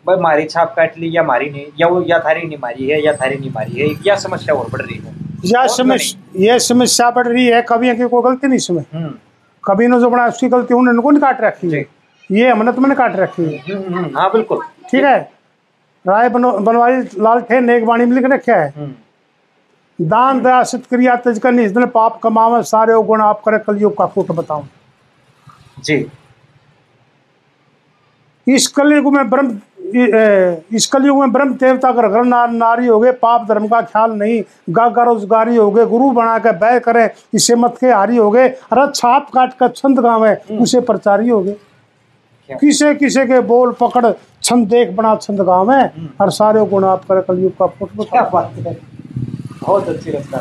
भाई 0.06 0.16
मारी 0.16 0.44
छाप 0.44 0.74
काट 0.76 0.98
ली 0.98 1.16
या 1.16 1.22
मारी 1.22 1.48
नहीं 1.50 1.66
या 1.80 1.86
वो 1.88 2.02
या 2.02 2.18
थारी 2.18 2.42
नहीं 2.42 2.58
मारी 2.62 2.88
है 2.88 3.04
या 3.04 3.12
थारी 3.12 3.36
नहीं 3.36 3.50
मारी 3.50 3.80
है 3.80 3.88
या 4.06 4.16
समस्या 4.16 4.54
और 4.54 4.66
बढ़ 4.70 4.80
रही 4.80 4.98
है। 4.98 5.14
या 5.46 5.66
समस्या 5.66 6.42
ये 6.44 6.58
समस्या 6.58 7.10
बढ़ 7.10 7.28
रही 7.28 7.46
है 7.46 7.62
कभी 7.68 7.94
की 7.96 8.08
कोई 8.08 8.22
गलती 8.22 8.46
नहीं 8.46 8.56
इसमें? 8.56 8.84
हम्म। 8.94 9.14
कभी 9.64 9.86
ने 9.88 10.00
जो 10.00 10.10
बना 10.10 10.26
उसकी 10.26 10.48
गलती 10.48 10.74
उन्होंने 10.74 11.02
को 11.02 11.10
नहीं 11.10 11.20
काट 11.20 11.40
रखी 11.40 11.70
है। 11.70 11.84
ये 12.30 12.50
हमने 12.50 12.72
तो 12.72 12.80
मैंने 12.80 12.94
काट 12.94 13.16
रखी 13.16 13.44
है। 13.44 13.76
हम्म, 13.76 14.18
हाँ 14.18 14.30
बिल्कुल। 14.32 14.60
ठीक 14.90 15.04
है? 15.04 15.18
राय 16.06 16.28
बनो 16.28 16.52
बनवारी 16.58 17.02
लाल 17.18 17.40
थे 17.40 17.60
नेक 17.60 17.84
वाणी 17.84 18.04
में 18.04 18.16
लिख 18.16 18.30
रखा 18.32 18.56
है। 18.56 18.94
दान 20.00 20.42
दया 20.42 20.62
सत 20.62 20.82
क्रिया 20.90 21.16
तज 21.16 21.38
कर 21.46 21.86
पाप 21.86 22.20
कमावे 22.22 22.62
सारे 22.62 23.02
गुण 23.02 23.20
आप 23.20 23.42
करे 23.44 23.58
कलयुग 23.58 23.96
का 23.98 24.06
फूट 24.06 24.32
बताऊँ। 24.32 24.68
जी। 25.84 26.04
इस 28.46 28.66
कलयुग 28.76 29.12
में 29.14 29.28
ब्रह्म 29.30 29.60
इस 30.76 30.86
कलयुग 30.92 31.18
में 31.20 31.32
ब्रह्म 31.32 31.54
देवता 31.56 31.90
का 31.92 32.08
घर 32.08 32.24
नार 32.24 32.50
नारी 32.50 32.86
हो 32.86 32.98
गए 33.00 33.12
पाप 33.22 33.46
धर्म 33.48 33.66
का 33.68 33.80
ख्याल 33.82 34.12
नहीं 34.12 34.42
गागा 34.74 35.02
रोजगारी 35.04 35.56
हो 35.56 35.70
गए 35.70 35.84
गुरु 35.86 36.10
बना 36.12 36.38
के 36.38 36.52
बैय 36.58 36.78
करे 36.80 37.08
इसे 37.34 37.54
मत 37.54 37.76
के 37.80 37.90
हारी 37.92 38.16
हो 38.16 38.30
गए 38.30 38.48
अरे 38.48 38.86
छाप 38.94 39.28
काट 39.34 39.52
कर 39.58 39.68
छंद 39.76 39.98
गावे 40.06 40.34
उसे 40.58 40.80
प्रचारी 40.90 41.28
हो 41.28 41.40
गए 41.42 41.56
किसे 42.48 42.94
किसे 42.94 43.24
के 43.26 43.40
बोल 43.52 43.72
पकड़ 43.80 44.12
छंद 44.42 44.68
देख 44.68 44.90
बना 44.96 45.14
छंद 45.22 45.40
गावे 45.50 45.82
और 46.20 46.30
सारे 46.32 46.64
गुण 46.70 46.84
आप 46.84 47.04
करे 47.08 47.22
कलयुग 47.28 47.52
का 47.58 47.66
फुट 47.78 47.90
क्या 48.10 48.22
बात। 48.32 48.52
है? 48.56 48.76
बहुत 49.62 49.88
अच्छी 49.88 50.10
रचना 50.10 50.40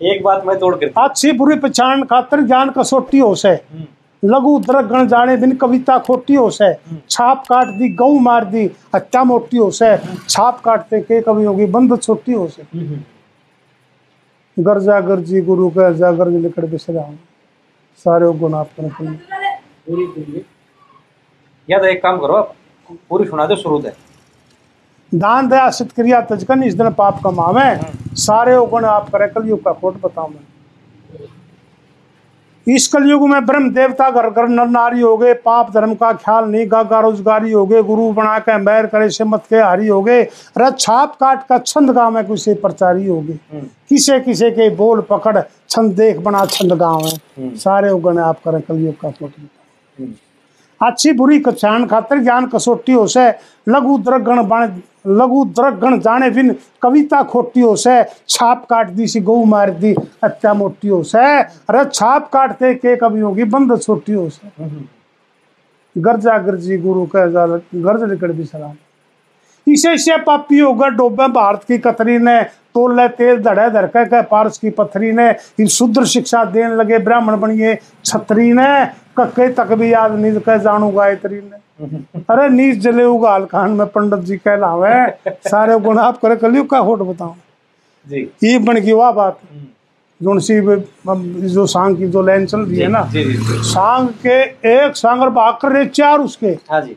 एक 0.00 0.22
बात 0.22 0.44
मैं 0.46 0.58
तोड़ 0.58 0.74
कर 0.76 0.92
अच्छी 1.02 1.32
बुरी 1.32 1.56
पहचान 1.58 2.02
खातर 2.10 2.40
ज्ञान 2.46 2.70
कसोटी 2.78 3.18
हो। 3.18 3.34
से 3.34 3.54
लघु 4.26 4.58
द्रग 4.60 4.86
गण 4.90 5.06
जाने 5.08 5.36
बिन 5.36 5.56
कविता 5.56 5.98
खोटी 6.06 6.34
हो 6.34 6.48
से 6.50 6.72
छाप 7.10 7.44
काट 7.48 7.68
दी 7.78 7.88
गऊ 7.96 8.18
मार 8.20 8.44
दी 8.46 8.64
हत्या 8.94 9.24
मोटी 9.24 9.56
हो 9.56 9.70
से 9.72 9.96
छाप 10.28 10.60
काटते 10.64 11.00
के 11.00 11.20
कवि 11.22 11.44
होगी 11.44 11.66
बंद 11.72 12.00
छोटी 12.02 12.32
हो 12.32 12.46
से 12.48 12.62
गर्जा 14.56 15.00
गर्जी 15.02 15.40
गुरु 15.42 15.68
का 15.70 15.90
जा 15.92 16.10
गर्ज 16.12 16.34
लिकड़ 16.42 16.64
बिसरा 16.66 17.02
सारे 18.04 18.32
गुण 18.38 18.54
आप 18.54 18.70
पूरी 18.78 20.06
पूरी। 20.06 20.44
या 21.68 21.78
तो 21.78 21.86
एक 21.86 22.02
काम 22.02 22.18
करो 22.20 22.34
आप 22.34 22.54
पूरी 23.08 23.24
सुना 23.28 23.46
दो 23.46 23.56
शुरू 23.56 23.80
से 23.82 23.92
दान 25.12 25.48
दया 25.48 25.68
सत्क्रिया 25.72 26.20
तजकन 26.30 26.62
इस 26.64 26.74
दिन 26.74 26.92
पाप 26.94 27.20
कमावे 27.24 27.68
सारे 28.18 28.56
गुण 28.70 28.84
आप 28.86 29.10
करे 29.10 29.26
कलयुग 29.28 29.62
का 29.64 29.72
खोट 29.72 30.00
बताऊँ 30.02 30.28
मैं। 30.30 30.44
इस 32.66 32.86
कलयुग 32.92 33.28
में 33.28 33.44
ब्रह्म 33.46 33.70
देवता 33.74 34.10
घर 34.10 34.28
घर 34.30 34.48
नर 34.48 34.66
नारी 34.68 35.00
हो 35.00 35.16
गए 35.16 35.32
पाप 35.44 35.70
धर्म 35.74 35.94
का 35.94 36.12
ख्याल 36.12 36.44
नहीं 36.50 36.66
गागा 36.70 37.00
रोजगारी 37.00 37.52
हो 37.52 37.64
गए 37.66 37.82
गुरु 37.90 38.10
बना 38.12 38.38
के 38.38 38.56
बैर 38.64 38.86
करे 38.94 39.08
से 39.10 39.24
मत 39.24 39.42
के 39.50 39.56
हारी 39.56 39.86
हो 39.88 40.00
गए 40.02 40.22
रछाप 40.58 41.14
काट 41.20 41.46
का 41.48 41.58
छंद 41.58 41.90
गाँव 41.96 42.10
में 42.14 42.24
किसे 42.26 42.54
प्रचारी 42.64 43.06
हो 43.06 43.20
गए। 43.20 43.60
किसे 43.88 44.18
किसे 44.20 44.50
के 44.50 44.68
बोल 44.76 45.00
पकड़ 45.10 45.40
छंद 45.40 45.92
देख 45.96 46.18
बना 46.26 46.44
छंद 46.46 46.72
गाँव 46.80 47.06
है 47.06 47.54
सारे 47.58 47.90
उगण 47.90 48.18
आप 48.18 48.40
करें 48.44 48.60
कलयुग 48.60 49.00
का 49.00 49.10
फोट 49.10 49.32
अच्छी 50.80 51.12
बुरी 51.18 51.38
कछाण 51.40 51.86
खातर 51.86 52.18
ज्ञान 52.22 52.46
कसोटी 52.54 52.92
हो 52.92 53.06
से 53.08 53.28
लघु 53.68 53.96
द्रगण 53.98 54.42
बण 54.48 54.66
लघु 55.08 55.44
द्रगण 55.56 55.98
जाने 56.00 56.30
बिन 56.30 56.54
कविता 56.82 57.22
खोटी 57.24 57.60
हो 57.60 57.74
से 57.76 58.02
छाप 58.28 58.64
काट 58.70 58.90
दी 58.90 59.06
सी 59.06 59.20
गऊ 59.20 59.44
मार 59.44 59.70
दी 59.72 59.94
हत्या 60.24 60.54
मोटी 60.54 60.88
हो 60.88 61.02
से। 61.04 61.26
अरे 61.42 61.84
छाप 61.84 62.30
काटते 62.32 62.74
के 62.74 62.96
कवि 62.96 63.20
होगी 63.20 63.44
बंद 63.46 63.80
छोटी 63.80 64.12
हो 64.12 64.28
से 64.30 64.84
गर्जा 65.96 66.38
गर्जी 66.38 66.76
गुरु 66.78 67.04
कह 67.06 67.26
जा 67.26 67.46
गर्ज 67.46 68.10
निकल 68.10 68.32
भी 68.32 68.44
सलाम। 68.44 68.74
इसे 69.66 69.96
से 69.98 70.16
पापी 70.16 70.58
होगा 70.58 70.88
डोबे 70.88 71.28
भारत 71.28 71.64
की 71.68 71.78
कतरी 71.78 72.18
ने 72.18 72.42
तोले 72.74 73.08
तेल 73.08 73.40
धड़े 73.42 73.68
धड़के 73.70 74.04
के 74.04 74.22
पारस 74.22 74.58
की 74.58 74.70
पथरी 74.70 75.12
ने 75.12 75.28
इन 75.60 75.66
शुद्र 75.68 76.04
शिक्षा 76.06 76.44
देने 76.44 76.74
लगे। 76.76 76.98
ब्राह्मण 76.98 77.36
बनिए 77.36 77.78
छतरी 78.04 78.52
ने। 78.52 78.86
कक्के 79.18 79.48
तक 79.52 79.72
भी 79.72 79.92
याद 79.92 80.12
नहीं 80.12 80.40
कह 80.40 80.56
जानू 80.56 80.90
गायत्री 80.90 81.36
ने। 81.36 82.20
अरे 82.30 82.48
नीच 82.48 82.78
जले 82.78 83.04
उगाल 83.04 83.44
खान 83.44 83.70
में 83.70 83.86
पंडित 83.86 84.20
जी 84.20 84.36
कहलावे। 84.36 85.30
सारे 85.48 85.78
गुण 85.80 85.98
आप 85.98 86.18
करे 86.18 86.36
कलयुग 86.36 86.68
का 86.70 86.78
होट 86.78 86.98
बताओ। 87.00 87.34
जी। 88.06 88.20
ये 88.44 88.58
बन 88.58 88.80
की 88.80 88.92
वाह 88.92 89.12
बात। 89.12 89.38
जो 90.20 90.38
सी 90.40 90.60
जो 91.48 91.66
सांग 91.66 91.96
की 91.96 92.06
जो 92.08 92.22
लाइन 92.22 92.46
चल 92.46 92.60
रही 92.60 92.78
है 92.78 92.88
ना 92.88 93.02
जी 93.02 93.24
जी 93.24 93.32
जी। 93.32 93.62
सांग 93.62 94.08
के 94.26 94.38
एक 94.74 94.96
सांग 94.96 95.22
और 95.22 95.30
भाग 95.30 95.58
कर 95.62 95.72
रहे 95.72 95.86
चार 95.86 96.18
उसके। 96.18 96.46
हाँ 96.70 96.80
जी। 96.80 96.96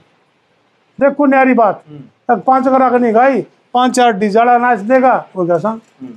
देखो 1.00 1.26
न्यारी 1.26 1.54
बात। 1.54 1.84
हम्म, 1.90 2.00
तक 2.28 2.44
पाँच 2.48 2.68
करा 2.68 2.90
के 2.90 3.00
नहीं 3.00 3.14
गाई 3.16 3.42
पाँच 3.74 3.96
चार 3.96 4.12
डिजाड़ा 4.20 4.58
नाच 4.58 4.80
देगा 4.82 5.14
हो 5.38 5.44
गया 5.46 5.58
सांग। 5.58 5.80
हम्म, 6.02 6.14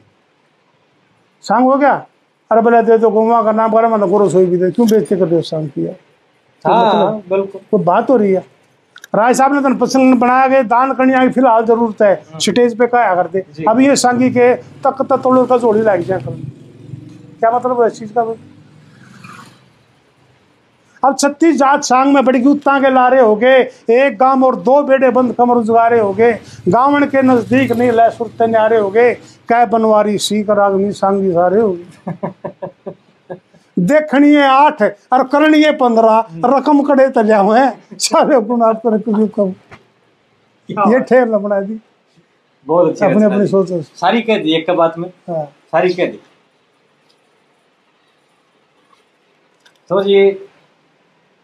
सांग 1.45 1.65
हो 1.65 1.77
गया? 1.77 1.95
अरे 2.51 2.61
बोले 2.63 2.83
दे 2.83 2.97
दो 2.99 3.11
गुमा 3.11 3.43
का 3.43 3.53
नाम 3.53 3.73
करा 3.73 3.89
मतलब 3.89 4.09
गुरु 4.11 4.29
सोई 4.29 4.47
भी 4.47 4.57
दे 4.57 4.71
क्यों 4.71 4.87
बेचते 4.89 5.17
कर 5.17 5.27
दो 5.27 5.41
सांग 5.43 5.69
किया 5.69 5.93
हाँ 6.65 7.13
बिल्कुल। 7.29 7.61
कोई 7.71 7.85
बात 7.85 8.11
हो 8.11 8.17
रही 8.17 8.33
है? 8.33 8.45
राय 9.15 9.35
साहब 9.35 9.55
ने 9.55 9.61
तो 9.61 9.75
पसंद 9.79 10.15
बनाया 10.19 10.47
गया 10.49 10.63
दान 10.63 10.93
करने 10.95 11.21
की 11.21 11.29
फ़िलहाल 11.33 11.65
ज़रूरत 11.67 12.03
है। 12.03 12.39
स्टेज 12.41 12.77
पे 12.79 12.87
क्या 12.87 13.15
करते। 13.15 13.45
अब 13.69 13.81
ये 13.81 13.97
सांगी 13.97 14.31
के 14.31 14.55
तक 14.85 15.03
तत्व 15.11 15.45
का 15.47 15.59
जोड़ी 15.59 15.81
लग 15.81 16.03
जाए। 16.03 16.21
क्या 16.21 17.51
मतलब 17.51 17.81
है 17.83 17.87
इस 17.87 17.99
चीज़ 17.99 18.13
का? 18.13 18.25
भाई? 18.25 18.37
अब 21.03 21.17
छत्तीस 21.19 21.57
जात 21.57 21.85
सांग 21.85 22.13
में 22.15 22.25
बड़ी 22.25 22.41
गुत्ता 22.41 22.79
के 22.81 22.91
लारे 22.91 23.21
हो 23.21 23.35
गए। 23.37 23.59
एक 23.91 24.17
गाँव 24.19 24.45
और 24.45 24.57
दो 24.57 24.83
बेड़े 24.83 25.11
बंद 25.11 25.35
कमर 25.35 25.57
उजगारे 25.57 25.99
हो 26.01 26.13
गए। 26.13 26.33
गावन 26.69 27.05
के 27.07 27.23
नज़दीक 27.23 27.73
नहीं 27.73 27.91
लय 27.93 28.11
सुरते 28.11 28.47
न्यारे 28.47 28.79
हो 28.79 28.91
गए। 28.91 29.15
कै 29.49 29.65
बनवारी 29.67 30.19
सीख 30.19 30.51
रागनी 30.51 30.93
सांगी 30.93 31.33
सारे 31.33 31.61
हो 31.61 31.73
गए। 31.73 32.93
देखनी 33.79 34.33
है 34.35 34.47
आठ 34.49 34.83
और 34.83 35.23
करनी 35.29 35.63
है 35.63 35.73
पंद्रह 35.77 36.19
रकम 36.47 36.83
कड़े 36.83 37.09
तलिया 37.09 37.39
हुए 37.39 37.69
सारे 37.99 38.41
गुण 38.41 38.63
आप 38.63 38.83
कर 38.87 38.99
कम। 39.29 39.55
ये 40.93 41.01
ठेर 41.01 41.25
बना 41.25 41.61
दी 41.61 41.79
बहुत 42.67 42.89
अच्छी 42.89 43.05
अपने 43.05 43.25
अपनी 43.25 43.47
सोच। 43.47 43.71
सारी 43.97 44.23
कह 44.23 44.39
दी 44.39 44.55
एक 44.55 44.67
के 44.67 44.73
बात 44.73 44.99
में। 44.99 45.09
हाँ। 45.09 45.45
सारी 45.45 45.95
कह 45.95 46.07
दी। 46.07 46.19
तो 49.91 50.03
ये 50.03 50.31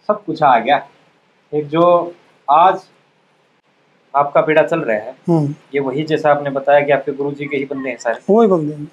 सब 0.08 0.24
कुछ 0.24 0.42
आ 0.42 0.58
गया। 0.58 0.76
एक 1.52 1.66
जो 1.68 1.82
आज 2.48 2.80
आपका 4.14 4.40
बेड़ा 4.42 4.62
चल 4.62 4.80
रहा 4.80 4.96
है 4.96 5.10
हम्म। 5.28 5.54
ये 5.74 5.80
वही 5.80 6.04
जैसा 6.04 6.30
आपने 6.30 6.50
बताया 6.50 6.80
कि 6.80 6.92
आपके 6.92 7.12
गुरु 7.12 7.32
जी 7.32 7.46
के 7.46 7.56
ही 7.56 7.64
बंदे 7.64 7.90
हैं 7.90 7.96
सारे। 7.98 8.20
वही 8.30 8.48
बंदे 8.48 8.74
हैं। 8.74 8.84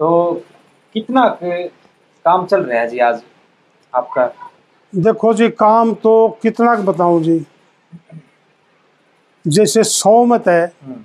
तो 0.00 0.42
कितना 0.94 1.28
काम 1.42 2.46
चल 2.46 2.62
रहा 2.62 2.80
है 2.80 2.88
जी 2.88 2.98
आज 2.98 3.22
आपका? 3.92 4.26
देखो 4.92 5.32
जी 5.34 5.48
काम 5.50 5.94
तो 6.02 6.16
कितना 6.42 6.74
का 6.76 6.82
बताऊँ 6.82 7.22
जी। 7.22 7.44
जैसे 9.44 9.84
सौ 9.84 10.24
मत 10.24 10.48
है 10.48 10.64
हम्म, 10.84 11.04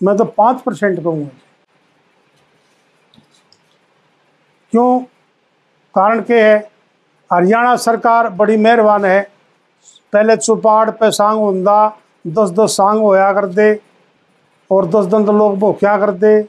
मैं 0.00 0.16
तो 0.16 0.24
पाँच 0.24 0.60
परसेंट 0.62 1.02
कहूँगा 1.02 1.28
क्यों? 4.72 5.00
कारण 5.94 6.20
के 6.22 6.40
है 6.42 6.58
हरियाणा 7.30 7.74
सरकार 7.76 8.28
बड़ी 8.30 8.56
मेहरबान 8.56 9.04
है। 9.04 9.20
पहले 10.12 10.36
चौपाड़ 10.36 10.90
पे 10.90 11.10
सांग 11.10 11.38
होंदा 11.40 11.76
दस 12.24 12.50
दस 12.58 12.76
सांग 12.76 13.00
होया 13.00 13.32
करते 13.32 13.72
और 14.70 14.86
दस 14.86 15.04
दिन 15.06 15.24
तो 15.26 15.32
लोग 15.32 15.58
भोख्या 15.58 15.96
करते 15.98 16.40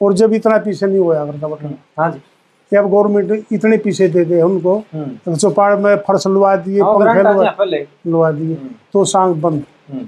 और 0.00 0.12
जब 0.14 0.32
इतना 0.34 0.58
पीछे 0.58 0.86
नहीं 0.86 0.98
होया 0.98 1.24
करता 1.26 1.48
बटन 1.48 1.74
हाँ 1.98 2.10
जी। 2.10 2.18
कि 2.18 2.76
अब 2.76 2.88
गवर्नमेंट 2.90 3.52
इतने 3.52 3.76
पीछे 3.78 4.08
दे 4.08 4.24
दे 4.24 4.40
उनको। 4.42 4.76
हम्म, 4.92 5.08
तो 5.24 5.36
चौपाड़ 5.36 5.76
में 5.78 5.96
फर्श 6.06 6.26
लुवा 6.26 6.54
दिए 6.56 6.80
हाँ, 6.82 6.94
पंखे 6.94 7.86
लुवा 8.10 8.30
दिए 8.32 8.54
हम्म, 8.54 8.68
तो 8.92 9.04
सांग 9.04 9.34
बंद। 9.42 9.64
हम्म, 9.90 10.06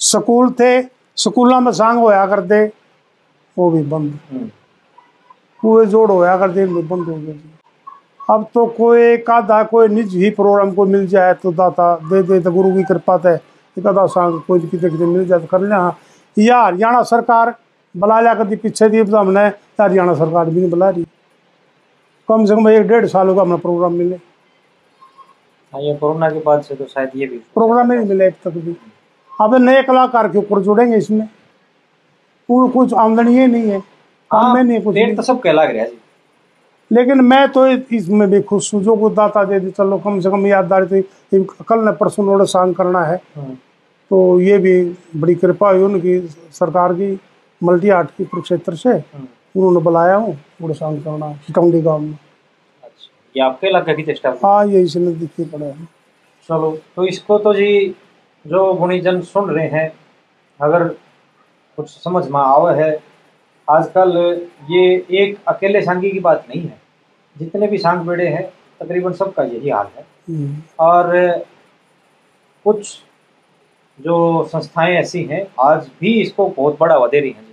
स्कूल 0.00 0.50
थे 0.60 0.82
स्कूलों 1.16 1.60
में 1.60 1.72
सांग 1.72 1.98
होया 1.98 2.26
करते 2.26 2.64
वो 3.56 3.70
भी 3.70 3.82
बंद। 3.84 4.18
हम्म, 4.32 4.48
कुएँ 5.60 5.86
जोड़ 5.86 6.10
होया 6.10 6.36
करते 6.38 6.66
बंद 6.66 7.08
हो 7.08 7.14
गए। 7.14 7.38
अब 8.30 8.46
तो 8.54 8.64
कोई 8.76 9.00
एक 9.02 9.30
आधा 9.30 9.62
कोई 9.64 9.88
निज 9.88 10.14
ही 10.16 10.30
प्रोग्राम 10.32 10.72
को 10.74 10.84
मिल 10.86 11.06
जाए 11.06 11.32
तो 11.42 11.52
दाता 11.52 11.94
दे 12.10 12.22
दे 12.22 12.40
तो 12.40 12.52
गुरु 12.52 12.72
की 12.74 12.82
कृपा 12.84 13.16
से 13.18 13.34
एक 13.76 13.86
आधा 13.86 14.06
सांग 14.06 14.40
कोई 14.46 14.60
कितने 14.60 14.90
कितने 14.90 15.06
मिल 15.06 15.26
जाए 15.28 15.38
तो 15.40 15.46
कर 15.46 15.60
ले। 15.60 15.74
हाँ 15.74 15.98
या 16.36 16.60
हरियाणा 16.62 17.02
सरकार 17.04 17.54
बुला 17.94 18.20
लिया 18.20 18.34
करती 18.34 18.56
पीछे 18.56 18.88
दी 18.88 19.02
तो 19.04 19.16
हमने 19.16 19.46
हरियाणा 19.80 20.14
सरकार 20.14 20.50
भी 20.50 20.60
नहीं 20.60 20.70
बुला 20.70 20.88
रही। 20.90 21.04
कम 22.28 22.44
से 22.46 22.54
कम 22.54 22.68
एक 22.68 22.86
डेढ़ 22.88 23.06
सालों 23.06 23.34
का 23.36 23.42
हमें 23.42 23.58
प्रोग्राम 23.58 23.92
मिले। 23.94 24.16
हाँ 25.72 25.80
ये 25.82 25.94
कोरोना 25.96 26.30
के 26.30 26.40
बाद 26.40 26.62
से 26.62 26.74
तो 26.74 26.84
शायद 26.84 27.10
ये 27.16 27.26
भी 27.26 27.38
प्रोग्राम 27.54 27.92
ही 27.92 27.98
नहीं 27.98 28.08
मिले 28.08 28.26
अब 28.26 28.34
तक 28.44 28.56
भी। 28.56 28.76
अब 29.32 29.54
नए 29.60 29.82
कलाकार 29.82 30.28
के 30.28 30.38
ऊपर 30.38 30.60
जुड़ेंगे 30.62 30.96
इसमें। 30.96 31.28
कुछ 32.48 32.92
आमदनी 32.94 33.38
ही 33.38 33.46
नहीं 33.46 33.70
है। 33.70 33.80
काम 34.30 34.54
में 34.54 34.62
नहीं 34.62 34.80
कुछ 34.80 34.96
तो 35.28 35.40
रहा 35.46 35.64
है 35.64 35.84
जी। 35.86 35.98
लेकिन 36.92 37.20
मैं 37.22 37.48
तो 37.52 37.66
इसमें 37.66 38.28
भी 38.30 38.40
खुश 38.42 38.72
हूँ। 38.74 38.82
जो 38.84 38.96
कुछ 38.96 39.12
दाता 39.12 39.44
दे 39.44 39.60
दी 39.60 39.70
चलो 39.72 39.98
कम 39.98 40.20
से 40.20 40.30
कम 40.30 40.46
याददारी 40.46 41.00
तो 41.02 41.64
कल 41.64 41.84
ने 41.84 41.92
परसों 41.96 42.24
नोड़े 42.24 42.46
सांग 42.46 42.74
करना 42.74 43.04
है। 43.04 43.20
हम्म, 43.36 43.54
तो 44.10 44.40
ये 44.40 44.58
भी 44.58 44.82
बड़ी 45.16 45.34
कृपा 45.34 45.70
हुई 45.70 45.82
उनकी 45.82 46.18
सरकार 46.52 46.92
की 46.94 47.18
मल्टी 47.60 47.88
आर्ट 47.90 48.10
की 48.10 48.24
कुरुक्षेत्र 48.24 48.74
से। 48.74 48.90
हम्म, 48.90 49.26
उन्होंने 49.56 49.80
बुलाया 49.80 50.16
हूँ 50.16 50.36
उड़े 50.62 50.74
सांग 50.74 51.02
करना 51.04 51.32
चिटौंडी 51.46 51.80
गाँव 51.82 51.98
में। 52.00 52.12
अच्छा 52.82 53.08
ये 53.36 53.42
आपके 53.44 53.68
इलाके 53.68 53.94
की 53.94 54.02
चेष्टा 54.02 54.34
हाँ 54.44 54.66
ये 54.66 54.86
से 54.86 55.00
नज़दीक 55.00 55.30
ही 55.38 55.44
पड़े 55.46 55.66
हैं। 55.66 55.88
चलो 56.48 56.70
तो 56.96 57.06
इसको 57.06 57.38
तो 57.38 57.54
जी 57.54 57.94
जो 58.44 58.72
गुणीजन 58.74 59.20
सुन 59.22 59.50
रहे 59.50 59.66
हैं 59.70 59.92
अगर 60.60 60.86
कुछ 61.78 61.88
समझ 61.88 62.24
में 62.28 62.40
आवे 62.40 62.74
है 62.82 62.92
आजकल 63.68 64.16
ये 64.70 64.84
एक 65.20 65.36
अकेले 65.48 65.82
सांगी 65.82 66.10
की 66.10 66.20
बात 66.20 66.44
नहीं 66.48 66.62
है। 66.62 66.80
जितने 67.38 67.66
भी 67.66 67.78
सांग 67.78 68.00
बेड़े 68.00 68.28
हैं 68.28 68.42
तकरीबन 68.80 69.12
सबका 69.12 69.42
यही 69.42 69.70
हाल 69.70 69.86
है। 69.96 70.06
हम्म, 70.28 70.56
और 70.80 71.12
कुछ 72.64 72.98
जो 74.00 74.44
संस्थाएँ 74.44 74.96
ऐसी 74.96 75.22
हैं 75.24 75.46
आज 75.60 75.90
भी 76.00 76.20
इसको 76.20 76.48
बहुत 76.48 76.76
बड़ा 76.80 77.06
दे 77.06 77.20
रही 77.20 77.30
हैं। 77.30 77.46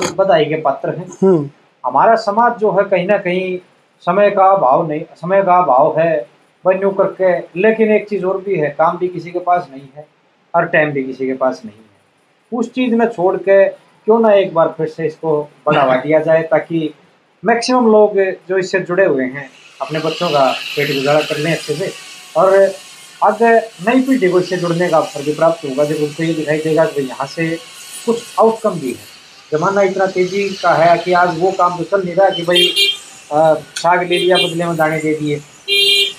है 0.00 0.16
बधाई 0.16 0.44
के 0.44 0.56
पात्र 0.56 0.90
हैं। 0.90 1.06
हम्म, 1.22 1.50
हमारा 1.86 2.14
समाज 2.16 2.58
जो 2.58 2.70
है 2.72 2.84
कहीं 2.84 3.06
ना 3.06 3.18
कहीं 3.18 3.58
समय 4.06 4.30
का 4.30 4.44
अभाव 4.44 4.88
नहीं 4.88 5.00
समय 5.16 5.42
का 5.42 5.56
अभाव 5.58 5.98
है 6.00 6.26
बन्यू 6.64 6.90
करके 6.90 7.60
लेकिन 7.60 7.92
एक 7.92 8.08
चीज़ 8.08 8.24
और 8.26 8.40
भी 8.40 8.56
है 8.56 8.68
काम 8.70 8.98
भी 8.98 9.08
किसी 9.08 9.30
के 9.30 9.38
पास 9.38 9.68
नहीं 9.72 9.88
है 9.96 10.06
और 10.54 10.66
टाइम 10.66 10.90
भी 10.90 11.04
किसी 11.04 11.26
के 11.26 11.34
पास 11.34 11.62
नहीं 11.64 11.76
है। 11.76 12.58
उस 12.58 12.72
चीज़ 12.72 12.94
में 12.94 13.06
छोड़ 13.08 13.36
के 13.36 13.64
क्यों 13.68 14.20
ना 14.20 14.32
एक 14.32 14.54
बार 14.54 14.74
फिर 14.78 14.86
से 14.86 15.06
इसको 15.06 15.42
बढ़ावा 15.66 15.96
दिया 16.06 16.18
जाए 16.18 16.42
ताकि 16.42 16.94
मैक्सिमम 17.46 17.86
लोग 17.92 18.14
जो 18.48 18.58
इससे 18.58 18.78
जुड़े 18.80 19.04
हुए 19.04 19.24
हैं, 19.24 19.48
अपने 19.80 19.98
बच्चों 20.00 20.28
का 20.30 20.44
पेट 20.76 20.92
गुजारा 20.94 21.20
कर 21.22 21.38
लें 21.38 21.50
अच्छे 21.52 21.74
से, 21.74 21.92
और 22.36 22.54
आगे 23.22 23.50
नई 23.86 24.00
पीढ़ी 24.02 24.28
को 24.28 24.40
इससे 24.40 24.56
जुड़ने 24.56 24.88
का 24.88 24.96
अवसर 24.96 25.22
भी 25.22 25.32
प्राप्त 25.34 25.64
होगा। 25.64 25.84
जब 25.84 26.02
उनको 26.02 26.22
ये 26.22 26.32
दिखाई 26.34 26.58
देगा 26.58 26.84
कि 26.86 27.02
यहाँ 27.02 27.26
से 27.26 27.48
कुछ 28.06 28.22
आउटकम 28.40 28.78
भी 28.80 28.90
है। 28.90 29.12
जमाना 29.52 29.82
इतना 29.82 30.06
तेज़ी 30.06 30.48
का 30.62 30.72
है 30.74 30.96
कि 30.98 31.12
आज 31.14 31.38
वो 31.38 31.50
काम 31.58 31.76
तो 31.78 31.84
चल 31.84 32.04
नहीं 32.04 32.14
रहा 32.14 32.28
कि 32.30 32.42
भाई 32.42 32.72
साग 33.32 34.02
ले 34.02 34.18
लिया, 34.18 34.36
बदले 34.36 34.64
में 34.64 34.76
दाने 34.76 34.98
दे 34.98 35.14
दिए। 35.14 35.40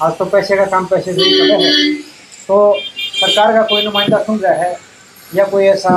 आज 0.03 0.17
तो 0.17 0.25
पैसे 0.25 0.55
का 0.57 0.65
काम 0.65 0.85
पैसे 0.85 1.13
से 1.13 1.21
ही 1.21 1.51
है। 1.51 1.93
तो 2.47 2.77
सरकार 2.79 3.53
का 3.53 3.61
कोई 3.63 3.83
नुमाइंदा 3.83 4.17
सुन 4.23 4.39
रहा 4.39 4.53
है 4.53 4.77
या 5.35 5.45
कोई 5.45 5.65
ऐसा 5.65 5.91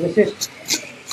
विशिष्ट 0.00 0.50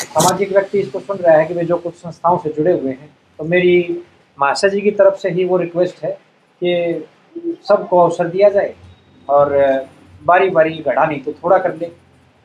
सामाजिक 0.10 0.52
व्यक्ति 0.52 0.80
इसको 0.80 0.99
सुन 0.99 1.18
रहा 1.18 1.36
है 1.38 1.45
कि 1.48 1.53
वे 1.53 1.64
जो 1.65 1.76
कुछ 1.77 1.94
संस्थाओं 1.95 2.38
से 2.38 2.49
जुड़े 2.49 2.72
हुए 2.73 2.91
हैं 2.91 3.10
तो 3.40 3.44
मेरी 3.45 4.03
महाशा 4.38 4.68
जी 4.68 4.81
की 4.81 4.91
तरफ़ 4.91 5.15
से 5.15 5.30
ही 5.30 5.45
वो 5.45 5.57
रिक्वेस्ट 5.57 6.03
है 6.03 6.11
कि 6.61 7.07
सबको 7.68 7.99
अवसर 7.99 8.27
दिया 8.27 8.49
जाए 8.49 8.73
और 9.30 9.53
बारी 10.26 10.49
बारी 10.49 10.77
घड़ा 10.77 11.06
नहीं 11.06 11.19
तो 11.19 11.31
थोड़ा 11.34 11.57
कर 11.57 11.76
ले 11.76 11.91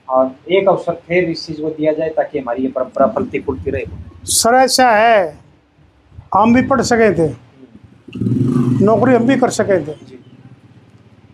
और 0.08 0.30
एक 0.52 0.68
अवसर 0.68 1.00
फिर 1.08 1.30
इस 1.30 1.46
चीज़ 1.46 1.60
को 1.62 1.70
दिया 1.70 1.92
जाए 1.92 2.08
ताकि 2.16 2.38
हमारी 2.38 2.62
ये 2.62 2.68
परंपरा 2.68 3.06
फलती 3.06 3.40
फूलती 3.40 3.70
रहे। 3.70 3.84
सर 4.32 4.54
ऐसा 4.54 4.90
है 4.90 5.38
हम 6.34 6.54
भी 6.54 6.62
पढ़ 6.68 6.80
सके 6.82 7.12
थे 7.18 7.32
नौकरी 8.84 9.14
हम 9.14 9.26
भी 9.26 9.36
कर 9.36 9.50
सके 9.50 9.78
थे। 9.86 9.94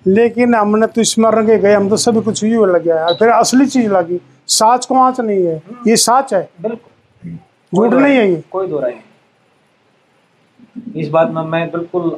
लेकिन 0.07 0.55
हमने 0.55 0.87
तो 0.87 1.05
स्मरण 1.05 1.47
के 1.47 1.59
गए 1.59 1.75
हम 1.75 1.89
तो 1.89 1.97
सभी 1.99 2.21
कुछ 2.23 2.43
ही 2.45 2.51
लग 2.51 2.83
गया। 2.85 3.13
फिर 3.13 3.29
असली 3.31 3.67
चीज़ 3.67 3.89
लगी। 3.89 4.21
साच 4.51 4.87
को 4.87 4.95
आँच 5.01 5.21
नहीं 5.21 5.45
है 5.47 5.57
ये 5.89 5.97
साच 5.97 6.33
है। 6.35 6.49
बिल्कुल। 6.63 7.37
झूठ 7.73 7.93
नहीं 7.95 8.17
है 8.17 8.31
ये। 8.31 8.43
कोई 8.51 8.67
दो 8.67 8.79
राय 8.81 8.93
नहीं। 8.93 9.03
इस 11.03 11.09
बात 11.09 11.31
में 11.31 11.43
मैं 11.43 11.71
बिल्कुल 11.71 12.11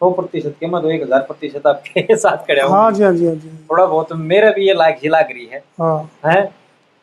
सौ 0.00 0.10
प्रतिशत 0.10 0.54
के 0.60 0.66
मैं 0.66 0.80
तो 0.82 0.90
एक 0.90 1.02
हज़ार 1.02 1.20
प्रतिशत 1.22 1.66
आपके 1.66 2.16
साथ 2.24 2.36
खड़ा 2.46 2.64
हूँ 2.64 2.72
हाँ 2.72 2.90
जी 2.92 3.02
हाँ 3.02 3.12
जी 3.12 3.26
हाँ 3.26 3.34
जी। 3.34 3.48
थोड़ा 3.70 3.84
बहुत 3.86 4.12
मेरा 4.12 4.50
भी 4.52 4.66
ये 4.66 4.74
लाग 4.74 4.98
झिलाग 5.02 5.30
रही 5.32 5.46
है। 5.52 5.58
हाँ। 5.80 6.10
है? 6.26 6.42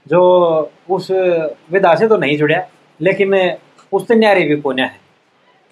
जो 0.07 0.71
उस 0.89 1.07
विधा 1.71 1.93
से 1.95 2.07
तो 2.07 2.17
नहीं 2.17 2.37
जुड़ा 2.37 2.57
लेकिन 2.99 3.33
उससे 3.93 4.15
न्यारी 4.15 4.43
भी 4.47 4.55
कोन्या 4.61 4.85
है। 4.85 4.99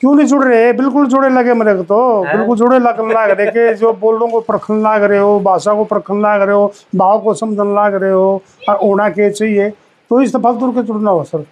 क्यों 0.01 0.15
नहीं 0.15 0.27
जुड़ 0.27 0.43
रहे? 0.43 0.73
बिल्कुल 0.73 1.07
जुड़े 1.07 1.29
लगे 1.29 1.53
मेरे 1.53 1.75
को 1.75 1.83
तो। 1.83 2.23
हैं? 2.23 2.37
बिल्कुल 2.37 2.57
जुड़े 2.57 2.79
लग 2.79 2.99
लाग 3.11 3.29
रहे 3.29 3.47
के 3.47 3.73
जो 3.73 3.93
बोलों 3.93 4.27
को 4.27 4.39
परखन 4.39 4.81
लाग 4.81 5.03
रहे 5.03 5.19
हो 5.19 5.39
भाषा 5.39 5.73
को 5.73 5.83
परखन 5.83 6.21
लाग 6.21 6.41
रहे 6.41 6.55
हो 6.55 6.73
भाव 6.95 7.19
को 7.19 7.33
समझन 7.33 7.75
लाग 7.75 7.95
रहे 7.95 8.11
हो 8.11 8.41
और 8.69 8.75
होना 8.75 9.09
के 9.09 9.29
चाहिए? 9.31 9.69
तो 9.69 10.21
इस 10.21 10.35
फालतू 10.35 10.71
के 10.71 10.81
जुड़ना 10.81 11.11
हो 11.11 11.23
सर। 11.23 11.45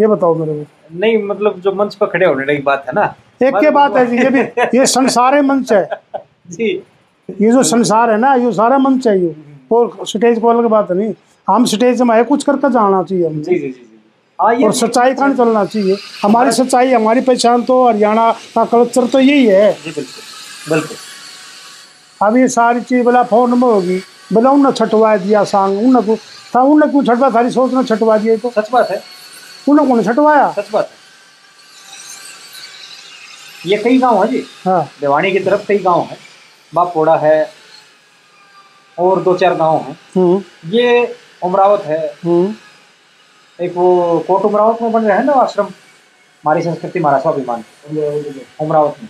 ये 0.00 0.06
बताओ 0.06 0.34
मेरे 0.34 0.54
को। 0.54 0.98
नहीं 0.98 1.22
मतलब 1.22 1.60
जो 1.60 1.72
मंच 1.72 1.94
पर 1.94 2.06
खड़े 2.06 2.26
होने 2.26 2.56
की 2.56 2.62
बात 2.62 2.84
है 2.88 2.92
ना? 2.94 3.14
एक 3.42 3.56
के 3.56 3.70
बात 3.70 3.96
है 3.96 4.06
जी? 4.06 4.16
ये 4.16 4.30
भी 4.30 4.40
ये 4.78 4.86
संसार 4.96 5.42
मंच 5.42 5.72
है। 5.72 5.88
जी। 6.50 6.82
ये 7.40 7.52
जो 7.52 7.62
संसार 7.62 8.10
है 8.10 8.18
ना 8.18 8.34
ये 8.34 8.52
सारा 8.52 8.78
मंच 8.78 9.06
है 9.08 9.20
ये। 9.20 9.34
और 9.72 9.96
स्टेज 10.06 10.38
को 10.40 10.48
अलग 10.48 10.64
बात 10.64 10.90
है 10.90 10.96
नहीं। 10.96 11.14
हम 11.48 11.64
स्टेज 11.64 12.02
में 12.02 12.16
है 12.16 12.24
कुछ 12.24 12.44
करके 12.44 12.70
जाना 12.70 13.02
चाहिए 13.02 13.26
हमने 13.26 13.42
जी 13.42 13.54
जी 13.54 13.58
जी 13.58 13.68
जी। 13.68 13.72
हाँ 13.72 13.82
ये 13.82 13.95
और 14.38 14.72
सच्चाई 14.72 15.14
का 15.14 15.32
चलना 15.34 15.64
चाहिए? 15.64 15.96
हमारी 16.22 16.52
सच्चाई 16.52 16.92
हमारी 16.92 17.20
पहचान 17.20 17.62
तो 17.62 17.86
हरियाणा 17.88 18.30
का 18.54 18.64
कल्चर 18.64 19.06
तो 19.06 19.20
यही 19.20 19.46
है। 19.46 19.72
बिल्कुल। 20.68 20.96
अब 22.20 22.36
ये 22.36 22.48
सारी 22.48 22.80
चीज़ 22.80 23.02
बोला 23.04 23.22
फ़ोन 23.22 23.50
में 23.50 23.68
होगी। 23.68 23.98
बोला 24.32 24.50
उन्हें 24.50 24.72
छटवा 24.72 25.16
दिया 25.16 25.44
सांग 25.44 25.78
उन्हें 25.78 26.04
को 26.06 26.16
था 26.54 26.60
उन्हें 26.62 26.90
क्यों 26.90 27.02
छटवा 27.04 27.30
सारी 27.30 27.50
सोच 27.50 27.72
ने 27.74 27.84
छटवा 27.84 28.18
दिए 28.18 28.36
तो। 28.36 28.50
सच 28.50 28.70
बात 28.70 28.90
है। 28.90 29.02
उन्हें 29.68 29.88
कौन 29.88 30.02
छटवाया? 30.02 30.50
सच 30.52 30.70
बात 30.72 30.84
है। 30.84 31.04
ये 33.70 33.76
कई 33.76 33.98
गाँव 33.98 34.22
है 34.24 34.28
जी। 34.30 34.44
हाँ। 34.64 34.90
देवानी 35.00 35.32
की 35.32 35.38
तरफ़ 35.38 35.66
कई 35.68 35.78
गाँव 35.78 36.00
है। 36.00 36.16
बापोड़ा 36.74 37.16
है 37.16 37.50
और 38.98 39.22
दो 39.22 39.36
चार 39.36 39.54
गाँव 39.54 39.76
हैं। 39.76 39.98
हम्म। 40.16 40.42
ये 40.70 41.16
उमरावत 41.42 41.82
है। 41.82 42.14
एक 43.58 43.76
वो 43.76 44.18
कोट 44.26 44.42
उमरावत 44.44 44.82
में 44.82 44.92
बन 44.92 45.04
रहा 45.04 45.16
है 45.18 45.24
ना 45.24 45.32
आश्रम? 45.32 45.66
हमारी 45.66 46.62
संस्कृति 46.62 46.98
हमारा 46.98 47.18
स्वाभिमान। 47.18 47.64
उमरावत 48.60 48.96
में। 49.02 49.08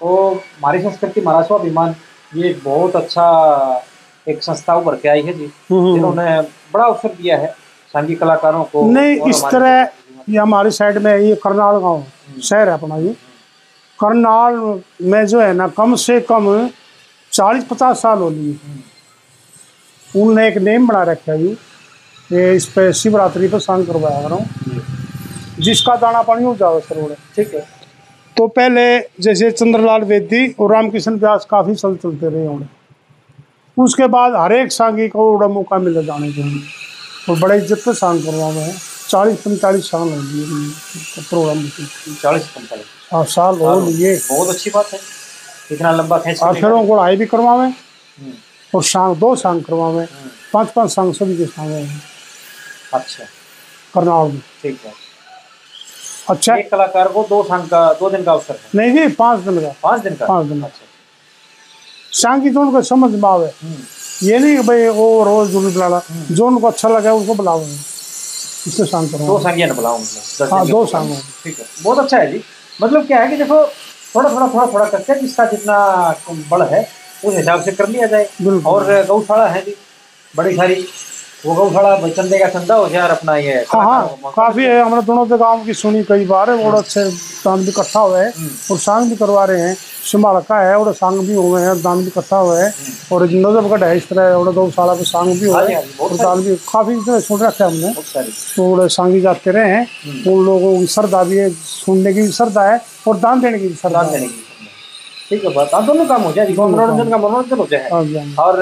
तो 0.00 0.16
हमारी 0.30 0.80
संस्कृति 0.82 1.20
हमारा 1.20 1.42
स्वाभिमान 1.42 1.94
ये 2.36 2.52
बहुत 2.64 2.96
अच्छा 2.96 3.26
एक 4.26 4.42
संस्था 4.42 4.74
उभर 4.76 4.94
के 4.96 5.08
आई 5.08 5.22
है 5.22 5.32
जी। 5.32 5.50
हम्म। 5.70 5.94
जिन्होंने 5.94 6.40
बड़ा 6.72 6.84
अवसर 6.84 7.08
दिया 7.14 7.36
है 7.38 7.46
सांगी 7.94 8.14
कलाकारों 8.14 8.64
को। 8.64 8.86
नहीं 8.90 9.30
इस 9.30 9.42
तरह 9.44 9.88
ये 10.28 10.38
हमारी 10.38 10.70
साइड 10.70 10.98
में 10.98 11.16
ये 11.16 11.34
करनाल 11.42 11.78
गाँव 11.80 12.04
शहर 12.42 12.68
है 12.68 12.74
अपना 12.74 12.96
ये। 12.96 13.12
करनाल 13.98 14.54
में 15.02 15.24
जो 15.26 15.40
है 15.40 15.52
ना 15.54 15.68
कम 15.68 15.94
से 15.96 16.20
कम 16.20 16.68
चालीस 17.32 17.64
पचास 17.64 18.02
साल 18.02 18.18
हो 18.18 18.30
लिए। 18.30 18.58
उनने 20.22 20.46
एक 20.48 20.56
नेम 20.58 20.86
बना 20.86 21.02
रखा 21.02 21.32
है 21.32 21.54
ये 22.30 22.54
इस 22.56 22.66
पे 22.68 22.92
शिवरात्रि 22.94 23.48
पे 23.48 23.60
शांत 23.60 23.86
करवाया 23.86 24.22
कर। 24.22 24.28
रहा 24.28 24.38
हूँ 24.38 24.82
जिसका 25.60 25.96
दाना 25.96 26.22
पानी 26.22 26.44
हो 26.44 26.54
जाओ 26.56 26.80
सर 26.80 27.00
बोले 27.00 27.14
ठीक 27.36 27.54
है। 27.54 27.60
तो 28.36 28.46
पहले 28.50 28.84
जैसे 29.20 29.50
चंद्रलाल 29.50 30.02
वेदी 30.04 30.46
और 30.52 30.72
रामकृष्ण 30.72 31.14
व्यास 31.18 31.46
काफ़ी 31.50 31.74
चल 31.74 31.96
चलते 31.96 32.28
रहे 32.28 32.46
उन्हें 32.46 32.68
उसके 33.76 34.06
बाद 34.08 34.34
हर 34.36 34.52
एक 34.52 34.72
सांगी 34.72 35.08
को 35.08 35.30
उड़ा 35.32 35.48
मौका 35.48 35.78
मिला 35.78 36.02
जाने 36.02 36.30
के 36.32 36.42
लिए। 36.42 36.62
और 37.28 37.38
बड़े 37.40 37.56
इज़्ज़त 37.56 37.78
से 37.78 37.92
सांग 37.94 38.22
करवा 38.22 38.44
हुआ 38.44 38.62
है। 38.62 38.74
चालीस 39.08 39.40
पैंतालीस 39.40 39.90
साल 39.90 40.08
हो 40.08 40.16
गए 40.16 41.22
प्रोग्राम 41.22 41.62
चालीस 42.22 42.46
पैंतालीस। 42.48 42.86
हाँ 43.12 43.24
साल 43.28 43.58
हो 43.58 43.80
लिए। 43.80 44.16
बहुत 44.18 44.48
अच्छी 44.48 44.70
बात 44.70 44.92
है। 44.92 44.98
इतना 45.72 45.92
लंबा 45.92 46.16
आखिरों 46.16 46.86
को 46.86 46.98
आई 47.00 47.16
भी 47.16 47.26
करवावे। 47.26 47.66
हम्म, 47.66 48.32
और 48.72 48.82
सांग 48.84 49.16
दो 49.16 49.34
सांग 49.36 49.62
करवावे। 49.62 50.04
हम्म, 50.04 50.30
पाँच 50.52 50.70
पाँच 50.70 50.90
सांग 50.90 51.12
सभी 51.14 51.36
के 51.36 51.46
सांग 51.46 51.70
हैं 51.70 52.02
अच्छा। 52.94 53.24
करनाल 53.94 54.28
में। 54.28 54.40
ठीक 54.62 54.78
है। 54.84 54.92
अच्छा। 56.30 56.54
एक 56.56 56.70
कलाकार 56.70 57.08
को 57.08 57.22
दो 57.28 57.42
सांग 57.42 57.68
का 57.68 57.92
दो 57.92 58.10
दिन 58.10 58.22
का 58.24 58.32
अवसर 58.32 58.58
नहीं 58.74 58.92
जी 58.92 59.08
पाँच 59.14 59.40
दिन 59.40 59.60
का। 59.60 59.72
पाँच 59.82 60.00
दिन 60.02 60.14
का? 60.14 60.26
पाँच 60.26 60.46
दिन। 60.46 60.60
का। 60.60 60.66
अच्छा। 60.66 62.20
सांग 62.20 62.42
की 62.42 62.50
तो 62.50 62.60
उनको 62.60 62.82
समझ 62.82 63.10
में 63.12 63.28
आवे। 63.28 63.46
हम्म, 63.62 63.76
ये 64.22 64.38
नहीं 64.38 64.56
भाई 64.66 64.88
वो 64.88 65.06
रोज 65.24 65.48
जुलूस 65.50 65.72
बुलाना 65.74 66.00
जो 66.30 66.46
उनको 66.46 66.66
अच्छा 66.66 66.88
लगा 66.88 67.12
उनको 67.14 67.34
बुलाओ। 67.34 67.60
इससे 68.66 68.84
दो 68.84 69.06
करो। 69.06 69.38
सांगिया 69.42 69.66
ने 69.66 69.72
बुलाऊं। 69.72 70.00
मतलब 70.00 70.52
हाँ 70.52 70.66
दो 70.66 70.84
सांग। 70.86 71.14
ठीक 71.44 71.58
है। 71.58 71.64
बहुत 71.82 71.98
अच्छा 71.98 72.18
है 72.18 72.30
जी। 72.32 72.42
मतलब 72.82 73.06
क्या 73.06 73.18
है 73.20 73.28
कि 73.30 73.36
देखो 73.36 73.64
थोड़ा 74.14 74.30
थोड़ा 74.30 74.46
थोड़ा 74.48 74.66
थोड़ा 74.72 74.84
करके 74.84 75.14
जिसका 75.20 75.44
जितना 75.46 75.78
बड़ 76.50 76.62
है 76.62 76.82
उस 77.24 77.34
हिसाब 77.34 77.62
से 77.62 77.72
कर 77.72 77.88
लिया 77.88 78.06
जाए। 78.06 78.28
और 78.66 78.84
गौशाला 79.08 79.46
है 79.46 79.60
जी 79.64 79.74
बड़ी 80.34 80.56
सारी। 80.56 80.74
वो 81.46 82.08
चंदे 82.08 82.38
का 82.38 82.74
हो 82.74 82.88
जाए 82.88 83.02
और 83.02 83.10
अपना 83.10 83.36
ये 83.36 83.54
हाँ। 83.68 83.84
हाँ 83.84 84.32
काफ़ी 84.36 84.64
है 84.64 84.80
हमारे 84.82 85.02
दोनों 85.06 85.24
के 85.26 85.36
गाँव 85.38 85.64
की 85.64 85.74
सुनी 85.74 86.02
कई 86.04 86.24
बार 86.26 86.50
है 86.50 86.64
और 86.66 86.74
अच्छे 86.74 87.04
दान 87.04 87.60
भी 87.60 87.68
इकट्ठा 87.68 88.00
हुए 88.00 88.20
हैं 88.20 88.32
हम्म। 88.36 88.48
और 88.70 88.78
सांग 88.78 89.08
भी 89.10 89.16
करवा 89.16 89.44
रहे 89.44 89.60
हैं। 89.60 89.74
सिमाड़ा 90.04 90.40
का 90.40 90.60
है 90.60 90.78
और 90.78 90.92
सांग 90.94 91.18
भी 91.26 91.34
हुए 91.34 91.60
हैं 91.62 91.74
दान 91.82 91.98
भी 91.98 92.06
इकट्ठा 92.06 92.36
हुए 92.36 92.60
हैं। 92.62 92.72
और 93.12 93.22
नजफगढ़ 93.24 93.84
है 93.84 93.96
इस 93.96 94.08
तरह 94.08 94.34
और 94.36 94.52
गौशाला 94.54 94.94
पे 94.94 95.04
सांग 95.04 95.32
भी 95.40 95.50
हाँ 95.50 95.66
जी, 95.66 95.72
हैं 95.72 95.82
हाँ 95.82 96.06
और 96.08 96.16
दान 96.16 96.42
भी 96.42 96.56
काफ़ी 96.72 97.20
सुन 97.20 97.40
रखे 97.40 97.64
हमने। 97.64 97.92
तो 98.56 98.88
सांगी 98.88 99.20
जाते 99.20 99.50
रहे 99.50 99.70
हैं। 99.70 100.32
उन 100.32 100.44
लोगों 100.46 100.78
की 100.78 100.86
श्रद्धा 100.86 101.22
भी 101.24 101.36
है 101.36 101.48
सुनने 101.50 102.12
की 102.14 102.22
भी 102.22 102.32
श्रद्धा 102.32 102.62
है 102.62 102.80
और 103.08 103.16
दान 103.18 103.40
देने 103.40 103.58
की 103.58 103.68
भी 103.68 103.74
श्रद्धा 103.74 104.02
देने 104.02 104.26
की। 104.26 104.42
ठीक 105.30 105.44
है 105.44 105.54
बात 105.54 105.84
दोनों 105.84 106.06
काम 106.06 106.22
हो 106.22 106.32
जाए 106.32 106.54
मनोरंजन 106.58 107.10
का 107.10 107.16
मनोरंजन 107.18 107.56
हो 107.58 107.66
जाए। 107.70 107.88
और 108.38 108.52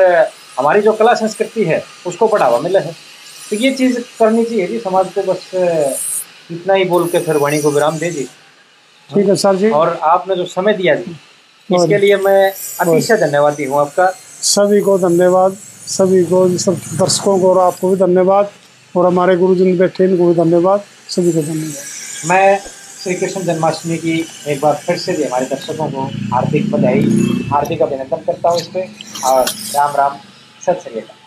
हमारी 0.57 0.81
जो 0.83 0.93
कला 0.93 1.15
संस्कृति 1.15 1.65
है 1.65 1.83
उसको 2.07 2.29
बढ़ावा 2.29 2.59
मिले 2.61 2.79
है। 2.79 2.93
तो 3.51 3.57
ये 3.57 3.71
चीज़ 3.75 3.99
करनी 4.19 4.45
चाहिए 4.45 4.67
जी 4.67 4.79
समाज 4.81 5.13
को 5.15 5.23
बस 5.23 5.51
इतना 5.55 6.75
ही 6.75 6.85
बोल 6.85 7.07
के 7.09 7.19
फिर 7.21 7.37
वाणी 7.39 7.61
को 7.63 7.71
विराम 7.71 7.99
दे 7.99 8.11
जी। 8.11 8.25
ठीक 9.11 9.29
है 9.29 9.37
सर 9.37 9.57
जी। 9.57 9.71
और 9.71 9.99
आपने 10.05 10.37
जो 10.37 10.45
समय 10.47 10.75
दिया 10.75 10.95
जी 10.95 11.17
इसके 11.69 11.99
लिए 11.99 12.17
मैं 12.19 12.51
अतिशय 12.51 13.17
धन्यवादी 13.17 13.65
हूँ 13.65 13.79
आपका। 13.81 14.07
सभी 14.45 14.81
को 14.81 14.99
धन्यवाद 14.99 15.57
सभी 15.89 16.23
को 16.25 16.49
सब 16.59 16.75
दर्शकों 16.99 17.39
को 17.41 17.51
और 17.51 17.59
आपको 17.59 17.91
भी 17.91 17.97
धन्यवाद 17.97 18.51
और 18.95 19.07
हमारे 19.07 19.37
गुरुजन 19.37 19.77
बैठे 19.79 20.05
इनको 20.05 20.27
भी 20.29 20.35
धन्यवाद 20.35 20.85
सभी 21.11 21.33
को 21.33 21.43
धन्यवाद। 21.43 22.29
मैं 22.29 22.59
श्री 23.03 23.15
कृष्ण 23.15 23.41
जन्माष्टमी 23.45 23.97
की 23.99 24.19
एक 24.49 24.61
बार 24.61 24.75
फिर 24.87 24.97
से 24.97 25.13
भी 25.13 25.23
हमारे 25.23 25.47
दर्शकों 25.47 25.91
को 25.91 26.03
हार्दिक 26.35 26.71
बधाई 26.71 27.01
हार्दिक 27.53 27.83
अभिनंदन 27.83 28.23
करता 28.27 28.49
हूँ 28.49 28.61
इस 28.61 28.67
पर 28.67 29.31
और 29.31 29.45
राम 29.75 29.97
राम। 29.97 30.19
श्री 30.83 31.01
अकाल। 31.01 31.22